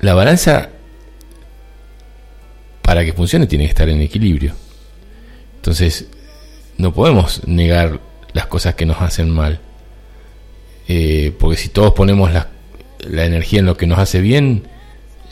la 0.00 0.14
balanza 0.14 0.70
para 2.80 3.04
que 3.04 3.12
funcione 3.12 3.46
tiene 3.46 3.64
que 3.64 3.68
estar 3.68 3.86
en 3.90 4.00
equilibrio. 4.00 4.54
Entonces, 5.56 6.06
no 6.78 6.94
podemos 6.94 7.46
negar 7.46 8.00
las 8.32 8.46
cosas 8.46 8.76
que 8.76 8.86
nos 8.86 9.02
hacen 9.02 9.28
mal. 9.28 9.60
Eh, 10.88 11.36
porque 11.38 11.58
si 11.58 11.68
todos 11.68 11.92
ponemos 11.92 12.32
la, 12.32 12.48
energía 13.26 13.58
en 13.58 13.66
lo 13.66 13.76
que 13.76 13.86
nos 13.86 13.98
hace 13.98 14.22
bien, 14.22 14.62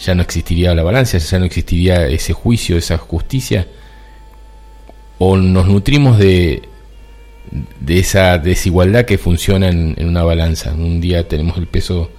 ya 0.00 0.14
no 0.14 0.22
existiría 0.22 0.74
la 0.74 0.82
balanza, 0.82 1.18
ya 1.18 1.38
no 1.38 1.44
existiría 1.44 2.06
ese 2.06 2.32
juicio, 2.32 2.76
esa 2.76 2.98
justicia. 2.98 3.66
O 5.18 5.36
nos 5.36 5.66
nutrimos 5.66 6.18
de, 6.18 6.62
de 7.80 7.98
esa 7.98 8.38
desigualdad 8.38 9.04
que 9.04 9.18
funciona 9.18 9.68
en, 9.68 9.96
una 10.06 10.22
balanza. 10.22 10.72
Un 10.72 11.00
día 11.00 11.26
tenemos 11.26 11.58
el 11.58 11.66
peso 11.66 12.10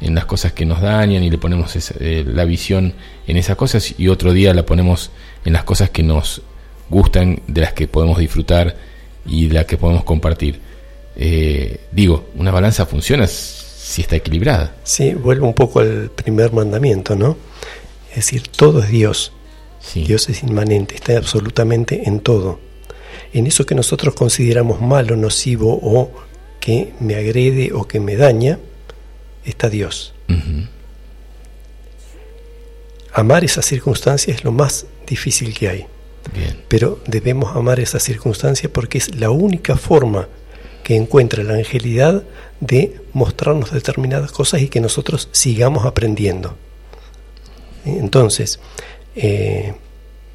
en 0.00 0.14
las 0.14 0.24
cosas 0.24 0.52
que 0.52 0.66
nos 0.66 0.80
dañan 0.80 1.22
y 1.22 1.30
le 1.30 1.38
ponemos 1.38 1.76
eh, 2.00 2.24
la 2.26 2.44
visión 2.44 2.94
en 3.26 3.36
esas 3.36 3.56
cosas 3.56 3.94
y 3.96 4.08
otro 4.08 4.32
día 4.32 4.52
la 4.52 4.66
ponemos 4.66 5.12
en 5.44 5.52
las 5.52 5.62
cosas 5.62 5.90
que 5.90 6.02
nos 6.02 6.42
gustan, 6.90 7.40
de 7.46 7.60
las 7.60 7.72
que 7.72 7.86
podemos 7.86 8.18
disfrutar 8.18 8.76
y 9.24 9.46
de 9.46 9.54
las 9.54 9.66
que 9.66 9.76
podemos 9.76 10.02
compartir. 10.02 10.60
Eh, 11.14 11.80
digo, 11.92 12.30
una 12.34 12.50
balanza 12.50 12.84
funciona 12.86 13.26
si 13.82 14.02
está 14.02 14.16
equilibrada. 14.16 14.74
Sí, 14.84 15.12
vuelve 15.14 15.44
un 15.44 15.54
poco 15.54 15.80
al 15.80 16.10
primer 16.10 16.52
mandamiento, 16.52 17.16
¿no? 17.16 17.36
Es 18.10 18.16
decir, 18.16 18.46
todo 18.48 18.80
es 18.82 18.88
Dios. 18.88 19.32
Dios 19.94 20.28
es 20.28 20.44
inmanente, 20.44 20.94
está 20.94 21.16
absolutamente 21.16 22.02
en 22.06 22.20
todo. 22.20 22.60
En 23.32 23.46
eso 23.46 23.66
que 23.66 23.74
nosotros 23.74 24.14
consideramos 24.14 24.80
malo, 24.80 25.16
nocivo 25.16 25.78
o 25.82 26.12
que 26.60 26.92
me 27.00 27.16
agrede 27.16 27.72
o 27.74 27.88
que 27.88 27.98
me 27.98 28.14
daña, 28.14 28.60
está 29.44 29.68
Dios. 29.68 30.14
Amar 33.12 33.44
esas 33.44 33.66
circunstancias 33.66 34.38
es 34.38 34.44
lo 34.44 34.52
más 34.52 34.86
difícil 35.06 35.52
que 35.52 35.68
hay. 35.68 35.86
Pero 36.68 37.00
debemos 37.06 37.56
amar 37.56 37.80
esa 37.80 37.98
circunstancia 37.98 38.72
porque 38.72 38.98
es 38.98 39.16
la 39.16 39.30
única 39.30 39.76
forma 39.76 40.28
que 40.84 40.94
encuentra 40.94 41.42
la 41.42 41.54
angelidad 41.54 42.22
de 42.62 42.94
mostrarnos 43.12 43.72
determinadas 43.72 44.30
cosas 44.30 44.62
y 44.62 44.68
que 44.68 44.80
nosotros 44.80 45.28
sigamos 45.32 45.84
aprendiendo. 45.84 46.56
Entonces, 47.84 48.60
eh, 49.16 49.74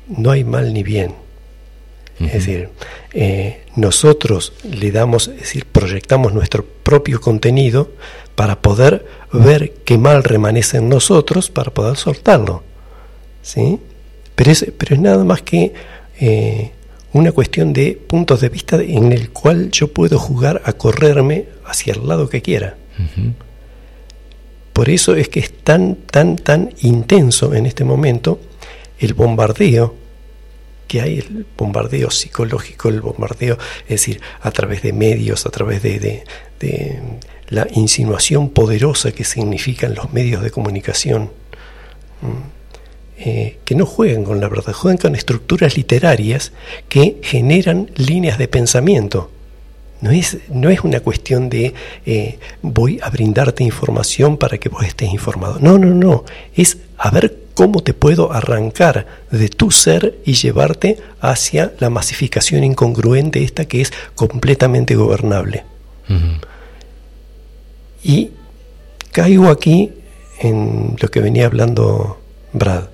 no 0.10 0.32
hay 0.32 0.44
mal 0.44 0.74
ni 0.74 0.84
bien. 0.84 1.16
Es 2.20 2.34
decir, 2.34 2.70
eh, 3.14 3.64
nosotros 3.76 4.52
le 4.64 4.92
damos, 4.92 5.30
es 5.30 5.40
decir, 5.40 5.66
proyectamos 5.66 6.34
nuestro 6.34 6.66
propio 6.66 7.22
contenido 7.22 7.92
para 8.36 8.62
poder 8.62 9.06
ver 9.32 9.72
qué 9.86 9.98
mal 9.98 10.24
remanece 10.24 10.78
en 10.78 10.90
nosotros 10.90 11.50
para 11.50 11.74
poder 11.74 11.96
soltarlo. 11.96 12.64
¿sí? 13.42 13.80
Pero, 14.36 14.52
es, 14.52 14.66
pero 14.78 14.96
es 14.96 15.02
nada 15.02 15.24
más 15.24 15.44
que 15.44 15.74
eh, 16.20 16.72
una 17.14 17.32
cuestión 17.32 17.74
de 17.74 17.94
puntos 17.94 18.42
de 18.42 18.50
vista 18.50 18.82
en 18.82 19.12
el 19.12 19.32
cual 19.32 19.72
yo 19.72 19.92
puedo 19.92 20.20
jugar 20.20 20.62
a 20.66 20.74
correrme 20.74 21.46
hacia 21.66 21.94
el 21.94 22.08
lado 22.08 22.30
que 22.30 22.42
quiera. 22.42 22.76
Por 24.74 24.90
eso 24.90 25.16
es 25.16 25.30
que 25.30 25.40
es 25.40 25.52
tan, 25.52 25.96
tan, 25.96 26.36
tan 26.36 26.74
intenso 26.82 27.54
en 27.54 27.66
este 27.66 27.84
momento 27.84 28.40
el 29.00 29.14
bombardeo 29.14 29.96
que 30.88 31.02
hay, 31.02 31.20
el 31.20 31.46
bombardeo 31.58 32.10
psicológico, 32.10 32.90
el 32.90 33.02
bombardeo, 33.02 33.58
es 33.84 33.90
decir, 33.90 34.22
a 34.42 34.52
través 34.52 34.82
de 34.82 34.94
medios, 34.94 35.46
a 35.46 35.50
través 35.50 35.84
de, 35.84 36.24
de, 36.60 37.02
la 37.50 37.68
insinuación 37.74 38.50
poderosa 38.50 39.12
que 39.12 39.24
significan 39.24 39.96
los 39.96 40.14
medios 40.14 40.42
de 40.44 40.52
comunicación. 40.52 41.32
Eh, 43.20 43.58
que 43.66 43.74
no 43.74 43.88
juegan 43.88 44.24
con 44.24 44.40
la 44.40 44.48
verdad, 44.48 44.74
juegan 44.74 44.98
con 44.98 45.16
estructuras 45.16 45.76
literarias 45.76 46.52
que 46.88 47.18
generan 47.24 47.90
líneas 47.96 48.38
de 48.38 48.48
pensamiento. 48.48 49.32
No 50.02 50.12
es, 50.12 50.38
no 50.50 50.70
es 50.70 50.82
una 50.82 51.00
cuestión 51.00 51.50
de 51.50 51.74
eh, 52.06 52.38
voy 52.62 53.00
a 53.02 53.10
brindarte 53.10 53.64
información 53.64 54.38
para 54.38 54.60
que 54.60 54.70
vos 54.70 54.84
estés 54.86 55.12
informado. 55.12 55.58
No, 55.60 55.80
no, 55.80 55.88
no. 55.88 56.26
Es 56.56 56.78
a 56.98 57.10
ver 57.10 57.40
cómo 57.56 57.82
te 57.82 57.96
puedo 57.96 58.32
arrancar 58.34 59.08
de 59.32 59.50
tu 59.50 59.72
ser 59.72 60.20
y 60.24 60.34
llevarte 60.34 60.98
hacia 61.20 61.74
la 61.80 61.90
masificación 61.90 62.64
incongruente 62.64 63.44
esta 63.44 63.66
que 63.66 63.82
es 63.82 63.92
completamente 64.14 64.94
gobernable. 64.94 65.64
Y 68.04 68.30
caigo 69.12 69.50
aquí 69.50 69.92
en 70.40 70.96
lo 71.02 71.10
que 71.10 71.20
venía 71.20 71.48
hablando 71.48 72.20
Brad. 72.54 72.90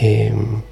Em, 0.00 0.62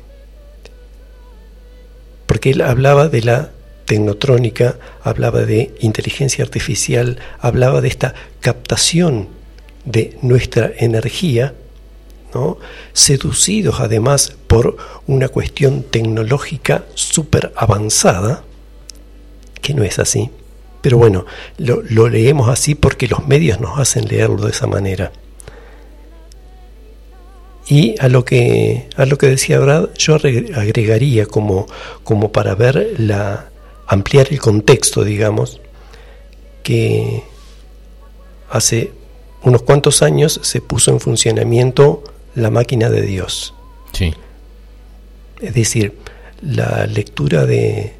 porque 2.26 2.50
él 2.50 2.60
hablaba 2.60 3.08
de 3.08 3.22
la 3.22 3.50
tecnotrónica, 3.86 4.78
hablaba 5.02 5.40
de 5.40 5.74
inteligencia 5.80 6.44
artificial, 6.44 7.18
hablaba 7.40 7.80
de 7.80 7.88
esta 7.88 8.14
captación 8.38 9.28
de 9.84 10.16
nuestra 10.22 10.70
energía, 10.78 11.54
¿no? 12.34 12.58
seducidos 12.92 13.80
además 13.80 14.36
por 14.46 14.76
una 15.08 15.28
cuestión 15.28 15.82
tecnológica 15.82 16.84
súper 16.94 17.52
avanzada, 17.56 18.44
que 19.60 19.74
no 19.74 19.82
es 19.82 19.98
así. 19.98 20.30
Pero 20.82 20.98
bueno, 20.98 21.26
lo, 21.58 21.82
lo 21.82 22.08
leemos 22.08 22.48
así 22.48 22.76
porque 22.76 23.08
los 23.08 23.26
medios 23.26 23.58
nos 23.58 23.80
hacen 23.80 24.06
leerlo 24.06 24.44
de 24.44 24.52
esa 24.52 24.68
manera. 24.68 25.10
Y 27.68 27.96
a 27.98 28.08
lo 28.08 28.24
que, 28.24 28.88
a 28.96 29.06
lo 29.06 29.18
que 29.18 29.26
decía 29.26 29.58
Brad, 29.58 29.88
yo 29.98 30.14
agregaría 30.14 31.26
como, 31.26 31.66
como 32.04 32.30
para 32.30 32.54
ver 32.54 32.94
la, 32.98 33.50
ampliar 33.86 34.28
el 34.30 34.38
contexto, 34.40 35.02
digamos, 35.02 35.60
que 36.62 37.24
hace 38.50 38.92
unos 39.42 39.62
cuantos 39.62 40.02
años 40.02 40.40
se 40.42 40.60
puso 40.60 40.92
en 40.92 41.00
funcionamiento 41.00 42.04
la 42.34 42.50
máquina 42.50 42.88
de 42.88 43.02
Dios. 43.02 43.54
Sí. 43.92 44.14
Es 45.40 45.54
decir, 45.54 45.98
la 46.42 46.86
lectura 46.86 47.46
de, 47.46 47.94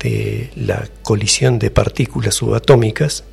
de 0.00 0.50
la 0.56 0.88
colisión 1.02 1.58
de 1.58 1.70
partículas 1.70 2.34
subatómicas, 2.34 3.24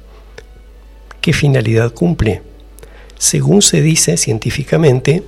¿qué 1.22 1.34
finalidad 1.34 1.94
cumple? 1.94 2.42
Según 3.18 3.62
se 3.62 3.82
dice 3.82 4.18
científicamente, 4.18 5.24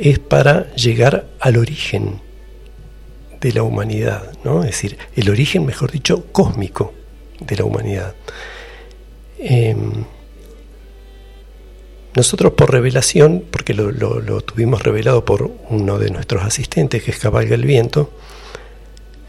es 0.00 0.18
para 0.18 0.72
llegar 0.74 1.26
al 1.40 1.56
origen 1.56 2.20
de 3.40 3.52
la 3.52 3.62
humanidad, 3.62 4.32
¿no? 4.44 4.60
es 4.60 4.70
decir, 4.70 4.98
el 5.16 5.30
origen, 5.30 5.64
mejor 5.64 5.90
dicho, 5.90 6.26
cósmico 6.32 6.92
de 7.40 7.56
la 7.56 7.64
humanidad. 7.64 8.14
Em, 9.38 10.04
nosotros 12.14 12.54
por 12.54 12.72
revelación, 12.72 13.44
porque 13.48 13.74
lo, 13.74 14.40
tuvimos 14.40 14.82
revelado 14.82 15.24
por 15.24 15.52
uno 15.68 15.98
de 15.98 16.10
nuestros 16.10 16.42
asistentes, 16.42 17.02
que 17.02 17.12
es 17.12 17.18
Cabalga 17.18 17.54
el 17.54 17.64
Viento, 17.64 18.10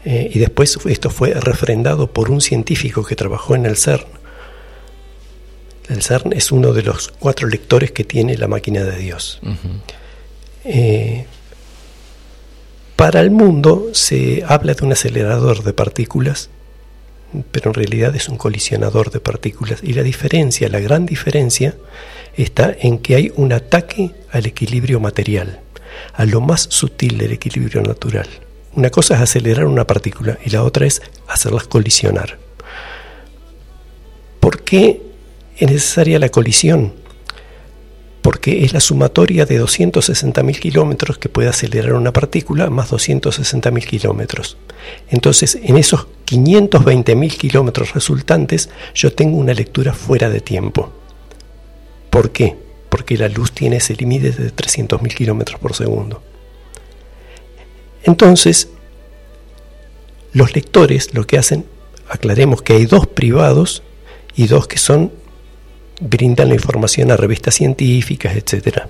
eh, 0.04 0.30
y 0.32 0.38
después 0.38 0.78
esto 0.86 1.10
fue 1.10 1.34
refrendado 1.34 2.12
por 2.12 2.30
un 2.30 2.40
científico 2.40 3.04
que 3.04 3.14
trabajó 3.14 3.54
en 3.54 3.66
el 3.66 3.76
CERN. 3.76 4.06
El 5.88 6.02
CERN 6.02 6.32
es 6.32 6.50
uno 6.50 6.72
de 6.72 6.82
los 6.82 7.08
cuatro 7.08 7.48
lectores 7.48 7.92
que 7.92 8.04
tiene 8.04 8.36
la 8.36 8.48
máquina 8.48 8.82
de 8.82 8.96
Dios. 8.96 9.40
Eh, 10.64 11.26
para 12.96 13.20
el 13.20 13.30
mundo 13.30 13.88
se 13.92 14.44
habla 14.46 14.74
de 14.74 14.84
un 14.84 14.92
acelerador 14.92 15.62
de 15.64 15.72
partículas, 15.72 16.50
pero 17.50 17.70
en 17.70 17.74
realidad 17.74 18.14
es 18.14 18.28
un 18.28 18.36
colisionador 18.36 19.10
de 19.10 19.20
partículas. 19.20 19.80
Y 19.82 19.94
la 19.94 20.02
diferencia, 20.02 20.68
la 20.68 20.80
gran 20.80 21.06
diferencia, 21.06 21.76
está 22.36 22.74
en 22.78 22.98
que 22.98 23.14
hay 23.14 23.32
un 23.36 23.52
ataque 23.52 24.10
al 24.30 24.46
equilibrio 24.46 25.00
material, 25.00 25.60
a 26.14 26.24
lo 26.24 26.40
más 26.40 26.66
sutil 26.70 27.18
del 27.18 27.32
equilibrio 27.32 27.82
natural. 27.82 28.28
Una 28.74 28.90
cosa 28.90 29.14
es 29.14 29.20
acelerar 29.20 29.66
una 29.66 29.86
partícula 29.86 30.38
y 30.44 30.50
la 30.50 30.62
otra 30.62 30.86
es 30.86 31.02
hacerlas 31.26 31.64
colisionar. 31.64 32.38
¿Por 34.38 34.62
qué 34.62 35.02
es 35.56 35.70
necesaria 35.70 36.18
la 36.18 36.28
colisión? 36.28 36.99
Porque 38.22 38.64
es 38.64 38.72
la 38.72 38.80
sumatoria 38.80 39.46
de 39.46 39.62
260.000 39.62 40.58
kilómetros 40.58 41.18
que 41.18 41.28
puede 41.28 41.48
acelerar 41.48 41.94
una 41.94 42.12
partícula 42.12 42.68
más 42.68 42.90
260.000 42.90 43.86
kilómetros. 43.86 44.56
Entonces, 45.08 45.58
en 45.62 45.76
esos 45.78 46.06
520.000 46.26 47.36
kilómetros 47.36 47.94
resultantes, 47.94 48.68
yo 48.94 49.12
tengo 49.12 49.38
una 49.38 49.54
lectura 49.54 49.94
fuera 49.94 50.28
de 50.28 50.40
tiempo. 50.40 50.92
¿Por 52.10 52.30
qué? 52.30 52.56
Porque 52.88 53.16
la 53.16 53.28
luz 53.28 53.52
tiene 53.52 53.76
ese 53.76 53.94
límite 53.94 54.32
de 54.32 54.54
300.000 54.54 55.14
kilómetros 55.14 55.58
por 55.58 55.74
segundo. 55.74 56.22
Entonces, 58.02 58.68
los 60.32 60.54
lectores 60.54 61.14
lo 61.14 61.26
que 61.26 61.38
hacen, 61.38 61.64
aclaremos 62.08 62.62
que 62.62 62.74
hay 62.74 62.86
dos 62.86 63.06
privados 63.06 63.82
y 64.36 64.46
dos 64.46 64.66
que 64.66 64.78
son 64.78 65.12
brindan 66.00 66.48
la 66.48 66.54
información 66.54 67.10
a 67.10 67.16
revistas 67.16 67.54
científicas, 67.54 68.36
etc. 68.36 68.82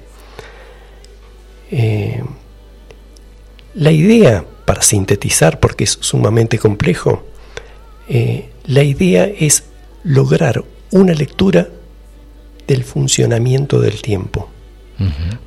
Eh, 1.70 2.22
la 3.74 3.90
idea, 3.90 4.44
para 4.64 4.82
sintetizar, 4.82 5.60
porque 5.60 5.84
es 5.84 5.98
sumamente 6.00 6.58
complejo, 6.58 7.24
eh, 8.08 8.50
la 8.64 8.82
idea 8.82 9.24
es 9.24 9.64
lograr 10.02 10.64
una 10.90 11.12
lectura 11.12 11.68
del 12.66 12.84
funcionamiento 12.84 13.80
del 13.80 14.00
tiempo 14.00 14.48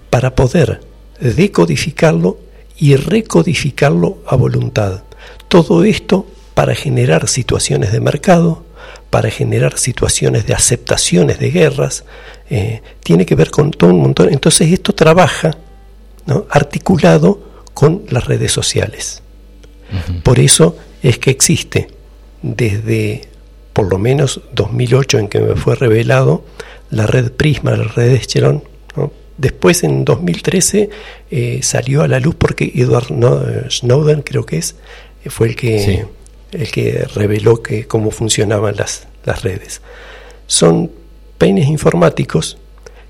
para 0.10 0.36
poder 0.36 0.82
decodificarlo 1.20 2.38
y 2.78 2.96
recodificarlo 2.96 4.18
a 4.26 4.36
voluntad. 4.36 5.04
Todo 5.48 5.84
esto 5.84 6.26
para 6.54 6.76
generar 6.76 7.28
situaciones 7.28 7.92
de 7.92 8.00
mercado, 8.00 8.64
para 9.14 9.30
generar 9.30 9.78
situaciones 9.78 10.48
de 10.48 10.56
aceptaciones 10.56 11.38
de 11.38 11.52
guerras, 11.52 12.04
eh, 12.50 12.82
tiene 13.04 13.28
que 13.28 13.36
ver 13.36 13.52
con 13.52 13.70
todo 13.70 13.92
un 13.92 14.02
montón. 14.02 14.34
Entonces 14.34 14.72
esto 14.72 14.92
trabaja 14.94 15.56
articulado 16.50 17.40
con 17.76 18.02
las 18.10 18.26
redes 18.26 18.52
sociales. 18.52 19.22
Por 20.24 20.40
eso 20.40 20.76
es 21.04 21.20
que 21.20 21.30
existe 21.30 21.90
desde 22.42 23.28
por 23.74 23.88
lo 23.88 24.00
menos 24.00 24.42
2008 24.56 25.20
en 25.20 25.28
que 25.28 25.42
me 25.42 25.56
fue 25.58 25.76
revelado 25.76 26.44
la 26.90 27.06
red 27.06 27.34
Prisma, 27.34 27.78
la 27.78 27.84
red 27.84 28.16
Echelon. 28.16 28.64
Después 29.38 29.84
en 29.84 30.06
2013 30.06 30.90
eh, 31.30 31.60
salió 31.62 32.02
a 32.02 32.08
la 32.08 32.20
luz 32.20 32.34
porque 32.34 32.72
Edward 32.74 33.14
Snowden 33.70 34.24
creo 34.24 34.48
que 34.48 34.58
es, 34.58 34.76
fue 35.28 35.50
el 35.50 35.56
que 35.56 36.08
el 36.54 36.72
que 36.72 37.06
reveló 37.14 37.62
que, 37.62 37.88
cómo 37.88 38.12
funcionaban 38.12 38.76
las, 38.76 39.08
las 39.26 39.44
redes. 39.44 39.82
Son 40.48 40.92
peines 41.38 41.68
informáticos 41.68 42.58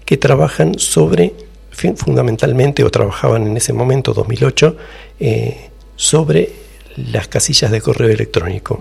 que 0.06 0.18
trabajan 0.18 0.78
sobre, 0.78 1.34
fundamentalmente, 1.72 2.84
o 2.84 2.90
trabajaban 2.90 3.48
en 3.48 3.58
ese 3.58 3.74
momento, 3.74 4.14
2008, 4.14 4.78
eh, 5.20 5.70
sobre 5.96 6.52
las 6.98 7.28
casillas 7.28 7.72
de 7.72 7.82
correo 7.82 8.10
electrónico. 8.10 8.80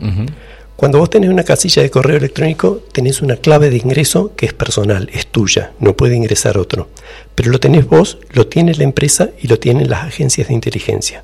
Cuando 0.77 0.99
vos 0.99 1.11
tenés 1.11 1.31
una 1.31 1.45
casilla 1.45 1.83
de 1.83 1.91
correo 1.91 2.17
electrónico, 2.17 2.83
tenés 2.93 3.23
una 3.23 3.37
clave 3.37 3.71
de 3.71 3.77
ingreso 3.77 4.35
que 4.35 4.47
es 4.47 4.53
personal, 4.53 5.09
es 5.13 5.27
tuya, 5.27 5.73
no 5.79 5.97
puede 5.97 6.17
ingresar 6.17 6.59
otro. 6.59 6.89
Pero 7.35 7.51
lo 7.51 7.61
tenés 7.61 7.87
vos, 7.87 8.19
lo 8.33 8.47
tiene 8.47 8.75
la 8.75 8.85
empresa 8.85 9.31
y 9.41 9.49
lo 9.49 9.59
tienen 9.59 9.89
las 9.89 10.05
agencias 10.05 10.49
de 10.49 10.55
inteligencia. 10.55 11.23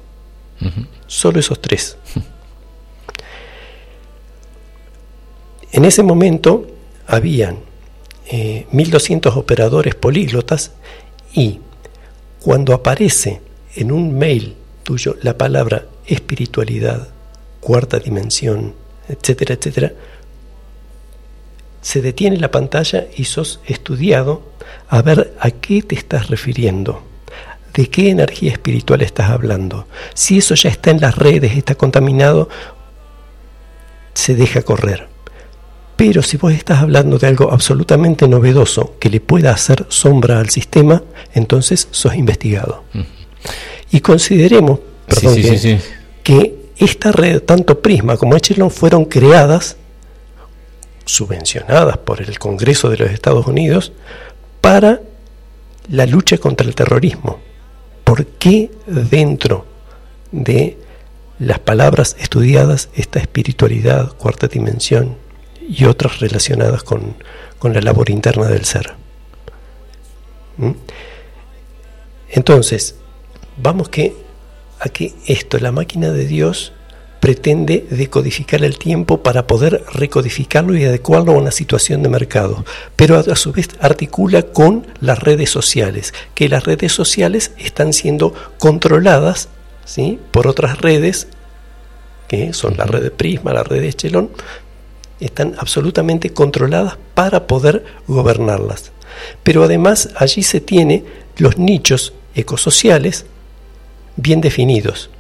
Solo 1.06 1.40
esos 1.40 1.60
tres. 1.60 1.96
En 5.72 5.84
ese 5.84 6.02
momento 6.02 6.66
habían 7.06 7.58
1.200 8.30 9.26
eh, 9.26 9.38
operadores 9.38 9.94
políglotas 9.94 10.72
y 11.32 11.60
cuando 12.40 12.72
aparece 12.72 13.40
en 13.74 13.92
un 13.92 14.16
mail 14.16 14.56
tuyo 14.82 15.16
la 15.22 15.36
palabra 15.36 15.86
espiritualidad, 16.06 17.08
cuarta 17.60 17.98
dimensión, 17.98 18.74
etcétera, 19.08 19.54
etcétera, 19.54 19.92
se 21.80 22.02
detiene 22.02 22.38
la 22.38 22.50
pantalla 22.50 23.06
y 23.16 23.24
sos 23.24 23.60
estudiado 23.66 24.42
a 24.88 25.02
ver 25.02 25.34
a 25.38 25.50
qué 25.50 25.82
te 25.82 25.94
estás 25.94 26.28
refiriendo, 26.28 27.02
de 27.74 27.88
qué 27.88 28.10
energía 28.10 28.52
espiritual 28.52 29.02
estás 29.02 29.30
hablando. 29.30 29.86
Si 30.14 30.38
eso 30.38 30.54
ya 30.54 30.70
está 30.70 30.90
en 30.90 31.00
las 31.00 31.16
redes, 31.16 31.56
está 31.56 31.74
contaminado, 31.74 32.48
se 34.14 34.34
deja 34.34 34.62
correr. 34.62 35.08
Pero 35.98 36.22
si 36.22 36.36
vos 36.36 36.52
estás 36.52 36.80
hablando 36.80 37.18
de 37.18 37.26
algo 37.26 37.50
absolutamente 37.50 38.28
novedoso 38.28 38.94
que 39.00 39.10
le 39.10 39.18
pueda 39.18 39.50
hacer 39.50 39.84
sombra 39.88 40.38
al 40.38 40.48
sistema, 40.48 41.02
entonces 41.34 41.88
sos 41.90 42.14
investigado. 42.14 42.84
Y 43.90 43.98
consideremos 43.98 44.78
que, 46.22 46.54
esta 46.76 47.10
red, 47.10 47.42
tanto 47.42 47.82
Prisma 47.82 48.16
como 48.16 48.36
Echelon, 48.36 48.70
fueron 48.70 49.06
creadas, 49.06 49.76
subvencionadas 51.04 51.98
por 51.98 52.22
el 52.22 52.38
Congreso 52.38 52.90
de 52.90 52.98
los 52.98 53.10
Estados 53.10 53.48
Unidos, 53.48 53.90
para 54.60 55.00
la 55.90 56.06
lucha 56.06 56.38
contra 56.38 56.64
el 56.64 56.76
terrorismo. 56.76 57.40
¿Por 58.04 58.24
qué 58.24 58.70
dentro 58.86 59.66
de 60.30 60.78
las 61.40 61.58
palabras 61.58 62.14
estudiadas 62.20 62.88
esta 62.94 63.18
espiritualidad, 63.18 64.12
cuarta 64.16 64.46
dimensión, 64.46 65.16
y 65.68 65.84
otras 65.84 66.20
relacionadas 66.20 66.82
con, 66.82 67.14
la 67.62 67.80
labor 67.80 68.10
interna 68.10 68.46
del 68.46 68.64
ser. 68.64 68.94
¿Mm? 70.56 70.72
Entonces, 72.30 72.94
vamos 73.56 73.88
que 73.88 74.14
a 74.80 74.88
que 74.88 75.12
esto, 75.26 75.58
la 75.58 75.72
máquina 75.72 76.10
de 76.10 76.26
Dios, 76.26 76.72
pretende 77.20 77.84
decodificar 77.90 78.62
el 78.62 78.78
tiempo 78.78 79.22
para 79.22 79.46
poder 79.46 79.84
recodificarlo 79.92 80.76
y 80.76 80.84
adecuarlo 80.84 81.32
a 81.32 81.36
una 81.36 81.50
situación 81.50 82.02
de 82.02 82.08
mercado, 82.08 82.64
pero 82.96 83.18
a, 83.18 83.36
su 83.36 83.52
vez 83.52 83.70
articula 83.80 84.42
con 84.42 84.86
las 85.00 85.18
redes 85.18 85.50
sociales, 85.50 86.14
que 86.34 86.48
las 86.48 86.64
redes 86.64 86.92
sociales 86.92 87.52
están 87.58 87.92
siendo 87.92 88.34
controladas 88.58 89.48
¿sí? 89.84 90.20
por 90.30 90.46
otras 90.46 90.80
redes, 90.80 91.26
que 92.28 92.52
son 92.52 92.76
la 92.76 92.84
red 92.84 93.02
de 93.02 93.10
Prisma, 93.10 93.52
la 93.52 93.64
red 93.64 93.80
de 93.80 93.88
Echelon, 93.88 94.30
están 95.20 95.54
absolutamente 95.58 96.30
controladas 96.30 96.96
para 97.14 97.46
poder 97.46 97.84
gobernarlas. 98.06 98.92
Pero 99.42 99.64
además 99.64 100.10
allí 100.16 100.42
se 100.42 100.60
tiene 100.60 101.04
los 101.36 101.58
nichos 101.58 102.12
ecosociales 102.34 103.26
bien 104.16 104.40
definidos. 104.40 105.10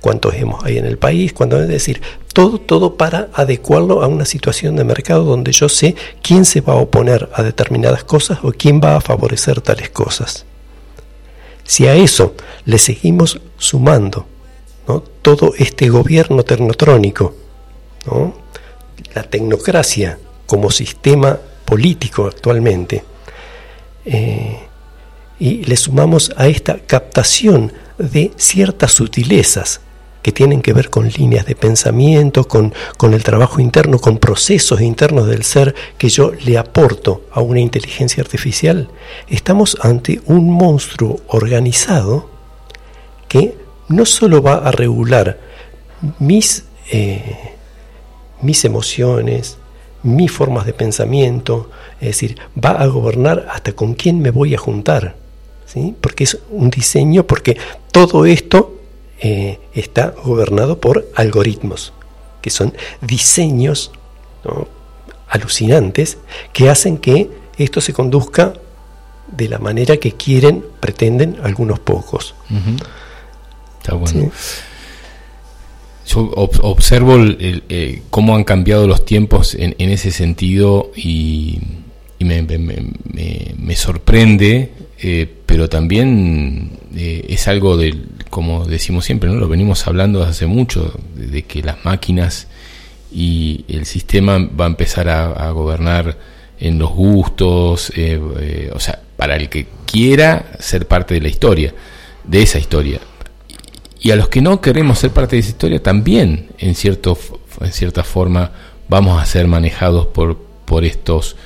Cuántos 0.00 0.34
hemos 0.34 0.62
hay 0.64 0.78
en 0.78 0.84
el 0.84 0.98
país, 0.98 1.32
cuánto 1.32 1.60
es 1.60 1.68
decir, 1.68 2.02
todo, 2.34 2.58
todo 2.58 2.96
para 2.96 3.28
adecuarlo 3.32 4.02
a 4.02 4.06
una 4.06 4.26
situación 4.26 4.76
de 4.76 4.84
mercado 4.84 5.24
donde 5.24 5.52
yo 5.52 5.68
sé 5.68 5.94
quién 6.22 6.44
se 6.44 6.60
va 6.60 6.74
a 6.74 6.76
oponer 6.76 7.30
a 7.32 7.42
determinadas 7.42 8.04
cosas 8.04 8.38
o 8.42 8.52
quién 8.52 8.80
va 8.84 8.96
a 8.96 9.00
favorecer 9.00 9.60
tales 9.62 9.88
cosas. 9.90 10.44
Si 11.64 11.86
a 11.86 11.94
eso 11.94 12.34
le 12.66 12.76
seguimos 12.76 13.40
sumando 13.56 14.26
¿no? 14.86 15.02
todo 15.22 15.54
este 15.56 15.88
gobierno 15.88 16.42
tecnotrónico, 16.42 17.34
¿no? 18.06 18.43
La 19.14 19.22
tecnocracia 19.22 20.18
como 20.46 20.70
sistema 20.70 21.38
político 21.64 22.26
actualmente, 22.26 23.04
eh, 24.04 24.58
y 25.38 25.64
le 25.64 25.76
sumamos 25.76 26.32
a 26.36 26.46
esta 26.46 26.78
captación 26.78 27.72
de 27.98 28.32
ciertas 28.36 28.92
sutilezas 28.92 29.80
que 30.22 30.32
tienen 30.32 30.62
que 30.62 30.72
ver 30.72 30.88
con 30.88 31.08
líneas 31.08 31.44
de 31.44 31.54
pensamiento, 31.54 32.48
con, 32.48 32.72
con, 32.96 33.12
el 33.12 33.22
trabajo 33.22 33.60
interno, 33.60 33.98
con 33.98 34.16
procesos 34.16 34.80
internos 34.80 35.26
del 35.26 35.44
ser 35.44 35.74
que 35.98 36.08
yo 36.08 36.32
le 36.46 36.56
aporto 36.56 37.24
a 37.30 37.42
una 37.42 37.60
inteligencia 37.60 38.22
artificial, 38.22 38.88
estamos 39.28 39.76
ante 39.82 40.22
un 40.24 40.50
monstruo 40.50 41.20
organizado 41.26 42.30
que 43.28 43.54
no 43.88 44.06
solo 44.06 44.40
va 44.40 44.54
a 44.54 44.70
regular 44.70 45.38
mis 46.18 46.64
eh, 46.90 47.53
mis 48.44 48.64
emociones, 48.64 49.56
mis 50.02 50.30
formas 50.30 50.66
de 50.66 50.74
pensamiento, 50.74 51.70
es 52.00 52.08
decir, 52.08 52.38
va 52.62 52.70
a 52.70 52.86
gobernar 52.86 53.46
hasta 53.50 53.72
con 53.72 53.94
quién 53.94 54.20
me 54.20 54.30
voy 54.30 54.54
a 54.54 54.58
juntar, 54.58 55.16
¿sí? 55.66 55.94
porque 56.00 56.24
es 56.24 56.38
un 56.50 56.70
diseño, 56.70 57.26
porque 57.26 57.56
todo 57.90 58.26
esto 58.26 58.78
eh, 59.20 59.58
está 59.72 60.14
gobernado 60.24 60.78
por 60.78 61.08
algoritmos, 61.14 61.92
que 62.42 62.50
son 62.50 62.74
diseños 63.00 63.90
alucinantes 65.28 66.18
que 66.52 66.68
hacen 66.68 66.98
que 66.98 67.30
esto 67.56 67.80
se 67.80 67.94
conduzca 67.94 68.52
de 69.28 69.48
la 69.48 69.58
manera 69.58 69.96
que 69.96 70.12
quieren, 70.12 70.64
pretenden 70.80 71.38
algunos 71.42 71.78
pocos. 71.78 72.34
Está 73.80 73.94
bueno. 73.94 74.30
Observo 76.16 77.16
eh, 77.18 78.02
cómo 78.10 78.36
han 78.36 78.44
cambiado 78.44 78.86
los 78.86 79.04
tiempos 79.04 79.54
en, 79.54 79.74
ese 79.78 80.10
sentido 80.10 80.92
y, 80.96 81.60
me, 82.20 83.76
sorprende, 83.76 84.72
eh, 85.00 85.28
pero 85.46 85.68
también 85.68 86.78
eh, 86.94 87.26
es 87.28 87.48
algo 87.48 87.76
de, 87.76 87.96
como 88.30 88.64
decimos 88.64 89.04
siempre, 89.04 89.28
¿no? 89.28 89.36
lo 89.36 89.48
venimos 89.48 89.86
hablando 89.86 90.20
desde 90.20 90.30
hace 90.30 90.46
mucho, 90.46 90.98
de, 91.14 91.42
que 91.42 91.62
las 91.62 91.84
máquinas 91.84 92.48
y 93.12 93.64
el 93.68 93.86
sistema 93.86 94.38
va 94.38 94.64
a 94.66 94.68
empezar 94.68 95.08
a, 95.08 95.50
gobernar 95.50 96.16
en 96.60 96.78
los 96.78 96.90
gustos, 96.90 97.92
o 98.72 98.80
sea, 98.80 99.00
para 99.16 99.36
el 99.36 99.48
que 99.48 99.66
quiera 99.86 100.52
ser 100.58 100.86
parte 100.86 101.14
de 101.14 101.20
la 101.20 101.28
historia, 101.28 101.74
de 102.24 102.42
esa 102.42 102.58
historia 102.58 103.00
y 104.04 104.10
a 104.10 104.16
los 104.16 104.28
que 104.28 104.42
no 104.42 104.60
queremos 104.60 104.98
ser 104.98 105.12
parte 105.12 105.36
de 105.36 105.40
esa 105.40 105.48
historia 105.48 105.82
también, 105.82 106.48
en, 106.58 106.74
cierto, 106.74 107.16
en 107.62 107.72
cierta 107.72 108.04
forma, 108.04 108.52
vamos 108.86 109.20
a 109.20 109.24
ser 109.24 109.48
manejados 109.48 110.08
por, 110.08 110.36
por 110.66 110.84
estos 110.84 111.36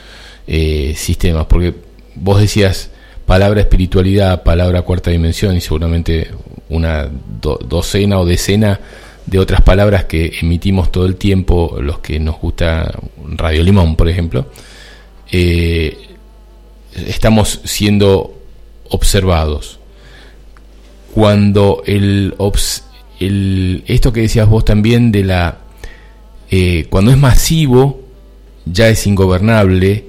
eh, 0.48 0.93
sistemas. 0.97 1.47
Porque 1.47 1.72
vos 2.16 2.40
decías 2.40 2.90
palabra 3.26 3.60
espiritualidad, 3.60 4.43
palabra 4.43 4.82
cuarta 4.82 5.12
dimensión 5.12 5.56
y 5.56 5.60
seguramente 5.60 6.32
una 6.68 7.09
docena 7.09 8.18
o 8.18 8.26
decena 8.26 8.80
de 9.24 9.39
otras 9.39 9.60
palabras 9.62 10.06
que 10.06 10.32
emitimos 10.40 10.90
todo 10.90 11.06
el 11.06 11.14
tiempo, 11.14 11.78
los 11.80 12.01
que 12.01 12.18
nos 12.18 12.40
gusta 12.40 12.93
Radio 13.36 13.62
Limón, 13.62 13.94
por 13.94 14.09
ejemplo, 14.09 14.47
eh, 15.30 15.97
estamos 17.06 17.60
siendo 17.62 18.36
observados 18.89 19.77
cuando 21.14 21.82
el, 21.86 22.35
el, 23.20 23.85
esto 23.86 24.12
que 24.12 24.22
decías 24.22 24.48
vos 24.48 24.64
también 24.64 25.10
de 25.10 25.24
la 25.24 25.59
eh, 26.51 26.86
cuando 26.89 27.10
es 27.10 27.18
masivo 27.18 28.01
ya 28.64 28.89
es 28.89 29.06
ingobernable 29.06 30.05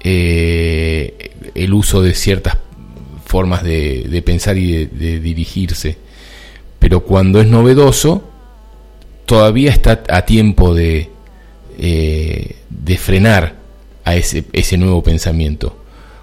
eh, 0.00 1.30
el 1.54 1.74
uso 1.74 2.02
de 2.02 2.14
ciertas 2.14 2.58
formas 3.24 3.62
de, 3.64 4.22
pensar 4.24 4.56
y 4.56 4.86
de, 4.86 5.20
dirigirse. 5.20 5.98
Pero 6.78 7.00
cuando 7.00 7.40
es 7.40 7.48
novedoso 7.48 8.22
todavía 9.24 9.72
está 9.72 10.04
a 10.08 10.24
tiempo 10.24 10.74
de 10.74 11.10
eh, 11.78 12.56
de 12.70 12.96
frenar 12.96 13.56
a 14.04 14.14
ese, 14.14 14.44
ese 14.52 14.78
nuevo 14.78 15.02
pensamiento. 15.02 15.76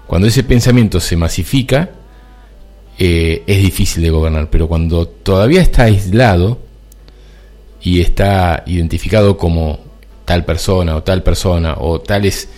Cuando 0.06 0.26
ese 0.28 0.42
pensamiento 0.42 1.00
se 1.00 1.16
masifica 1.16 1.90
eh, 2.98 3.42
es 3.46 3.58
difícil 3.58 4.02
de 4.02 4.10
gobernar, 4.10 4.50
pero 4.50 4.68
cuando 4.68 5.06
todavía 5.06 5.60
está 5.60 5.84
aislado 5.84 6.58
y 7.82 8.00
está 8.00 8.62
identificado 8.66 9.36
como 9.36 9.80
tal 10.24 10.44
persona 10.44 10.96
o 10.96 11.02
tal 11.02 11.22
persona 11.22 11.74
o 11.78 12.00
tales 12.00 12.48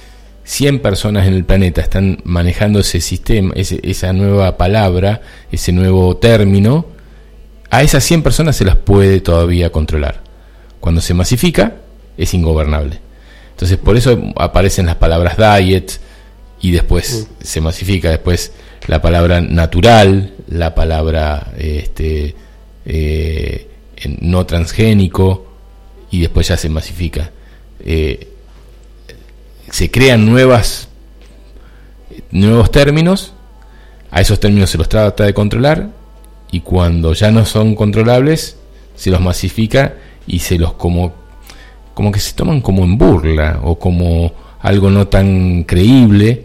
100 0.45 0.81
personas 0.81 1.27
en 1.27 1.35
el 1.35 1.45
planeta 1.45 1.81
están 1.81 2.21
manejando 2.25 2.79
ese 2.81 3.01
sistema, 3.01 3.53
esa 3.57 4.13
nueva 4.13 4.57
palabra, 4.57 5.21
ese 5.51 5.73
nuevo 5.73 6.17
término, 6.19 6.87
a 7.71 7.83
esas 7.83 8.05
100 8.05 8.23
personas 8.23 8.57
se 8.57 8.65
las 8.65 8.77
puede 8.77 9.21
todavía 9.21 9.73
controlar. 9.73 10.23
Cuando 10.79 11.01
se 11.01 11.15
masifica, 11.15 11.75
es 12.17 12.33
ingobernable. 12.33 13.01
Entonces, 13.51 13.77
por 13.79 13.97
eso 13.97 14.33
aparecen 14.37 14.87
las 14.87 14.97
palabras 14.97 15.37
diet 15.37 15.99
y 16.61 16.71
después 16.71 17.27
mm. 17.29 17.45
se 17.45 17.61
masifica, 17.61 18.11
después 18.11 18.53
la 18.87 19.01
palabra 19.03 19.41
natural, 19.41 20.33
la 20.49 20.75
palabra 20.75 21.53
este, 21.59 22.35
eh, 22.85 23.69
no 24.21 24.47
transgénico 24.47 25.47
y 26.11 26.21
después 26.21 26.49
ya 26.49 26.57
se 26.57 26.69
masifica. 26.69 27.31
Eh, 27.81 28.29
se 29.71 29.91
crean 29.91 30.25
nuevas 30.27 30.89
nuevos 32.31 32.71
términos, 32.71 33.33
a 34.11 34.21
esos 34.21 34.41
términos 34.41 34.71
se 34.71 34.79
los 34.79 34.89
trata 34.89 35.25
de 35.25 35.35
controlar 35.35 35.91
y 36.51 36.61
cuando 36.61 37.13
ya 37.13 37.31
no 37.31 37.45
son 37.45 37.75
controlables 37.75 38.57
se 38.95 39.11
los 39.11 39.21
masifica 39.21 39.95
y 40.27 40.39
se 40.39 40.59
los 40.59 40.75
como 40.75 41.15
como 41.95 42.13
que 42.13 42.21
se 42.21 42.35
toman 42.35 42.61
como 42.61 42.85
en 42.85 42.99
burla 42.99 43.61
o 43.63 43.79
como 43.79 44.33
algo 44.61 44.91
no 44.91 45.09
tan 45.09 45.65
creíble 45.65 46.45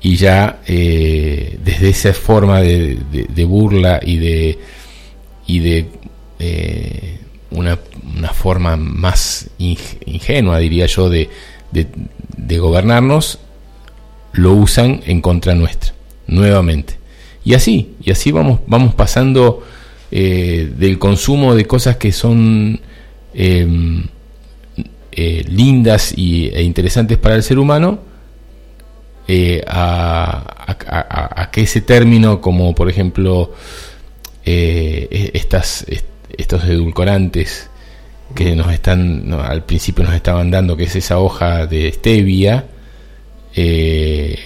y 0.00 0.16
ya 0.16 0.60
eh, 0.66 1.58
desde 1.64 1.88
esa 1.88 2.12
forma 2.14 2.60
de, 2.60 2.98
burla 3.44 4.00
y 4.04 4.18
de 4.18 4.58
y 5.46 5.58
de 5.60 5.86
eh, 6.38 7.18
una, 7.50 7.78
una, 8.16 8.28
forma 8.28 8.76
más 8.76 9.50
ingenua 9.58 10.58
diría 10.58 10.86
yo 10.86 11.08
de, 11.08 11.28
de, 11.72 12.58
gobernarnos 12.58 13.40
lo 14.32 14.52
usan 14.52 15.00
en 15.06 15.20
contra 15.20 15.54
nuestra 15.54 15.94
nuevamente. 16.26 16.98
Y 17.44 17.54
así 17.54 17.94
y 18.02 18.12
así 18.12 18.30
vamos 18.30 18.60
vamos 18.66 18.94
pasando 18.94 19.64
eh, 20.10 20.70
del 20.78 20.98
consumo 20.98 21.54
de 21.54 21.66
cosas 21.66 21.96
que 21.96 22.12
son 22.12 22.80
em, 23.34 24.06
lindas 25.16 26.16
y, 26.16 26.48
e 26.50 26.62
interesantes 26.62 27.18
para 27.18 27.34
el 27.34 27.42
ser 27.42 27.58
humano 27.58 28.07
eh, 29.28 29.62
a, 29.66 31.48
que 31.52 31.62
ese 31.62 31.82
término, 31.82 32.40
como 32.40 32.74
por 32.74 32.88
ejemplo 32.88 33.52
eh, 34.44 35.06
e, 35.10 35.30
estas, 35.34 35.84
estos 36.36 36.64
edulcorantes 36.64 37.68
que 38.34 38.56
nos 38.56 38.72
están, 38.72 39.32
al 39.32 39.64
principio 39.64 40.04
nos 40.04 40.14
estaban 40.14 40.50
dando, 40.50 40.76
que 40.76 40.84
es 40.84 40.96
esa 40.96 41.18
hoja 41.18 41.66
de 41.66 41.92
stevia, 41.92 42.66
eh, 43.54 44.38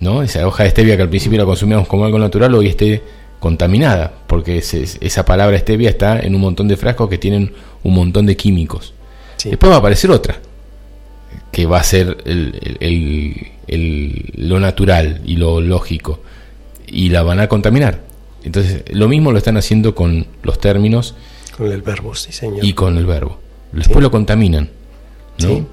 ¿no? 0.00 0.22
Esa 0.22 0.46
hoja 0.46 0.64
de 0.64 0.70
stevia 0.70 0.96
que 0.96 1.02
al 1.02 1.08
principio 1.08 1.38
la 1.38 1.44
consumíamos 1.44 1.88
como 1.88 2.04
algo 2.04 2.18
natural, 2.18 2.54
hoy 2.54 2.68
esté 2.68 3.02
contaminada, 3.40 4.12
porque 4.26 4.58
esa 4.58 5.24
palabra 5.24 5.58
stevia 5.58 5.90
está 5.90 6.20
en 6.20 6.34
un 6.34 6.40
montón 6.40 6.68
de 6.68 6.76
frascos 6.76 7.08
que 7.08 7.18
tienen 7.18 7.52
un 7.82 7.94
montón 7.94 8.26
de 8.26 8.36
químicos. 8.36 8.94
Después 9.42 9.72
va 9.72 9.76
a 9.76 9.78
aparecer 9.78 10.10
otra, 10.10 10.38
que 11.50 11.66
va 11.66 11.80
a 11.80 11.82
ser 11.82 12.18
el, 12.26 13.48
lo 13.76 14.58
natural 14.58 15.20
y 15.24 15.36
lo 15.36 15.60
lógico 15.60 16.20
y 16.86 17.10
la 17.10 17.22
van 17.22 17.40
a 17.40 17.48
contaminar. 17.48 18.00
Entonces, 18.42 18.82
lo 18.90 19.08
mismo 19.08 19.32
lo 19.32 19.38
están 19.38 19.56
haciendo 19.56 19.94
con 19.94 20.26
los 20.42 20.58
términos. 20.58 21.14
Con 21.56 21.70
el 21.70 21.82
verbo, 21.82 22.14
sí, 22.14 22.32
señor. 22.32 22.64
Y 22.64 22.72
con 22.72 22.96
el 22.96 23.06
verbo. 23.06 23.38
Después 23.72 24.02
lo 24.02 24.10
contaminan. 24.10 24.70
¿no? 25.38 25.66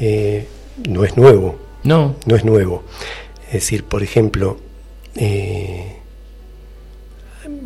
Eh, 0.00 0.46
no 0.88 1.04
es 1.04 1.16
nuevo. 1.16 1.58
No. 1.82 2.16
No 2.26 2.36
es 2.36 2.44
nuevo. 2.44 2.84
Es 3.48 3.54
decir, 3.54 3.84
por 3.84 4.02
ejemplo, 4.02 4.58
eh, 5.14 5.96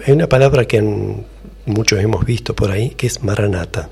hay 0.06 0.12
una 0.12 0.28
palabra 0.28 0.64
que 0.64 0.82
muchos 1.66 2.00
hemos 2.00 2.24
visto 2.24 2.54
por 2.54 2.70
ahí, 2.70 2.90
que 2.90 3.06
es 3.06 3.22
maranata. 3.22 3.90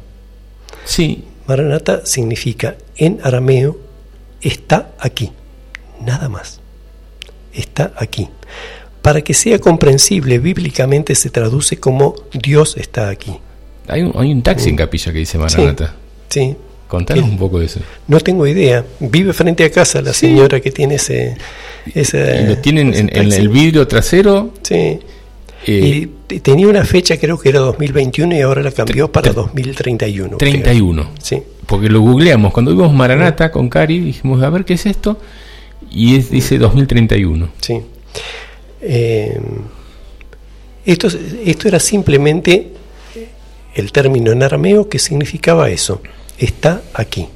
Sí. 0.84 1.24
Maranata 1.47 2.05
significa 2.06 2.76
en 2.97 3.20
arameo 3.22 3.78
está 4.40 4.92
aquí 4.98 5.32
nada 6.01 6.28
más. 6.28 6.60
Está 7.52 7.93
aquí. 7.97 8.28
Para 9.02 9.22
que 9.22 9.35
sea 9.35 9.59
comprensible, 9.59 10.39
bíblicamente 10.39 11.14
se 11.14 11.31
traduce 11.31 11.78
como 11.78 12.14
Dios 12.32 12.77
está 12.77 13.09
aquí. 13.09 13.32
Hay 13.89 14.02
un, 14.02 14.12
hay 14.14 14.31
un 14.31 14.43
taxi 14.43 14.68
en 14.68 14.77
Capilla 14.77 15.12
que 15.12 15.18
dice 15.18 15.39
Maranata. 15.39 15.94
Sí. 16.28 16.55
Contanos 16.86 17.24
un 17.24 17.39
poco 17.39 17.60
de 17.60 17.66
eso. 17.66 17.81
No 18.09 18.18
tengo 18.20 18.47
idea. 18.47 18.85
Vive 18.98 19.32
frente 19.32 19.64
a 19.64 19.70
casa 19.70 20.02
la 20.02 20.12
señora 20.12 20.60
que 20.60 20.72
tiene 20.72 20.97
ese. 20.97 21.36
ese 21.94 22.48
lo 22.48 22.59
tienen 22.59 22.93
en, 22.94 23.32
el 23.32 23.48
vidrio 23.48 23.86
trasero. 23.86 24.52
Sí. 24.62 24.98
Eh, 25.66 26.09
y 26.28 26.40
tenía 26.40 26.66
una 26.66 26.85
fecha, 26.85 27.16
creo 27.18 27.39
que 27.39 27.51
era 27.51 27.60
2021 27.60 28.35
y 28.35 28.40
ahora 28.40 28.62
la 28.62 28.72
cambió 28.72 29.10
para 29.10 29.32
2031. 29.32 30.36
31. 30.36 31.10
Sí. 31.22 31.43
Porque 31.66 31.89
lo 31.89 32.01
googleamos. 32.01 32.52
Cuando 32.52 32.72
vimos 32.72 32.93
Maranata 32.93 33.52
con 33.52 33.68
Cari, 33.68 34.01
dijimos, 34.01 34.43
a 34.43 34.51
ver 34.51 34.64
qué 34.64 34.74
es 34.74 34.86
esto 34.86 35.16
y 35.90 36.16
es, 36.16 36.30
dice 36.30 36.58
2031. 36.58 37.48
Sí. 37.60 37.82
Eh, 38.80 39.40
esto, 40.86 41.08
esto 41.44 41.68
era 41.68 41.78
simplemente 41.78 42.72
el 43.74 43.92
término 43.92 44.32
en 44.32 44.42
arameo 44.42 44.88
que 44.88 44.98
significaba 44.98 45.70
eso, 45.70 46.00
está 46.38 46.82
aquí. 46.94 47.28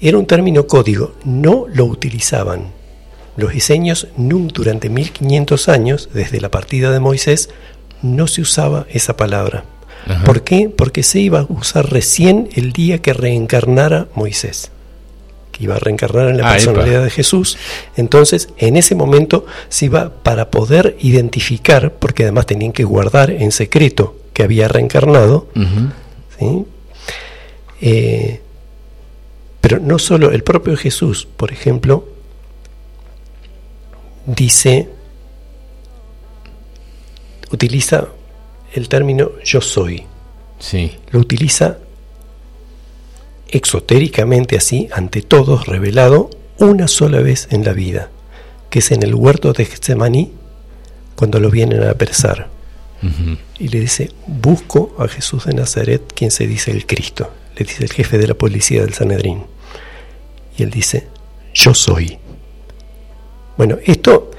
Era 0.00 0.18
un 0.18 0.26
término 0.26 0.66
código, 0.66 1.14
no 1.24 1.66
lo 1.72 1.84
utilizaban. 1.84 2.72
Los 3.36 3.52
diseños 3.52 4.08
durante 4.16 4.88
1500 4.90 5.68
años, 5.68 6.08
desde 6.12 6.40
la 6.40 6.50
partida 6.50 6.90
de 6.92 7.00
Moisés, 7.00 7.48
no 8.02 8.26
se 8.26 8.42
usaba 8.42 8.86
esa 8.90 9.16
palabra. 9.16 9.64
¿Por 10.26 10.42
qué? 10.42 10.68
Porque 10.68 11.04
se 11.04 11.20
iba 11.20 11.40
a 11.40 11.46
usar 11.48 11.90
recién 11.90 12.48
el 12.54 12.72
día 12.72 12.98
que 12.98 13.12
reencarnara 13.12 14.08
Moisés 14.14 14.72
que 15.52 15.64
iba 15.64 15.76
a 15.76 15.78
reencarnar 15.78 16.28
en 16.28 16.38
la 16.38 16.48
ah, 16.48 16.52
personalidad 16.54 17.04
de 17.04 17.10
Jesús. 17.10 17.58
Entonces, 17.96 18.48
en 18.56 18.76
ese 18.76 18.94
momento 18.94 19.46
se 19.68 19.84
iba 19.86 20.10
para 20.22 20.50
poder 20.50 20.96
identificar, 21.00 21.92
porque 21.92 22.24
además 22.24 22.46
tenían 22.46 22.72
que 22.72 22.84
guardar 22.84 23.30
en 23.30 23.52
secreto 23.52 24.16
que 24.32 24.42
había 24.42 24.66
reencarnado, 24.66 25.46
eh, 27.80 28.40
pero 29.60 29.78
no 29.78 29.98
solo 29.98 30.32
el 30.32 30.42
propio 30.42 30.76
Jesús, 30.76 31.28
por 31.36 31.52
ejemplo, 31.52 32.08
dice, 34.26 34.88
utiliza 37.52 38.08
el 38.72 38.88
término 38.88 39.32
yo 39.44 39.60
soy. 39.60 40.04
Sí. 40.58 40.96
Lo 41.10 41.20
utiliza 41.20 41.78
exotéricamente 43.52 44.56
así, 44.56 44.88
ante 44.92 45.22
todos, 45.22 45.66
revelado 45.66 46.30
una 46.58 46.88
sola 46.88 47.20
vez 47.20 47.48
en 47.50 47.64
la 47.64 47.72
vida, 47.72 48.10
que 48.70 48.80
es 48.80 48.90
en 48.90 49.02
el 49.02 49.14
huerto 49.14 49.52
de 49.52 49.66
Getsemaní, 49.66 50.32
cuando 51.14 51.38
lo 51.38 51.50
vienen 51.50 51.82
a 51.82 51.90
apresar. 51.90 52.48
Y 53.58 53.66
le 53.66 53.80
dice, 53.80 54.12
busco 54.28 54.94
a 54.96 55.08
Jesús 55.08 55.46
de 55.46 55.54
Nazaret, 55.54 56.02
quien 56.14 56.30
se 56.30 56.46
dice 56.46 56.70
el 56.70 56.86
Cristo, 56.86 57.30
le 57.56 57.64
dice 57.64 57.82
el 57.82 57.92
jefe 57.92 58.16
de 58.16 58.28
la 58.28 58.34
policía 58.34 58.82
del 58.82 58.94
Sanedrín. 58.94 59.42
Y 60.56 60.62
él 60.62 60.70
dice, 60.70 61.08
yo 61.52 61.74
soy. 61.74 62.18
Bueno, 63.56 63.78
esto 63.84 64.30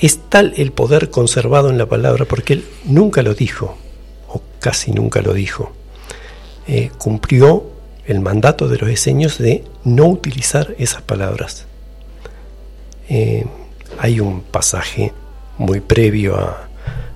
es 0.00 0.20
tal 0.28 0.52
el 0.58 0.70
poder 0.72 1.08
conservado 1.08 1.70
en 1.70 1.78
la 1.78 1.86
palabra, 1.86 2.26
porque 2.26 2.52
él 2.52 2.64
nunca 2.84 3.22
lo 3.22 3.34
dijo, 3.34 3.78
o 4.28 4.42
casi 4.60 4.92
nunca 4.92 5.22
lo 5.22 5.32
dijo. 5.32 5.72
Eh, 6.68 6.90
cumplió 6.98 7.79
el 8.06 8.20
mandato 8.20 8.68
de 8.68 8.78
los 8.78 8.88
diseños 8.88 9.38
de 9.38 9.64
no 9.84 10.06
utilizar 10.06 10.74
esas 10.78 11.02
palabras. 11.02 11.66
Eh, 13.08 13.44
hay 13.98 14.20
un 14.20 14.40
pasaje 14.42 15.12
muy 15.58 15.80
previo 15.80 16.38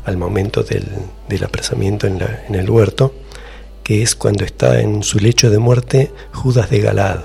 al 0.05 0.17
momento 0.17 0.63
del, 0.63 1.45
apresamiento 1.45 2.07
en, 2.07 2.21
el 2.55 2.69
huerto, 2.69 3.15
que 3.83 4.03
es 4.03 4.15
cuando 4.15 4.45
está 4.45 4.81
en 4.81 5.03
su 5.03 5.19
lecho 5.19 5.51
de 5.51 5.59
muerte 5.59 6.13
Judas 6.33 6.71
de 6.71 6.81
Galad, 6.81 7.21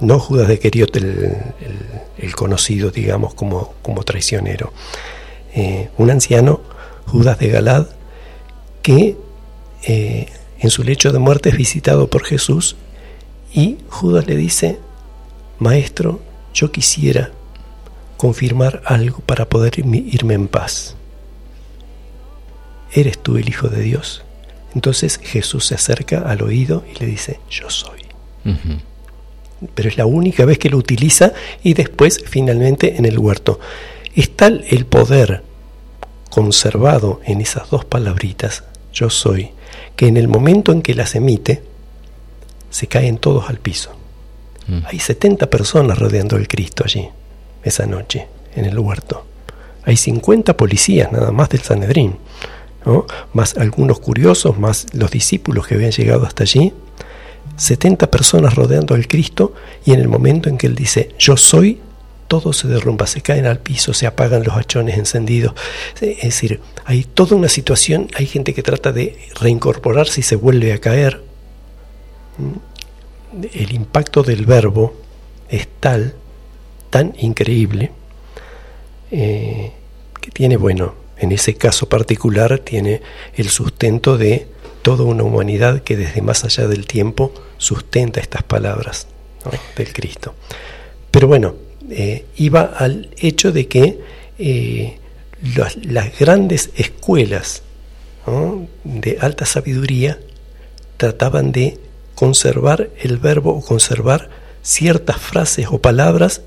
no, 0.00 0.18
Judas 0.18 0.48
de 0.48 0.58
Queriot, 0.58 0.96
el, 0.96 2.34
conocido, 2.34 2.90
digamos, 2.90 3.34
como, 3.34 4.02
traicionero. 4.04 4.72
Eh, 5.54 5.90
un 5.98 6.10
anciano, 6.10 6.60
Judas 7.06 7.38
de 7.38 7.48
Galad, 7.48 7.86
que 8.82 9.16
eh, 9.84 10.26
en 10.58 10.70
su 10.70 10.82
lecho 10.82 11.12
de 11.12 11.18
muerte 11.18 11.50
es 11.50 11.56
visitado 11.56 12.08
por 12.08 12.24
Jesús 12.24 12.76
y 13.52 13.78
Judas 13.88 14.26
le 14.26 14.36
dice, 14.36 14.78
Maestro, 15.58 16.20
yo 16.52 16.72
quisiera 16.72 17.30
confirmar 18.16 18.82
algo 18.84 19.18
para 19.20 19.48
poder 19.48 19.78
irme 19.78 20.34
en 20.34 20.48
paz. 20.48 20.96
¿Eres 22.92 23.18
tú 23.18 23.36
el 23.36 23.48
Hijo 23.48 23.68
de 23.68 23.82
Dios? 23.82 24.24
Entonces 24.74 25.20
Jesús 25.22 25.66
se 25.66 25.74
acerca 25.74 26.20
al 26.20 26.42
oído 26.42 26.84
y 26.90 26.98
le 26.98 27.06
dice, 27.06 27.40
yo 27.50 27.70
soy. 27.70 28.00
Pero 29.74 29.88
es 29.88 29.96
la 29.96 30.06
única 30.06 30.44
vez 30.44 30.58
que 30.58 30.70
lo 30.70 30.78
utiliza 30.78 31.32
y 31.62 31.74
después 31.74 32.22
finalmente 32.26 32.96
en 32.96 33.06
el 33.06 33.18
huerto. 33.18 33.60
Es 34.14 34.36
tal 34.36 34.64
el 34.68 34.86
poder 34.86 35.42
conservado 36.30 37.20
en 37.24 37.40
esas 37.40 37.70
dos 37.70 37.84
palabritas, 37.84 38.64
yo 38.92 39.10
soy, 39.10 39.52
que 39.96 40.06
en 40.06 40.16
el 40.16 40.28
momento 40.28 40.72
en 40.72 40.82
que 40.82 40.94
las 40.94 41.14
emite, 41.14 41.62
se 42.70 42.86
caen 42.86 43.18
todos 43.18 43.48
al 43.48 43.58
piso. 43.58 43.90
Mm. 44.66 44.80
Hay 44.86 44.98
70 44.98 45.48
personas 45.48 45.98
rodeando 45.98 46.36
el 46.36 46.48
Cristo 46.48 46.82
allí, 46.84 47.08
esa 47.62 47.86
noche, 47.86 48.26
en 48.56 48.64
el 48.64 48.78
huerto. 48.78 49.24
Hay 49.84 49.96
50 49.96 50.56
policías 50.56 51.12
nada 51.12 51.30
más 51.30 51.50
del 51.50 51.60
Sanedrín, 51.60 52.16
más 53.32 53.56
algunos 53.56 54.00
curiosos, 54.00 54.58
más 54.58 54.86
los 54.92 55.10
discípulos 55.10 55.66
que 55.66 55.74
habían 55.74 55.92
llegado 55.92 56.26
hasta 56.26 56.44
allí. 56.44 56.72
70 57.56 58.10
personas 58.10 58.54
rodeando 58.54 58.94
al 58.94 59.06
Cristo 59.06 59.54
y 59.84 59.92
en 59.92 60.00
el 60.00 60.08
momento 60.08 60.48
en 60.48 60.58
que 60.58 60.66
Él 60.66 60.74
dice, 60.74 61.10
yo 61.18 61.36
soy, 61.36 61.80
todo 62.40 62.52
se 62.52 62.66
derrumba, 62.66 63.06
se 63.06 63.20
caen 63.20 63.46
al 63.46 63.60
piso, 63.60 63.94
se 63.94 64.08
apagan 64.08 64.42
los 64.42 64.56
hachones 64.56 64.98
encendidos. 64.98 65.54
Es 66.00 66.20
decir, 66.20 66.60
hay 66.84 67.04
toda 67.04 67.36
una 67.36 67.48
situación, 67.48 68.08
hay 68.16 68.26
gente 68.26 68.54
que 68.54 68.62
trata 68.64 68.90
de 68.90 69.16
reincorporarse 69.40 70.18
y 70.18 70.24
se 70.24 70.34
vuelve 70.34 70.72
a 70.72 70.78
caer. 70.78 71.22
El 73.52 73.72
impacto 73.72 74.24
del 74.24 74.46
verbo 74.46 74.94
es 75.48 75.68
tal, 75.78 76.16
tan 76.90 77.14
increíble, 77.20 77.92
eh, 79.12 79.70
que 80.20 80.30
tiene, 80.32 80.56
bueno, 80.56 80.96
en 81.18 81.30
ese 81.30 81.54
caso 81.54 81.88
particular, 81.88 82.58
tiene 82.58 83.00
el 83.36 83.48
sustento 83.48 84.18
de 84.18 84.48
toda 84.82 85.04
una 85.04 85.22
humanidad 85.22 85.84
que 85.84 85.96
desde 85.96 86.20
más 86.20 86.42
allá 86.42 86.66
del 86.66 86.88
tiempo 86.88 87.32
sustenta 87.58 88.18
estas 88.18 88.42
palabras 88.42 89.06
del 89.76 89.92
Cristo. 89.92 90.34
Pero 91.12 91.28
bueno, 91.28 91.54
eh, 91.90 92.24
iba 92.36 92.62
al 92.62 93.10
hecho 93.16 93.52
de 93.52 93.68
que 93.68 94.00
eh, 94.38 94.98
las, 95.56 95.76
grandes 96.18 96.70
escuelas 96.76 97.62
de 98.84 99.18
alta 99.20 99.44
sabiduría 99.44 100.18
trataban 100.96 101.52
de 101.52 101.78
conservar 102.14 102.88
el 103.00 103.18
verbo 103.18 103.54
o 103.54 103.60
conservar 103.60 104.30
ciertas 104.62 105.18
frases 105.18 105.66
o 105.70 105.78
palabras 105.78 106.40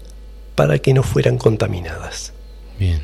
para 0.56 0.80
que 0.80 0.94
no 0.94 1.04
fueran 1.04 1.38
contaminadas. 1.38 2.34
Bien. 2.80 3.02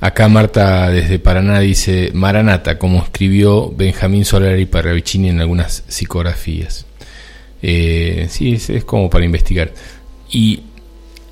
Acá 0.00 0.28
Marta 0.28 0.90
desde 0.90 1.18
Paraná 1.18 1.58
dice 1.58 2.10
Maranata, 2.12 2.78
como 2.78 3.02
escribió 3.02 3.72
Benjamín 3.72 4.24
Solari 4.24 4.66
Parravicini 4.66 5.30
en 5.30 5.40
algunas 5.40 5.82
psicografías. 5.88 6.86
Eh, 7.62 8.28
sí, 8.30 8.54
es, 8.54 8.84
como 8.84 9.10
para 9.10 9.24
investigar. 9.24 9.72
Y 10.30 10.62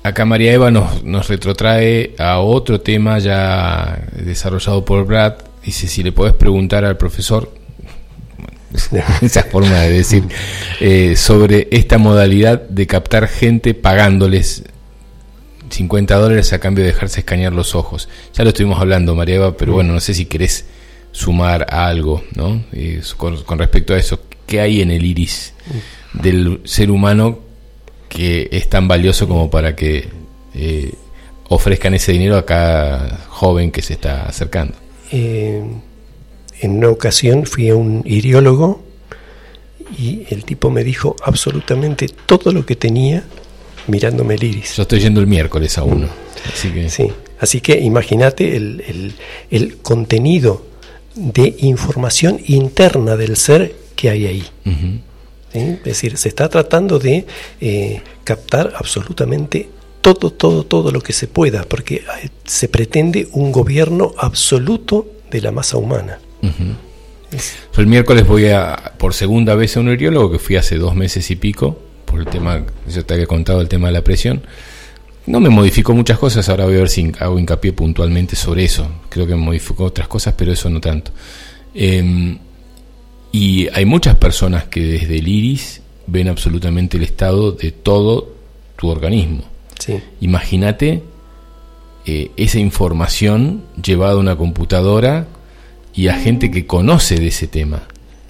acá 0.07 0.25
María 0.25 0.53
Eva 0.53 0.71
nos, 0.71 1.27
retrotrae 1.27 2.15
a 2.17 2.39
otro 2.39 2.81
tema 2.81 3.19
ya 3.19 4.07
desarrollado 4.13 4.83
por 4.85 5.05
Brad. 5.05 5.35
Dice, 5.63 5.87
si 5.87 6.03
le 6.03 6.11
podés 6.11 6.33
preguntar 6.33 6.85
al 6.85 6.97
profesor, 6.97 7.51
esa 9.21 9.43
forma 9.43 9.81
de 9.81 9.91
decir, 9.91 10.23
eh, 10.79 11.15
sobre 11.15 11.67
esta 11.71 11.97
modalidad 11.97 12.61
de 12.61 12.87
captar 12.87 13.27
gente 13.27 13.73
pagándoles 13.73 14.63
50 15.69 16.15
dólares 16.15 16.53
a 16.53 16.59
cambio 16.59 16.85
de 16.85 16.91
dejarse 16.91 17.19
escanear 17.19 17.53
los 17.53 17.75
ojos. 17.75 18.07
Ya 18.33 18.43
lo 18.43 18.49
estuvimos 18.49 18.79
hablando, 18.79 19.13
María 19.15 19.35
Eva, 19.35 19.57
pero 19.57 19.73
bueno, 19.73 19.93
no 19.93 19.99
sé 19.99 20.13
si 20.13 20.25
querés 20.25 20.65
sumar 21.11 21.67
algo, 21.73 22.23
¿no? 22.35 22.63
Eh, 22.71 23.01
con, 23.17 23.59
respecto 23.59 23.93
a 23.93 23.97
eso, 23.97 24.21
¿qué 24.45 24.61
hay 24.61 24.81
en 24.81 24.91
el 24.91 25.03
iris 25.03 25.53
del 26.13 26.61
ser 26.63 26.91
humano 26.91 27.46
que 28.09 28.49
es 28.51 28.69
tan 28.69 28.87
valioso 28.87 29.27
como 29.27 29.49
para 29.49 29.75
que 29.75 30.07
eh, 30.53 30.93
ofrezcan 31.49 31.93
ese 31.93 32.11
dinero 32.11 32.37
a 32.37 32.45
cada 32.45 33.25
joven 33.29 33.71
que 33.71 33.81
se 33.81 33.93
está 33.93 34.25
acercando? 34.25 34.75
Eh, 35.11 35.63
en 36.59 36.71
una 36.71 36.89
ocasión 36.89 37.45
fui 37.45 37.69
a 37.69 37.75
un 37.75 38.01
iriólogo 38.05 38.83
y 39.97 40.25
el 40.29 40.43
tipo 40.43 40.69
me 40.69 40.83
dijo 40.83 41.15
absolutamente 41.23 42.07
todo 42.25 42.51
lo 42.51 42.65
que 42.65 42.75
tenía 42.75 43.23
mirándome 43.87 44.35
el 44.35 44.43
iris. 44.43 44.75
Yo 44.75 44.83
estoy 44.83 44.99
yendo 44.99 45.21
el 45.21 45.27
miércoles 45.27 45.77
a 45.77 45.83
uno. 45.83 46.07
Así 46.51 46.69
que, 46.71 46.89
sí, 46.89 47.11
así 47.39 47.61
que 47.61 47.79
imagínate 47.79 48.55
el, 48.55 49.77
contenido 49.81 50.65
de 51.15 51.55
información 51.59 52.39
interna 52.45 53.15
del 53.15 53.37
ser 53.37 53.73
que 53.95 54.09
hay 54.09 54.25
ahí. 54.25 54.43
Es 55.57 55.83
decir, 55.83 56.17
se 56.17 56.29
está 56.29 56.49
tratando 56.49 56.99
de 56.99 57.25
eh, 57.61 58.01
captar 58.23 58.73
absolutamente 58.75 59.69
todo, 60.01 60.31
todo, 60.31 60.63
todo 60.63 60.91
lo 60.91 61.01
que 61.01 61.13
se 61.13 61.27
pueda, 61.27 61.63
porque 61.63 61.95
eh, 61.95 62.29
se 62.45 62.69
pretende 62.69 63.27
un 63.33 63.51
gobierno 63.51 64.13
absoluto 64.17 65.07
de 65.29 65.41
la 65.41 65.51
masa 65.51 65.77
humana. 65.77 66.19
el 67.77 67.87
miércoles 67.87 68.25
voy 68.25 68.47
a, 68.47 68.93
por 68.97 69.13
segunda 69.13 69.55
vez 69.55 69.75
a 69.75 69.81
un 69.81 69.89
uriólogo 69.89 70.31
que 70.31 70.39
fui 70.39 70.55
hace 70.55 70.77
dos 70.77 70.95
meses 70.95 71.29
y 71.29 71.35
pico, 71.35 71.77
por 72.05 72.19
el 72.19 72.25
tema, 72.25 72.63
yo 72.87 73.05
te 73.05 73.13
había 73.13 73.27
contado 73.27 73.59
el 73.61 73.67
tema 73.67 73.87
de 73.87 73.93
la 73.93 74.01
presión. 74.01 74.41
No 75.25 75.41
me 75.41 75.49
modificó 75.49 75.93
muchas 75.93 76.17
cosas, 76.17 76.47
ahora 76.47 76.63
voy 76.63 76.75
a 76.75 76.79
ver 76.79 76.89
si 76.89 77.11
hago 77.19 77.37
hincapié 77.37 77.73
puntualmente 77.73 78.37
sobre 78.37 78.63
eso. 78.63 78.89
Creo 79.09 79.27
que 79.27 79.35
me 79.35 79.41
modificó 79.41 79.83
otras 79.83 80.07
cosas, 80.07 80.33
pero 80.37 80.53
eso 80.53 80.69
no 80.69 80.79
tanto. 80.79 81.11
Em, 81.73 82.39
y 83.31 83.67
hay 83.73 83.85
muchas 83.85 84.15
personas 84.15 84.65
que 84.65 84.81
desde 84.81 85.17
el 85.17 85.27
iris 85.27 85.81
ven 86.07 86.27
absolutamente 86.27 86.97
el 86.97 87.03
estado 87.03 87.51
de 87.51 87.71
todo 87.71 88.33
tu 88.77 88.89
organismo. 88.89 89.43
Imagínate 90.21 91.03
eh, 92.05 92.31
esa 92.35 92.59
información 92.59 93.63
llevada 93.81 94.13
a 94.13 94.17
una 94.17 94.35
computadora 94.35 95.27
y 95.93 96.07
a 96.07 96.15
gente 96.15 96.51
que 96.51 96.65
conoce 96.65 97.15
de 97.15 97.27
ese 97.27 97.47
tema, 97.47 97.83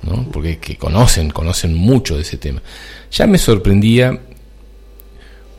¿no? 0.04 0.28
porque 0.32 0.58
que 0.58 0.78
conocen, 0.78 1.30
conocen 1.32 1.76
mucho 1.76 2.16
de 2.16 2.22
ese 2.22 2.38
tema. 2.38 2.62
Ya 3.12 3.28
me 3.28 3.38
sorprendía 3.38 4.20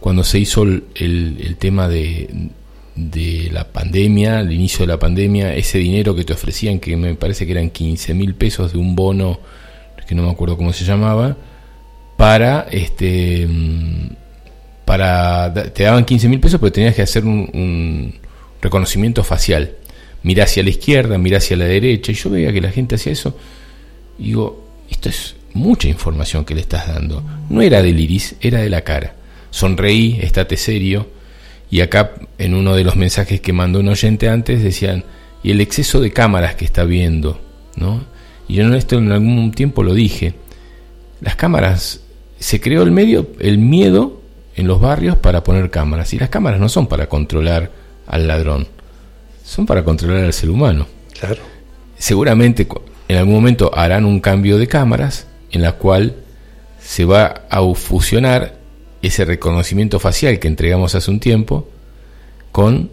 cuando 0.01 0.24
se 0.24 0.39
hizo 0.39 0.62
el, 0.62 1.56
tema 1.59 1.89
de, 1.89 2.51
de, 2.99 3.51
la 3.53 3.65
pandemia, 3.65 4.41
el 4.41 4.53
inicio 4.53 4.81
de 4.81 4.89
la 4.89 4.99
pandemia, 4.99 5.55
ese 5.55 5.79
dinero 5.79 6.15
que 6.15 6.25
te 6.25 6.33
ofrecían, 6.33 6.79
que 6.79 6.97
me 6.97 7.15
parece 7.15 7.47
que 7.47 7.53
eran 7.53 7.70
15 7.70 8.15
mil 8.15 8.35
pesos 8.35 8.73
de 8.73 8.79
un 8.79 8.95
bono, 8.95 9.41
que 10.07 10.15
no 10.15 10.23
me 10.23 10.31
acuerdo 10.31 10.57
cómo 10.57 10.73
se 10.73 10.85
llamaba, 10.85 11.37
para 12.16 12.66
este 12.70 13.47
para 14.85 15.53
te 15.53 15.83
daban 15.83 16.07
15 16.07 16.29
mil 16.29 16.41
pesos 16.41 16.59
pero 16.59 16.73
tenías 16.73 16.95
que 16.95 17.03
hacer 17.03 17.25
un, 17.25 18.15
reconocimiento 18.62 19.23
facial 19.23 19.75
mirá 20.23 20.45
hacia 20.45 20.62
la 20.62 20.70
izquierda 20.70 21.19
mirá 21.19 21.37
hacia 21.39 21.59
la 21.59 21.66
derecha 21.66 22.11
y 22.11 22.15
yo 22.15 22.31
veía 22.31 22.53
que 22.53 22.62
la 22.62 22.73
gente 22.73 22.95
hacía 22.95 23.12
eso 23.12 23.37
digo 24.19 24.65
esto 24.91 25.11
es 25.11 25.37
mucha 25.55 25.89
información 25.89 26.45
que 26.45 26.55
le 26.55 26.61
estás 26.61 26.89
dando. 26.89 27.23
No 27.49 27.61
era 27.62 27.83
del 27.83 27.99
iris, 27.99 28.37
era 28.41 28.61
de 28.61 28.70
la 28.70 28.83
cara. 28.83 29.15
Sonreí, 29.51 30.19
estate 30.20 30.57
serio. 30.57 31.09
Y 31.70 31.81
acá 31.81 32.12
en 32.39 32.55
uno 32.55 32.74
de 32.74 32.85
los 32.85 32.97
mensajes 32.97 33.40
que 33.40 33.53
mandó 33.53 33.81
un 33.81 33.89
oyente 33.89 34.28
antes 34.28 34.62
decían, 34.62 35.05
y 35.43 35.51
el 35.51 35.61
exceso 35.61 36.01
de 36.01 36.12
cámaras 36.12 36.55
que 36.55 36.65
está 36.65 36.85
viendo, 36.85 37.40
¿no? 37.77 38.05
Y 38.49 38.55
yo 38.55 38.65
en 38.65 38.74
esto 38.74 38.97
en 38.97 39.12
algún 39.12 39.53
tiempo 39.53 39.82
lo 39.82 39.95
dije. 39.95 40.35
Las 41.20 41.36
cámaras, 41.36 42.01
se 42.39 42.61
creó 42.61 42.82
el 42.82 42.90
medio, 42.90 43.28
el 43.39 43.59
miedo 43.59 44.20
en 44.57 44.66
los 44.66 44.81
barrios 44.81 45.16
para 45.16 45.45
poner 45.45 45.70
cámaras. 45.70 46.12
Y 46.15 46.19
las 46.19 46.31
cámaras 46.31 46.59
no 46.59 46.69
son 46.69 46.86
para 46.86 47.09
controlar 47.09 47.70
al 48.07 48.27
ladrón, 48.27 48.66
son 49.45 49.66
para 49.66 49.85
controlar 49.85 50.24
al 50.24 50.32
ser 50.32 50.51
humano. 50.51 50.86
Claro. 51.19 51.43
Seguramente 51.97 52.66
en 53.09 53.16
algún 53.16 53.35
momento 53.35 53.70
harán 53.74 54.05
un 54.05 54.20
cambio 54.20 54.59
de 54.59 54.66
cámaras 54.66 55.27
en 55.51 55.62
la 55.62 55.73
cual 55.73 56.16
se 56.81 57.05
va 57.05 57.43
a 57.51 57.62
fusionar 57.74 58.57
ese 59.03 59.25
reconocimiento 59.25 59.99
facial 60.01 60.39
que 60.39 60.49
entregamos 60.49 60.95
hace 60.95 61.11
un 61.11 61.20
tiempo 61.20 61.69
con 62.53 62.91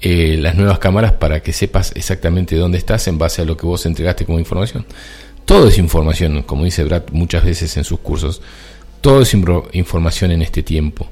eh, 0.00 0.36
las 0.38 0.54
nuevas 0.54 0.78
cámaras 0.78 1.12
para 1.12 1.42
que 1.42 1.52
sepas 1.52 1.92
exactamente 1.94 2.56
dónde 2.56 2.78
estás 2.78 3.06
en 3.08 3.18
base 3.18 3.42
a 3.42 3.44
lo 3.44 3.56
que 3.56 3.66
vos 3.66 3.84
entregaste 3.86 4.24
como 4.24 4.38
información. 4.38 4.86
Todo 5.44 5.68
es 5.68 5.78
información, 5.78 6.42
como 6.42 6.64
dice 6.64 6.84
Brad 6.84 7.04
muchas 7.12 7.44
veces 7.44 7.76
en 7.76 7.84
sus 7.84 7.98
cursos, 8.00 8.40
todo 9.00 9.22
es 9.22 9.34
información 9.34 10.30
en 10.30 10.42
este 10.42 10.62
tiempo. 10.62 11.08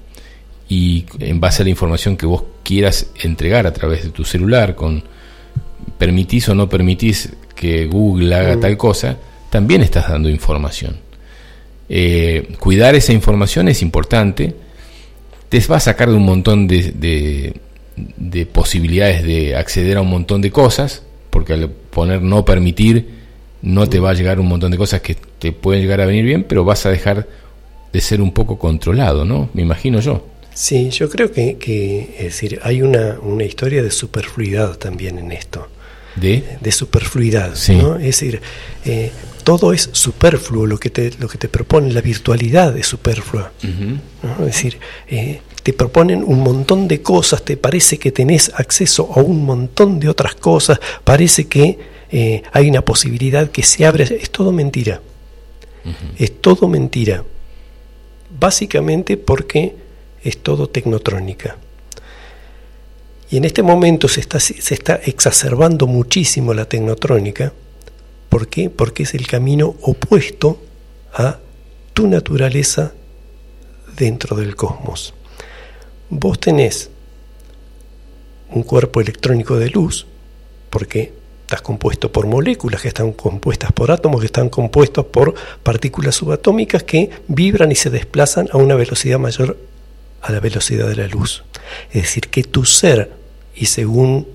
Y 0.69 1.07
en 1.19 1.41
base 1.41 1.63
a 1.63 1.65
la 1.65 1.71
información 1.71 2.17
que 2.17 2.27
vos 2.27 2.45
quieras 2.63 3.11
entregar 3.23 3.67
a 3.67 3.73
través 3.73 4.05
de 4.05 4.11
tu 4.11 4.25
celular, 4.25 4.75
con 4.75 5.03
permitís 5.97 6.49
o 6.51 6.55
no 6.55 6.69
permitís 6.69 7.31
que 7.55 7.87
Google 7.87 8.35
haga 8.35 8.57
mm. 8.57 8.61
tal 8.61 8.77
cosa, 8.77 9.17
también 9.51 9.83
estás 9.83 10.09
dando 10.09 10.29
información. 10.29 11.08
Eh, 11.89 12.55
cuidar 12.59 12.95
esa 12.95 13.13
información 13.13 13.69
es 13.69 13.83
importante, 13.83 14.55
te 15.49 15.61
va 15.61 15.77
a 15.77 15.81
sacar 15.81 16.11
de 16.11 16.17
un 16.17 16.25
montón 16.25 16.69
de, 16.69 17.55
de, 18.17 18.47
posibilidades 18.47 19.25
de 19.25 19.57
acceder 19.57 19.97
a 19.97 20.03
un 20.03 20.11
montón 20.11 20.43
de 20.43 20.51
cosas, 20.51 21.03
porque 21.31 21.55
al 21.55 21.71
poner 21.71 22.21
no 22.23 22.45
permitir, 22.45 23.19
no 23.63 23.89
te 23.89 23.99
va 23.99 24.11
a 24.11 24.15
llegar 24.15 24.39
un 24.39 24.49
montón 24.49 24.71
de 24.71 24.77
cosas 24.77 25.01
que 25.01 25.17
te 25.39 25.53
pueden 25.53 25.83
llegar 25.83 26.01
a 26.01 26.07
venir 26.07 26.25
bien, 26.25 26.45
pero 26.45 26.65
vas 26.65 26.85
a 26.87 26.91
dejar 26.91 27.27
de 27.93 28.01
ser 28.01 28.21
un 28.21 28.33
poco 28.33 28.59
controlado, 28.59 29.25
¿no? 29.25 29.49
Me 29.55 29.63
imagino 29.63 30.01
yo. 30.01 30.27
Sí, 30.55 30.91
yo 30.91 31.09
creo 31.09 31.33
que, 31.33 32.15
es 32.19 32.25
decir, 32.25 32.61
hay 32.63 32.83
una, 32.83 33.19
una 33.23 33.45
historia 33.45 33.83
de 33.83 33.91
superfluidad 33.91 34.77
también 34.77 35.19
en 35.19 35.33
esto. 35.33 35.69
¿De? 36.17 36.43
De 36.61 36.73
superfluidad, 36.73 37.55
¿no? 37.69 37.95
Es 37.97 38.07
decir, 38.07 38.41
eh, 38.85 39.13
todo 39.49 39.73
es 39.73 39.89
superfluo, 39.93 40.67
lo 40.67 40.79
que 40.79 40.91
te, 40.91 41.11
lo 41.19 41.27
que 41.27 41.39
te 41.39 41.49
propone 41.49 41.91
la 41.91 42.03
virtualidad 42.03 42.77
es 42.77 42.87
superflua. 42.87 43.51
Es 44.41 44.45
decir, 44.45 44.79
eh, 45.09 45.41
te 45.63 45.73
proponen 45.73 46.23
un 46.23 46.41
montón 46.41 46.87
de 46.87 47.01
cosas, 47.01 47.43
te 47.43 47.57
parece 47.57 47.99
que 47.99 48.13
tenés 48.13 48.53
acceso 48.55 49.11
a 49.17 49.21
un 49.21 49.47
montón 49.47 50.01
de 50.01 50.11
otras 50.11 50.35
cosas, 50.35 50.79
parece 51.03 51.47
que 51.47 51.79
eh, 52.13 52.43
hay 52.53 52.69
una 52.69 52.83
posibilidad 52.83 53.51
que 53.51 53.63
se 53.63 53.87
abre, 53.87 54.19
es 54.21 54.29
todo 54.29 54.53
mentira. 54.53 55.01
Es 56.19 56.43
todo 56.43 56.69
mentira. 56.69 57.25
Básicamente 58.39 59.17
porque 59.17 59.75
es 60.23 60.37
todo 60.43 60.69
tecnotrónica. 60.69 61.57
Y 63.31 63.39
en 63.39 63.47
este 63.47 63.63
momento 63.63 64.09
se 64.09 64.21
está, 64.21 64.41
se 64.41 64.75
está 64.75 64.97
exacerbando 64.97 65.87
muchísimo 65.87 66.53
la 66.53 66.67
tecnotrónica. 66.67 67.55
¿Por 68.29 68.49
qué? 68.49 68.71
Porque 68.71 69.05
es 69.05 69.15
el 69.15 69.27
camino 69.27 69.75
opuesto 69.83 70.61
a 71.13 71.39
tu 71.95 72.07
naturaleza 72.07 72.93
dentro 73.97 74.37
del 74.37 74.55
cosmos. 74.55 75.15
Vos 76.11 76.39
tenés 76.39 76.91
un 78.51 78.63
cuerpo 78.63 79.01
electrónico 79.01 79.57
de 79.57 79.71
luz, 79.71 80.07
porque 80.71 81.13
estás 81.43 81.63
compuesto 81.63 82.13
por 82.13 82.27
moléculas 82.27 82.83
que 82.83 82.89
están 82.89 83.13
compuestas 83.13 83.73
por 83.73 83.91
átomos 83.91 84.21
que 84.21 84.27
están 84.27 84.49
compuestos 84.49 85.07
por 85.07 85.35
partículas 85.63 86.15
subatómicas 86.15 86.83
que 86.83 87.11
vibran 87.27 87.73
y 87.73 87.75
se 87.75 87.91
desplazan 87.91 88.49
a 88.53 88.59
una 88.59 88.75
velocidad 88.75 89.19
mayor 89.19 89.57
a 90.21 90.33
la 90.33 90.41
velocidad 90.41 90.89
de 90.89 90.97
la 90.97 91.09
luz. 91.09 91.45
Es 91.91 92.03
decir, 92.03 92.29
que 92.29 92.43
tu 92.45 92.65
ser, 92.65 93.13
y 93.55 93.67
según 93.67 94.29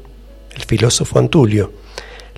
el 0.56 0.64
filósofo 0.64 1.20
Antulio, 1.20 1.72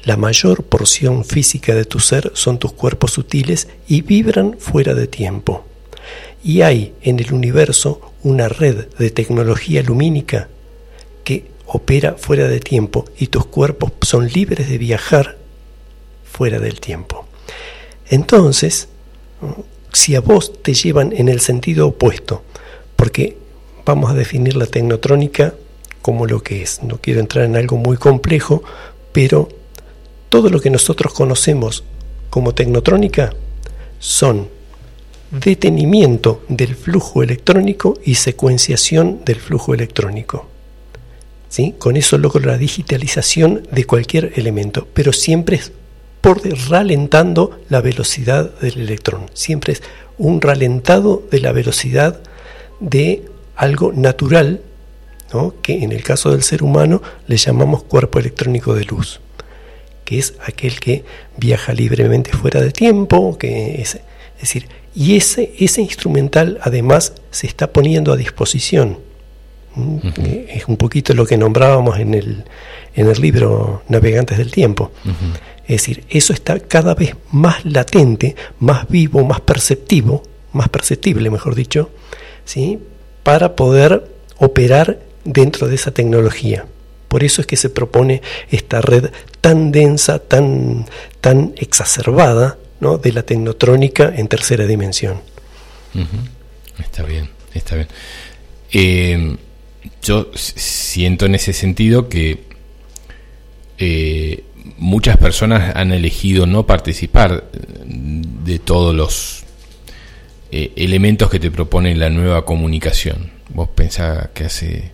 la 0.05 0.17
mayor 0.17 0.63
porción 0.63 1.25
física 1.25 1.73
de 1.73 1.83
tu 1.83 1.99
ser 1.99 2.31
son 2.35 2.59
tus 2.59 2.71
cuerpos 2.73 3.11
sutiles 3.11 3.67
y 3.87 4.01
vibran 4.01 4.55
fuera 4.59 4.93
de 4.93 5.07
tiempo. 5.07 5.65
Y 6.43 6.61
hay 6.61 6.93
en 7.01 7.19
el 7.19 7.33
universo 7.33 8.13
una 8.23 8.47
red 8.47 8.87
de 8.99 9.09
tecnología 9.09 9.81
lumínica 9.81 10.47
que 11.23 11.47
opera 11.65 12.13
fuera 12.19 12.47
de 12.47 12.59
tiempo 12.59 13.05
y 13.17 13.27
tus 13.27 13.47
cuerpos 13.47 13.93
son 14.03 14.27
libres 14.27 14.69
de 14.69 14.77
viajar 14.77 15.37
fuera 16.23 16.59
del 16.59 16.79
tiempo. 16.79 17.25
Entonces, 18.07 18.87
si 19.91 20.15
a 20.15 20.21
vos 20.21 20.61
te 20.61 20.75
llevan 20.75 21.13
en 21.13 21.29
el 21.29 21.39
sentido 21.39 21.87
opuesto, 21.87 22.43
porque 22.95 23.37
vamos 23.85 24.11
a 24.11 24.13
definir 24.13 24.55
la 24.55 24.67
tecnotrónica 24.67 25.55
como 26.03 26.27
lo 26.27 26.43
que 26.43 26.61
es, 26.61 26.83
no 26.83 26.99
quiero 27.01 27.19
entrar 27.19 27.45
en 27.45 27.55
algo 27.55 27.77
muy 27.77 27.97
complejo, 27.97 28.63
pero 29.11 29.49
todo 30.35 30.49
lo 30.49 30.59
que 30.59 30.69
nosotros 30.69 31.13
conocemos 31.13 31.85
como 32.29 32.53
tecnotrónica 32.53 33.31
son 33.99 34.49
detenimiento 35.31 36.43
del 36.49 36.75
flujo 36.75 37.23
electrónico 37.23 37.97
y 38.03 38.15
secuenciación 38.15 39.21
del 39.23 39.37
flujo 39.37 39.73
electrónico. 39.73 40.49
¿Sí? 41.47 41.75
Con 41.79 41.95
eso 41.95 42.17
logro 42.17 42.45
la 42.45 42.57
digitalización 42.57 43.65
de 43.71 43.85
cualquier 43.85 44.33
elemento, 44.35 44.85
pero 44.93 45.13
siempre 45.13 45.55
es 45.55 45.71
por 46.19 46.41
ralentando 46.69 47.57
la 47.69 47.79
velocidad 47.79 48.59
del 48.59 48.81
electrón. 48.81 49.31
Siempre 49.33 49.71
es 49.71 49.83
un 50.17 50.41
ralentado 50.41 51.23
de 51.31 51.39
la 51.39 51.53
velocidad 51.53 52.19
de 52.81 53.23
algo 53.55 53.93
natural, 53.93 54.59
que 55.61 55.81
en 55.81 55.93
el 55.93 56.03
caso 56.03 56.31
del 56.31 56.43
ser 56.43 56.61
humano 56.61 57.01
le 57.25 57.37
llamamos 57.37 57.83
cuerpo 57.83 58.19
electrónico 58.19 58.73
de 58.73 58.83
luz, 58.83 59.21
que 60.05 60.19
es 60.19 60.35
aquel 60.45 60.79
que 60.79 61.03
viaja 61.35 61.73
libremente 61.73 62.31
fuera 62.31 62.61
de 62.61 62.71
tiempo, 62.71 63.37
que 63.37 63.81
es, 63.81 63.95
es 63.95 64.41
decir, 64.41 64.67
y 64.95 65.17
ese, 65.17 65.53
ese 65.59 65.81
instrumental 65.81 66.59
además 66.61 67.13
se 67.31 67.47
está 67.47 67.73
poniendo 67.73 68.13
a 68.13 68.17
disposición. 68.17 68.99
¿Mm? 69.75 69.97
Es 70.47 70.67
un 70.67 70.77
poquito 70.77 71.13
lo 71.13 71.25
que 71.25 71.37
nombrábamos 71.37 71.99
en 71.99 72.13
el, 72.13 72.45
en 72.95 73.09
el 73.09 73.19
libro 73.19 73.83
Navegantes 73.89 74.37
del 74.37 74.51
Tiempo. 74.51 74.91
Es 75.67 75.81
decir, 75.81 76.05
eso 76.09 76.31
está 76.31 76.59
cada 76.59 76.95
vez 76.95 77.15
más 77.31 77.65
latente, 77.65 78.35
más 78.59 78.87
vivo, 78.87 79.25
más 79.25 79.41
perceptivo, 79.41 80.23
más 80.53 80.69
perceptible, 80.69 81.29
mejor 81.29 81.55
dicho, 81.55 81.89
¿sí? 82.45 82.79
para 83.23 83.55
poder 83.55 84.07
operar 84.37 84.99
dentro 85.25 85.67
de 85.67 85.75
esa 85.75 85.91
tecnología. 85.91 86.65
Por 87.07 87.23
eso 87.23 87.41
es 87.41 87.47
que 87.47 87.55
se 87.55 87.69
propone 87.69 88.21
esta 88.49 88.81
red 88.81 89.11
tan 89.41 89.71
densa, 89.71 90.19
tan, 90.19 90.85
tan 91.21 91.53
exacerbada, 91.57 92.57
de 93.01 93.11
la 93.11 93.23
tecnotrónica 93.23 94.13
en 94.15 94.27
tercera 94.27 94.67
dimensión. 94.67 95.19
Está 96.77 97.03
bien, 97.03 97.29
está 97.53 97.75
bien. 97.75 97.87
Eh, 98.71 99.37
yo 100.03 100.29
siento 100.35 101.25
en 101.25 101.35
ese 101.35 101.53
sentido 101.53 102.09
que 102.09 102.43
eh, 103.77 104.43
muchas 104.77 105.17
personas 105.17 105.75
han 105.75 105.91
elegido 105.91 106.45
no 106.45 106.67
participar 106.67 107.49
de 107.85 108.59
todos 108.59 108.93
los 108.93 109.43
eh, 110.51 110.73
elementos 110.75 111.29
que 111.29 111.39
te 111.39 111.49
propone 111.49 111.95
la 111.95 112.09
nueva 112.09 112.45
comunicación. 112.45 113.31
Vos 113.49 113.69
pensás 113.69 114.29
que 114.33 114.45
hace, 114.45 114.91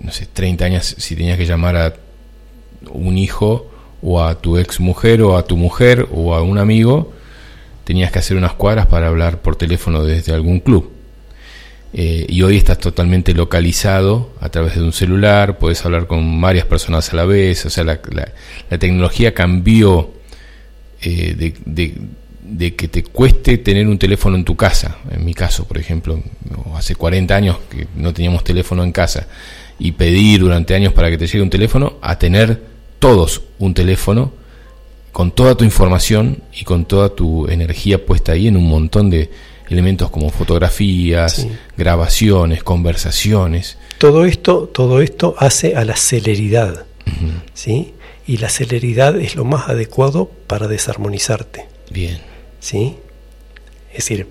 no 0.00 0.12
sé, 0.12 0.26
30 0.26 0.64
años, 0.64 0.94
si 0.98 1.16
tenías 1.16 1.38
que 1.38 1.46
llamar 1.46 1.76
a 1.76 1.94
un 2.90 3.18
hijo, 3.18 3.70
o 4.02 4.22
a 4.22 4.40
tu 4.40 4.58
ex 4.58 4.80
mujer 4.80 5.22
o 5.22 5.36
a 5.36 5.44
tu 5.44 5.56
mujer 5.56 6.06
o 6.12 6.34
a 6.34 6.42
un 6.42 6.58
amigo, 6.58 7.12
tenías 7.84 8.12
que 8.12 8.18
hacer 8.18 8.36
unas 8.36 8.54
cuadras 8.54 8.86
para 8.86 9.08
hablar 9.08 9.42
por 9.42 9.56
teléfono 9.56 10.04
desde 10.04 10.32
algún 10.32 10.60
club. 10.60 10.92
Eh, 11.92 12.26
y 12.28 12.42
hoy 12.42 12.58
estás 12.58 12.78
totalmente 12.78 13.32
localizado 13.32 14.32
a 14.40 14.48
través 14.48 14.74
de 14.74 14.82
un 14.82 14.92
celular, 14.92 15.58
puedes 15.58 15.84
hablar 15.84 16.06
con 16.06 16.40
varias 16.40 16.66
personas 16.66 17.12
a 17.12 17.16
la 17.16 17.24
vez, 17.24 17.64
o 17.64 17.70
sea, 17.70 17.84
la, 17.84 17.98
tecnología 18.78 19.32
cambió 19.32 20.12
eh, 21.00 21.34
de, 21.64 21.94
de, 22.42 22.74
que 22.74 22.88
te 22.88 23.02
cueste 23.02 23.58
tener 23.58 23.86
un 23.86 23.98
teléfono 23.98 24.36
en 24.36 24.44
tu 24.44 24.56
casa, 24.56 24.98
en 25.10 25.24
mi 25.24 25.32
caso, 25.32 25.66
por 25.66 25.78
ejemplo, 25.78 26.22
hace 26.74 26.96
40 26.96 27.34
años 27.34 27.58
que 27.70 27.86
no 27.96 28.12
teníamos 28.12 28.44
teléfono 28.44 28.84
en 28.84 28.92
casa, 28.92 29.26
y 29.78 29.92
pedir 29.92 30.40
durante 30.40 30.74
años 30.74 30.92
para 30.92 31.10
que 31.10 31.18
te 31.18 31.26
llegue 31.26 31.42
un 31.42 31.50
teléfono, 31.50 31.94
a 32.00 32.18
tener 32.18 32.62
todos 32.98 33.42
un 33.58 33.74
teléfono 33.74 34.32
con 35.12 35.30
toda 35.30 35.54
tu 35.54 35.64
información 35.64 36.42
y 36.52 36.64
con 36.64 36.84
toda 36.84 37.08
tu 37.08 37.48
energía 37.48 38.04
puesta 38.04 38.32
ahí 38.32 38.48
en 38.48 38.56
un 38.56 38.68
montón 38.68 39.08
de 39.10 39.30
elementos 39.68 40.10
como 40.10 40.30
fotografías, 40.30 41.46
grabaciones, 41.76 42.62
conversaciones. 42.62 43.78
Todo 43.98 44.24
esto, 44.24 44.68
todo 44.72 45.00
esto 45.00 45.34
hace 45.38 45.74
a 45.74 45.84
la 45.84 45.96
celeridad, 45.96 46.84
¿sí? 47.54 47.94
Y 48.26 48.38
la 48.38 48.48
celeridad 48.48 49.16
es 49.18 49.36
lo 49.36 49.44
más 49.44 49.68
adecuado 49.68 50.30
para 50.46 50.68
desarmonizarte. 50.68 51.66
Bien. 51.90 52.18
¿Sí? 52.60 52.96
Es 53.90 53.96
decir... 53.98 54.28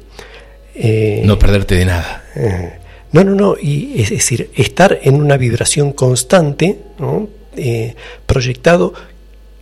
Eh, 0.75 1.21
no 1.25 1.39
perderte 1.39 1.75
de 1.75 1.85
nada. 1.85 2.25
Eh, 2.35 2.73
no, 3.15 3.23
no, 3.23 3.35
no. 3.35 3.55
Y 3.57 4.01
es 4.01 4.09
decir, 4.09 4.51
estar 4.55 4.99
en 5.03 5.15
una 5.15 5.37
vibración 5.37 5.93
constante, 5.93 6.79
¿no? 6.99 7.29
Eh, 7.55 7.95
proyectado 8.25 8.93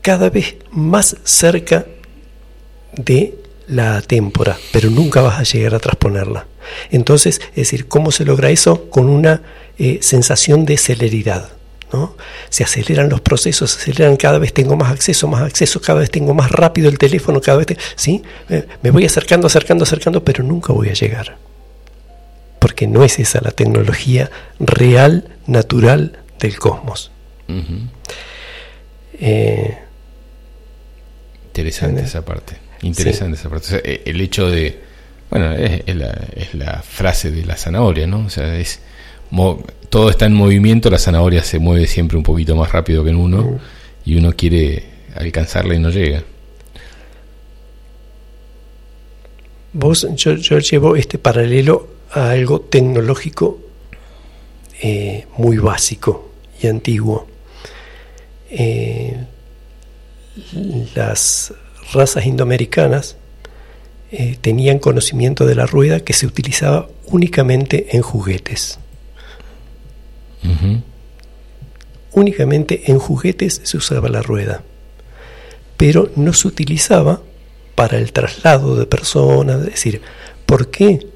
cada 0.01 0.31
vez 0.31 0.55
más 0.71 1.17
cerca 1.23 1.85
de 2.93 3.35
la 3.67 4.01
témpora, 4.01 4.57
pero 4.71 4.89
nunca 4.89 5.21
vas 5.21 5.39
a 5.39 5.43
llegar 5.43 5.75
a 5.75 5.79
transponerla. 5.79 6.47
Entonces, 6.89 7.41
es 7.49 7.55
decir, 7.55 7.87
¿cómo 7.87 8.11
se 8.11 8.25
logra 8.25 8.49
eso? 8.49 8.89
Con 8.89 9.07
una 9.07 9.43
eh, 9.77 9.99
sensación 10.01 10.65
de 10.65 10.77
celeridad. 10.77 11.49
¿no? 11.91 12.15
Se 12.49 12.63
aceleran 12.63 13.07
los 13.07 13.21
procesos, 13.21 13.69
se 13.69 13.91
aceleran, 13.91 14.17
cada 14.17 14.39
vez 14.39 14.51
tengo 14.51 14.75
más 14.75 14.91
acceso, 14.91 15.27
más 15.27 15.43
acceso, 15.43 15.79
cada 15.79 15.99
vez 15.99 16.09
tengo 16.09 16.33
más 16.33 16.49
rápido 16.49 16.89
el 16.89 16.97
teléfono, 16.97 17.39
cada 17.39 17.59
vez, 17.59 17.67
¿sí? 17.95 18.23
me 18.81 18.89
voy 18.89 19.05
acercando, 19.05 19.45
acercando, 19.45 19.83
acercando, 19.83 20.23
pero 20.23 20.43
nunca 20.43 20.73
voy 20.73 20.89
a 20.89 20.93
llegar. 20.93 21.37
Porque 22.63 22.87
no 22.87 23.03
es 23.03 23.19
esa 23.19 23.41
la 23.41 23.51
tecnología 23.51 24.31
real, 24.57 25.27
natural 25.47 26.17
del 26.39 26.57
cosmos. 26.57 27.11
Eh, 29.19 29.77
interesante 31.47 32.03
esa 32.03 32.23
parte. 32.23 32.55
Interesante 32.83 33.37
esa 33.37 33.49
parte. 33.49 33.81
Eh, 33.83 34.03
el 34.05 34.21
hecho 34.21 34.49
de. 34.49 34.79
Bueno, 35.29 35.51
es, 35.55 36.53
la, 36.53 36.81
frase 36.81 37.31
de 37.31 37.43
la 37.45 37.57
zanahoria, 37.57 38.07
¿no? 38.07 38.27
O 38.27 38.29
sea, 38.29 38.55
es. 38.57 38.79
todo 39.89 40.09
está 40.09 40.27
en 40.27 40.33
movimiento, 40.33 40.89
la 40.89 40.99
zanahoria 40.99 41.43
se 41.43 41.59
mueve 41.59 41.85
siempre 41.85 42.17
un 42.17 42.23
poquito 42.23 42.55
más 42.55 42.71
rápido 42.71 43.03
que 43.03 43.09
en 43.09 43.17
uno 43.17 43.59
y 44.05 44.15
uno 44.15 44.31
quiere 44.37 44.85
alcanzarla 45.15 45.75
y 45.75 45.79
no 45.79 45.89
llega. 45.89 46.23
Vos, 49.73 50.07
yo, 50.15 50.59
llevo 50.59 50.95
este 50.95 51.17
paralelo 51.17 51.89
a 52.13 52.31
algo 52.31 52.61
tecnológico 52.61 53.59
eh, 54.81 55.25
muy 55.37 55.57
básico 55.57 56.31
y 56.61 56.67
antiguo. 56.67 57.27
Eh, 58.49 59.25
las 60.95 61.53
razas 61.93 62.25
indoamericanas 62.25 63.17
eh, 64.11 64.37
tenían 64.41 64.79
conocimiento 64.79 65.45
de 65.45 65.55
la 65.55 65.65
rueda 65.65 66.01
que 66.01 66.13
se 66.13 66.27
utilizaba 66.27 66.87
únicamente 67.05 67.95
en 67.95 68.01
juguetes. 68.01 68.79
Únicamente 72.11 72.91
en 72.91 72.99
juguetes 72.99 73.61
se 73.63 73.77
usaba 73.77 74.09
la 74.09 74.21
rueda, 74.21 74.61
pero 75.77 76.11
no 76.15 76.33
se 76.33 76.47
utilizaba 76.47 77.21
para 77.75 77.97
el 77.97 78.11
traslado 78.11 78.75
de 78.75 78.85
personas, 78.85 79.61
es 79.61 79.65
decir, 79.65 80.01
¿por 80.45 80.69
qué? 80.69 81.12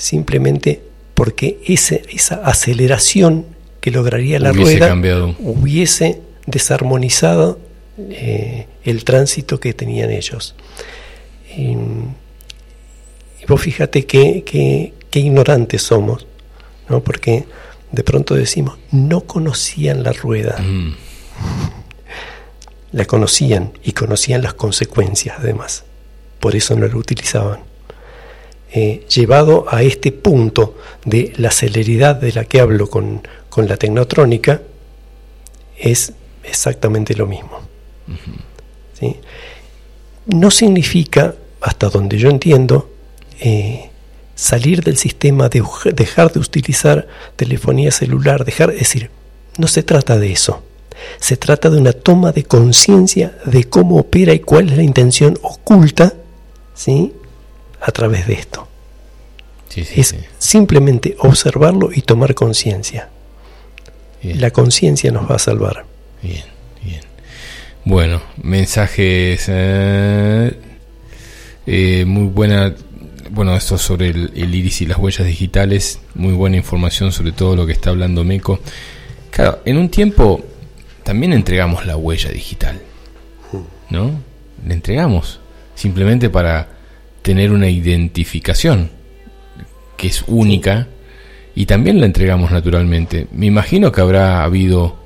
Simplemente 0.00 0.80
porque 1.12 1.60
ese, 1.66 2.02
esa 2.08 2.36
aceleración 2.36 3.44
que 3.82 3.90
lograría 3.90 4.38
la 4.38 4.50
rueda 4.50 4.94
hubiese 5.40 6.22
desarmonizado 6.46 7.58
eh, 7.98 8.66
el 8.82 9.04
tránsito 9.04 9.60
que 9.60 9.74
tenían 9.74 10.10
ellos. 10.10 10.54
Y, 11.54 11.76
vos 13.46 13.60
fíjate 13.60 14.06
qué 14.06 14.94
ignorantes 15.12 15.82
somos, 15.82 16.26
¿no? 16.88 17.04
porque 17.04 17.44
de 17.92 18.02
pronto 18.02 18.34
decimos, 18.34 18.78
no 18.90 19.20
conocían 19.20 20.02
la 20.02 20.14
rueda. 20.14 20.56
Mm. 20.62 20.94
La 22.92 23.04
conocían 23.04 23.72
y 23.84 23.92
conocían 23.92 24.40
las 24.40 24.54
consecuencias 24.54 25.36
además. 25.38 25.84
Por 26.38 26.56
eso 26.56 26.74
no 26.74 26.88
la 26.88 26.96
utilizaban. 26.96 27.69
Eh, 28.72 29.04
llevado 29.08 29.66
a 29.68 29.82
este 29.82 30.12
punto 30.12 30.76
de 31.04 31.32
la 31.36 31.50
celeridad 31.50 32.14
de 32.14 32.32
la 32.32 32.44
que 32.44 32.60
hablo 32.60 32.88
con, 32.88 33.22
la 33.56 33.76
tecnotrónica, 33.76 34.62
es 35.76 36.12
exactamente 36.44 37.14
lo 37.14 37.26
mismo. 37.26 37.60
No 40.26 40.50
significa, 40.50 41.34
hasta 41.60 41.88
donde 41.88 42.16
yo 42.16 42.30
entiendo, 42.30 42.90
eh, 43.40 43.90
salir 44.36 44.82
del 44.82 44.96
sistema, 44.96 45.48
de, 45.48 45.62
dejar 45.92 46.32
de 46.32 46.40
utilizar 46.40 47.08
telefonía 47.36 47.90
celular, 47.90 48.44
dejar, 48.44 48.70
es 48.70 48.78
decir, 48.78 49.10
no 49.58 49.66
se 49.66 49.82
trata 49.82 50.18
de 50.18 50.32
eso. 50.32 50.62
Se 51.18 51.36
trata 51.36 51.70
de 51.70 51.78
una 51.78 51.92
toma 51.92 52.32
de 52.32 52.44
conciencia 52.44 53.36
de 53.44 53.64
cómo 53.64 53.96
opera 53.96 54.32
y 54.32 54.38
cuál 54.38 54.70
es 54.70 54.76
la 54.76 54.82
intención 54.82 55.38
oculta, 55.42 56.14
¿sí? 56.74 57.12
A 57.80 57.92
través 57.92 58.26
de 58.26 58.34
esto. 58.34 58.68
es 59.74 60.14
simplemente 60.38 61.16
observarlo 61.18 61.90
y 61.94 62.02
tomar 62.02 62.34
conciencia. 62.34 63.08
La 64.22 64.50
conciencia 64.50 65.10
nos 65.10 65.30
va 65.30 65.36
a 65.36 65.38
salvar. 65.38 65.84
Bien, 66.22 66.44
bien. 66.84 67.00
Bueno, 67.84 68.20
mensajes 68.42 69.46
eh, 69.48 70.52
eh, 71.66 72.04
muy 72.06 72.24
buena. 72.24 72.74
Bueno, 73.30 73.56
esto 73.56 73.78
sobre 73.78 74.08
el, 74.08 74.54
iris 74.54 74.82
y 74.82 74.86
las 74.86 74.98
huellas 74.98 75.26
digitales, 75.26 76.00
muy 76.14 76.32
buena 76.32 76.56
información 76.56 77.12
sobre 77.12 77.32
todo 77.32 77.56
lo 77.56 77.64
que 77.64 77.72
está 77.72 77.90
hablando 77.90 78.24
Meco. 78.24 78.60
Claro, 79.30 79.60
en 79.64 79.78
un 79.78 79.88
tiempo 79.88 80.44
también 81.04 81.32
entregamos 81.32 81.86
la 81.86 81.96
huella 81.96 82.30
digital, 82.30 82.80
¿no? 83.88 84.20
Le 84.66 84.74
entregamos 84.74 85.40
simplemente 85.76 86.28
para 86.28 86.79
tener 87.22 87.52
una 87.52 87.68
identificación 87.68 88.90
que 89.96 90.08
es 90.08 90.24
única 90.26 90.88
y 91.54 91.66
también 91.66 92.00
la 92.00 92.06
entregamos 92.06 92.50
naturalmente. 92.50 93.26
Me 93.32 93.46
imagino 93.46 93.92
que 93.92 94.00
habrá 94.00 94.42
habido 94.44 94.96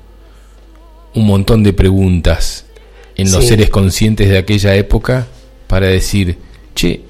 un 1.13 1.25
montón 1.25 1.63
de 1.63 1.73
preguntas 1.73 2.65
en 3.15 3.31
los 3.31 3.45
seres 3.45 3.69
conscientes 3.69 4.29
de 4.29 4.37
aquella 4.37 4.75
época 4.75 5.27
para 5.67 5.87
decir, 5.87 6.37
che, 6.73 7.03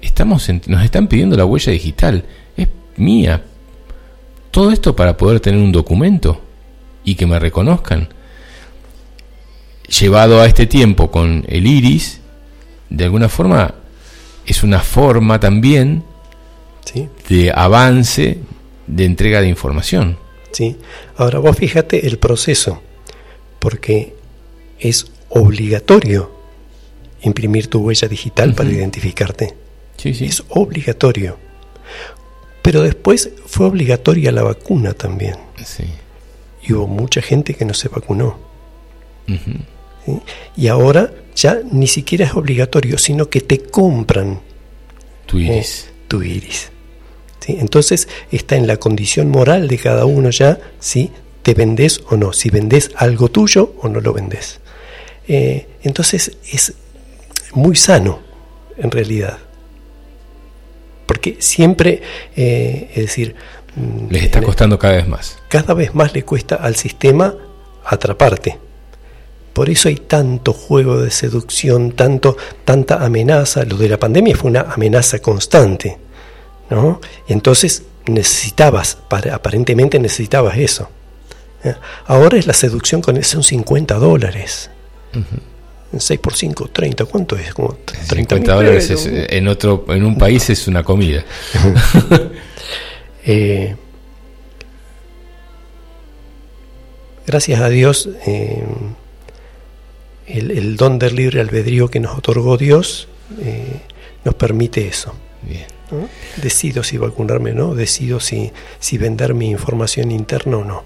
estamos 0.00 0.48
nos 0.66 0.84
están 0.84 1.08
pidiendo 1.08 1.36
la 1.36 1.44
huella 1.44 1.72
digital, 1.72 2.24
es 2.56 2.68
mía. 2.96 3.42
Todo 4.50 4.70
esto 4.70 4.94
para 4.94 5.16
poder 5.16 5.40
tener 5.40 5.60
un 5.60 5.72
documento 5.72 6.40
y 7.04 7.14
que 7.14 7.26
me 7.26 7.38
reconozcan. 7.38 8.08
Llevado 10.00 10.40
a 10.40 10.46
este 10.46 10.66
tiempo 10.66 11.10
con 11.10 11.44
el 11.48 11.66
iris, 11.66 12.20
de 12.90 13.04
alguna 13.04 13.28
forma 13.28 13.74
es 14.46 14.62
una 14.62 14.80
forma 14.80 15.40
también 15.40 16.04
de 17.28 17.52
avance 17.54 18.38
de 18.86 19.04
entrega 19.04 19.40
de 19.40 19.48
información. 19.48 20.18
Sí. 20.52 20.76
Ahora 21.16 21.38
vos 21.40 21.56
fíjate 21.56 22.06
el 22.06 22.18
proceso, 22.18 22.80
porque 23.58 24.14
es 24.78 25.10
obligatorio 25.28 26.32
imprimir 27.22 27.68
tu 27.68 27.80
huella 27.80 28.08
digital 28.08 28.54
para 28.54 28.70
identificarte. 28.70 29.54
Sí, 29.96 30.14
sí. 30.14 30.26
Es 30.26 30.44
obligatorio. 30.48 31.38
Pero 32.62 32.82
después 32.82 33.30
fue 33.46 33.66
obligatoria 33.66 34.32
la 34.32 34.42
vacuna 34.42 34.92
también. 34.92 35.36
Sí. 35.64 35.84
Y 36.62 36.72
hubo 36.72 36.86
mucha 36.86 37.22
gente 37.22 37.54
que 37.54 37.64
no 37.64 37.74
se 37.74 37.88
vacunó. 37.88 38.38
Y 40.56 40.68
ahora 40.68 41.12
ya 41.34 41.60
ni 41.70 41.86
siquiera 41.86 42.24
es 42.24 42.34
obligatorio, 42.34 42.98
sino 42.98 43.28
que 43.28 43.40
te 43.40 43.58
compran 43.60 44.40
tu 45.26 45.38
iris. 45.38 45.90
Tu 46.08 46.22
iris. 46.22 46.70
Entonces 47.48 48.08
está 48.32 48.56
en 48.56 48.66
la 48.66 48.76
condición 48.76 49.30
moral 49.30 49.68
de 49.68 49.78
cada 49.78 50.04
uno 50.04 50.30
ya 50.30 50.58
si 50.80 51.12
te 51.42 51.54
vendes 51.54 52.00
o 52.10 52.16
no, 52.16 52.32
si 52.32 52.50
vendes 52.50 52.90
algo 52.96 53.28
tuyo 53.28 53.74
o 53.80 53.88
no 53.88 54.00
lo 54.00 54.12
vendes. 54.12 54.60
Eh, 55.28 55.68
entonces 55.82 56.38
es 56.50 56.74
muy 57.54 57.76
sano 57.76 58.20
en 58.76 58.90
realidad. 58.90 59.38
Porque 61.06 61.36
siempre, 61.38 62.02
eh, 62.34 62.90
es 62.90 63.02
decir... 63.02 63.36
Mm, 63.76 64.10
Les 64.10 64.24
está 64.24 64.42
costando 64.42 64.78
cada 64.78 64.96
vez 64.96 65.06
más. 65.06 65.38
Cada 65.48 65.74
vez 65.74 65.94
más 65.94 66.12
le 66.14 66.24
cuesta 66.24 66.56
al 66.56 66.74
sistema 66.74 67.34
atraparte. 67.84 68.58
Por 69.56 69.70
eso 69.70 69.88
hay 69.88 69.96
tanto 69.96 70.52
juego 70.52 71.00
de 71.00 71.10
seducción, 71.10 71.92
tanto, 71.92 72.36
tanta 72.66 73.02
amenaza. 73.02 73.64
Lo 73.64 73.78
de 73.78 73.88
la 73.88 73.98
pandemia 73.98 74.36
fue 74.36 74.50
una 74.50 74.60
amenaza 74.60 75.18
constante. 75.20 75.96
¿no? 76.68 77.00
entonces 77.26 77.84
necesitabas, 78.04 78.98
aparentemente 79.32 79.98
necesitabas 79.98 80.58
eso. 80.58 80.90
Ahora 82.04 82.36
es 82.36 82.46
la 82.46 82.52
seducción 82.52 83.00
con 83.00 83.22
son 83.24 83.42
50 83.42 83.94
dólares. 83.94 84.68
6 85.96 86.20
por 86.20 86.34
5, 86.34 86.68
30, 86.70 87.06
¿cuánto 87.06 87.34
es? 87.34 87.54
Como 87.54 87.78
30 88.08 88.36
dólares 88.52 89.08
en, 89.08 89.48
otro, 89.48 89.86
en 89.88 90.04
un 90.04 90.18
país 90.18 90.50
es 90.50 90.68
una 90.68 90.82
comida. 90.82 91.24
Eh, 93.28 93.74
gracias 97.26 97.60
a 97.60 97.68
Dios, 97.68 98.08
eh, 98.24 98.62
el, 100.26 100.76
don 100.76 100.98
del 100.98 101.16
libre 101.16 101.40
albedrío 101.40 101.88
que 101.88 102.00
nos 102.00 102.18
otorgó 102.18 102.56
Dios 102.56 103.08
eh, 103.40 103.80
nos 104.24 104.34
permite 104.34 104.86
eso. 104.86 105.14
Bien. 105.42 105.66
Decido 106.36 106.82
si 106.82 106.98
vacunarme 106.98 107.52
o 107.52 107.54
no, 107.54 107.74
decido 107.74 108.18
si, 108.18 108.50
si 108.80 108.98
vender 108.98 109.34
mi 109.34 109.50
información 109.50 110.10
interna 110.10 110.58
o 110.58 110.64
no. 110.64 110.84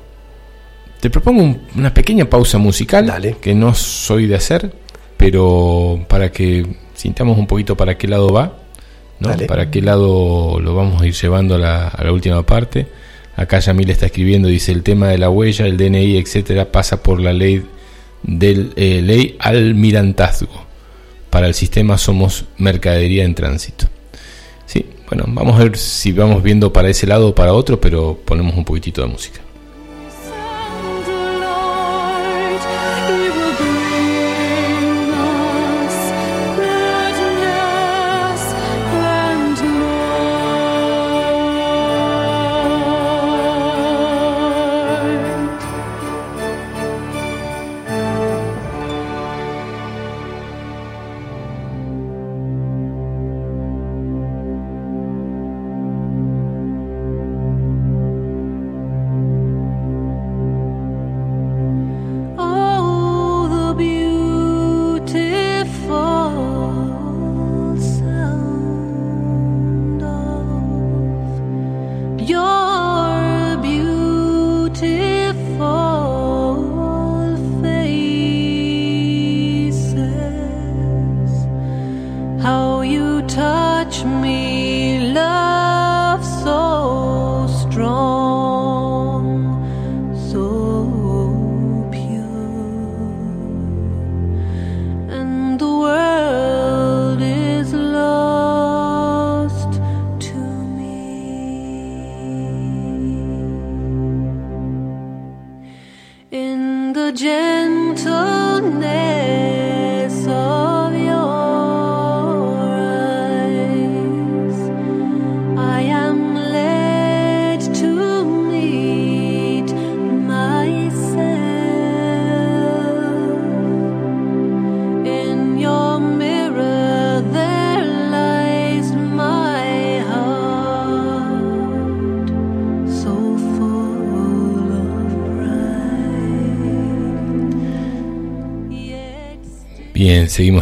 Te 1.00 1.08
propongo 1.08 1.56
una 1.74 1.94
pequeña 1.94 2.28
pausa 2.28 2.58
musical 2.58 3.36
que 3.40 3.54
no 3.54 3.74
soy 3.74 4.26
de 4.26 4.34
hacer, 4.34 4.72
pero 5.16 6.04
para 6.08 6.30
que 6.30 6.66
sintamos 6.94 7.38
un 7.38 7.46
poquito 7.46 7.76
para 7.76 7.96
qué 7.96 8.06
lado 8.06 8.30
va, 8.30 8.58
¿no? 9.18 9.34
para 9.46 9.70
qué 9.70 9.80
lado 9.80 10.60
lo 10.60 10.74
vamos 10.74 11.00
a 11.00 11.06
ir 11.06 11.14
llevando 11.14 11.54
a 11.54 11.58
la, 11.58 11.88
a 11.88 12.04
la 12.04 12.12
última 12.12 12.44
parte. 12.44 12.86
Acá 13.36 13.58
Yamil 13.60 13.88
está 13.88 14.06
escribiendo, 14.06 14.48
dice 14.48 14.72
el 14.72 14.82
tema 14.82 15.08
de 15.08 15.16
la 15.16 15.30
huella, 15.30 15.64
el 15.64 15.78
DNI, 15.78 16.18
etcétera, 16.18 16.70
pasa 16.70 17.02
por 17.02 17.20
la 17.20 17.32
ley 17.32 17.64
del 18.22 18.72
eh, 18.76 19.02
ley 19.02 19.36
almirantazgo. 19.38 20.66
Para 21.30 21.46
el 21.46 21.54
sistema 21.54 21.96
somos 21.96 22.46
mercadería 22.58 23.24
en 23.24 23.34
tránsito. 23.34 23.86
Sí, 24.66 24.86
bueno, 25.08 25.24
vamos 25.28 25.58
a 25.58 25.64
ver 25.64 25.76
si 25.76 26.12
vamos 26.12 26.42
viendo 26.42 26.72
para 26.72 26.88
ese 26.88 27.06
lado 27.06 27.28
o 27.28 27.34
para 27.34 27.52
otro, 27.52 27.80
pero 27.80 28.18
ponemos 28.24 28.56
un 28.56 28.64
poquitito 28.64 29.02
de 29.02 29.08
música. 29.08 29.40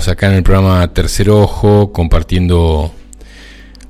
Acá 0.09 0.29
en 0.29 0.37
el 0.37 0.43
programa 0.43 0.91
Tercer 0.95 1.29
Ojo, 1.29 1.93
compartiendo 1.93 2.91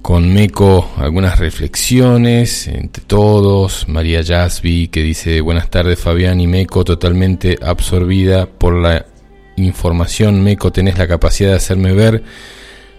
con 0.02 0.34
Meco 0.34 0.90
algunas 0.96 1.38
reflexiones 1.38 2.66
entre 2.66 3.04
todos. 3.04 3.88
María 3.88 4.20
Yasby 4.20 4.88
que 4.88 5.02
dice 5.04 5.40
buenas 5.40 5.70
tardes 5.70 6.00
Fabián 6.00 6.40
y 6.40 6.48
Meco, 6.48 6.82
totalmente 6.82 7.56
absorbida 7.62 8.46
por 8.46 8.74
la 8.74 9.06
información. 9.56 10.42
Meco, 10.42 10.72
tenés 10.72 10.98
la 10.98 11.06
capacidad 11.06 11.50
de 11.50 11.56
hacerme 11.56 11.92
ver 11.92 12.24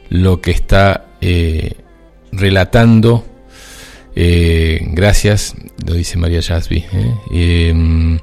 lo 0.10 0.40
que 0.40 0.52
está 0.52 1.08
eh, 1.20 1.74
relatando. 2.32 3.26
Eh, 4.16 4.80
gracias, 4.94 5.56
lo 5.86 5.94
dice 5.94 6.18
María 6.18 6.40
Yasby. 6.40 6.86
¿eh? 6.94 7.16
Em, 7.32 8.20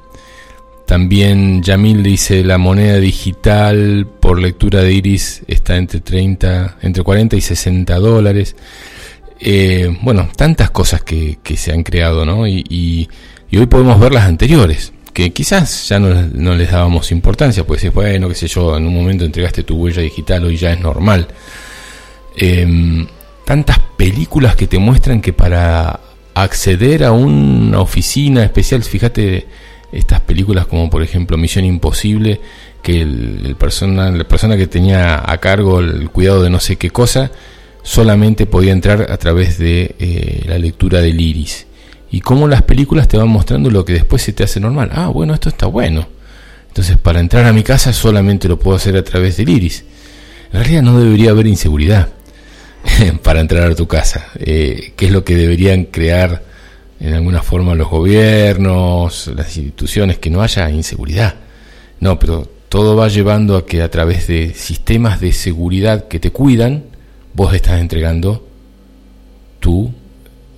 también 0.87 1.61
Yamil 1.61 2.01
dice 2.01 2.43
la 2.43 2.57
moneda 2.57 2.95
digital 2.97 4.07
por 4.27 4.41
lectura 4.41 4.81
de 4.81 4.91
iris 4.91 5.43
está 5.47 5.77
entre 5.77 6.01
30, 6.01 6.79
entre 6.81 7.01
40 7.01 7.37
y 7.37 7.39
60 7.39 7.95
dólares. 7.95 8.57
Eh, 9.39 9.97
bueno, 10.01 10.27
tantas 10.35 10.69
cosas 10.69 11.01
que, 11.01 11.39
que 11.41 11.55
se 11.55 11.71
han 11.71 11.81
creado, 11.81 12.25
¿no? 12.25 12.45
Y, 12.45 13.07
hoy 13.53 13.65
podemos 13.67 13.97
ver 14.01 14.11
las 14.11 14.25
anteriores, 14.25 14.91
que 15.13 15.31
quizás 15.31 15.87
ya 15.87 15.97
no, 15.99 16.09
no 16.33 16.55
les 16.55 16.71
dábamos 16.71 17.13
importancia, 17.13 17.65
pues 17.65 17.85
es 17.85 17.93
bueno, 17.93 18.27
qué 18.27 18.35
sé 18.35 18.49
yo, 18.49 18.75
en 18.75 18.85
un 18.85 18.93
momento 18.93 19.23
entregaste 19.23 19.63
tu 19.63 19.77
huella 19.77 20.01
digital, 20.01 20.43
hoy 20.43 20.57
ya 20.57 20.73
es 20.73 20.81
normal. 20.81 21.29
Em, 22.35 23.07
tantas 23.45 23.79
películas 23.95 24.57
que 24.57 24.67
te 24.67 24.77
muestran 24.77 25.21
que 25.21 25.31
para 25.31 26.01
acceder 26.33 27.05
a 27.05 27.13
una 27.13 27.79
oficina 27.79 28.43
especial, 28.43 28.83
fíjate 28.83 29.47
estas 29.91 30.19
películas 30.19 30.67
como 30.67 30.89
por 30.89 31.01
ejemplo 31.01 31.37
Misión 31.37 31.63
Imposible, 31.63 32.41
que 32.81 33.01
el, 33.01 33.55
persona, 33.57 34.11
la 34.11 34.27
persona 34.27 34.57
que 34.57 34.67
tenía 34.67 35.29
a 35.29 35.37
cargo 35.39 35.79
el 35.79 36.09
cuidado 36.09 36.43
de 36.43 36.49
no 36.49 36.59
sé 36.59 36.77
qué 36.77 36.89
cosa, 36.89 37.31
solamente 37.83 38.45
podía 38.45 38.73
entrar 38.73 39.11
a 39.11 39.17
través 39.17 39.57
de 39.57 39.95
eh, 39.99 40.45
la 40.47 40.57
lectura 40.57 41.01
del 41.01 41.19
iris. 41.19 41.67
Y 42.09 42.21
cómo 42.21 42.47
las 42.47 42.61
películas 42.61 43.07
te 43.07 43.17
van 43.17 43.29
mostrando 43.29 43.69
lo 43.69 43.83
que 43.83 43.93
después 43.93 44.21
se 44.21 44.33
te 44.33 44.43
hace 44.43 44.59
normal. 44.59 44.89
Ah, 44.93 45.07
bueno, 45.07 45.33
esto 45.33 45.49
está 45.49 45.65
bueno. 45.65 46.07
Entonces, 46.67 46.97
para 46.97 47.19
entrar 47.19 47.45
a 47.45 47.53
mi 47.53 47.63
casa 47.63 47.91
solamente 47.91 48.47
lo 48.47 48.59
puedo 48.59 48.77
hacer 48.77 48.95
a 48.95 49.03
través 49.03 49.37
del 49.37 49.49
iris. 49.49 49.83
En 50.53 50.59
realidad 50.59 50.81
no 50.83 50.99
debería 50.99 51.31
haber 51.31 51.47
inseguridad 51.47 52.09
para 53.23 53.41
entrar 53.41 53.71
a 53.71 53.75
tu 53.75 53.87
casa, 53.87 54.27
eh, 54.39 54.93
que 54.95 55.07
es 55.07 55.11
lo 55.11 55.23
que 55.23 55.35
deberían 55.35 55.85
crear 55.85 56.43
en 56.99 57.13
alguna 57.13 57.41
forma 57.41 57.75
los 57.75 57.89
gobiernos, 57.89 59.31
las 59.35 59.55
instituciones, 59.57 60.19
que 60.19 60.29
no 60.29 60.41
haya 60.41 60.69
inseguridad. 60.69 61.35
No, 61.99 62.17
pero 62.19 62.49
todo 62.69 62.95
va 62.95 63.07
llevando 63.07 63.55
a 63.55 63.65
que 63.65 63.81
a 63.81 63.89
través 63.89 64.27
de 64.27 64.53
sistemas 64.53 65.21
de 65.21 65.31
seguridad 65.31 66.07
que 66.07 66.19
te 66.19 66.31
cuidan, 66.31 66.83
vos 67.33 67.53
estás 67.53 67.79
entregando 67.79 68.45
tu 69.59 69.91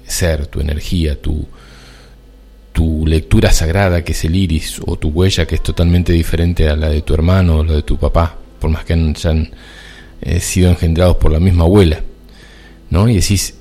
ser, 0.06 0.48
tu 0.48 0.60
energía, 0.60 1.22
tu, 1.22 1.46
tu 2.74 3.06
lectura 3.06 3.52
sagrada 3.52 4.04
que 4.04 4.14
es 4.14 4.26
el 4.26 4.36
iris, 4.36 4.82
o 4.86 4.98
tu 4.98 5.10
huella 5.10 5.46
que 5.46 5.56
es 5.56 5.64
totalmente 5.64 6.12
diferente 6.14 6.68
a 6.68 6.76
la 6.76 6.90
de 6.90 7.02
tu 7.02 7.14
hermano 7.14 7.58
o 7.58 7.64
la 7.64 7.74
de 7.74 7.84
tu 7.84 7.98
papá, 7.98 8.38
por 8.60 8.70
más 8.72 8.86
que 8.86 8.94
hayan 8.94 9.52
eh, 10.22 10.40
sido 10.40 10.70
engendrados 10.70 11.18
por 11.18 11.32
la 11.32 11.40
misma 11.40 11.66
abuela. 11.66 12.02
¿No? 12.90 13.08
Y 13.08 13.16
decís, 13.16 13.54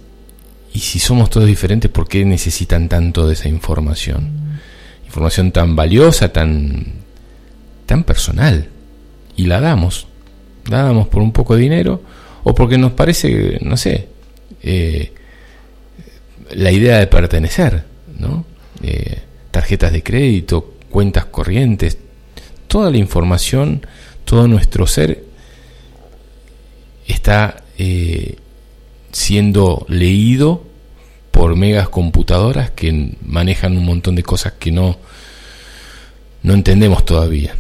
¿y 0.73 0.79
si 0.79 0.99
somos 0.99 1.29
todos 1.29 1.47
diferentes, 1.47 1.91
por 1.91 2.09
qué 2.09 2.25
necesitan 2.25 2.89
tanto 2.89 3.27
de 3.27 3.35
esa 3.35 3.49
información? 3.49 4.59
Información 5.05 5.53
tan 5.53 5.77
valiosa, 5.77 6.33
tan, 6.33 6.98
tan 7.89 8.05
personal. 8.05 8.69
Y 9.35 9.47
la 9.47 9.61
damos. 9.61 10.07
La 10.67 10.83
damos 10.83 11.09
por 11.09 11.23
un 11.23 11.33
poco 11.33 11.57
de 11.57 11.63
dinero 11.63 12.03
o 12.45 12.55
porque 12.55 12.77
nos 12.77 12.93
parece, 12.93 13.59
no 13.63 13.77
sé, 13.77 14.09
eh, 14.63 15.13
la 16.51 16.71
idea 16.71 16.99
de 16.99 17.07
pertenecer, 17.07 17.85
¿no? 18.19 18.45
Eh, 18.83 19.23
tarjetas 19.51 19.93
de 19.93 20.03
crédito, 20.03 20.75
cuentas 20.91 21.25
corrientes, 21.25 21.97
toda 22.67 22.91
la 22.91 22.99
información, 22.99 23.87
todo 24.25 24.47
nuestro 24.47 24.87
ser 24.87 25.25
está 27.07 27.65
eh, 27.79 28.37
siendo 29.13 29.87
leído 29.89 30.67
por 31.31 31.57
megas 31.57 31.89
computadoras 31.89 32.71
que 32.73 33.15
manejan 33.23 33.79
un 33.79 33.87
montón 33.87 34.15
de 34.15 34.23
cosas 34.23 34.55
que 34.59 34.73
no, 34.73 34.99
no 36.43 36.53
entendemos 36.53 37.07
todavía. 37.07 37.55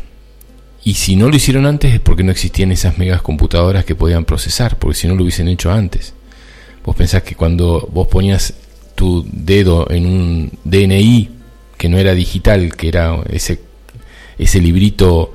Y 0.89 0.94
si 0.94 1.16
no 1.16 1.28
lo 1.28 1.36
hicieron 1.36 1.66
antes 1.66 1.93
es 1.93 2.01
porque 2.01 2.23
no 2.23 2.32
existían 2.32 2.73
esas 2.73 2.97
megas 2.97 3.20
computadoras 3.20 3.85
que 3.85 3.94
podían 3.94 4.24
procesar, 4.24 4.78
porque 4.78 4.97
si 4.97 5.06
no 5.06 5.15
lo 5.15 5.23
hubiesen 5.23 5.47
hecho 5.47 5.70
antes. 5.70 6.15
Vos 6.82 6.97
pensás 6.97 7.23
que 7.24 7.35
cuando 7.35 7.86
vos 7.93 8.09
ponías 8.09 8.55
tu 8.94 9.23
dedo 9.31 9.86
en 9.90 10.06
un 10.06 10.51
DNI 10.65 11.28
que 11.77 11.90
no 11.90 11.98
era 11.98 12.15
digital, 12.15 12.74
que 12.74 12.89
era 12.89 13.20
ese, 13.28 13.60
ese 14.39 14.62
librito 14.62 15.35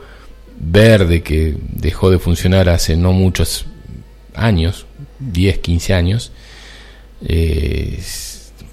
verde 0.60 1.22
que 1.22 1.56
dejó 1.70 2.10
de 2.10 2.18
funcionar 2.18 2.68
hace 2.68 2.98
no 2.98 3.14
muchos 3.14 3.68
años, 4.34 4.88
10, 5.20 5.60
15 5.60 5.94
años, 5.94 6.32
eh, 7.28 8.02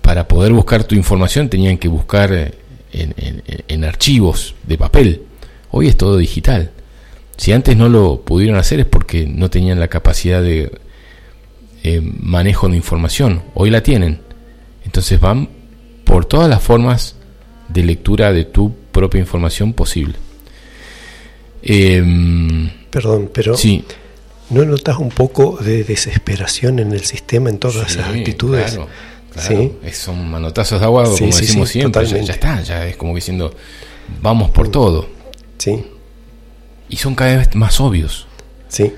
para 0.01 0.27
poder 0.27 0.55
buscar 0.55 0.85
tu 0.85 0.95
información 0.95 1.51
tenían 1.51 1.77
que 1.77 1.89
buscar 1.89 2.33
en, 2.33 2.55
en, 3.19 3.43
en, 3.69 3.85
archivos 3.85 4.55
de 4.67 4.79
papel. 4.79 5.25
Hoy 5.71 5.89
es 5.89 5.97
todo 5.97 6.17
digital. 6.17 6.71
Si 7.37 7.53
antes 7.53 7.77
no 7.77 7.89
lo 7.89 8.21
pudieron 8.23 8.59
hacer 8.59 8.81
es 8.81 8.87
porque 8.87 9.27
no 9.27 9.49
tenían 9.51 9.81
la 9.81 9.89
capacidad 9.89 10.43
de 10.43 10.71
eh, 11.83 12.01
manejo 12.03 12.69
de 12.69 12.77
información. 12.77 13.43
Hoy 13.55 13.71
la 13.71 13.83
tienen. 13.83 14.21
Entonces 14.85 15.21
van 15.21 15.49
por 16.05 16.25
todas 16.25 16.51
las 16.51 16.63
formas 16.63 17.17
de 17.69 17.83
lectura 17.85 18.33
de 18.33 18.45
tu 18.45 18.75
propia 18.93 19.21
información 19.21 19.73
posible. 19.73 20.15
Eh, 21.63 22.03
Perdón, 22.91 23.31
pero 23.33 23.57
sí. 23.57 23.85
¿no 24.51 24.65
notas 24.65 24.99
un 24.99 25.11
poco 25.11 25.57
de 25.61 25.85
desesperación 25.85 26.79
en 26.79 26.93
el 26.93 27.05
sistema 27.05 27.51
en 27.51 27.59
todas 27.59 27.87
Sí, 27.91 27.99
esas 27.99 28.09
actitudes? 28.15 28.73
Claro, 28.73 28.89
claro. 29.33 29.49
Sí. 29.49 29.93
Son 29.93 30.29
manotazos 30.29 30.81
de 30.81 30.87
agua, 30.87 31.05
como 31.05 31.17
decimos 31.27 31.69
siempre. 31.69 32.05
Ya, 32.07 32.19
ya 32.19 32.33
está, 32.33 32.61
ya 32.63 32.87
es 32.87 32.97
como 32.97 33.15
diciendo, 33.15 33.55
vamos 34.21 34.51
por 34.51 34.69
todo. 34.69 35.20
Sí, 35.61 35.85
Y 36.89 36.97
son 36.97 37.15
cada 37.15 37.37
vez 37.37 37.55
más 37.55 37.81
obvios. 37.81 38.27
sí, 38.69 38.93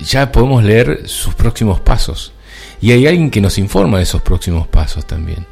Ya 0.00 0.30
podemos 0.32 0.62
leer 0.62 1.08
sus 1.08 1.34
próximos 1.34 1.80
pasos. 1.80 2.32
Y 2.80 2.92
hay 2.92 3.06
alguien 3.08 3.30
que 3.30 3.40
nos 3.40 3.58
informa 3.58 3.96
de 3.98 4.04
esos 4.04 4.22
próximos 4.22 4.68
pasos 4.68 5.04
también. 5.06 5.44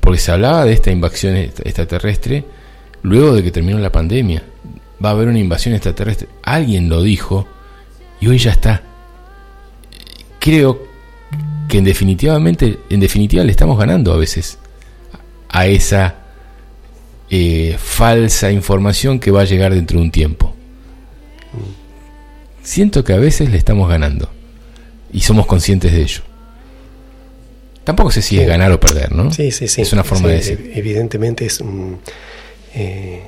Porque 0.00 0.20
se 0.20 0.30
hablaba 0.30 0.64
de 0.64 0.72
esta 0.74 0.90
invasión 0.92 1.34
est- 1.36 1.60
extraterrestre 1.66 2.44
luego 3.02 3.34
de 3.34 3.42
que 3.42 3.50
terminó 3.50 3.78
la 3.78 3.90
pandemia. 3.90 4.42
Va 5.04 5.08
a 5.10 5.12
haber 5.12 5.26
una 5.28 5.38
invasión 5.40 5.74
extraterrestre. 5.74 6.28
Alguien 6.44 6.88
lo 6.88 7.02
dijo 7.02 7.46
y 8.20 8.28
hoy 8.28 8.38
ya 8.38 8.52
está. 8.52 8.82
Creo 10.38 10.86
que 11.68 11.78
en 11.78 11.84
definitivamente, 11.84 12.78
en 12.88 13.00
definitiva 13.00 13.42
le 13.44 13.50
estamos 13.50 13.78
ganando 13.78 14.12
a 14.12 14.16
veces 14.16 14.58
a 15.48 15.66
esa 15.66 16.14
eh, 17.30 17.76
falsa 17.78 18.50
información 18.50 19.18
que 19.20 19.30
va 19.30 19.42
a 19.42 19.44
llegar 19.44 19.74
dentro 19.74 19.98
de 19.98 20.04
un 20.04 20.10
tiempo. 20.10 20.54
Siento 22.62 23.02
que 23.04 23.12
a 23.14 23.18
veces 23.18 23.50
le 23.50 23.56
estamos 23.56 23.88
ganando 23.88 24.28
y 25.12 25.20
somos 25.20 25.46
conscientes 25.46 25.92
de 25.92 26.02
ello. 26.02 26.20
Tampoco 27.84 28.10
sé 28.10 28.20
si 28.20 28.36
Sí. 28.36 28.40
es 28.42 28.46
ganar 28.48 28.70
o 28.72 28.78
perder, 28.78 29.12
¿no? 29.12 29.30
sí, 29.32 29.50
sí, 29.50 29.66
sí. 29.68 29.80
Es 29.80 29.92
una 29.94 30.04
forma 30.04 30.24
Sí, 30.24 30.28
de 30.28 30.34
decir. 30.34 30.58
ev- 30.74 30.78
Evidentemente 30.78 31.46
es 31.46 31.60
un... 31.60 31.98
eh, 32.74 33.22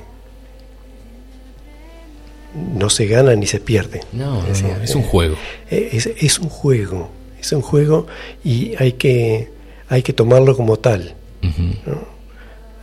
no 2.75 2.89
se 2.89 3.07
gana 3.07 3.33
ni 3.35 3.47
se 3.47 3.59
pierde. 3.59 4.01
No, 4.11 4.41
no, 4.43 4.47
Es 4.47 4.61
no, 4.61 4.67
decir, 4.69 4.83
es 4.83 4.95
un 4.95 5.03
juego. 5.03 5.35
Eh, 5.69 5.89
Es, 5.93 6.05
es 6.17 6.37
un 6.39 6.49
juego, 6.49 7.09
es 7.39 7.51
un 7.53 7.61
juego 7.61 8.07
y 8.43 8.73
hay 8.77 8.93
que, 8.93 9.49
hay 9.89 10.03
que 10.03 10.13
tomarlo 10.13 10.55
como 10.55 10.77
tal. 10.77 11.15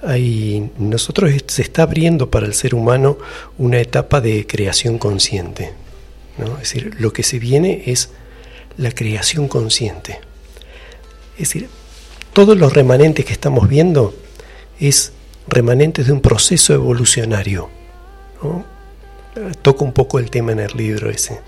Hay, 0.03 0.71
nosotros 0.79 1.33
se 1.47 1.63
está 1.63 1.83
abriendo 1.83 2.31
para 2.31 2.47
el 2.47 2.55
ser 2.55 2.75
humano 2.75 3.19
una 3.57 3.81
etapa 3.81 4.21
de 4.21 4.47
creación 4.47 4.99
consciente. 4.99 5.73
¿no? 6.39 6.55
Es 6.55 6.73
decir, 6.73 6.95
lo 6.99 7.13
que 7.13 7.23
se 7.23 7.39
viene 7.39 7.85
es 7.87 8.11
la 8.77 8.93
creación 8.93 9.49
consciente. 9.49 10.21
Es 11.35 11.49
decir, 11.49 11.69
todos 12.33 12.57
los 12.57 12.73
remanentes 12.73 13.25
que 13.25 13.33
estamos 13.33 13.69
viendo 13.69 14.15
es 14.79 15.13
remanentes 15.49 16.07
de 16.07 16.13
un 16.13 16.21
proceso 16.21 16.75
evolucionario. 16.75 17.69
¿no? 18.43 18.65
Toco 19.63 19.85
un 19.85 19.93
poco 19.93 20.19
el 20.19 20.31
tema 20.31 20.53
en 20.53 20.61
el 20.61 20.77
libro 20.77 21.11
ese. 21.11 21.41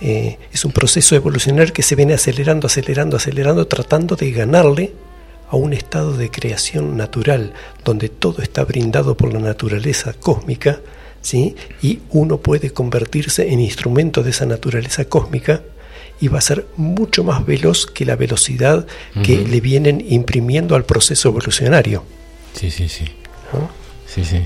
Eh, 0.00 0.38
es 0.52 0.64
un 0.64 0.72
proceso 0.72 1.14
evolucionario 1.14 1.72
que 1.72 1.82
se 1.82 1.94
viene 1.94 2.14
acelerando, 2.14 2.66
acelerando, 2.66 3.16
acelerando, 3.16 3.66
tratando 3.66 4.16
de 4.16 4.30
ganarle 4.32 4.92
a 5.52 5.56
un 5.56 5.74
estado 5.74 6.16
de 6.16 6.30
creación 6.30 6.96
natural, 6.96 7.52
donde 7.84 8.08
todo 8.08 8.40
está 8.40 8.64
brindado 8.64 9.18
por 9.18 9.34
la 9.34 9.38
naturaleza 9.38 10.14
cósmica, 10.14 10.80
¿sí? 11.20 11.54
y 11.82 12.00
uno 12.08 12.38
puede 12.38 12.70
convertirse 12.70 13.52
en 13.52 13.60
instrumento 13.60 14.22
de 14.22 14.30
esa 14.30 14.46
naturaleza 14.46 15.04
cósmica 15.04 15.60
y 16.22 16.28
va 16.28 16.38
a 16.38 16.40
ser 16.40 16.66
mucho 16.76 17.22
más 17.22 17.44
veloz 17.44 17.84
que 17.84 18.06
la 18.06 18.16
velocidad 18.16 18.86
que 19.22 19.44
le 19.44 19.60
vienen 19.60 20.02
imprimiendo 20.08 20.74
al 20.74 20.84
proceso 20.84 21.28
evolucionario. 21.28 22.02
Sí, 22.54 22.70
sí, 22.70 22.88
sí. 22.88 23.04
¿no? 23.52 23.68
Sí, 24.06 24.24
sí. 24.24 24.40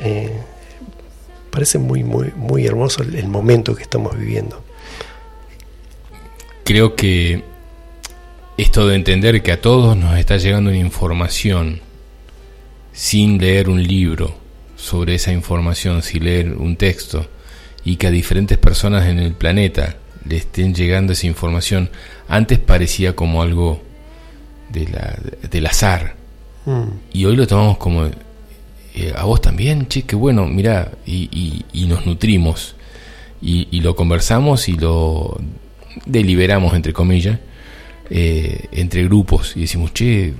Eh, 0.00 0.38
parece 1.50 1.78
muy, 1.78 2.04
muy, 2.04 2.30
muy 2.36 2.66
hermoso 2.66 3.02
el, 3.02 3.14
el 3.14 3.28
momento 3.28 3.74
que 3.74 3.84
estamos 3.84 4.18
viviendo. 4.18 4.62
Creo 6.62 6.94
que 6.94 7.55
esto 8.56 8.86
de 8.88 8.96
entender 8.96 9.42
que 9.42 9.52
a 9.52 9.60
todos 9.60 9.96
nos 9.96 10.18
está 10.18 10.36
llegando 10.36 10.70
una 10.70 10.78
información 10.78 11.80
sin 12.92 13.38
leer 13.38 13.68
un 13.68 13.82
libro 13.82 14.34
sobre 14.76 15.14
esa 15.16 15.32
información, 15.32 16.02
sin 16.02 16.24
leer 16.24 16.52
un 16.56 16.76
texto, 16.76 17.26
y 17.84 17.96
que 17.96 18.06
a 18.08 18.10
diferentes 18.10 18.58
personas 18.58 19.06
en 19.08 19.18
el 19.18 19.32
planeta 19.32 19.96
le 20.28 20.36
estén 20.38 20.74
llegando 20.74 21.12
esa 21.12 21.26
información, 21.26 21.90
antes 22.28 22.58
parecía 22.58 23.14
como 23.14 23.42
algo 23.42 23.82
de 24.70 24.88
la, 24.88 25.16
del 25.50 25.66
azar, 25.66 26.14
Mm. 26.68 26.88
y 27.12 27.24
hoy 27.26 27.36
lo 27.36 27.46
tomamos 27.46 27.78
como 27.78 28.06
eh, 28.06 29.12
a 29.16 29.22
vos 29.22 29.40
también, 29.40 29.86
che, 29.86 30.02
qué 30.02 30.16
bueno, 30.16 30.46
mira, 30.48 30.90
y, 31.06 31.28
y- 31.30 31.64
y 31.72 31.86
nos 31.86 32.04
nutrimos 32.06 32.74
y, 33.40 33.68
y 33.70 33.82
lo 33.82 33.94
conversamos 33.94 34.68
y 34.68 34.72
lo 34.72 35.40
deliberamos, 36.06 36.74
entre 36.74 36.92
comillas, 36.92 37.38
eh, 38.10 38.66
entre 38.72 39.04
grupos 39.04 39.56
y 39.56 39.62
decimos, 39.62 39.92
che, 39.92 40.32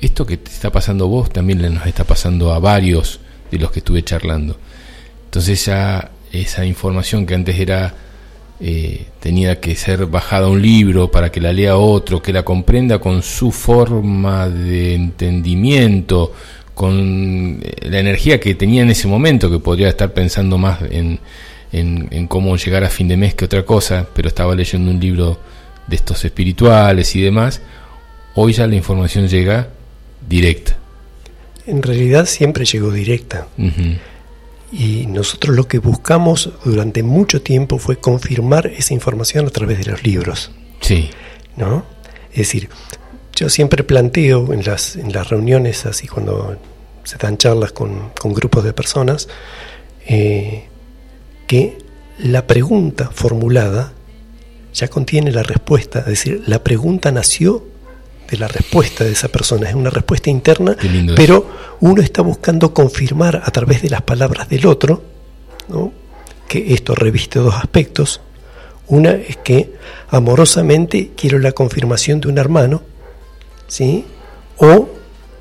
esto 0.00 0.26
que 0.26 0.38
te 0.38 0.50
está 0.50 0.70
pasando 0.70 1.08
vos 1.08 1.30
también 1.30 1.62
le 1.62 1.70
nos 1.70 1.86
está 1.86 2.04
pasando 2.04 2.52
a 2.52 2.58
varios 2.58 3.20
de 3.50 3.58
los 3.58 3.70
que 3.70 3.80
estuve 3.80 4.02
charlando. 4.02 4.56
Entonces 5.26 5.64
ya 5.64 6.10
esa 6.32 6.64
información 6.64 7.26
que 7.26 7.34
antes 7.34 7.58
era 7.58 7.94
eh, 8.60 9.06
tenía 9.20 9.60
que 9.60 9.74
ser 9.76 10.06
bajada 10.06 10.46
a 10.46 10.50
un 10.50 10.60
libro 10.60 11.10
para 11.10 11.30
que 11.30 11.40
la 11.40 11.52
lea 11.52 11.76
otro, 11.76 12.20
que 12.20 12.32
la 12.32 12.44
comprenda 12.44 12.98
con 12.98 13.22
su 13.22 13.52
forma 13.52 14.48
de 14.48 14.94
entendimiento, 14.94 16.32
con 16.74 17.60
eh, 17.62 17.88
la 17.88 18.00
energía 18.00 18.40
que 18.40 18.54
tenía 18.54 18.82
en 18.82 18.90
ese 18.90 19.06
momento, 19.06 19.50
que 19.50 19.58
podría 19.60 19.88
estar 19.88 20.12
pensando 20.12 20.58
más 20.58 20.80
en, 20.90 21.20
en 21.72 22.26
cómo 22.26 22.56
llegar 22.56 22.82
a 22.82 22.90
fin 22.90 23.06
de 23.06 23.16
mes 23.16 23.34
que 23.34 23.44
otra 23.44 23.64
cosa, 23.64 24.08
pero 24.12 24.28
estaba 24.28 24.54
leyendo 24.54 24.90
un 24.90 24.98
libro 24.98 25.38
de 25.90 25.96
estos 25.96 26.24
espirituales 26.24 27.14
y 27.16 27.20
demás, 27.20 27.60
hoy 28.34 28.52
ya 28.54 28.66
la 28.66 28.76
información 28.76 29.28
llega 29.28 29.68
directa. 30.26 30.78
En 31.66 31.82
realidad 31.82 32.26
siempre 32.26 32.64
llegó 32.64 32.90
directa. 32.90 33.48
Y 34.72 35.06
nosotros 35.06 35.56
lo 35.56 35.66
que 35.66 35.78
buscamos 35.78 36.50
durante 36.64 37.02
mucho 37.02 37.42
tiempo 37.42 37.78
fue 37.78 37.96
confirmar 37.96 38.68
esa 38.68 38.94
información 38.94 39.46
a 39.46 39.50
través 39.50 39.84
de 39.84 39.90
los 39.90 40.04
libros. 40.04 40.52
Sí, 40.80 41.10
¿no? 41.56 41.84
Es 42.30 42.38
decir, 42.38 42.68
yo 43.34 43.48
siempre 43.48 43.82
planteo 43.82 44.52
en 44.52 44.64
las, 44.64 44.94
en 44.94 45.12
las 45.12 45.28
reuniones, 45.28 45.86
así 45.86 46.06
cuando 46.06 46.56
se 47.02 47.18
dan 47.18 47.36
charlas 47.36 47.72
con, 47.72 48.10
con 48.18 48.32
grupos 48.32 48.62
de 48.62 48.72
personas, 48.72 49.28
eh, 50.06 50.64
que 51.48 51.78
la 52.18 52.46
pregunta 52.46 53.10
formulada 53.12 53.92
ya 54.72 54.88
contiene 54.88 55.32
la 55.32 55.42
respuesta, 55.42 56.00
es 56.00 56.06
decir, 56.06 56.42
la 56.46 56.62
pregunta 56.62 57.10
nació 57.10 57.64
de 58.28 58.36
la 58.36 58.48
respuesta 58.48 59.04
de 59.04 59.12
esa 59.12 59.28
persona, 59.28 59.68
es 59.68 59.74
una 59.74 59.90
respuesta 59.90 60.30
interna, 60.30 60.76
pero 61.16 61.50
uno 61.80 62.00
está 62.00 62.22
buscando 62.22 62.72
confirmar 62.72 63.42
a 63.44 63.50
través 63.50 63.82
de 63.82 63.90
las 63.90 64.02
palabras 64.02 64.48
del 64.48 64.66
otro, 64.66 65.02
¿no? 65.68 65.92
que 66.48 66.74
esto 66.74 66.94
reviste 66.94 67.38
dos 67.38 67.54
aspectos. 67.54 68.20
Una 68.88 69.12
es 69.12 69.36
que 69.36 69.72
amorosamente 70.08 71.12
quiero 71.16 71.38
la 71.38 71.52
confirmación 71.52 72.20
de 72.20 72.26
un 72.26 72.38
hermano, 72.38 72.82
¿sí? 73.68 74.04
O 74.56 74.88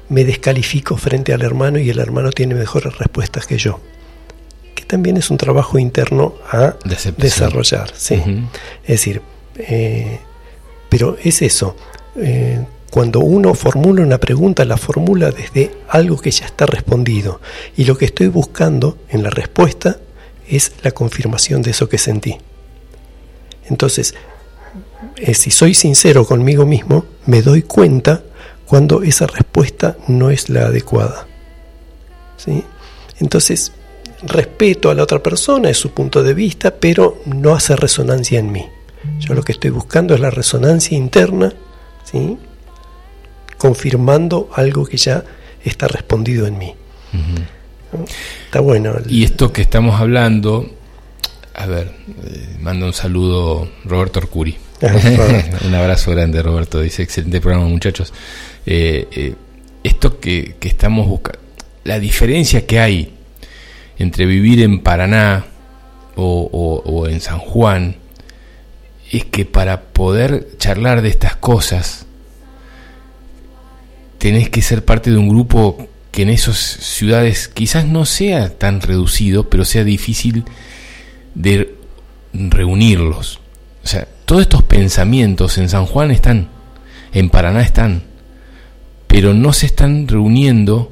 me 0.09 0.23
descalifico 0.23 0.97
frente 0.97 1.33
al 1.33 1.41
hermano 1.41 1.79
y 1.79 1.89
el 1.89 1.97
hermano 1.97 2.31
tiene 2.31 2.53
mejores 2.53 2.95
respuestas 2.99 3.47
que 3.47 3.57
yo. 3.57 3.79
Que 4.75 4.83
también 4.85 5.17
es 5.17 5.29
un 5.29 5.37
trabajo 5.37 5.77
interno 5.77 6.35
a 6.51 6.75
desarrollar, 7.17 7.91
¿sí? 7.95 8.21
Es 8.83 8.87
decir, 8.87 9.21
eh, 9.57 10.19
pero 10.89 11.17
es 11.23 11.41
eso. 11.41 11.75
eh, 12.15 12.65
cuando 12.89 13.19
uno 13.19 13.53
formula 13.53 14.01
una 14.01 14.17
pregunta, 14.17 14.65
la 14.65 14.77
formula 14.77 15.31
desde 15.31 15.71
algo 15.89 16.17
que 16.19 16.31
ya 16.31 16.45
está 16.45 16.65
respondido. 16.65 17.39
Y 17.77 17.85
lo 17.85 17.97
que 17.97 18.05
estoy 18.05 18.27
buscando 18.27 18.97
en 19.09 19.21
la 19.21 19.29
respuesta 19.29 19.99
es 20.47 20.71
la 20.81 20.91
confirmación 20.91 21.61
de 21.61 21.71
eso 21.71 21.87
que 21.87 21.99
sentí. 21.99 22.37
Entonces, 23.69 24.15
eh, 25.17 25.35
si 25.35 25.51
soy 25.51 25.75
sincero 25.75 26.25
conmigo 26.25 26.65
mismo, 26.65 27.05
me 27.27 27.41
doy 27.41 27.61
cuenta 27.61 28.23
cuando 28.65 29.03
esa 29.03 29.27
respuesta 29.27 29.97
no 30.07 30.31
es 30.31 30.49
la 30.49 30.65
adecuada. 30.65 31.27
¿Sí? 32.37 32.63
Entonces, 33.19 33.71
respeto 34.23 34.89
a 34.89 34.95
la 34.95 35.03
otra 35.03 35.21
persona, 35.21 35.69
es 35.69 35.77
su 35.77 35.91
punto 35.91 36.23
de 36.23 36.33
vista, 36.33 36.75
pero 36.75 37.21
no 37.25 37.53
hace 37.53 37.75
resonancia 37.75 38.39
en 38.39 38.51
mí. 38.51 38.65
Yo 39.19 39.33
lo 39.33 39.43
que 39.43 39.53
estoy 39.53 39.69
buscando 39.69 40.13
es 40.13 40.19
la 40.19 40.29
resonancia 40.29 40.97
interna, 40.97 41.53
¿sí? 42.03 42.37
confirmando 43.57 44.49
algo 44.53 44.85
que 44.85 44.97
ya 44.97 45.23
está 45.63 45.87
respondido 45.87 46.47
en 46.47 46.57
mí. 46.57 46.73
Está 48.45 48.59
bueno. 48.59 48.95
Y 49.07 49.23
esto 49.23 49.51
que 49.51 49.61
estamos 49.61 49.99
hablando, 49.99 50.69
a 51.53 51.65
ver, 51.65 51.93
eh, 52.25 52.57
manda 52.59 52.85
un 52.85 52.93
saludo 52.93 53.69
Roberto 53.85 54.19
Arcuri. 54.19 54.57
un 55.65 55.75
abrazo 55.75 56.11
grande 56.11 56.41
Roberto, 56.41 56.81
dice 56.81 57.03
excelente 57.03 57.41
programa 57.41 57.67
muchachos. 57.67 58.13
Eh, 58.65 59.07
eh, 59.11 59.35
esto 59.83 60.19
que, 60.19 60.55
que 60.59 60.67
estamos 60.67 61.07
buscando, 61.07 61.39
la 61.83 61.99
diferencia 61.99 62.65
que 62.65 62.79
hay 62.79 63.18
entre 63.99 64.25
vivir 64.25 64.61
en 64.61 64.79
Paraná 64.79 65.45
o, 66.15 67.05
en 67.07 67.21
San 67.21 67.39
Juan, 67.39 67.97
es 69.11 69.25
que 69.25 69.45
para 69.45 69.81
poder 69.81 70.49
charlar 70.57 71.01
de 71.01 71.09
estas 71.09 71.35
cosas, 71.35 72.05
tenés 74.17 74.49
que 74.49 74.61
ser 74.61 74.83
parte 74.83 75.11
de 75.11 75.17
un 75.17 75.29
grupo 75.29 75.87
que 76.11 76.23
en 76.23 76.29
esas 76.29 76.57
ciudades 76.57 77.47
quizás 77.47 77.85
no 77.85 78.05
sea 78.05 78.57
tan 78.57 78.81
reducido, 78.81 79.49
pero 79.49 79.65
sea 79.65 79.83
difícil 79.83 80.45
de 81.35 81.75
reunirlos. 82.33 83.39
O 83.83 83.87
sea, 83.87 84.07
todos 84.25 84.41
estos 84.41 84.63
pensamientos 84.63 85.57
en 85.57 85.69
San 85.69 85.85
Juan 85.85 86.11
están, 86.11 86.49
en 87.13 87.29
Paraná 87.29 87.61
están, 87.61 88.03
pero 89.07 89.33
no 89.33 89.53
se 89.53 89.65
están 89.65 90.07
reuniendo 90.07 90.91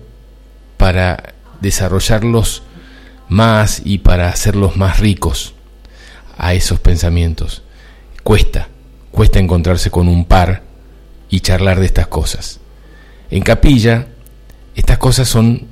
para 0.77 1.33
desarrollarlos 1.61 2.63
más 3.29 3.81
y 3.83 3.99
para 3.99 4.29
hacerlos 4.29 4.77
más 4.77 4.99
ricos 4.99 5.53
a 6.37 6.53
esos 6.53 6.79
pensamientos. 6.79 7.63
Cuesta, 8.23 8.67
cuesta 9.11 9.39
encontrarse 9.39 9.89
con 9.89 10.07
un 10.07 10.25
par 10.25 10.63
y 11.29 11.39
charlar 11.39 11.79
de 11.79 11.85
estas 11.85 12.07
cosas. 12.07 12.59
En 13.29 13.43
capilla, 13.43 14.07
estas 14.75 14.97
cosas 14.97 15.27
son 15.27 15.67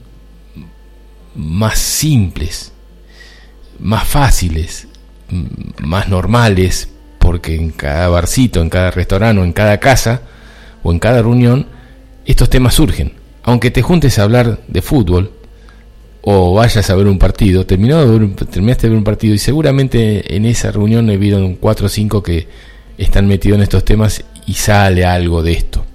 más 1.36 1.80
simples, 1.80 2.72
más 3.80 4.08
fáciles, 4.08 4.88
más 5.80 6.08
normales, 6.08 6.90
porque 7.20 7.56
en 7.56 7.72
cada 7.72 8.08
barcito, 8.10 8.62
en 8.62 8.70
cada 8.70 8.92
restaurante, 8.92 9.42
en 9.42 9.54
cada 9.54 9.80
casa, 9.80 10.22
o 10.84 10.92
en 10.92 11.00
cada 11.00 11.22
reunión, 11.22 11.68
estos 12.26 12.50
temas 12.50 12.76
surgen. 12.76 13.14
Aunque 13.44 13.72
te 13.72 13.82
juntes 13.82 14.18
a 14.18 14.24
hablar 14.24 14.60
de 14.68 14.82
fútbol, 14.82 15.32
o 16.26 16.54
vayas 16.56 16.90
a 16.90 16.96
ver 16.96 17.08
un 17.08 17.20
partido, 17.20 17.66
terminó 17.66 18.00
de 18.00 18.06
ver 18.12 18.22
un- 18.24 18.36
terminaste 18.36 18.88
de 18.88 18.90
ver 18.90 18.98
un 18.98 19.04
partido 19.04 19.34
y 19.34 19.38
seguramente 19.38 20.36
en 20.36 20.46
esa 20.46 20.72
reunión 20.72 21.10
he 21.10 21.14
habido 21.16 21.56
cuatro 21.60 21.86
o 21.86 21.90
cinco 21.90 22.22
que 22.24 22.48
están 22.98 23.28
metidos 23.28 23.58
en 23.58 23.64
estos 23.64 23.86
temas 23.86 24.24
y 24.48 24.54
sale 24.54 25.06
algo 25.06 25.44
de 25.44 25.52
esto. 25.54 25.86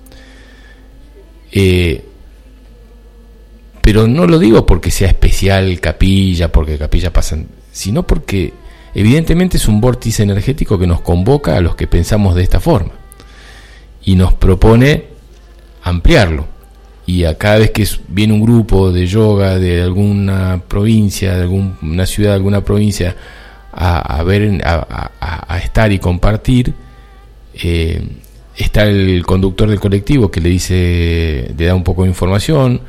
Eh, 1.53 2.05
Pero 3.83 4.07
no 4.07 4.27
lo 4.27 4.39
digo 4.39 4.67
porque 4.67 4.91
sea 4.91 5.09
especial 5.09 5.81
capilla, 5.81 6.53
porque 6.53 6.77
capilla 6.79 7.13
pasan, 7.13 7.49
sino 7.73 8.07
porque 8.07 8.53
evidentemente 8.95 9.57
es 9.57 9.67
un 9.69 9.81
vórtice 9.81 10.23
energético 10.23 10.79
que 10.79 10.87
nos 10.87 11.01
convoca 11.01 11.57
a 11.57 11.61
los 11.61 11.75
que 11.77 11.87
pensamos 11.87 12.35
de 12.35 12.43
esta 12.43 12.61
forma 12.61 12.93
y 14.05 14.17
nos 14.17 14.35
propone 14.35 15.05
ampliarlo. 15.83 16.47
Y 17.11 17.25
a 17.25 17.37
cada 17.37 17.59
vez 17.59 17.73
que 17.73 17.85
viene 18.07 18.35
un 18.35 18.41
grupo 18.41 18.93
de 18.93 19.05
yoga 19.05 19.59
de 19.59 19.83
alguna 19.83 20.63
provincia, 20.69 21.35
de 21.35 21.43
alguna 21.43 22.07
ciudad, 22.07 22.31
de 22.31 22.37
alguna 22.37 22.65
provincia, 22.65 23.17
a, 23.73 24.23
ver, 24.23 24.63
a, 24.65 25.59
estar 25.59 25.91
y 25.91 25.99
compartir, 25.99 26.73
eh, 27.55 28.01
está 28.57 28.85
el 28.85 29.27
conductor 29.27 29.69
del 29.69 29.81
colectivo 29.81 30.31
que 30.31 30.41
le 30.41 30.51
dice, 30.51 31.53
le 31.59 31.67
da 31.67 31.75
un 31.75 31.83
poco 31.83 32.05
de 32.05 32.11
información, 32.11 32.81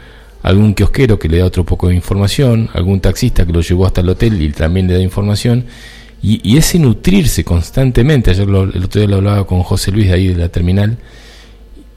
algún 0.44 0.76
kiosquero 0.76 1.18
que 1.18 1.28
le 1.28 1.40
da 1.40 1.46
otro 1.46 1.66
poco 1.66 1.88
de 1.88 1.96
información, 1.96 2.70
algún 2.76 3.00
taxista 3.02 3.44
que 3.44 3.54
lo 3.54 3.62
llevó 3.62 3.88
hasta 3.88 4.02
el 4.02 4.10
hotel 4.10 4.40
y 4.40 4.52
también 4.52 4.88
le 4.88 4.94
da 4.94 5.00
información, 5.00 5.66
y, 6.22 6.58
ese 6.58 6.78
nutrirse 6.78 7.44
constantemente, 7.44 8.30
ayer 8.30 8.48
el 8.48 8.84
otro 8.84 9.02
día 9.02 9.08
lo 9.08 9.16
hablaba 9.16 9.48
con 9.48 9.64
José 9.64 9.92
Luis 9.92 10.10
de 10.10 10.14
ahí 10.14 10.28
de 10.28 10.36
la 10.36 10.50
terminal, 10.50 11.00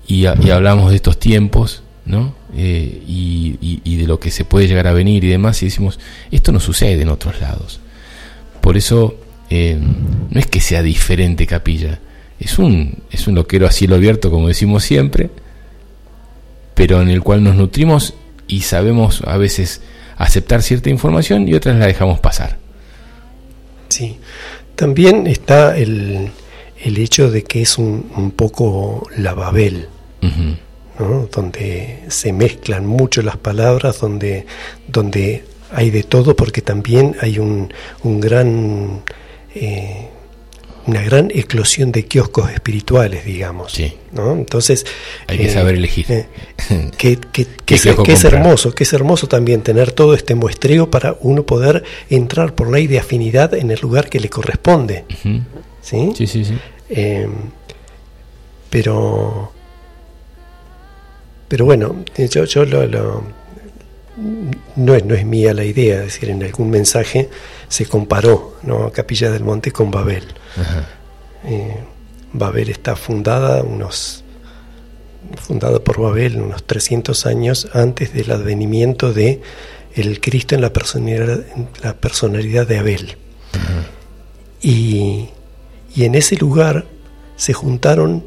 y, 0.06 0.22
y 0.22 0.50
hablamos 0.50 0.88
de 0.88 0.96
estos 0.96 1.18
tiempos, 1.18 1.83
¿no? 2.06 2.34
Eh, 2.56 3.02
y, 3.06 3.56
y- 3.60 3.80
y 3.84 3.96
de 3.96 4.06
lo 4.06 4.20
que 4.20 4.30
se 4.30 4.44
puede 4.44 4.68
llegar 4.68 4.86
a 4.86 4.92
venir 4.92 5.24
y 5.24 5.28
demás, 5.28 5.62
y 5.62 5.66
decimos, 5.66 5.98
esto 6.30 6.52
no 6.52 6.60
sucede 6.60 7.00
en 7.02 7.08
otros 7.08 7.40
lados. 7.40 7.80
Por 8.60 8.76
eso, 8.76 9.16
eh, 9.50 9.78
no 10.30 10.38
es 10.40 10.46
que 10.46 10.60
sea 10.60 10.82
diferente 10.82 11.46
capilla, 11.46 12.00
es 12.40 12.58
un, 12.58 12.98
es 13.10 13.26
un 13.26 13.34
loquero 13.34 13.66
a 13.66 13.70
cielo 13.70 13.94
abierto, 13.96 14.30
como 14.30 14.48
decimos 14.48 14.84
siempre, 14.84 15.30
pero 16.74 17.00
en 17.00 17.08
el 17.08 17.22
cual 17.22 17.42
nos 17.44 17.54
nutrimos 17.54 18.14
y 18.48 18.62
sabemos 18.62 19.22
a 19.26 19.36
veces 19.36 19.80
aceptar 20.16 20.62
cierta 20.62 20.90
información 20.90 21.48
y 21.48 21.54
otras 21.54 21.76
la 21.78 21.86
dejamos 21.86 22.20
pasar. 22.20 22.58
Sí. 23.88 24.16
También 24.74 25.26
está 25.28 25.76
el, 25.76 26.30
el 26.82 26.98
hecho 26.98 27.30
de 27.30 27.44
que 27.44 27.62
es 27.62 27.78
un, 27.78 28.10
un 28.16 28.32
poco 28.32 29.08
la 29.16 29.34
Babel. 29.34 29.88
¿No? 30.98 31.28
donde 31.32 32.00
se 32.08 32.32
mezclan 32.32 32.86
mucho 32.86 33.22
las 33.22 33.36
palabras, 33.36 34.00
donde, 34.00 34.46
donde 34.88 35.44
hay 35.72 35.90
de 35.90 36.02
todo, 36.04 36.36
porque 36.36 36.62
también 36.62 37.16
hay 37.20 37.38
un, 37.38 37.72
un 38.04 38.20
gran, 38.20 39.02
eh, 39.54 40.08
una 40.86 41.02
gran 41.02 41.30
eclosión 41.34 41.90
de 41.92 42.04
kioscos 42.04 42.50
espirituales, 42.52 43.24
digamos. 43.24 43.72
Sí. 43.72 43.94
¿no? 44.12 44.32
Entonces 44.32 44.84
Hay 45.26 45.38
que 45.38 45.48
saber 45.50 45.74
elegir. 45.76 46.06
eh, 46.10 46.26
que, 46.96 47.16
que- 47.32 47.46
que 47.46 47.46
¿Qué 47.64 47.74
es, 47.74 47.82
que 47.82 48.26
hermoso, 48.28 48.72
que 48.74 48.84
es 48.84 48.92
hermoso 48.92 49.26
también 49.26 49.62
tener 49.62 49.90
todo 49.92 50.14
este 50.14 50.34
muestreo 50.34 50.90
para 50.90 51.16
uno 51.22 51.44
poder 51.44 51.82
entrar 52.10 52.54
por 52.54 52.70
ley 52.70 52.86
de 52.86 52.98
afinidad 53.00 53.54
en 53.54 53.70
el 53.70 53.80
lugar 53.80 54.08
que 54.10 54.20
le 54.20 54.28
corresponde. 54.28 55.04
¿sí? 55.82 56.12
Sí, 56.14 56.26
sí, 56.26 56.44
sí. 56.44 56.54
Eh, 56.90 57.26
pero 58.70 59.52
pero 61.54 61.66
bueno, 61.66 62.04
yo, 62.18 62.42
yo 62.46 62.64
lo, 62.64 62.84
lo- 62.84 63.22
no, 64.74 64.92
es, 64.96 65.04
no 65.04 65.14
es 65.14 65.24
mía 65.24 65.54
la 65.54 65.62
idea, 65.62 65.98
es 65.98 66.14
decir, 66.14 66.30
en 66.30 66.42
algún 66.42 66.68
mensaje 66.68 67.28
se 67.68 67.86
comparó 67.86 68.56
¿no? 68.64 68.90
Capilla 68.90 69.30
del 69.30 69.44
Monte 69.44 69.70
con 69.70 69.92
Babel. 69.92 70.24
Ajá. 70.60 70.88
Eh, 71.44 71.76
Babel 72.32 72.70
está 72.70 72.96
fundada 72.96 73.62
unos 73.62 74.24
fundada 75.46 75.78
por 75.78 76.00
Babel 76.00 76.40
unos 76.40 76.64
300 76.64 77.24
años 77.26 77.68
antes 77.72 78.12
del 78.12 78.32
advenimiento 78.32 79.12
de 79.12 79.40
el 79.94 80.20
Cristo 80.20 80.56
en 80.56 80.60
la 80.60 80.72
personalidad, 80.72 81.44
en 81.54 81.68
la 81.84 81.94
personalidad 81.94 82.66
de 82.66 82.78
Abel. 82.78 83.16
Y, 84.60 85.28
y 85.94 86.02
en 86.04 86.16
ese 86.16 86.34
lugar 86.34 86.84
se 87.36 87.52
juntaron 87.52 88.24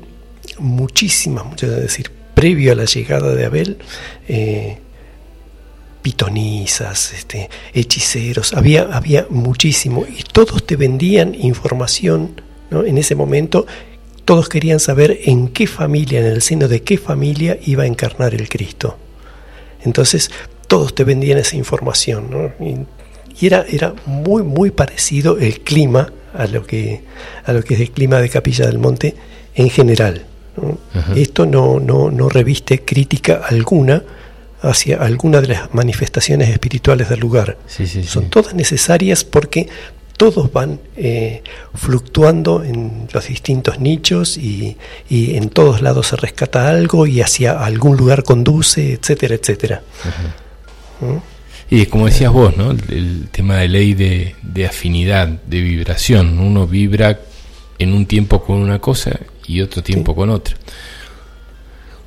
muchísimas, 0.59 1.45
muchas, 1.45 1.71
es 1.71 1.81
decir, 1.81 2.11
previo 2.37 2.71
a 2.71 2.75
la 2.75 2.85
llegada 2.85 3.33
de 3.33 3.45
Abel, 3.45 3.79
eh, 4.27 4.77
pitonisas, 6.03 7.13
este, 7.13 7.49
hechiceros, 7.73 8.53
había, 8.53 8.83
había 8.83 9.25
muchísimo, 9.31 10.05
y 10.07 10.21
todos 10.21 10.63
te 10.63 10.75
vendían 10.75 11.33
información 11.33 12.39
¿no? 12.69 12.83
en 12.83 12.99
ese 12.99 13.15
momento, 13.15 13.65
todos 14.23 14.49
querían 14.49 14.79
saber 14.79 15.17
en 15.23 15.47
qué 15.47 15.65
familia, 15.65 16.19
en 16.19 16.27
el 16.27 16.43
seno 16.43 16.67
de 16.67 16.83
qué 16.83 16.99
familia 16.99 17.57
iba 17.65 17.85
a 17.85 17.87
encarnar 17.87 18.35
el 18.35 18.47
Cristo. 18.49 18.99
Entonces, 19.83 20.29
todos 20.67 20.93
te 20.93 21.05
vendían 21.05 21.39
esa 21.39 21.55
información, 21.55 22.29
¿no? 22.29 22.51
Y, 22.63 22.85
y 23.39 23.47
era, 23.47 23.65
era 23.67 23.95
muy, 24.05 24.43
muy 24.43 24.69
parecido 24.69 25.39
el 25.39 25.61
clima 25.61 26.13
a 26.35 26.45
lo 26.45 26.67
que, 26.67 27.01
a 27.45 27.51
lo 27.51 27.63
que 27.63 27.73
es 27.73 27.79
el 27.79 27.89
clima 27.89 28.19
de 28.19 28.29
Capilla 28.29 28.67
del 28.67 28.77
Monte 28.77 29.15
en 29.55 29.71
general. 29.71 30.27
Esto 31.15 31.45
no, 31.45 31.79
no, 31.79 32.09
no 32.09 32.29
reviste 32.29 32.83
crítica 32.83 33.41
alguna 33.47 34.03
hacia 34.61 34.97
alguna 34.97 35.41
de 35.41 35.49
las 35.49 35.73
manifestaciones 35.73 36.49
espirituales 36.49 37.09
del 37.09 37.19
lugar. 37.19 37.57
Sí, 37.67 37.85
sí, 37.87 38.01
sí. 38.01 38.07
Son 38.07 38.29
todas 38.29 38.55
necesarias 38.55 39.23
porque 39.23 39.67
todos 40.17 40.51
van 40.51 40.79
eh, 40.95 41.43
fluctuando 41.75 42.63
en 42.63 43.07
los 43.13 43.27
distintos 43.27 43.79
nichos 43.79 44.37
y, 44.37 44.75
y 45.07 45.35
en 45.35 45.49
todos 45.49 45.81
lados 45.81 46.07
se 46.07 46.15
rescata 46.15 46.69
algo 46.69 47.05
y 47.05 47.21
hacia 47.21 47.63
algún 47.63 47.95
lugar 47.95 48.23
conduce, 48.23 48.93
etcétera, 48.93 49.35
etcétera. 49.35 49.83
¿Mm? 51.01 51.17
Y 51.69 51.85
como 51.85 52.07
decías 52.07 52.31
vos, 52.31 52.57
¿no? 52.57 52.71
El, 52.71 52.81
el 52.89 53.27
tema 53.29 53.57
de 53.57 53.67
ley 53.67 53.93
de, 53.93 54.35
de 54.41 54.65
afinidad, 54.65 55.27
de 55.27 55.61
vibración. 55.61 56.39
Uno 56.39 56.65
vibra 56.65 57.19
en 57.77 57.93
un 57.93 58.05
tiempo 58.07 58.43
con 58.43 58.55
una 58.55 58.79
cosa 58.79 59.19
y 59.47 59.61
otro 59.61 59.81
tiempo 59.81 60.15
con 60.15 60.29
otra. 60.29 60.55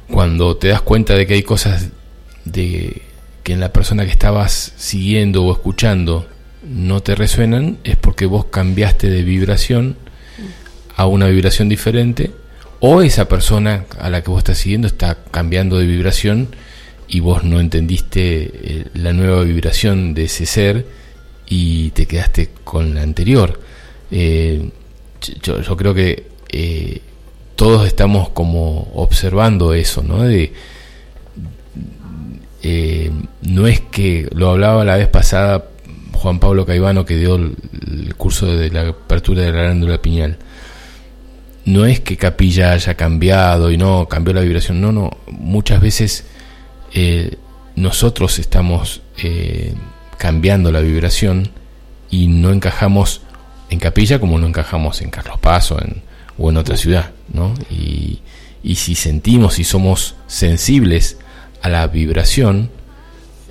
Cuando 0.08 0.56
te 0.56 0.68
das 0.68 0.82
cuenta 0.82 1.14
de 1.14 1.26
que 1.26 1.34
hay 1.34 1.42
cosas 1.42 1.88
de 2.44 3.02
que 3.42 3.52
en 3.52 3.60
la 3.60 3.72
persona 3.72 4.04
que 4.04 4.10
estabas 4.10 4.74
siguiendo 4.76 5.44
o 5.44 5.52
escuchando 5.52 6.28
no 6.62 7.00
te 7.00 7.14
resuenan, 7.14 7.78
es 7.84 7.96
porque 7.96 8.26
vos 8.26 8.46
cambiaste 8.46 9.08
de 9.08 9.22
vibración 9.22 9.96
a 10.96 11.06
una 11.06 11.26
vibración 11.28 11.68
diferente 11.68 12.32
o 12.80 13.02
esa 13.02 13.28
persona 13.28 13.84
a 13.98 14.10
la 14.10 14.22
que 14.22 14.30
vos 14.30 14.38
estás 14.38 14.58
siguiendo 14.58 14.88
está 14.88 15.18
cambiando 15.30 15.78
de 15.78 15.86
vibración 15.86 16.48
y 17.08 17.20
vos 17.20 17.44
no 17.44 17.60
entendiste 17.60 18.50
eh, 18.52 18.84
la 18.94 19.12
nueva 19.12 19.42
vibración 19.42 20.14
de 20.14 20.24
ese 20.24 20.46
ser 20.46 20.86
y 21.46 21.90
te 21.90 22.06
quedaste 22.06 22.50
con 22.64 22.94
la 22.94 23.02
anterior. 23.02 23.60
Eh, 24.10 24.70
yo, 25.42 25.60
yo 25.60 25.76
creo 25.76 25.92
que 25.92 26.28
eh, 26.48 27.00
todos 27.60 27.86
estamos 27.86 28.30
como 28.30 28.90
observando 28.94 29.74
eso, 29.74 30.02
¿no? 30.02 30.22
De, 30.22 30.50
eh, 32.62 33.10
no 33.42 33.66
es 33.66 33.82
que, 33.82 34.26
lo 34.32 34.48
hablaba 34.48 34.82
la 34.82 34.96
vez 34.96 35.08
pasada 35.08 35.66
Juan 36.14 36.40
Pablo 36.40 36.64
Caivano 36.64 37.04
que 37.04 37.18
dio 37.18 37.34
el, 37.34 38.14
curso 38.16 38.46
de 38.46 38.70
la 38.70 38.88
apertura 38.88 39.42
de 39.42 39.52
la 39.52 39.64
glándula 39.64 40.00
piñal, 40.00 40.38
no 41.66 41.84
es 41.84 42.00
que 42.00 42.16
Capilla 42.16 42.72
haya 42.72 42.94
cambiado 42.94 43.70
y 43.70 43.76
no 43.76 44.08
cambió 44.08 44.32
la 44.32 44.40
vibración, 44.40 44.80
no, 44.80 44.90
no, 44.90 45.10
muchas 45.26 45.82
veces 45.82 46.24
eh, 46.94 47.36
nosotros 47.76 48.38
estamos 48.38 49.02
eh, 49.22 49.74
cambiando 50.16 50.72
la 50.72 50.80
vibración 50.80 51.50
y 52.08 52.26
no 52.26 52.52
encajamos 52.52 53.20
en 53.68 53.80
Capilla 53.80 54.18
como 54.18 54.38
no 54.38 54.46
encajamos 54.46 55.02
en 55.02 55.10
Carlos 55.10 55.38
Paz 55.38 55.72
o 55.72 55.78
en, 55.78 56.08
o 56.40 56.50
en 56.50 56.56
otra 56.56 56.76
ciudad, 56.76 57.10
¿no? 57.32 57.54
Y, 57.70 58.20
y 58.62 58.74
si 58.76 58.94
sentimos 58.94 59.58
y 59.58 59.64
somos 59.64 60.16
sensibles 60.26 61.18
a 61.62 61.68
la 61.68 61.86
vibración, 61.86 62.70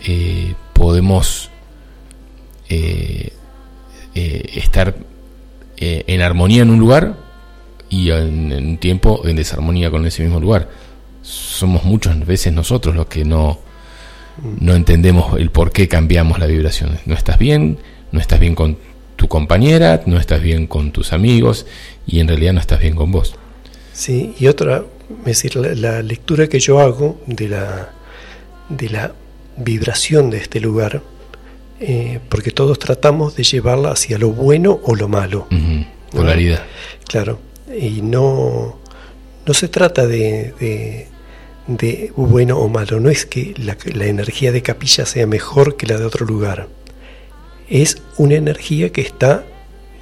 eh, 0.06 0.56
podemos 0.74 1.51
eh, 2.68 3.32
eh, 4.16 4.50
estar 4.56 4.95
en 5.82 6.22
armonía 6.22 6.64
en 6.64 6.72
un 6.72 6.80
lugar 6.80 7.16
y 7.88 8.11
en, 8.11 8.51
en 8.51 8.68
un 8.68 8.77
tiempo 8.80 9.22
en 9.26 9.38
desarmonía 9.38 9.90
con 9.90 10.06
ese 10.06 10.24
mismo 10.24 10.42
lugar. 10.42 10.69
Somos 11.22 11.85
muchas 11.85 12.26
veces 12.26 12.51
nosotros 12.51 12.95
los 12.95 13.06
que 13.06 13.24
no, 13.24 13.59
no 14.59 14.76
entendemos 14.76 15.40
el 15.40 15.51
por 15.51 15.72
qué 15.72 15.88
cambiamos 15.88 16.38
la 16.40 16.48
vibración. 16.48 16.98
No 17.06 17.14
estás 17.14 17.40
bien, 17.40 17.77
no 18.11 18.19
estás 18.19 18.42
bien 18.42 18.56
con 18.56 18.77
tu 19.20 19.28
compañera, 19.28 20.02
no 20.06 20.18
estás 20.18 20.42
bien 20.42 20.66
con 20.66 20.94
tus 20.94 21.12
amigos 21.12 21.66
y 22.08 22.22
en 22.22 22.30
realidad 22.30 22.54
no 22.54 22.62
estás 22.62 22.80
bien 22.80 22.96
con 22.96 23.12
vos. 23.12 23.36
Sí, 23.92 24.34
y 24.40 24.48
otra, 24.48 24.86
es 25.20 25.26
decir, 25.26 25.58
la, 25.58 25.76
la 25.76 26.02
lectura 26.02 26.48
que 26.48 26.62
yo 26.62 26.80
hago 26.80 27.20
de 27.28 27.50
la, 27.50 27.92
de 28.70 28.90
la 28.90 29.12
vibración 29.58 30.30
de 30.30 30.38
este 30.38 30.62
lugar, 30.62 31.02
eh, 31.82 32.20
porque 32.30 32.52
todos 32.52 32.80
tratamos 32.80 33.36
de 33.36 33.44
llevarla 33.44 33.92
hacia 33.92 34.18
lo 34.18 34.30
bueno 34.30 34.80
o 34.84 34.96
lo 34.96 35.10
malo. 35.10 35.48
Ujú, 35.52 35.86
Polaridad. 36.14 36.64
Claro, 37.06 37.42
y 37.78 38.02
no, 38.02 38.80
no 39.46 39.54
se 39.54 39.68
trata 39.68 40.08
de, 40.08 40.54
de, 40.62 41.08
de 41.68 42.14
bueno 42.16 42.58
o 42.58 42.70
malo, 42.70 43.02
no 43.02 43.10
es 43.10 43.26
que 43.26 43.54
la, 43.58 43.76
la 43.94 44.06
energía 44.06 44.54
de 44.54 44.62
capilla 44.62 45.06
sea 45.06 45.28
mejor 45.28 45.76
que 45.76 45.88
la 45.88 45.98
de 45.98 46.06
otro 46.06 46.26
lugar. 46.26 46.70
Es 47.70 48.02
una 48.18 48.36
energía 48.36 48.92
que 48.92 49.02
está 49.02 49.46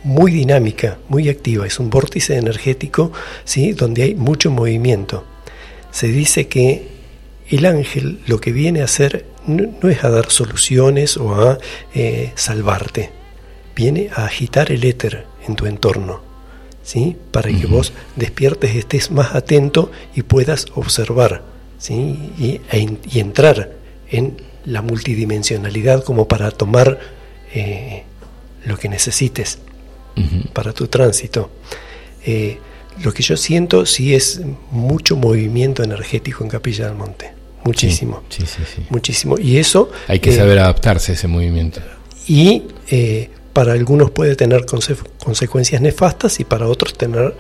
muy 0.04 0.32
dinámica, 0.32 1.00
muy 1.10 1.28
activa, 1.28 1.68
es 1.68 1.80
un 1.80 1.90
vórtice 1.90 2.38
energético 2.38 3.12
¿sí? 3.44 3.74
donde 3.74 4.04
hay 4.04 4.16
mucho 4.16 4.50
movimiento. 4.52 5.26
Se 5.92 6.08
dice 6.08 6.48
que 6.48 6.88
el 7.50 7.66
ángel 7.66 8.20
lo 8.26 8.40
que 8.40 8.52
viene 8.52 8.82
a 8.82 8.86
hacer 8.86 9.26
no, 9.46 9.74
no 9.82 9.90
es 9.90 10.04
a 10.04 10.10
dar 10.10 10.30
soluciones 10.30 11.18
o 11.18 11.36
a 11.36 11.58
eh, 11.94 12.32
salvarte, 12.36 13.12
viene 13.76 14.10
a 14.16 14.26
agitar 14.26 14.72
el 14.72 14.84
éter 14.86 15.26
en 15.46 15.56
tu 15.56 15.66
entorno, 15.66 16.22
¿sí? 16.84 17.18
para 17.32 17.50
que 17.50 17.66
vos 17.66 17.92
despiertes, 18.16 18.76
estés 18.76 19.12
más 19.12 19.36
atento 19.36 19.92
y 20.16 20.24
puedas 20.24 20.68
observar 20.76 21.44
¿sí? 21.78 22.32
y, 22.38 22.62
e 22.72 22.98
y 23.12 23.20
entrar 23.20 23.74
en 24.10 24.42
la 24.64 24.82
multidimensionalidad 24.82 26.04
como 26.04 26.28
para 26.28 26.52
tomar 26.52 27.17
eh, 27.54 28.04
lo 28.66 28.78
que 28.78 28.90
necesites 28.90 29.60
para 30.54 30.74
tu 30.74 30.88
tránsito. 30.88 31.52
Eh, 32.26 32.58
lo 33.04 33.14
que 33.14 33.22
yo 33.22 33.38
siento 33.38 33.86
sí 33.86 34.16
es 34.16 34.42
mucho 34.72 35.16
movimiento 35.16 35.84
energético 35.84 36.44
en 36.44 36.50
Capilla 36.50 36.86
del 36.88 36.96
Monte, 36.96 37.32
muchísimo, 37.64 38.24
Sí, 38.30 38.44
sí, 38.48 38.64
sí. 38.76 38.82
muchísimo. 38.90 39.38
Y 39.38 39.58
eso 39.58 39.92
Hay 40.08 40.20
que 40.20 40.32
eh, 40.32 40.36
saber 40.36 40.58
adaptarse 40.60 41.12
a 41.12 41.16
ese 41.16 41.28
movimiento. 41.28 41.80
y 42.28 42.64
eh, 42.90 43.30
para 43.54 43.74
algunos 43.74 44.10
puede 44.12 44.36
tener 44.36 44.66
conse- 44.66 44.98
consecuencias 45.24 45.82
nefastas 45.82 46.40
y 46.40 46.44
para 46.44 46.68
otros 46.68 46.96
tener 46.98 47.36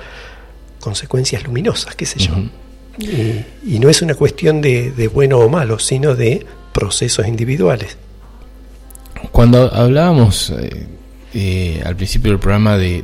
consecuencias 0.79 1.43
luminosas, 1.43 1.95
qué 1.95 2.05
sé 2.05 2.19
yo. 2.19 2.33
Y, 2.99 3.75
y 3.75 3.79
no 3.79 3.89
es 3.89 4.01
una 4.01 4.15
cuestión 4.15 4.61
de, 4.61 4.91
de 4.91 5.07
bueno 5.07 5.37
o 5.39 5.49
malo, 5.49 5.77
sino 5.79 6.15
de 6.15 6.45
procesos 6.73 7.27
individuales. 7.27 7.97
Cuando 9.31 9.73
hablábamos 9.73 10.49
eh, 10.51 10.87
eh, 11.33 11.81
al 11.85 11.95
principio 11.95 12.31
del 12.31 12.39
programa 12.39 12.77
de, 12.77 13.03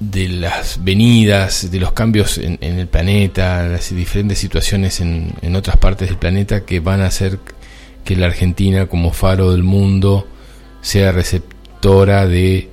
de, 0.00 0.28
las 0.28 0.82
venidas, 0.82 1.70
de 1.70 1.80
los 1.80 1.92
cambios 1.92 2.38
en, 2.38 2.58
en 2.60 2.78
el 2.78 2.88
planeta, 2.88 3.62
las 3.64 3.94
diferentes 3.94 4.38
situaciones 4.38 5.00
en, 5.00 5.32
en 5.42 5.56
otras 5.56 5.76
partes 5.76 6.08
del 6.08 6.18
planeta 6.18 6.64
que 6.64 6.80
van 6.80 7.00
a 7.00 7.06
hacer 7.06 7.38
que 8.04 8.16
la 8.16 8.26
Argentina 8.26 8.86
como 8.86 9.12
faro 9.12 9.52
del 9.52 9.62
mundo 9.62 10.26
sea 10.80 11.12
receptora 11.12 12.26
de 12.26 12.70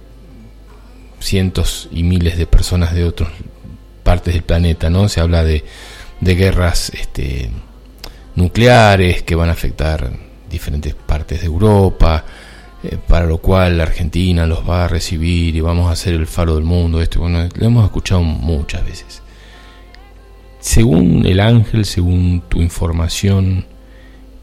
cientos 1.20 1.90
y 1.92 2.04
miles 2.04 2.38
de 2.38 2.46
personas 2.46 2.94
de 2.94 3.04
otras 3.04 3.30
partes 4.04 4.34
del 4.34 4.44
planeta, 4.44 4.90
¿no? 4.90 5.10
Se 5.10 5.20
habla 5.20 5.44
de, 5.44 5.66
de 6.22 6.36
guerras 6.36 6.92
este, 6.94 7.50
nucleares 8.36 9.24
que 9.24 9.36
van 9.36 9.50
a 9.50 9.54
afectar 9.54 10.27
diferentes 10.50 10.94
partes 10.94 11.42
de 11.42 11.48
Europa, 11.48 12.24
eh, 12.84 12.98
para 13.08 13.26
lo 13.26 13.40
cual 13.40 13.78
la 13.78 13.84
Argentina 13.84 14.46
los 14.46 14.68
va 14.68 14.86
a 14.86 14.88
recibir 14.88 15.56
y 15.56 15.62
vamos 15.62 15.92
a 15.92 15.96
ser 15.96 16.14
el 16.14 16.28
faro 16.28 16.56
del 16.56 16.64
mundo. 16.64 17.02
Esto, 17.02 17.22
bueno, 17.22 17.48
lo 17.54 17.66
hemos 17.66 17.86
escuchado 17.86 18.22
muchas 18.22 18.86
veces. 18.86 19.22
Según 20.60 21.26
el 21.26 21.40
ángel, 21.40 21.86
según 21.86 22.44
tu 22.48 22.62
información, 22.62 23.66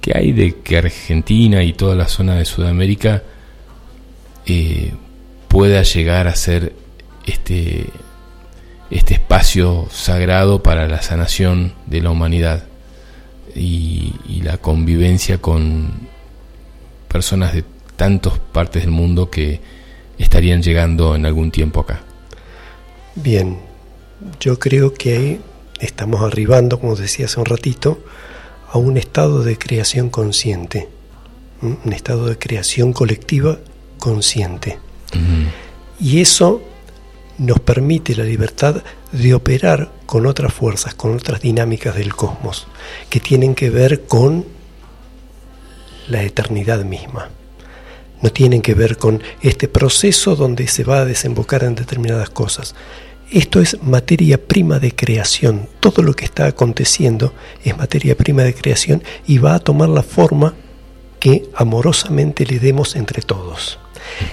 ¿qué 0.00 0.12
hay 0.16 0.32
de 0.32 0.56
que 0.60 0.78
Argentina 0.78 1.62
y 1.62 1.72
toda 1.72 1.94
la 1.94 2.08
zona 2.08 2.36
de 2.36 2.44
Sudamérica 2.44 3.22
eh, 4.46 4.92
pueda 5.48 5.82
llegar 5.82 6.26
a 6.26 6.34
ser 6.34 6.74
este, 7.26 7.86
este 8.90 9.14
espacio 9.14 9.86
sagrado 9.90 10.62
para 10.62 10.88
la 10.88 11.02
sanación 11.02 11.74
de 11.86 12.02
la 12.02 12.10
humanidad 12.10 12.64
y, 13.54 14.14
y 14.28 14.42
la 14.42 14.58
convivencia 14.58 15.38
con 15.38 15.92
personas 17.08 17.54
de 17.54 17.64
tantas 17.96 18.38
partes 18.38 18.82
del 18.82 18.90
mundo 18.90 19.30
que 19.30 19.60
estarían 20.18 20.62
llegando 20.62 21.14
en 21.14 21.26
algún 21.26 21.50
tiempo 21.50 21.80
acá. 21.80 22.02
Bien, 23.14 23.58
yo 24.40 24.58
creo 24.58 24.92
que 24.94 25.16
ahí 25.16 25.40
estamos 25.80 26.22
arribando, 26.22 26.80
como 26.80 26.96
decía 26.96 27.26
hace 27.26 27.38
un 27.38 27.46
ratito, 27.46 27.98
a 28.70 28.78
un 28.78 28.96
estado 28.96 29.42
de 29.44 29.56
creación 29.56 30.10
consciente, 30.10 30.88
un 31.62 31.92
estado 31.92 32.26
de 32.26 32.38
creación 32.38 32.92
colectiva 32.92 33.58
consciente. 33.98 34.78
Y 36.00 36.20
eso 36.20 36.62
nos 37.38 37.60
permite 37.60 38.14
la 38.14 38.24
libertad 38.24 38.82
de 39.12 39.34
operar 39.34 39.90
con 40.06 40.26
otras 40.26 40.52
fuerzas, 40.52 40.94
con 40.94 41.14
otras 41.14 41.40
dinámicas 41.40 41.96
del 41.96 42.14
cosmos, 42.14 42.66
que 43.10 43.20
tienen 43.20 43.54
que 43.54 43.70
ver 43.70 44.02
con 44.02 44.44
la 46.08 46.22
eternidad 46.22 46.84
misma. 46.84 47.30
No 48.22 48.30
tienen 48.30 48.62
que 48.62 48.74
ver 48.74 48.96
con 48.96 49.22
este 49.42 49.68
proceso 49.68 50.36
donde 50.36 50.66
se 50.68 50.84
va 50.84 51.00
a 51.00 51.04
desembocar 51.04 51.64
en 51.64 51.74
determinadas 51.74 52.30
cosas. 52.30 52.74
Esto 53.30 53.60
es 53.60 53.82
materia 53.82 54.46
prima 54.46 54.78
de 54.78 54.94
creación. 54.94 55.68
Todo 55.80 56.02
lo 56.02 56.14
que 56.14 56.24
está 56.24 56.46
aconteciendo 56.46 57.34
es 57.64 57.76
materia 57.76 58.16
prima 58.16 58.42
de 58.42 58.54
creación 58.54 59.02
y 59.26 59.38
va 59.38 59.54
a 59.54 59.58
tomar 59.58 59.88
la 59.88 60.02
forma 60.02 60.54
que 61.18 61.48
amorosamente 61.54 62.46
le 62.46 62.58
demos 62.58 62.96
entre 62.96 63.22
todos. 63.22 63.78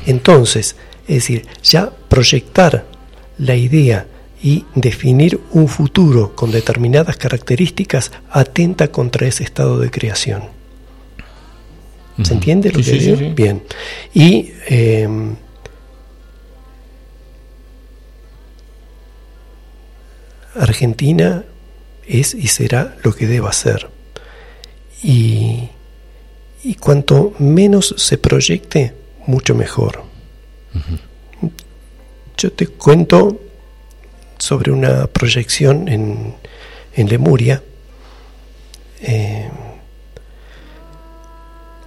Entonces, 0.06 0.76
es 1.12 1.24
decir, 1.24 1.46
ya 1.62 1.92
proyectar 2.08 2.86
la 3.38 3.56
idea 3.56 4.08
y 4.42 4.66
definir 4.76 5.40
un 5.52 5.68
futuro 5.68 6.36
con 6.36 6.52
determinadas 6.52 7.18
características 7.18 8.12
atenta 8.32 8.88
contra 8.90 9.28
ese 9.28 9.44
estado 9.44 9.78
de 9.80 9.92
creación. 9.92 10.44
¿Se 12.24 12.34
entiende 12.34 12.72
lo 12.72 12.80
Sí, 12.80 12.86
que 12.86 12.92
sí, 12.92 13.00
sí, 13.00 13.06
digo? 13.08 13.18
sí. 13.18 13.30
Bien. 13.36 13.64
Y 14.14 14.52
eh, 14.70 15.08
Argentina 20.56 21.44
es 22.08 22.34
y 22.34 22.48
será 22.48 22.98
lo 23.04 23.14
que 23.14 23.28
deba 23.28 23.52
ser. 23.54 23.90
Y, 25.04 25.70
y 26.64 26.76
cuanto 26.76 27.34
menos 27.40 27.96
se 27.98 28.18
proyecte, 28.18 28.94
mucho 29.28 29.56
mejor. 29.56 30.04
Yo 32.38 32.52
te 32.52 32.68
cuento 32.68 33.40
sobre 34.38 34.72
una 34.72 35.08
proyección 35.08 35.88
en, 35.88 36.34
en 36.96 37.08
Lemuria, 37.08 37.62
eh, 39.02 39.50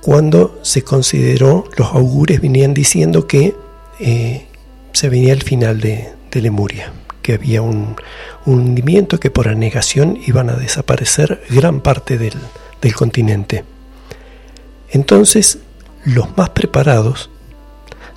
cuando 0.01 0.61
se 0.63 0.83
consideró, 0.83 1.65
los 1.77 1.89
augures 1.89 2.41
venían 2.41 2.75
diciendo 2.75 3.27
que 3.27 3.55
eh, 3.99 4.47
se 4.93 5.09
venía 5.09 5.33
el 5.33 5.43
final 5.43 5.81
de, 5.81 6.13
de 6.31 6.43
Lemuria, 6.43 6.93
que 7.23 7.33
había 7.35 7.63
un, 7.63 7.97
un 8.45 8.61
hundimiento 8.61 9.19
que 9.19 9.31
por 9.31 9.49
anegación 9.49 10.19
iban 10.27 10.51
a 10.51 10.57
desaparecer 10.57 11.43
gran 11.49 11.81
parte 11.81 12.19
del, 12.19 12.35
del 12.83 12.95
continente. 12.95 13.65
Entonces, 14.91 15.59
los 16.05 16.37
más 16.37 16.51
preparados, 16.51 17.31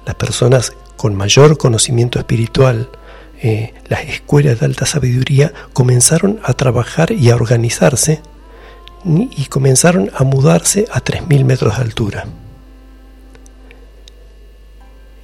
las 0.07 0.15
personas 0.15 0.73
con 0.95 1.13
mayor 1.15 1.57
conocimiento 1.57 2.17
espiritual, 2.17 2.89
eh, 3.43 3.73
las 3.87 4.01
escuelas 4.05 4.59
de 4.59 4.65
alta 4.65 4.87
sabiduría, 4.87 5.53
comenzaron 5.73 6.39
a 6.43 6.53
trabajar 6.53 7.11
y 7.11 7.29
a 7.29 7.35
organizarse 7.35 8.21
y 9.05 9.45
comenzaron 9.45 10.09
a 10.15 10.23
mudarse 10.23 10.87
a 10.91 11.01
3.000 11.01 11.43
metros 11.45 11.77
de 11.77 11.83
altura. 11.83 12.25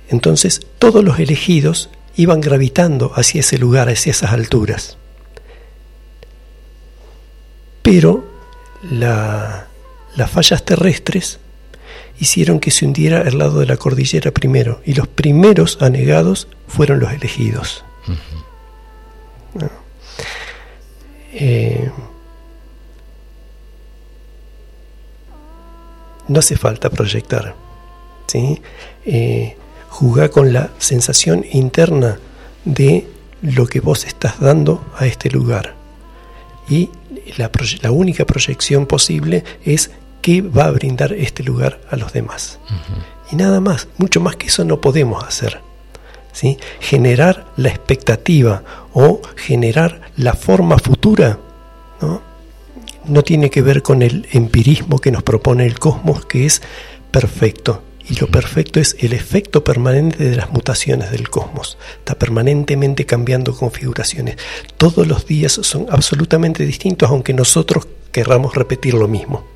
Entonces 0.09 0.61
todos 0.79 1.03
los 1.03 1.19
elegidos 1.19 1.89
iban 2.15 2.39
gravitando 2.41 3.11
hacia 3.15 3.39
ese 3.39 3.57
lugar, 3.57 3.89
hacia 3.89 4.11
esas 4.11 4.31
alturas. 4.31 4.97
Pero 7.81 8.23
la- 8.91 9.67
las 10.15 10.29
fallas 10.29 10.63
terrestres 10.63 11.39
hicieron 12.19 12.59
que 12.59 12.72
se 12.72 12.85
hundiera 12.85 13.22
el 13.22 13.38
lado 13.38 13.59
de 13.59 13.66
la 13.66 13.77
cordillera 13.77 14.32
primero, 14.32 14.82
y 14.85 14.93
los 14.93 15.08
primeros 15.08 15.82
anegados 15.82 16.48
fueron 16.67 17.00
los 17.00 17.11
elegidos. 17.11 17.83
¿No? 19.53 19.69
Eh, 21.33 21.92
no 26.27 26.40
hace 26.40 26.56
falta 26.56 26.90
proyectar. 26.90 27.56
¿sí? 28.27 28.61
Eh, 29.06 29.56
jugá 29.90 30.30
con 30.30 30.53
la 30.53 30.72
sensación 30.77 31.45
interna 31.51 32.19
de 32.66 33.08
lo 33.42 33.67
que 33.67 33.80
vos 33.80 34.06
estás 34.06 34.40
dando 34.40 34.85
a 34.98 35.06
este 35.06 35.30
lugar. 35.30 35.75
Y 36.69 36.90
la 37.82 37.92
única 37.92 38.25
proyección 38.25 38.85
posible 38.85 39.43
es 39.66 39.92
qué 40.23 40.41
va 40.41 40.65
a 40.65 40.71
brindar 40.71 41.11
este 41.13 41.43
lugar 41.43 41.81
a 41.91 41.97
los 41.97 42.13
demás. 42.13 42.57
Y 43.29 43.35
nada 43.35 43.59
más, 43.59 43.89
mucho 43.97 44.21
más 44.21 44.37
que 44.37 44.47
eso 44.47 44.63
no 44.63 44.79
podemos 44.79 45.23
hacer. 45.23 45.59
¿sí? 46.31 46.57
Generar 46.79 47.45
la 47.57 47.69
expectativa 47.69 48.63
o 48.93 49.21
generar 49.35 50.01
la 50.15 50.33
forma 50.33 50.79
futura 50.79 51.39
¿no? 52.01 52.21
no 53.05 53.23
tiene 53.23 53.49
que 53.49 53.61
ver 53.61 53.83
con 53.83 54.01
el 54.01 54.27
empirismo 54.31 54.99
que 54.99 55.11
nos 55.11 55.23
propone 55.23 55.65
el 55.65 55.77
cosmos, 55.77 56.25
que 56.25 56.45
es 56.45 56.61
perfecto. 57.11 57.83
Y 58.07 58.15
lo 58.15 58.27
perfecto 58.27 58.79
es 58.79 58.95
el 58.99 59.11
efecto 59.11 59.63
permanente 59.63 60.23
de 60.23 60.37
las 60.37 60.51
mutaciones 60.51 61.11
del 61.11 61.29
cosmos. 61.29 61.77
Está 61.97 62.15
permanentemente 62.15 63.05
cambiando 63.05 63.53
configuraciones. 63.53 64.37
Todos 64.77 65.05
los 65.05 65.25
días 65.25 65.51
son 65.51 65.87
absolutamente 65.89 66.65
distintos, 66.65 67.09
aunque 67.09 67.33
nosotros 67.33 67.87
querramos 68.11 68.55
repetir 68.55 68.93
lo 68.93 69.09
mismo. 69.09 69.52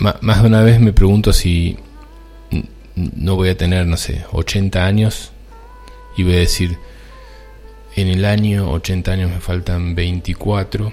Más 0.00 0.40
de 0.40 0.48
una 0.48 0.62
vez 0.62 0.80
me 0.80 0.94
pregunto 0.94 1.34
si 1.34 1.76
no 2.94 3.36
voy 3.36 3.50
a 3.50 3.56
tener, 3.56 3.86
no 3.86 3.98
sé, 3.98 4.24
80 4.32 4.86
años 4.86 5.32
y 6.16 6.22
voy 6.22 6.34
a 6.34 6.38
decir, 6.38 6.78
en 7.96 8.08
el 8.08 8.24
año 8.24 8.70
80 8.70 9.12
años 9.12 9.30
me 9.30 9.40
faltan 9.40 9.94
24, 9.94 10.90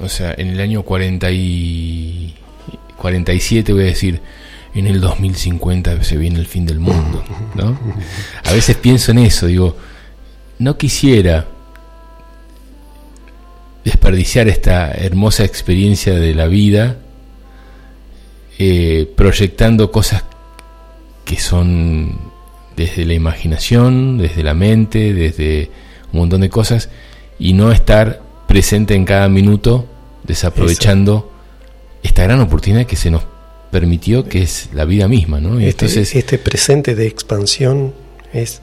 o 0.00 0.08
sea, 0.10 0.34
en 0.36 0.48
el 0.48 0.60
año 0.60 0.82
40 0.82 1.30
y 1.30 2.34
47 2.98 3.72
voy 3.72 3.82
a 3.82 3.86
decir, 3.86 4.20
en 4.74 4.86
el 4.86 5.00
2050 5.00 6.04
se 6.04 6.18
viene 6.18 6.38
el 6.38 6.46
fin 6.46 6.66
del 6.66 6.78
mundo, 6.78 7.24
¿no? 7.54 7.78
A 8.44 8.52
veces 8.52 8.76
pienso 8.76 9.12
en 9.12 9.18
eso, 9.18 9.46
digo, 9.46 9.78
no 10.58 10.76
quisiera 10.76 11.46
desperdiciar 13.82 14.48
esta 14.48 14.92
hermosa 14.92 15.44
experiencia 15.44 16.12
de 16.14 16.34
la 16.34 16.48
vida 16.48 16.98
eh, 18.58 19.12
proyectando 19.16 19.90
cosas 19.90 20.24
que 21.24 21.38
son 21.38 22.18
desde 22.76 23.04
la 23.04 23.14
imaginación, 23.14 24.18
desde 24.18 24.42
la 24.42 24.54
mente, 24.54 25.12
desde 25.12 25.70
un 26.12 26.20
montón 26.20 26.40
de 26.42 26.50
cosas, 26.50 26.88
y 27.38 27.52
no 27.52 27.72
estar 27.72 28.22
presente 28.46 28.94
en 28.94 29.04
cada 29.04 29.28
minuto 29.28 29.86
desaprovechando 30.24 31.32
esta 32.02 32.22
gran 32.22 32.40
oportunidad 32.40 32.86
que 32.86 32.96
se 32.96 33.10
nos 33.10 33.24
permitió, 33.70 34.28
que 34.28 34.42
es 34.42 34.70
la 34.72 34.84
vida 34.84 35.08
misma, 35.08 35.40
¿no? 35.40 35.60
Y 35.60 35.66
Este, 35.66 35.86
entonces, 35.86 36.14
este 36.14 36.38
presente 36.38 36.94
de 36.94 37.06
expansión 37.06 37.92
es 38.32 38.62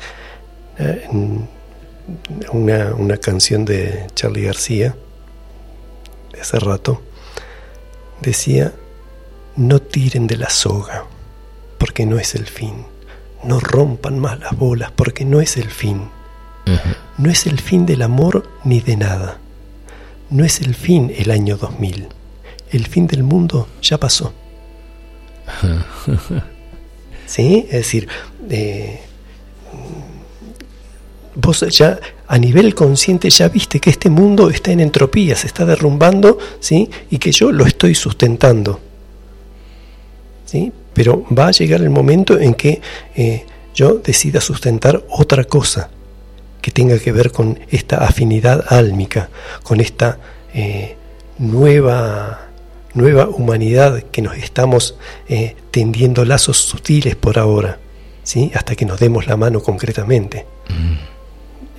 eh, 0.80 1.08
una, 2.52 2.94
una 2.96 3.18
canción 3.18 3.66
de 3.66 4.08
Charlie 4.16 4.44
García 4.44 4.96
de 6.32 6.42
hace 6.42 6.60
rato. 6.60 7.02
Decía, 8.22 8.74
no 9.56 9.80
tiren 9.80 10.28
de 10.28 10.38
la 10.38 10.50
soga, 10.50 11.06
porque 11.78 12.06
no 12.06 12.18
es 12.18 12.36
el 12.36 12.46
fin. 12.46 12.86
No 13.44 13.60
rompan 13.60 14.20
más 14.20 14.40
las 14.40 14.56
bolas, 14.58 14.92
porque 14.92 15.26
no 15.26 15.42
es 15.42 15.58
el 15.58 15.70
fin. 15.70 16.10
No 17.18 17.30
es 17.30 17.46
el 17.46 17.60
fin 17.60 17.86
del 17.86 18.02
amor 18.02 18.50
ni 18.64 18.80
de 18.80 18.96
nada. 18.96 19.40
No 20.30 20.46
es 20.46 20.62
el 20.62 20.76
fin 20.76 21.14
el 21.16 21.30
año 21.30 21.58
2000. 21.58 22.08
El 22.72 22.88
fin 22.88 23.06
del 23.06 23.24
mundo 23.24 23.68
ya 23.82 24.00
pasó. 24.00 24.34
¿Sí? 27.26 27.66
Es 27.68 27.72
decir, 27.72 28.08
eh, 28.50 29.02
vos 31.36 31.66
ya 31.70 32.00
a 32.28 32.38
nivel 32.38 32.74
consciente 32.74 33.30
ya 33.30 33.50
viste 33.50 33.80
que 33.80 33.90
este 33.90 34.10
mundo 34.10 34.50
está 34.50 34.72
en 34.72 34.80
entropía, 34.80 35.36
se 35.36 35.48
está 35.48 35.66
derrumbando, 35.66 36.38
¿sí? 36.60 36.90
Y 37.10 37.18
que 37.18 37.32
yo 37.32 37.52
lo 37.52 37.66
estoy 37.66 37.94
sustentando. 37.94 38.80
¿Sí? 40.54 40.72
Pero 40.94 41.26
va 41.36 41.48
a 41.48 41.52
llegar 41.52 41.82
el 41.82 41.90
momento 41.90 42.40
en 42.40 42.54
que 42.54 42.80
eh, 43.16 43.44
yo 43.74 43.96
decida 43.96 44.40
sustentar 44.40 45.04
otra 45.10 45.46
cosa 45.46 45.90
que 46.62 46.70
tenga 46.70 47.00
que 47.00 47.12
ver 47.12 47.32
con 47.32 47.60
esta 47.72 48.06
afinidad 48.06 48.64
álmica, 48.70 49.32
con 49.64 49.82
esta 49.82 50.20
eh, 50.54 50.96
nueva, 51.40 52.50
nueva 52.94 53.28
humanidad 53.30 54.04
que 54.04 54.22
nos 54.22 54.38
estamos 54.38 54.96
eh, 55.28 55.56
tendiendo 55.72 56.24
lazos 56.24 56.58
sutiles 56.58 57.16
por 57.16 57.40
ahora, 57.40 57.80
¿sí? 58.22 58.52
hasta 58.54 58.76
que 58.76 58.86
nos 58.86 59.00
demos 59.00 59.26
la 59.26 59.38
mano 59.38 59.60
concretamente. 59.64 60.46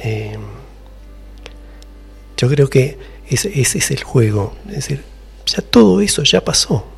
Eh, 0.00 0.36
yo 2.36 2.48
creo 2.48 2.68
que 2.68 2.98
ese, 3.30 3.60
ese 3.60 3.78
es 3.78 3.92
el 3.92 4.02
juego, 4.02 4.56
es 4.66 4.74
decir, 4.74 5.04
ya 5.46 5.62
todo 5.62 6.00
eso 6.00 6.24
ya 6.24 6.44
pasó, 6.44 6.93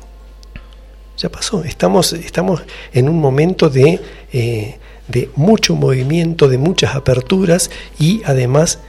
ya 1.17 1.29
pasó, 1.29 1.63
estamos, 1.63 2.13
estamos 2.13 2.61
en 2.93 3.09
un 3.09 3.19
momento 3.19 3.69
de... 3.69 3.99
eh, 4.33 4.77
de 5.07 5.29
mucho 5.35 5.75
movimiento, 5.75 6.47
de 6.47 6.57
muchas 6.57 6.95
aperturas 6.95 7.71
y 7.99 8.21
además, 8.25 8.79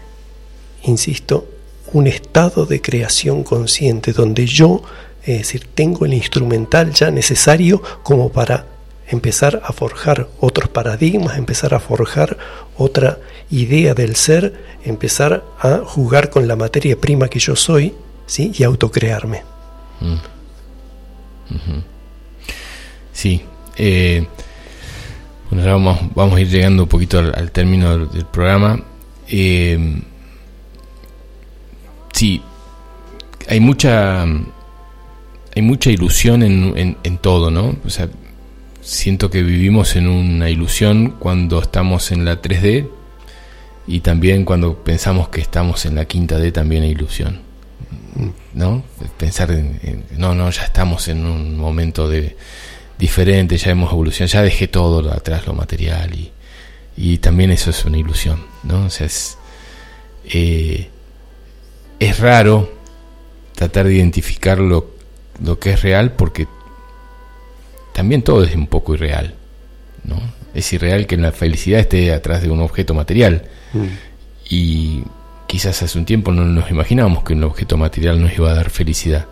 insisto, 0.83 1.47
un 1.93 2.07
estado 2.07 2.67
de 2.67 2.81
creación 2.81 3.45
consciente 3.45 4.13
donde 4.13 4.47
yo, 4.47 4.83
es 5.23 5.39
decir, 5.39 5.67
tengo 5.75 6.05
el 6.05 6.15
instrumental 6.15 6.93
ya 6.93 7.11
necesario 7.11 7.83
como 8.03 8.31
para 8.31 8.67
empezar 9.09 9.63
a 9.65 9.73
forjar 9.73 10.29
otros 10.39 10.69
paradigmas, 10.69 11.39
empezar 11.39 11.73
a 11.73 11.81
forjar 11.81 12.37
otra 12.77 13.19
idea 13.51 13.95
del 13.95 14.17
ser, 14.17 14.55
empezar 14.85 15.45
a 15.61 15.79
jugar 15.79 16.29
con 16.29 16.47
la 16.47 16.57
materia 16.57 16.97
prima 16.97 17.29
que 17.29 17.39
yo 17.39 17.57
soy, 17.57 17.95
¿sí? 18.27 18.53
y 18.55 18.65
autocrearme. 18.65 19.45
Sí. 23.19 23.43
Eh, 23.77 24.25
bueno, 25.51 25.65
ya 25.65 25.73
vamos, 25.73 25.99
vamos 26.15 26.37
a 26.37 26.41
ir 26.41 26.49
llegando 26.49 26.85
un 26.85 26.89
poquito 26.89 27.19
al, 27.19 27.51
término 27.51 28.07
del, 28.07 28.27
programa. 28.27 28.81
Eh, 29.27 29.77
sí, 32.13 32.41
hay 33.49 33.59
mucha 33.59 34.23
hay 34.23 35.63
mucha 35.63 35.91
ilusión 35.91 36.45
en, 36.45 36.97
en, 37.03 37.19
todo, 37.19 37.51
¿no? 37.51 37.75
O 37.85 37.91
sea, 37.91 38.09
siento 38.83 39.31
que 39.31 39.43
vivimos 39.43 39.97
en 39.97 40.07
una 40.07 40.49
ilusión 40.49 41.17
cuando 41.19 41.61
estamos 41.61 42.13
en 42.13 42.25
la 42.25 42.41
3D 42.41 42.89
y 43.89 43.99
también 43.99 44.45
cuando 44.45 44.77
pensamos 44.85 45.29
que 45.29 45.41
estamos 45.41 45.87
en 45.87 45.97
la 45.97 46.05
quinta 46.05 46.39
D 46.39 46.53
también 46.53 46.85
hay 46.85 46.91
ilusión, 46.91 47.41
¿no? 48.55 48.85
Pensar 49.17 49.51
en, 49.51 49.81
en- 49.83 50.05
no, 50.17 50.37
no, 50.37 50.49
ya 50.51 50.63
estamos 50.63 51.09
en 51.09 51.27
un 51.27 51.57
momento 51.59 52.09
de 52.09 52.37
diferente, 52.99 53.57
ya 53.57 53.71
hemos 53.71 53.93
evolucionado, 53.93 54.33
ya 54.33 54.43
dejé 54.43 54.69
todo 54.69 55.11
atrás 55.13 55.47
lo 55.47 55.55
material 55.55 56.15
y, 56.15 56.33
y 56.97 57.19
también 57.19 57.51
eso 57.51 57.71
es 57.71 57.85
una 57.85 57.99
ilusión, 57.99 58.45
¿no? 58.65 58.87
O 58.87 58.91
sea, 58.91 59.07
es, 59.07 59.39
eh, 60.25 60.89
es 62.01 62.19
raro 62.19 62.73
tratar 63.55 63.87
de 63.87 63.95
identificar 63.95 64.59
lo, 64.59 64.91
lo 65.43 65.59
que 65.59 65.71
es 65.71 65.83
real 65.83 66.13
porque 66.13 66.49
también 67.95 68.23
todo 68.23 68.43
es 68.43 68.55
un 68.55 68.67
poco 68.67 68.95
irreal, 68.95 69.35
¿no? 70.05 70.21
Es 70.55 70.73
irreal 70.73 71.07
que 71.07 71.17
la 71.17 71.33
felicidad 71.33 71.81
esté 71.81 72.13
atrás 72.13 72.43
de 72.43 72.51
un 72.51 72.61
objeto 72.61 72.95
material 72.95 73.45
y 74.49 75.05
quizás 75.47 75.83
hace 75.83 75.99
un 75.99 76.05
tiempo 76.05 76.33
no 76.33 76.45
nos 76.45 76.71
imaginábamos 76.71 77.23
que 77.23 77.35
un 77.35 77.45
objeto 77.45 77.77
material 77.77 78.21
nos 78.21 78.33
iba 78.37 78.51
a 78.51 78.55
dar 78.55 78.71
felicidad 78.71 79.27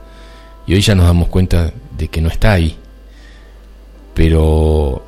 y 0.66 0.74
hoy 0.74 0.82
ya 0.82 0.94
nos 0.94 1.06
damos 1.06 1.28
cuenta 1.28 1.72
de 1.96 2.08
que 2.08 2.20
no 2.20 2.28
está 2.28 2.52
ahí 2.52 2.76
pero 4.16 5.04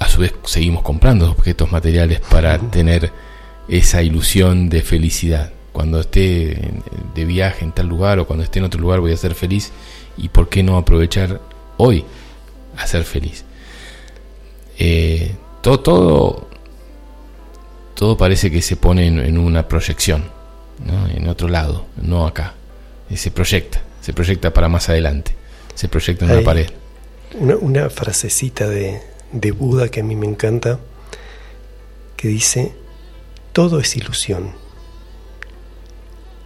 a 0.00 0.08
su 0.08 0.20
vez 0.20 0.34
seguimos 0.44 0.82
comprando 0.82 1.30
objetos 1.30 1.70
materiales 1.70 2.20
para 2.20 2.58
tener 2.58 3.12
esa 3.68 4.02
ilusión 4.02 4.68
de 4.68 4.82
felicidad. 4.82 5.52
Cuando 5.72 6.00
esté 6.00 6.72
de 7.14 7.24
viaje 7.24 7.64
en 7.64 7.70
tal 7.70 7.86
lugar 7.86 8.18
o 8.18 8.26
cuando 8.26 8.42
esté 8.42 8.58
en 8.58 8.64
otro 8.64 8.80
lugar 8.80 8.98
voy 8.98 9.12
a 9.12 9.16
ser 9.16 9.36
feliz 9.36 9.70
y 10.16 10.28
por 10.28 10.48
qué 10.48 10.64
no 10.64 10.76
aprovechar 10.76 11.40
hoy 11.76 12.04
a 12.76 12.86
ser 12.88 13.04
feliz. 13.04 13.44
Eh, 14.76 15.32
todo, 15.62 15.78
todo, 15.80 16.48
todo 17.94 18.16
parece 18.16 18.50
que 18.50 18.60
se 18.60 18.74
pone 18.74 19.06
en, 19.06 19.20
en 19.20 19.38
una 19.38 19.68
proyección, 19.68 20.24
¿no? 20.84 21.06
en 21.06 21.28
otro 21.28 21.46
lado, 21.46 21.86
no 22.02 22.26
acá. 22.26 22.54
Y 23.08 23.18
se 23.18 23.30
proyecta, 23.30 23.82
se 24.00 24.12
proyecta 24.12 24.52
para 24.52 24.68
más 24.68 24.88
adelante, 24.88 25.36
se 25.76 25.86
proyecta 25.86 26.24
en 26.24 26.32
una 26.32 26.40
Ahí. 26.40 26.44
pared. 26.44 26.70
Una, 27.38 27.56
una 27.56 27.90
frasecita 27.90 28.68
de, 28.68 29.00
de 29.32 29.52
Buda 29.52 29.88
que 29.88 30.00
a 30.00 30.04
mí 30.04 30.16
me 30.16 30.26
encanta, 30.26 30.78
que 32.16 32.28
dice, 32.28 32.72
todo 33.52 33.80
es 33.80 33.96
ilusión. 33.96 34.52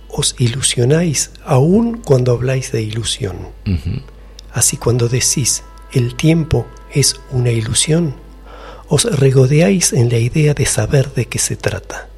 Os 0.09 0.35
ilusionáis 0.39 1.31
aún 1.45 1.99
cuando 1.99 2.33
habláis 2.33 2.73
de 2.73 2.83
ilusión. 2.83 3.37
Así 4.53 4.77
cuando 4.77 5.09
decís, 5.09 5.63
el 5.93 6.17
tiempo 6.17 6.67
es 6.93 7.21
una 7.31 7.51
ilusión, 7.51 8.17
os 8.89 9.05
regodeáis 9.05 9.93
en 9.93 10.09
la 10.09 10.19
idea 10.19 10.53
de 10.55 10.67
saber 10.67 11.13
de 11.15 11.27
qué 11.27 11.39
se 11.39 11.55
trata. 11.55 12.09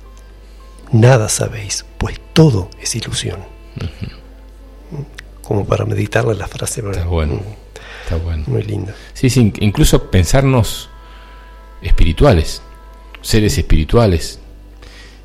Nada 0.91 1.29
sabéis, 1.29 1.85
pues 1.99 2.19
todo 2.33 2.71
es 2.81 2.95
ilusión. 2.95 3.41
Como 5.43 5.67
para 5.67 5.85
meditarla 5.85 6.33
la 6.33 6.49
frase. 6.49 6.81
Está 6.81 7.05
bueno. 7.05 7.41
Está 8.13 8.25
bueno. 8.25 8.45
Muy 8.47 8.63
linda. 8.63 8.95
Sí, 9.15 9.31
sí, 9.31 9.41
in- 9.41 9.53
incluso 9.61 10.11
pensarnos 10.11 10.89
espirituales, 11.83 12.63
seres 13.21 13.57
espirituales 13.59 14.39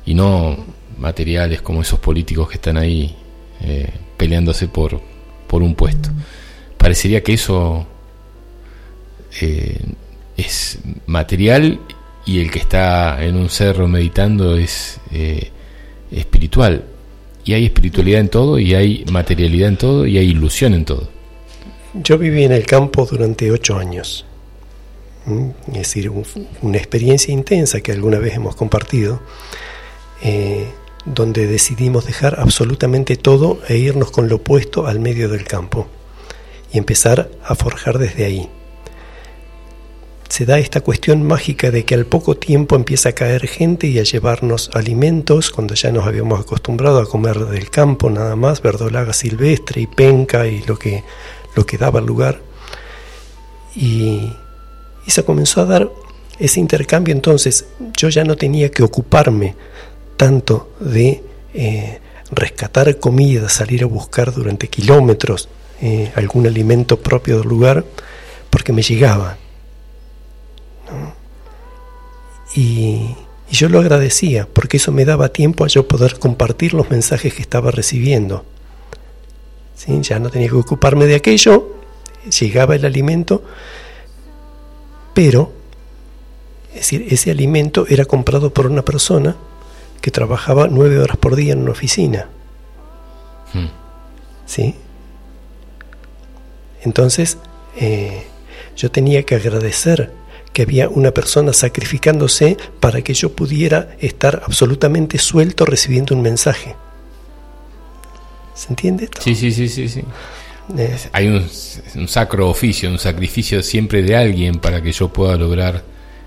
y 0.06 0.14
no 0.14 0.56
materiales 0.98 1.62
como 1.62 1.82
esos 1.82 1.98
políticos 2.00 2.48
que 2.48 2.54
están 2.54 2.76
ahí 2.76 3.14
eh, 3.60 3.90
peleándose 4.16 4.68
por, 4.68 5.00
por 5.46 5.62
un 5.62 5.74
puesto. 5.74 6.08
Parecería 6.76 7.22
que 7.22 7.34
eso 7.34 7.86
eh, 9.40 9.78
es 10.36 10.78
material 11.06 11.80
y 12.26 12.40
el 12.40 12.50
que 12.50 12.58
está 12.58 13.24
en 13.24 13.36
un 13.36 13.48
cerro 13.48 13.88
meditando 13.88 14.56
es 14.56 15.00
eh, 15.12 15.50
espiritual. 16.10 16.84
Y 17.44 17.54
hay 17.54 17.64
espiritualidad 17.64 18.20
en 18.20 18.28
todo, 18.28 18.58
y 18.58 18.74
hay 18.74 19.04
materialidad 19.10 19.70
en 19.70 19.76
todo, 19.78 20.06
y 20.06 20.18
hay 20.18 20.26
ilusión 20.28 20.74
en 20.74 20.84
todo. 20.84 21.08
Yo 21.94 22.18
viví 22.18 22.44
en 22.44 22.52
el 22.52 22.66
campo 22.66 23.06
durante 23.06 23.50
ocho 23.50 23.78
años. 23.78 24.26
¿Mm? 25.26 25.50
Es 25.72 25.74
decir, 25.78 26.10
un- 26.10 26.24
una 26.62 26.78
experiencia 26.78 27.32
intensa 27.32 27.80
que 27.80 27.92
alguna 27.92 28.18
vez 28.18 28.34
hemos 28.34 28.56
compartido, 28.56 29.20
eh, 30.22 30.66
donde 31.04 31.46
decidimos 31.46 32.04
dejar 32.06 32.38
absolutamente 32.38 33.16
todo 33.16 33.60
e 33.68 33.76
irnos 33.78 34.10
con 34.10 34.28
lo 34.28 34.36
opuesto 34.36 34.86
al 34.86 35.00
medio 35.00 35.28
del 35.28 35.44
campo 35.44 35.86
y 36.72 36.78
empezar 36.78 37.30
a 37.44 37.54
forjar 37.54 37.98
desde 37.98 38.24
ahí. 38.26 38.48
Se 40.28 40.44
da 40.44 40.58
esta 40.58 40.82
cuestión 40.82 41.22
mágica 41.22 41.70
de 41.70 41.84
que 41.86 41.94
al 41.94 42.04
poco 42.04 42.36
tiempo 42.36 42.76
empieza 42.76 43.08
a 43.08 43.12
caer 43.12 43.46
gente 43.48 43.86
y 43.86 43.98
a 43.98 44.02
llevarnos 44.02 44.70
alimentos, 44.74 45.50
cuando 45.50 45.74
ya 45.74 45.90
nos 45.90 46.06
habíamos 46.06 46.40
acostumbrado 46.40 47.00
a 47.00 47.08
comer 47.08 47.38
del 47.46 47.70
campo 47.70 48.10
nada 48.10 48.36
más, 48.36 48.60
verdolaga 48.60 49.14
silvestre 49.14 49.80
y 49.80 49.86
penca 49.86 50.46
y 50.46 50.62
lo 50.64 50.78
que, 50.78 51.02
lo 51.58 51.66
que 51.66 51.76
daba 51.76 52.00
lugar. 52.00 52.40
Y, 53.74 54.32
se 55.06 55.24
comenzó 55.24 55.62
a 55.62 55.64
dar 55.64 55.88
ese 56.38 56.60
intercambio, 56.60 57.14
entonces 57.14 57.66
yo 57.96 58.10
ya 58.10 58.24
no 58.24 58.36
tenía 58.36 58.70
que 58.70 58.82
ocuparme 58.82 59.54
tanto 60.18 60.70
de 60.80 61.22
eh, 61.54 62.00
rescatar 62.30 62.98
comida, 62.98 63.48
salir 63.48 63.84
a 63.84 63.86
buscar 63.86 64.34
durante 64.34 64.68
kilómetros 64.68 65.48
eh, 65.80 66.12
algún 66.14 66.46
alimento 66.46 67.00
propio 67.00 67.38
del 67.38 67.48
lugar, 67.48 67.86
porque 68.50 68.72
me 68.74 68.82
llegaba. 68.82 69.38
Y, 72.54 73.16
y 73.50 73.54
yo 73.56 73.70
lo 73.70 73.80
agradecía, 73.80 74.46
porque 74.52 74.76
eso 74.76 74.92
me 74.92 75.06
daba 75.06 75.30
tiempo 75.30 75.64
a 75.64 75.68
yo 75.68 75.88
poder 75.88 76.18
compartir 76.18 76.74
los 76.74 76.90
mensajes 76.90 77.32
que 77.32 77.40
estaba 77.40 77.70
recibiendo. 77.70 78.44
¿Sí? 79.78 80.00
Ya 80.02 80.18
no 80.18 80.28
tenía 80.28 80.48
que 80.48 80.56
ocuparme 80.56 81.06
de 81.06 81.14
aquello, 81.14 81.76
llegaba 82.40 82.74
el 82.74 82.84
alimento, 82.84 83.44
pero 85.14 85.52
es 86.70 86.80
decir, 86.80 87.06
ese 87.08 87.30
alimento 87.30 87.86
era 87.88 88.04
comprado 88.04 88.52
por 88.52 88.66
una 88.66 88.84
persona 88.84 89.36
que 90.00 90.10
trabajaba 90.10 90.66
nueve 90.68 90.98
horas 90.98 91.16
por 91.16 91.36
día 91.36 91.52
en 91.52 91.62
una 91.62 91.70
oficina. 91.70 92.28
Hmm. 93.54 93.68
¿Sí? 94.46 94.74
Entonces, 96.82 97.38
eh, 97.76 98.26
yo 98.76 98.90
tenía 98.90 99.22
que 99.22 99.36
agradecer 99.36 100.12
que 100.52 100.62
había 100.62 100.88
una 100.88 101.12
persona 101.12 101.52
sacrificándose 101.52 102.56
para 102.80 103.02
que 103.02 103.14
yo 103.14 103.32
pudiera 103.32 103.96
estar 104.00 104.42
absolutamente 104.44 105.18
suelto 105.18 105.64
recibiendo 105.64 106.16
un 106.16 106.22
mensaje. 106.22 106.74
¿Se 108.58 108.70
entiende 108.70 109.04
esto? 109.04 109.20
Sí, 109.22 109.36
sí, 109.36 109.52
sí, 109.52 109.68
sí, 109.68 109.88
sí. 109.88 110.02
Hay 111.12 111.28
un, 111.28 111.48
un 111.94 112.08
sacro 112.08 112.50
oficio, 112.50 112.90
un 112.90 112.98
sacrificio 112.98 113.62
siempre 113.62 114.02
de 114.02 114.16
alguien 114.16 114.58
para 114.58 114.82
que 114.82 114.90
yo 114.90 115.08
pueda 115.12 115.36
lograr 115.36 115.84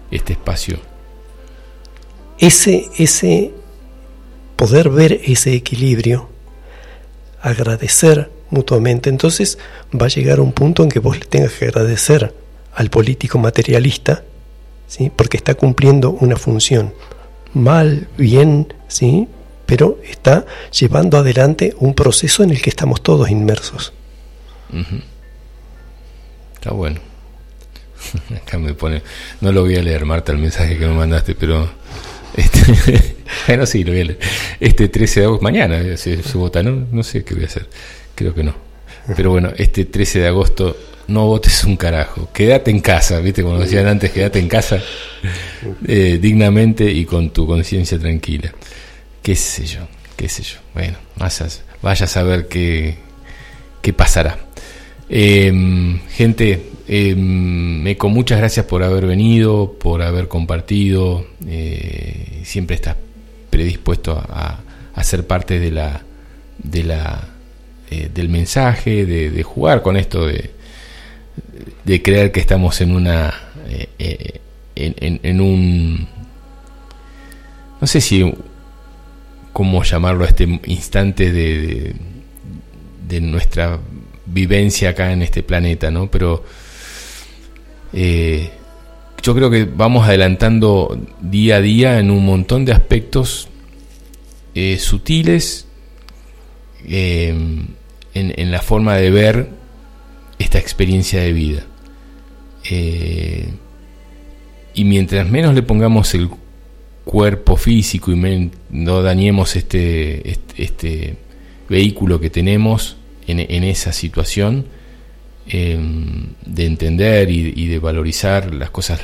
este 0.09 0.31
espacio. 0.33 0.79
ese, 2.39 2.89
ese 2.97 3.51
poder 4.55 4.89
ver 4.89 5.19
ese 5.25 5.53
equilibrio, 5.53 6.29
agradecer 7.41 8.31
mutuamente, 8.49 9.09
entonces 9.09 9.57
va 9.93 10.05
a 10.05 10.09
llegar 10.09 10.39
un 10.39 10.53
punto 10.53 10.83
en 10.83 10.89
que 10.89 10.99
vos 10.99 11.19
le 11.19 11.25
tengas 11.25 11.51
que 11.51 11.65
agradecer 11.65 12.33
al 12.73 12.89
político 12.89 13.39
materialista, 13.39 14.23
¿sí? 14.87 15.11
porque 15.13 15.35
está 15.35 15.53
cumpliendo 15.55 16.11
una 16.11 16.37
función. 16.37 16.93
Mal, 17.53 18.07
bien, 18.17 18.73
¿sí? 18.87 19.27
Pero 19.71 19.99
está 20.03 20.45
llevando 20.77 21.17
adelante 21.17 21.73
un 21.79 21.93
proceso 21.93 22.43
en 22.43 22.49
el 22.49 22.61
que 22.61 22.69
estamos 22.69 23.01
todos 23.01 23.31
inmersos. 23.31 23.93
Está 26.55 26.71
bueno. 26.71 26.99
Acá 28.35 28.59
me 28.59 28.73
pone. 28.73 29.01
No 29.39 29.53
lo 29.53 29.61
voy 29.61 29.77
a 29.77 29.81
leer, 29.81 30.03
Marta, 30.03 30.33
el 30.33 30.39
mensaje 30.39 30.77
que 30.77 30.85
me 30.85 30.93
mandaste, 30.93 31.35
pero. 31.35 31.69
Este, 32.35 33.15
bueno, 33.47 33.65
sí, 33.65 33.85
lo 33.85 33.93
voy 33.93 34.01
a 34.01 34.05
leer. 34.07 34.19
Este 34.59 34.89
13 34.89 35.21
de 35.21 35.25
agosto, 35.27 35.43
mañana 35.43 35.95
se, 35.95 36.21
se 36.21 36.37
vota, 36.37 36.61
¿no? 36.61 36.87
No 36.91 37.01
sé 37.01 37.23
qué 37.23 37.33
voy 37.33 37.43
a 37.43 37.47
hacer. 37.47 37.69
Creo 38.13 38.35
que 38.35 38.43
no. 38.43 38.53
Pero 39.15 39.31
bueno, 39.31 39.53
este 39.55 39.85
13 39.85 40.19
de 40.19 40.27
agosto 40.27 40.75
no 41.07 41.27
votes 41.27 41.63
un 41.63 41.77
carajo. 41.77 42.27
Quédate 42.33 42.71
en 42.71 42.81
casa, 42.81 43.21
¿viste? 43.21 43.41
Como 43.41 43.57
decían 43.57 43.87
antes, 43.87 44.11
quédate 44.11 44.39
en 44.39 44.49
casa 44.49 44.81
eh, 45.87 46.19
dignamente 46.21 46.91
y 46.91 47.05
con 47.05 47.29
tu 47.29 47.47
conciencia 47.47 47.97
tranquila. 47.97 48.53
¿Qué 49.21 49.35
sé 49.35 49.65
yo? 49.65 49.81
¿Qué 50.15 50.27
sé 50.29 50.43
yo? 50.43 50.57
Bueno, 50.73 50.97
vaya 51.81 52.05
a 52.05 52.07
saber 52.07 52.47
qué, 52.47 52.97
qué 53.81 53.93
pasará. 53.93 54.37
Eh, 55.09 55.99
gente, 56.09 56.71
eh, 56.87 57.83
Eco, 57.85 58.09
muchas 58.09 58.39
gracias 58.39 58.65
por 58.65 58.83
haber 58.83 59.05
venido, 59.05 59.73
por 59.73 60.01
haber 60.01 60.27
compartido. 60.27 61.25
eh, 61.47 62.41
siempre 62.43 62.75
estás 62.75 62.95
predispuesto 63.49 64.17
a, 64.17 64.59
a 64.93 65.03
ser 65.03 65.27
parte 65.27 65.59
de 65.59 65.71
la, 65.71 66.01
de 66.57 66.83
la, 66.83 67.27
eh, 67.89 68.09
del 68.13 68.29
mensaje, 68.29 69.05
de, 69.05 69.43
jugar 69.43 69.81
con 69.81 69.97
esto 69.97 70.25
de, 70.25 70.51
de 71.83 72.01
creer 72.01 72.31
que 72.31 72.39
estamos 72.39 72.81
en 72.81 72.95
una, 72.95 73.33
eh, 73.99 74.39
en 74.75 75.41
un, 75.41 76.07
no 77.79 77.87
sé 77.87 78.01
si, 78.01 78.33
cómo 79.53 79.83
llamarlo 79.83 80.23
a 80.23 80.27
este 80.27 80.59
instante 80.65 81.31
de, 81.31 81.95
de, 83.07 83.21
nuestra 83.21 83.79
vivencia 84.25 84.91
acá 84.91 85.11
en 85.11 85.21
este 85.21 85.43
planeta, 85.43 85.91
¿no? 85.91 86.09
Pero 86.09 86.43
eh, 87.93 88.49
yo 89.21 89.35
creo 89.35 89.49
que 89.49 89.65
vamos 89.65 90.07
adelantando 90.07 90.97
día 91.19 91.57
a 91.57 91.61
día 91.61 91.99
en 91.99 92.09
un 92.11 92.25
montón 92.25 92.65
de 92.65 92.71
aspectos 92.71 93.49
eh, 94.55 94.77
sutiles 94.79 95.67
eh, 96.87 97.35
en, 98.13 98.51
la 98.51 98.61
forma 98.61 98.95
de 98.95 99.11
ver 99.11 99.49
esta 100.39 100.57
experiencia 100.57 101.21
de 101.21 101.33
vida. 101.33 101.65
Y 104.73 104.85
mientras 104.85 105.29
menos 105.29 105.53
le 105.53 105.63
pongamos 105.63 106.13
el 106.15 106.29
cuerpo 107.05 107.57
físico 107.57 108.11
y 108.11 108.51
no 108.69 109.01
dañemos 109.01 109.55
este, 109.55 110.29
este, 110.29 110.63
este 110.63 111.15
vehículo 111.69 112.19
que 112.19 112.29
tenemos 112.29 112.97
en, 113.27 113.39
en 113.39 113.63
esa 113.63 113.91
situación, 113.93 114.65
eh, 115.47 115.79
de 116.45 116.65
entender 116.65 117.29
y, 117.31 117.67
de 117.67 117.79
valorizar 117.79 118.53
las 118.53 118.69
cosas 118.69 119.01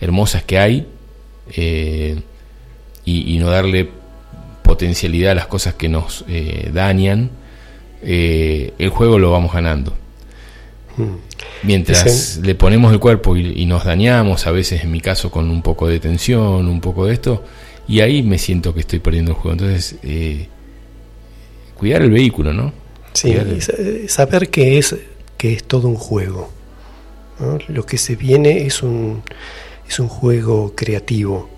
hermosas 0.00 0.42
que 0.42 0.58
hay 0.58 0.86
eh, 1.56 2.20
y, 3.04 3.34
y 3.34 3.38
no 3.38 3.48
darle 3.48 3.88
potencialidad 4.62 5.32
a 5.32 5.34
las 5.34 5.46
cosas 5.46 5.74
que 5.74 5.88
nos 5.88 6.24
eh, 6.28 6.70
dañan, 6.72 7.30
eh, 8.02 8.72
el 8.78 8.88
juego 8.88 9.18
lo 9.18 9.30
vamos 9.30 9.52
ganando. 9.52 9.94
Mientras 11.62 12.04
Dicen- 12.04 12.46
le 12.46 12.54
ponemos 12.54 12.92
el 12.92 12.98
cuerpo 13.00 13.36
y, 13.36 13.52
y 13.62 13.66
nos 13.66 13.84
dañamos, 13.84 14.46
a 14.46 14.50
veces 14.50 14.82
en 14.84 14.90
mi 14.90 15.00
caso 15.00 15.30
con 15.30 15.50
un 15.50 15.62
poco 15.62 15.86
de 15.88 16.00
tensión, 16.00 16.66
un 16.68 16.80
poco 16.80 17.06
de 17.06 17.14
esto, 17.14 17.44
y 17.88 18.00
ahí 18.00 18.22
me 18.22 18.38
siento 18.38 18.74
que 18.74 18.80
estoy 18.80 18.98
perdiendo 18.98 19.32
el 19.32 19.36
juego. 19.36 19.52
Entonces, 19.52 19.96
eh, 20.02 20.48
cuidar 21.76 22.02
el 22.02 22.10
vehículo, 22.10 22.52
¿no? 22.52 22.72
Sí, 23.12 23.30
el- 23.32 23.60
sa- 23.62 23.74
saber 24.08 24.48
que 24.50 24.78
es, 24.78 24.96
que 25.36 25.52
es 25.52 25.64
todo 25.64 25.88
un 25.88 25.96
juego. 25.96 26.50
¿no? 27.40 27.58
Lo 27.68 27.84
que 27.86 27.98
se 27.98 28.14
viene 28.16 28.66
es 28.66 28.82
un, 28.82 29.22
es 29.88 29.98
un 29.98 30.08
juego 30.08 30.74
creativo 30.76 31.48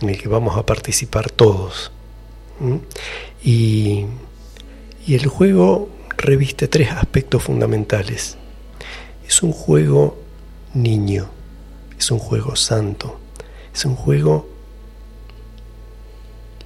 en 0.00 0.10
el 0.10 0.18
que 0.20 0.28
vamos 0.28 0.56
a 0.56 0.64
participar 0.64 1.30
todos. 1.30 1.90
Y, 3.44 4.04
y 5.06 5.14
el 5.14 5.26
juego 5.26 5.88
reviste 6.16 6.68
tres 6.68 6.90
aspectos 6.90 7.42
fundamentales. 7.42 8.36
Es 9.26 9.42
un 9.42 9.52
juego 9.52 10.18
niño, 10.74 11.28
es 11.98 12.10
un 12.10 12.18
juego 12.18 12.56
santo, 12.56 13.18
es 13.74 13.84
un 13.84 13.96
juego 13.96 14.48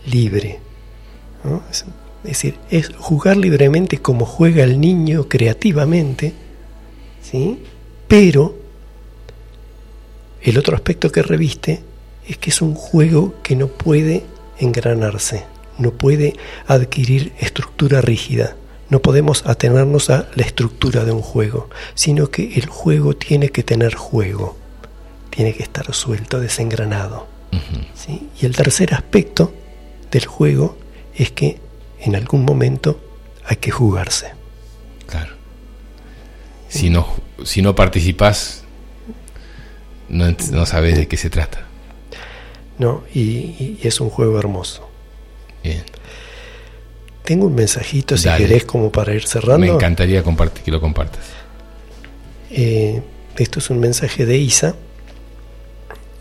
libre. 0.07 0.61
¿no? 1.45 1.63
Es, 1.71 1.85
decir, 2.23 2.57
es 2.71 2.91
jugar 2.97 3.37
libremente 3.37 3.99
como 3.99 4.27
juega 4.27 4.65
el 4.65 4.81
niño 4.81 5.29
creativamente, 5.29 6.35
¿sí? 7.23 7.63
pero 8.09 8.57
el 10.43 10.59
otro 10.59 10.75
aspecto 10.75 11.11
que 11.13 11.23
reviste 11.23 11.83
es 12.27 12.39
que 12.39 12.51
es 12.51 12.63
un 12.63 12.75
juego 12.75 13.35
que 13.43 13.57
no 13.57 13.69
puede 13.69 14.25
engranarse, 14.59 15.45
no 15.79 15.93
puede 15.93 16.35
adquirir 16.67 17.33
estructura 17.41 18.01
rígida, 18.01 18.57
no 18.91 19.01
podemos 19.01 19.47
atenernos 19.47 20.11
a 20.11 20.29
la 20.35 20.43
estructura 20.43 21.05
de 21.05 21.13
un 21.13 21.23
juego, 21.23 21.71
sino 21.95 22.31
que 22.31 22.55
el 22.55 22.67
juego 22.67 23.15
tiene 23.15 23.49
que 23.49 23.63
tener 23.63 23.95
juego, 23.95 24.57
tiene 25.31 25.55
que 25.55 25.63
estar 25.63 25.93
suelto, 25.95 26.41
desengranado. 26.41 27.27
¿sí? 27.95 28.29
Y 28.41 28.47
el 28.47 28.55
tercer 28.55 28.95
aspecto 28.95 29.53
del 30.11 30.27
juego 30.27 30.77
es 31.15 31.31
que 31.31 31.59
en 32.01 32.17
algún 32.17 32.45
momento 32.45 33.01
hay 33.45 33.57
que 33.57 33.71
jugarse. 33.71 34.33
Claro. 35.07 35.35
Si 36.69 36.91
no, 36.91 37.07
si 37.45 37.63
no 37.63 37.75
participás, 37.75 38.65
no, 40.09 40.35
no 40.53 40.67
sabes 40.67 40.97
de 40.97 41.09
qué 41.09 41.17
se 41.17 41.31
trata. 41.31 41.67
¿no? 42.79 43.05
Y, 43.15 43.21
y 43.21 43.81
es 43.83 44.01
un 44.01 44.11
juego 44.11 44.39
hermoso. 44.39 44.89
Bien. 45.63 45.85
Tengo 47.31 47.47
un 47.47 47.55
mensajito, 47.55 48.17
si 48.17 48.25
Dale. 48.25 48.45
querés, 48.45 48.65
como 48.65 48.91
para 48.91 49.15
ir 49.15 49.25
cerrando. 49.25 49.61
Me 49.65 49.69
encantaría 49.69 50.21
compartir, 50.25 50.65
que 50.65 50.73
lo 50.73 50.81
compartas. 50.81 51.21
Eh, 52.51 53.03
esto 53.37 53.61
es 53.61 53.71
un 53.71 53.79
mensaje 53.79 54.27
de 54.27 54.37
Isa. 54.37 54.75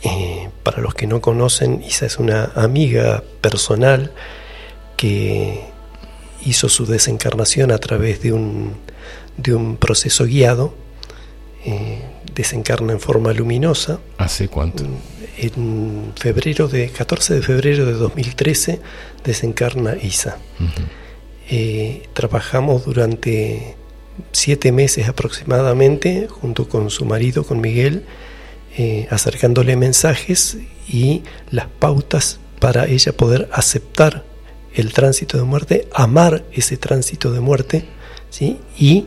Eh, 0.04 0.50
para 0.62 0.84
los 0.84 0.94
que 0.94 1.08
no 1.08 1.20
conocen, 1.20 1.82
Isa 1.82 2.06
es 2.06 2.20
una 2.20 2.52
amiga 2.54 3.24
personal 3.42 4.12
que 4.98 5.62
hizo 6.46 6.70
su 6.70 6.86
desencarnación 6.86 7.72
a 7.72 7.80
través 7.80 8.22
de 8.22 8.32
un, 8.32 8.76
de 9.36 9.56
un 9.56 9.78
proceso 9.78 10.26
guiado. 10.26 10.76
Eh, 11.66 12.04
desencarna 12.36 12.94
en 12.94 13.00
forma 13.00 13.34
luminosa. 13.34 14.00
¿Hace 14.20 14.48
cuánto? 14.48 14.84
En 15.40 16.14
febrero 16.16 16.68
de 16.68 16.90
14 16.90 17.34
de 17.34 17.42
febrero 17.42 17.88
de 17.88 17.94
2013 17.94 18.80
desencarna 19.24 19.98
Isa. 19.98 20.38
Ujú. 20.60 20.99
Eh, 21.50 22.04
trabajamos 22.14 22.86
durante 22.86 23.76
siete 24.32 24.72
meses 24.72 25.08
aproximadamente 25.08 26.28
junto 26.30 26.70
con 26.70 26.90
su 26.90 27.06
marido, 27.06 27.44
con 27.44 27.60
Miguel, 27.62 28.06
eh, 28.78 29.08
acercándole 29.10 29.76
mensajes 29.76 30.58
y 30.88 31.24
las 31.50 31.68
pautas 31.68 32.40
para 32.60 32.86
ella 32.86 33.14
poder 33.14 33.50
aceptar 33.52 34.24
el 34.76 34.94
tránsito 34.94 35.38
de 35.38 35.44
muerte, 35.44 35.88
amar 35.94 36.46
ese 36.52 36.78
tránsito 36.78 37.32
de 37.32 37.40
muerte 37.40 37.86
¿sí? 38.30 38.60
y 38.78 39.06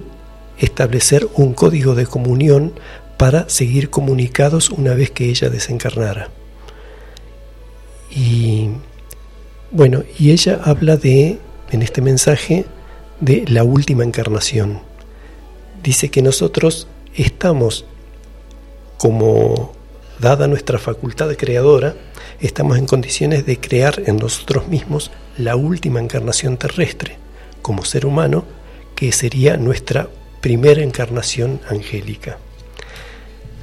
establecer 0.59 1.29
un 1.35 1.55
código 1.55 1.95
de 1.95 2.07
comunión 2.07 2.73
para 3.19 3.49
seguir 3.49 3.91
comunicados 3.91 4.71
una 4.71 4.95
vez 4.95 5.11
que 5.11 5.27
ella 5.27 5.49
desencarnara. 5.49 6.31
Y 8.11 8.69
bueno, 9.71 10.03
y 10.19 10.33
ella 10.33 10.61
habla 10.65 10.97
de, 10.97 11.39
en 11.73 11.83
este 11.83 12.03
mensaje, 12.03 12.67
de 13.21 13.45
la 13.49 13.65
última 13.65 14.05
encarnación. 14.05 14.81
Dice 15.83 16.11
que 16.11 16.23
nosotros 16.23 16.87
estamos, 17.15 17.85
como 18.99 19.73
dada 20.19 20.47
nuestra 20.49 20.79
facultad 20.79 21.35
creadora, 21.37 21.95
estamos 22.41 22.79
en 22.79 22.87
condiciones 22.87 23.47
de 23.47 23.59
crear 23.59 24.03
en 24.07 24.17
nosotros 24.17 24.69
mismos 24.69 25.11
la 25.39 25.57
última 25.57 26.01
encarnación 26.01 26.57
terrestre, 26.57 27.17
como 27.63 27.85
ser 27.85 28.07
humano, 28.07 28.45
que 28.95 29.13
sería 29.13 29.57
nuestra 29.57 30.09
primera 30.41 30.83
encarnación 30.83 31.61
angélica. 31.69 32.39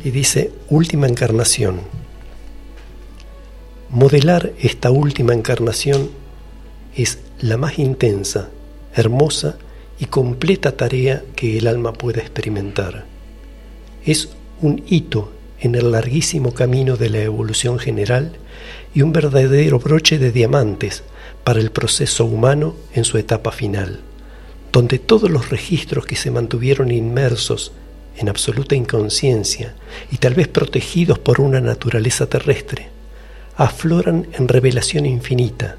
Y 0.03 0.11
dice, 0.11 0.51
última 0.69 1.07
encarnación. 1.07 1.81
Modelar 3.89 4.53
esta 4.59 4.89
última 4.91 5.33
encarnación 5.33 6.09
es 6.95 7.19
la 7.41 7.57
más 7.57 7.79
intensa, 7.79 8.49
hermosa 8.93 9.57
y 9.99 10.05
completa 10.05 10.75
tarea 10.75 11.23
que 11.35 11.57
el 11.57 11.67
alma 11.67 11.93
pueda 11.93 12.21
experimentar. 12.21 13.05
Es 14.05 14.29
un 14.61 14.83
hito 14.87 15.31
en 15.59 15.75
el 15.75 15.91
larguísimo 15.91 16.53
camino 16.53 16.97
de 16.97 17.09
la 17.09 17.19
evolución 17.19 17.79
general 17.79 18.33
y 18.93 19.01
un 19.01 19.11
verdadero 19.11 19.79
broche 19.79 20.17
de 20.17 20.31
diamantes 20.31 21.03
para 21.43 21.59
el 21.59 21.71
proceso 21.71 22.25
humano 22.25 22.75
en 22.93 23.03
su 23.03 23.17
etapa 23.17 23.51
final, 23.51 23.99
donde 24.71 24.99
todos 24.99 25.29
los 25.29 25.49
registros 25.49 26.05
que 26.05 26.15
se 26.15 26.31
mantuvieron 26.31 26.91
inmersos 26.91 27.71
en 28.17 28.29
absoluta 28.29 28.75
inconsciencia 28.75 29.75
y 30.11 30.17
tal 30.17 30.33
vez 30.33 30.47
protegidos 30.47 31.19
por 31.19 31.39
una 31.39 31.61
naturaleza 31.61 32.27
terrestre, 32.27 32.89
afloran 33.55 34.27
en 34.33 34.47
revelación 34.47 35.05
infinita, 35.05 35.77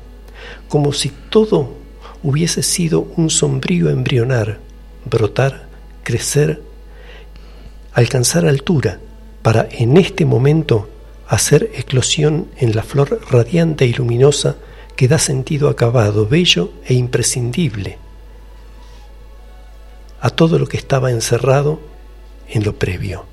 como 0.70 0.92
si 0.92 1.10
todo 1.30 1.74
hubiese 2.22 2.62
sido 2.62 3.00
un 3.16 3.28
sombrío 3.28 3.90
embrionar, 3.90 4.60
brotar, 5.04 5.66
crecer, 6.04 6.62
alcanzar 7.92 8.46
altura, 8.46 9.00
para 9.42 9.68
en 9.70 9.96
este 9.96 10.24
momento 10.24 10.88
hacer 11.26 11.70
eclosión 11.74 12.48
en 12.56 12.76
la 12.76 12.84
flor 12.84 13.20
radiante 13.30 13.84
y 13.84 13.92
luminosa 13.92 14.56
que 14.94 15.08
da 15.08 15.18
sentido 15.18 15.68
acabado, 15.68 16.26
bello 16.26 16.72
e 16.86 16.94
imprescindible 16.94 17.98
a 20.20 20.30
todo 20.30 20.58
lo 20.58 20.66
que 20.66 20.76
estaba 20.76 21.10
encerrado 21.10 21.80
en 22.48 22.62
lo 22.62 22.76
previo. 22.76 23.24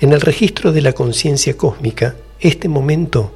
En 0.00 0.12
el 0.12 0.22
registro 0.22 0.72
de 0.72 0.80
la 0.80 0.92
conciencia 0.92 1.56
cósmica, 1.56 2.16
este 2.40 2.68
momento 2.68 3.32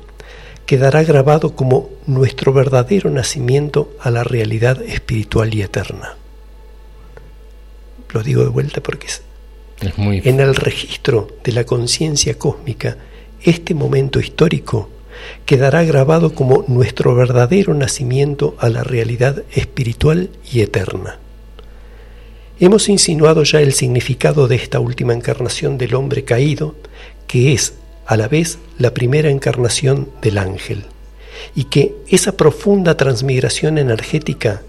quedará 0.66 1.02
grabado 1.02 1.54
como 1.54 1.90
nuestro 2.06 2.52
verdadero 2.52 3.10
nacimiento 3.10 3.92
a 4.00 4.10
la 4.10 4.24
realidad 4.24 4.80
espiritual 4.82 5.54
y 5.54 5.62
eterna. 5.62 6.16
Lo 8.10 8.22
digo 8.22 8.42
de 8.42 8.48
vuelta 8.48 8.80
porque 8.82 9.08
es 9.08 9.22
Es 9.80 9.98
muy... 9.98 10.22
en 10.24 10.40
el 10.40 10.54
registro 10.54 11.28
de 11.42 11.52
la 11.52 11.64
conciencia 11.64 12.38
cósmica, 12.38 12.96
este 13.42 13.74
momento 13.74 14.20
histórico 14.20 14.88
quedará 15.46 15.84
grabado 15.84 16.34
como 16.34 16.64
nuestro 16.68 17.14
verdadero 17.14 17.74
nacimiento 17.74 18.56
a 18.58 18.68
la 18.68 18.84
realidad 18.84 19.44
espiritual 19.52 20.30
y 20.50 20.60
eterna. 20.60 21.18
Hemos 22.60 22.88
insinuado 22.88 23.42
ya 23.42 23.60
el 23.60 23.72
significado 23.72 24.48
de 24.48 24.56
esta 24.56 24.80
última 24.80 25.12
encarnación 25.12 25.76
del 25.76 25.94
hombre 25.94 26.24
caído, 26.24 26.74
que 27.26 27.52
es 27.52 27.74
a 28.06 28.16
la 28.16 28.28
vez 28.28 28.58
la 28.78 28.92
primera 28.92 29.30
encarnación 29.30 30.10
del 30.22 30.38
ángel, 30.38 30.84
y 31.54 31.64
que 31.64 31.94
esa 32.08 32.36
profunda 32.36 32.96
transmigración 32.96 33.78
energética 33.78 34.62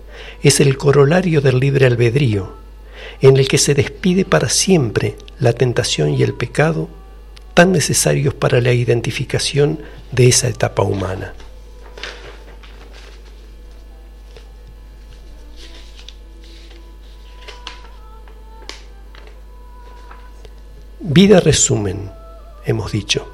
es 0.44 0.60
el 0.60 0.78
corolario 0.78 1.42
del 1.42 1.60
libre 1.60 1.86
albedrío, 1.86 2.54
en 3.22 3.38
el 3.38 3.48
que 3.48 3.58
se 3.58 3.74
despide 3.74 4.26
para 4.26 4.50
siempre 4.50 5.16
la 5.40 5.54
tentación 5.54 6.14
y 6.14 6.24
el 6.24 6.34
pecado, 6.34 6.90
tan 7.54 7.72
necesarios 7.72 8.34
para 8.34 8.60
la 8.60 8.74
identificación 8.74 9.80
de 10.12 10.28
esa 10.28 10.48
etapa 10.50 10.84
humana. 10.84 11.34
Vida 21.00 21.40
resumen, 21.40 22.10
hemos 22.66 22.92
dicho. 22.92 23.28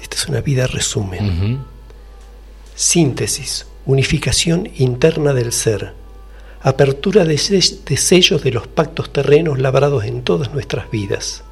Esta 0.00 0.16
es 0.16 0.26
una 0.28 0.40
vida 0.40 0.66
resumen. 0.66 1.60
Síntesis, 2.74 3.66
unificación 3.86 4.70
interna 4.76 5.32
del 5.32 5.52
ser, 5.52 5.92
apertura 6.60 7.24
de, 7.24 7.34
de 7.34 7.96
sellos 7.96 8.42
de 8.42 8.52
los 8.52 8.66
pactos 8.66 9.12
terrenos 9.12 9.58
labrados 9.58 10.04
en 10.04 10.22
todas 10.22 10.52
nuestras 10.52 10.90
vidas, 10.90 11.42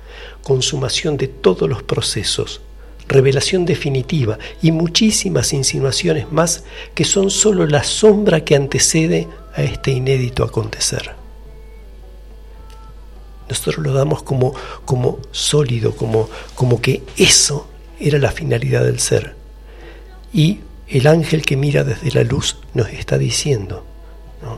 consumación 0.43 1.17
de 1.17 1.29
todos 1.29 1.69
los 1.69 1.83
procesos, 1.83 2.61
revelación 3.09 3.65
definitiva 3.65 4.39
y 4.63 4.73
muchísimas 4.73 5.53
insinuaciones 5.53 6.31
más 6.33 6.65
que 6.95 7.05
son 7.05 7.31
sólo 7.31 7.67
la 7.67 7.85
sombra 7.85 8.45
que 8.45 8.57
antecede 8.57 9.29
a 9.55 9.63
este 9.63 9.91
inédito 9.91 10.45
acontecer. 10.45 11.26
Nosotros 13.49 13.79
lo 13.79 13.93
damos 13.93 14.23
como, 14.23 14.55
como 14.85 15.19
sólido, 15.31 15.95
como, 15.95 16.29
como 16.55 16.81
que 16.81 17.03
eso 17.17 17.69
era 17.99 18.19
la 18.19 18.33
finalidad 18.33 18.85
del 18.85 19.01
ser. 19.01 19.35
Y 20.33 20.61
el 20.89 21.07
ángel 21.07 21.43
que 21.43 21.57
mira 21.57 21.85
desde 21.85 22.13
la 22.13 22.25
luz 22.25 22.59
nos 22.75 22.89
está 22.89 23.19
diciendo 23.19 23.85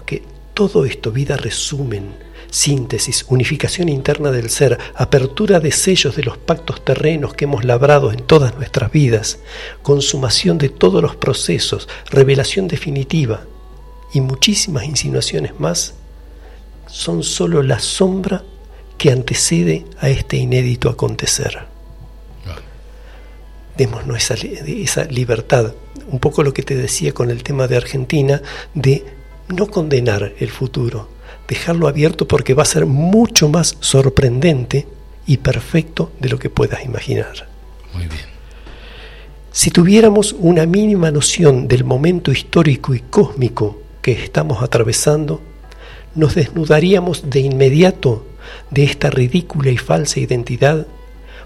que 0.05 0.23
todo 0.55 0.85
esto, 0.85 1.13
vida 1.13 1.37
resumen, 1.37 2.15
síntesis, 2.51 3.25
unificación 3.29 3.89
interna 3.89 4.31
del 4.31 4.51
ser, 4.51 4.79
apertura 4.95 5.61
de 5.61 5.71
sellos 5.73 6.17
de 6.17 6.25
los 6.25 6.37
pactos 6.37 6.85
terrenos 6.85 7.35
que 7.35 7.45
hemos 7.45 7.65
labrado 7.65 8.13
en 8.13 8.21
todas 8.23 8.55
nuestras 8.57 8.91
vidas, 8.91 9.39
consumación 9.83 10.59
de 10.59 10.69
todos 10.69 11.03
los 11.03 11.17
procesos, 11.17 11.89
revelación 12.11 12.69
definitiva 12.69 13.43
y 14.13 14.21
muchísimas 14.21 14.85
insinuaciones 14.85 15.59
más, 15.61 15.95
son 16.87 17.23
sólo 17.23 17.63
la 17.63 17.79
sombra 17.79 18.43
que 18.99 19.11
antecede 19.13 19.85
a 20.01 20.11
este 20.11 20.37
inédito 20.37 20.91
acontecer 20.91 21.67
démonos 23.77 24.17
esa, 24.17 24.35
li- 24.35 24.83
esa 24.83 25.05
libertad. 25.05 25.73
Un 26.11 26.19
poco 26.19 26.43
lo 26.43 26.53
que 26.53 26.65
te 26.65 26.75
decía 26.75 27.13
con 27.15 27.31
el 27.31 27.45
tema 27.45 27.69
de 27.69 27.77
Argentina, 27.77 28.43
de 28.75 29.05
no 29.55 29.69
condenar 29.69 30.33
el 30.41 30.51
futuro, 30.51 31.09
dejarlo 31.47 31.87
abierto 31.87 32.27
porque 32.27 32.55
va 32.55 32.65
a 32.65 32.67
ser 32.67 32.87
mucho 32.87 33.49
más 33.49 33.77
sorprendente 33.79 34.87
y 35.27 35.37
perfecto 35.37 36.11
de 36.19 36.29
lo 36.29 36.41
que 36.41 36.51
puedas 36.51 36.85
imaginar. 36.85 37.49
Muy 37.95 38.07
bien. 38.07 38.21
Si 39.53 39.71
tuviéramos 39.71 40.35
una 40.39 40.67
mínima 40.67 41.13
noción 41.13 41.69
del 41.69 41.85
momento 41.85 42.33
histórico 42.33 42.95
y 42.95 43.01
cósmico 43.01 43.81
que 44.03 44.11
estamos 44.13 44.61
atravesando, 44.63 45.41
nos 46.17 46.35
desnudaríamos 46.35 47.31
de 47.31 47.41
inmediato 47.41 48.27
de 48.71 48.85
esta 48.85 49.11
ridícula 49.11 49.71
y 49.71 49.77
falsa 49.77 50.21
identidad, 50.21 50.87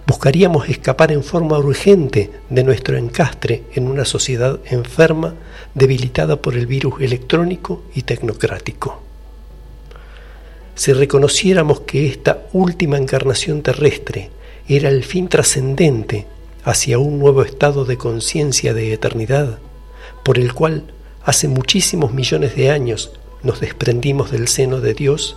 buscaríamos 0.06 0.68
escapar 0.68 1.12
en 1.12 1.22
forma 1.22 1.58
urgente 1.58 2.30
de 2.50 2.64
nuestro 2.64 2.96
encastre 2.96 3.62
en 3.74 3.86
una 3.86 4.04
sociedad 4.04 4.58
enferma, 4.64 5.34
debilitada 5.74 6.36
por 6.36 6.56
el 6.56 6.66
virus 6.66 7.00
electrónico 7.00 7.82
y 7.94 8.02
tecnocrático. 8.02 9.02
Si 10.74 10.92
reconociéramos 10.92 11.80
que 11.80 12.08
esta 12.08 12.46
última 12.52 12.96
encarnación 12.96 13.62
terrestre 13.62 14.30
era 14.68 14.88
el 14.88 15.04
fin 15.04 15.28
trascendente 15.28 16.26
hacia 16.64 16.98
un 16.98 17.18
nuevo 17.18 17.42
estado 17.42 17.84
de 17.84 17.96
conciencia 17.96 18.72
de 18.74 18.92
eternidad, 18.92 19.58
por 20.24 20.38
el 20.38 20.54
cual 20.54 20.84
hace 21.24 21.48
muchísimos 21.48 22.12
millones 22.12 22.56
de 22.56 22.70
años 22.70 23.12
nos 23.42 23.60
desprendimos 23.60 24.30
del 24.30 24.48
seno 24.48 24.80
de 24.80 24.94
Dios, 24.94 25.36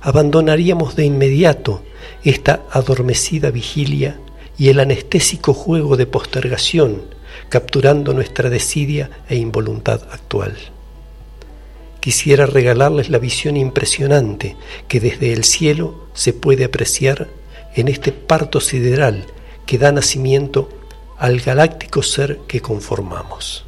abandonaríamos 0.00 0.96
de 0.96 1.04
inmediato 1.04 1.82
esta 2.24 2.62
adormecida 2.70 3.50
vigilia 3.50 4.18
y 4.58 4.68
el 4.68 4.80
anestésico 4.80 5.54
juego 5.54 5.96
de 5.96 6.06
postergación, 6.06 7.02
capturando 7.48 8.12
nuestra 8.12 8.50
desidia 8.50 9.10
e 9.28 9.36
involuntad 9.36 10.02
actual. 10.12 10.56
Quisiera 12.00 12.46
regalarles 12.46 13.10
la 13.10 13.18
visión 13.18 13.56
impresionante 13.56 14.56
que 14.88 15.00
desde 15.00 15.32
el 15.32 15.44
cielo 15.44 16.08
se 16.14 16.32
puede 16.32 16.64
apreciar 16.64 17.28
en 17.74 17.88
este 17.88 18.12
parto 18.12 18.60
sideral 18.60 19.26
que 19.66 19.78
da 19.78 19.92
nacimiento 19.92 20.68
al 21.18 21.40
galáctico 21.40 22.02
ser 22.02 22.38
que 22.48 22.60
conformamos. 22.60 23.66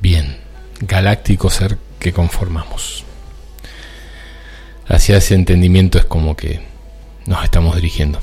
Bien, 0.00 0.38
galáctico 0.80 1.50
ser 1.50 1.76
que 2.00 2.12
conformamos. 2.12 3.04
Hacia 4.88 5.18
ese 5.18 5.34
entendimiento 5.36 5.98
es 5.98 6.04
como 6.04 6.34
que 6.34 6.60
nos 7.26 7.44
estamos 7.44 7.76
dirigiendo, 7.76 8.18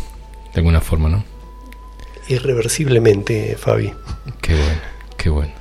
de 0.54 0.60
alguna 0.60 0.82
forma, 0.82 1.08
¿no? 1.08 1.24
Irreversiblemente, 2.28 3.56
Fabi. 3.58 3.94
Qué 4.42 4.54
bueno, 4.54 4.82
qué 5.16 5.30
bueno. 5.30 5.54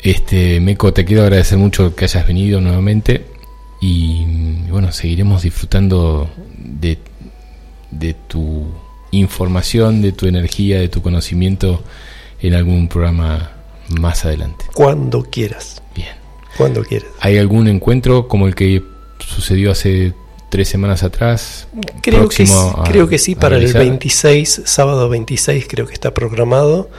Este, 0.00 0.60
Meco, 0.60 0.92
te 0.92 1.06
quiero 1.06 1.22
agradecer 1.22 1.56
mucho 1.56 1.96
que 1.96 2.04
hayas 2.04 2.26
venido 2.26 2.60
nuevamente 2.60 3.24
y 3.80 4.24
bueno, 4.70 4.92
seguiremos 4.92 5.42
disfrutando 5.42 6.28
de, 6.58 6.98
de 7.90 8.14
tu 8.14 8.66
información, 9.12 10.02
de 10.02 10.12
tu 10.12 10.26
energía, 10.26 10.80
de 10.80 10.88
tu 10.88 11.00
conocimiento 11.00 11.82
en 12.40 12.54
algún 12.54 12.88
programa 12.88 13.52
más 13.88 14.24
adelante. 14.24 14.66
Cuando 14.74 15.22
quieras, 15.24 15.82
Bien. 15.94 16.27
Cuando 16.58 16.82
quieras. 16.84 17.08
¿Hay 17.20 17.38
algún 17.38 17.68
encuentro 17.68 18.28
como 18.28 18.46
el 18.46 18.54
que 18.54 18.82
sucedió 19.18 19.70
hace 19.70 20.12
tres 20.50 20.68
semanas 20.68 21.02
atrás? 21.02 21.68
Creo 22.02 22.28
que, 22.28 22.46
sí, 22.46 22.52
a- 22.54 22.84
creo 22.84 23.08
que 23.08 23.18
sí, 23.18 23.34
para 23.34 23.56
el 23.56 23.62
realizar? 23.62 23.82
26, 23.82 24.62
sábado 24.64 25.08
26 25.08 25.66
creo 25.68 25.86
que 25.86 25.94
está 25.94 26.12
programado, 26.12 26.90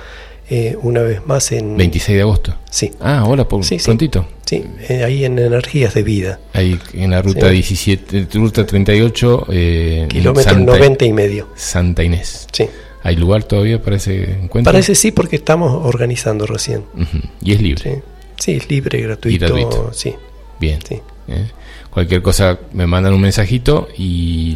eh, 0.49 0.75
una 0.81 1.01
vez 1.01 1.25
más 1.27 1.51
en... 1.51 1.77
26 1.77 2.15
de 2.17 2.21
agosto. 2.23 2.55
Sí, 2.71 2.91
Ah, 2.99 3.23
hola, 3.27 3.47
por, 3.47 3.63
Sí, 3.63 3.77
sí. 3.77 3.85
prontito. 3.85 4.25
sí, 4.45 4.63
eh, 4.88 5.03
ahí 5.03 5.23
en 5.25 5.38
Energías 5.38 5.93
de 5.93 6.01
Vida, 6.03 6.39
Ahí 6.53 6.79
en 6.93 7.11
la 7.11 7.21
ruta 7.21 7.47
Sí. 7.49 7.53
17, 7.53 8.27
ruta 8.33 8.65
38, 8.65 9.45
eh, 9.51 10.07
kilómetro 10.09 10.51
Santa, 10.53 10.71
90 10.71 11.05
y 11.05 11.13
medio. 11.13 11.47
Santa 11.55 12.03
Inés. 12.03 12.47
Sí, 12.51 12.65
¿Hay 13.03 13.15
lugar 13.15 13.43
todavía 13.43 13.81
para 13.81 13.95
ese 13.95 14.23
encuentro? 14.41 14.73
parece 14.73 14.93
sí 14.95 15.11
porque 15.11 15.38
estamos 15.38 15.85
organizando 15.85 16.45
recién. 16.45 16.83
Ujú. 16.95 17.19
Y 17.41 17.53
es 17.53 17.61
libre. 17.61 18.01
Sí, 18.40 18.53
es 18.53 18.69
libre, 18.69 19.01
gratuito. 19.01 19.45
gratuito. 19.45 19.92
Sí, 19.93 20.16
Bien. 20.59 20.80
sí. 20.88 20.95
¿eh? 21.27 21.45
Cualquier 21.90 22.22
cosa 22.22 22.59
me 22.74 22.88
mandan 22.88 23.14
un 23.14 23.22
mensajito 23.22 23.88
y 23.98 24.56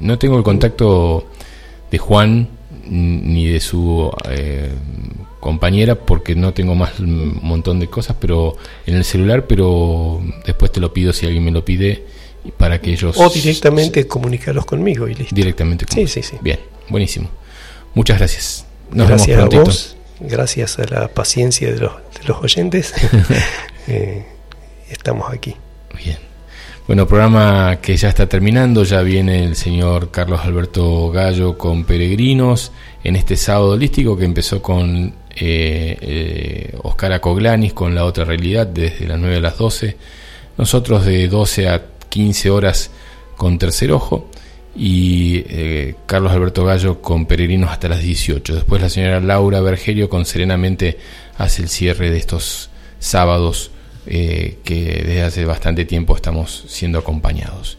no 0.00 0.18
tengo 0.18 0.36
el 0.38 0.42
contacto 0.42 1.26
de 1.90 1.98
Juan 1.98 2.48
ni 2.86 3.46
de 3.46 3.60
su 3.60 4.10
eh, 4.28 4.70
compañera 5.40 5.94
porque 5.94 6.34
no 6.34 6.52
tengo 6.52 6.74
más 6.74 6.98
un 7.00 7.38
montón 7.42 7.80
de 7.80 7.88
cosas 7.88 8.16
pero 8.20 8.56
en 8.86 8.94
el 8.96 9.04
celular 9.04 9.46
pero 9.46 10.20
después 10.44 10.70
te 10.72 10.80
lo 10.80 10.92
pido 10.92 11.12
si 11.12 11.24
alguien 11.26 11.44
me 11.44 11.50
lo 11.50 11.64
pide 11.64 12.04
para 12.58 12.80
que 12.80 12.92
ellos 12.92 13.16
O 13.18 13.30
directamente 13.30 14.06
comunicarlos 14.06 14.66
conmigo 14.66 15.08
y 15.08 15.14
listo. 15.14 15.34
directamente 15.34 15.86
Sí, 15.92 16.06
sí, 16.06 16.22
sí. 16.22 16.36
bien 16.42 16.58
buenísimo 16.88 17.28
muchas 17.94 18.18
gracias 18.18 18.66
nos 18.90 19.08
gracias 19.08 19.28
vemos 19.28 19.44
a 19.44 19.48
prontito 19.48 19.64
vos, 19.64 19.96
gracias 20.20 20.78
a 20.78 20.84
la 20.84 21.08
paciencia 21.08 21.72
de 21.72 21.78
los, 21.78 21.92
de 21.92 22.28
los 22.28 22.42
oyentes. 22.42 22.94
eh, 23.88 24.24
estamos 24.88 25.32
aquí. 25.32 25.56
Bien. 25.96 26.18
Bueno, 26.86 27.08
programa 27.08 27.78
que 27.80 27.96
ya 27.96 28.10
está 28.10 28.28
terminando, 28.28 28.84
ya 28.84 29.00
viene 29.00 29.42
el 29.44 29.56
señor 29.56 30.10
Carlos 30.10 30.40
Alberto 30.44 31.10
Gallo 31.10 31.56
con 31.56 31.84
Peregrinos 31.84 32.72
en 33.02 33.16
este 33.16 33.36
sábado 33.36 33.70
holístico 33.70 34.18
que 34.18 34.26
empezó 34.26 34.60
con 34.60 35.14
eh, 35.34 35.96
eh, 36.00 36.78
Oscar 36.82 37.14
Acoglanis 37.14 37.72
con 37.72 37.94
la 37.94 38.04
otra 38.04 38.26
realidad 38.26 38.66
desde 38.66 39.06
las 39.06 39.18
9 39.18 39.36
a 39.36 39.40
las 39.40 39.56
12. 39.56 39.96
Nosotros 40.58 41.06
de 41.06 41.26
12 41.26 41.68
a 41.70 41.82
15 42.10 42.50
horas 42.50 42.90
con 43.36 43.58
Tercer 43.58 43.90
Ojo 43.90 44.28
y 44.76 45.44
eh, 45.48 45.94
Carlos 46.06 46.32
Alberto 46.32 46.64
Gallo 46.64 47.00
con 47.00 47.26
Peregrinos 47.26 47.70
hasta 47.70 47.88
las 47.88 48.02
18. 48.02 48.54
Después 48.54 48.82
la 48.82 48.88
señora 48.88 49.20
Laura 49.20 49.60
Bergerio 49.60 50.08
con 50.08 50.24
Serenamente 50.24 50.98
hace 51.38 51.62
el 51.62 51.68
cierre 51.68 52.10
de 52.10 52.18
estos 52.18 52.70
sábados 52.98 53.70
eh, 54.06 54.58
que 54.64 55.02
desde 55.06 55.22
hace 55.22 55.44
bastante 55.44 55.84
tiempo 55.84 56.16
estamos 56.16 56.64
siendo 56.68 56.98
acompañados. 56.98 57.78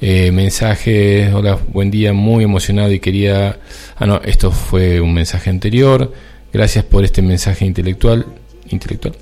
Eh, 0.00 0.30
mensaje, 0.30 1.32
hola, 1.32 1.58
buen 1.72 1.90
día, 1.90 2.12
muy 2.12 2.44
emocionado 2.44 2.92
y 2.92 3.00
quería... 3.00 3.58
Ah, 3.96 4.06
no, 4.06 4.20
esto 4.24 4.52
fue 4.52 5.00
un 5.00 5.12
mensaje 5.12 5.50
anterior. 5.50 6.12
Gracias 6.52 6.84
por 6.84 7.04
este 7.04 7.20
mensaje 7.20 7.64
intelectual, 7.66 8.26
intelectual 8.68 9.16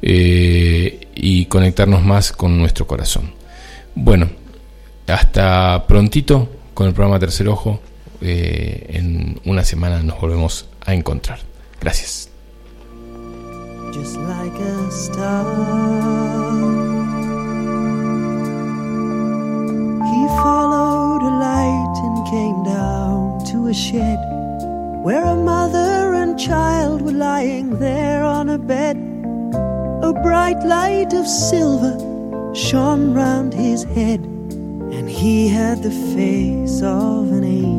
y 0.00 1.44
conectarnos 1.46 2.04
más 2.04 2.32
con 2.32 2.56
nuestro 2.56 2.86
corazón. 2.86 3.32
Bueno, 3.94 4.28
hasta 5.08 5.84
prontito 5.86 6.48
con 6.74 6.86
el 6.86 6.94
programa 6.94 7.18
Tercer 7.18 7.48
Ojo. 7.48 7.80
Eh, 8.20 8.86
en 8.90 9.40
una 9.44 9.64
semana 9.64 10.02
nos 10.02 10.20
volvemos 10.20 10.68
a 10.84 10.94
encontrar. 10.94 11.38
Gracias. 11.80 12.28
just 13.92 14.16
like 14.16 14.54
a 14.54 14.90
star. 14.90 15.44
He 20.10 20.22
followed 20.42 21.22
a 21.22 21.32
light 21.48 21.96
and 22.06 22.26
came 22.34 22.62
down 22.64 23.44
to 23.50 23.68
a 23.68 23.74
shed 23.74 24.18
where 25.02 25.24
a 25.24 25.34
mother 25.34 26.14
and 26.14 26.38
child 26.38 27.02
were 27.02 27.18
lying 27.30 27.78
there 27.78 28.22
on 28.22 28.48
a 28.50 28.58
bed. 28.58 28.96
A 30.02 30.12
bright 30.22 30.60
light 30.64 31.12
of 31.12 31.26
silver 31.26 31.94
shone 32.54 33.14
round 33.14 33.52
his 33.52 33.82
head, 33.84 34.20
and 34.92 35.08
he 35.08 35.48
had 35.48 35.82
the 35.82 35.90
face 35.90 36.82
of 36.82 37.30
an 37.32 37.44
angel. 37.44 37.77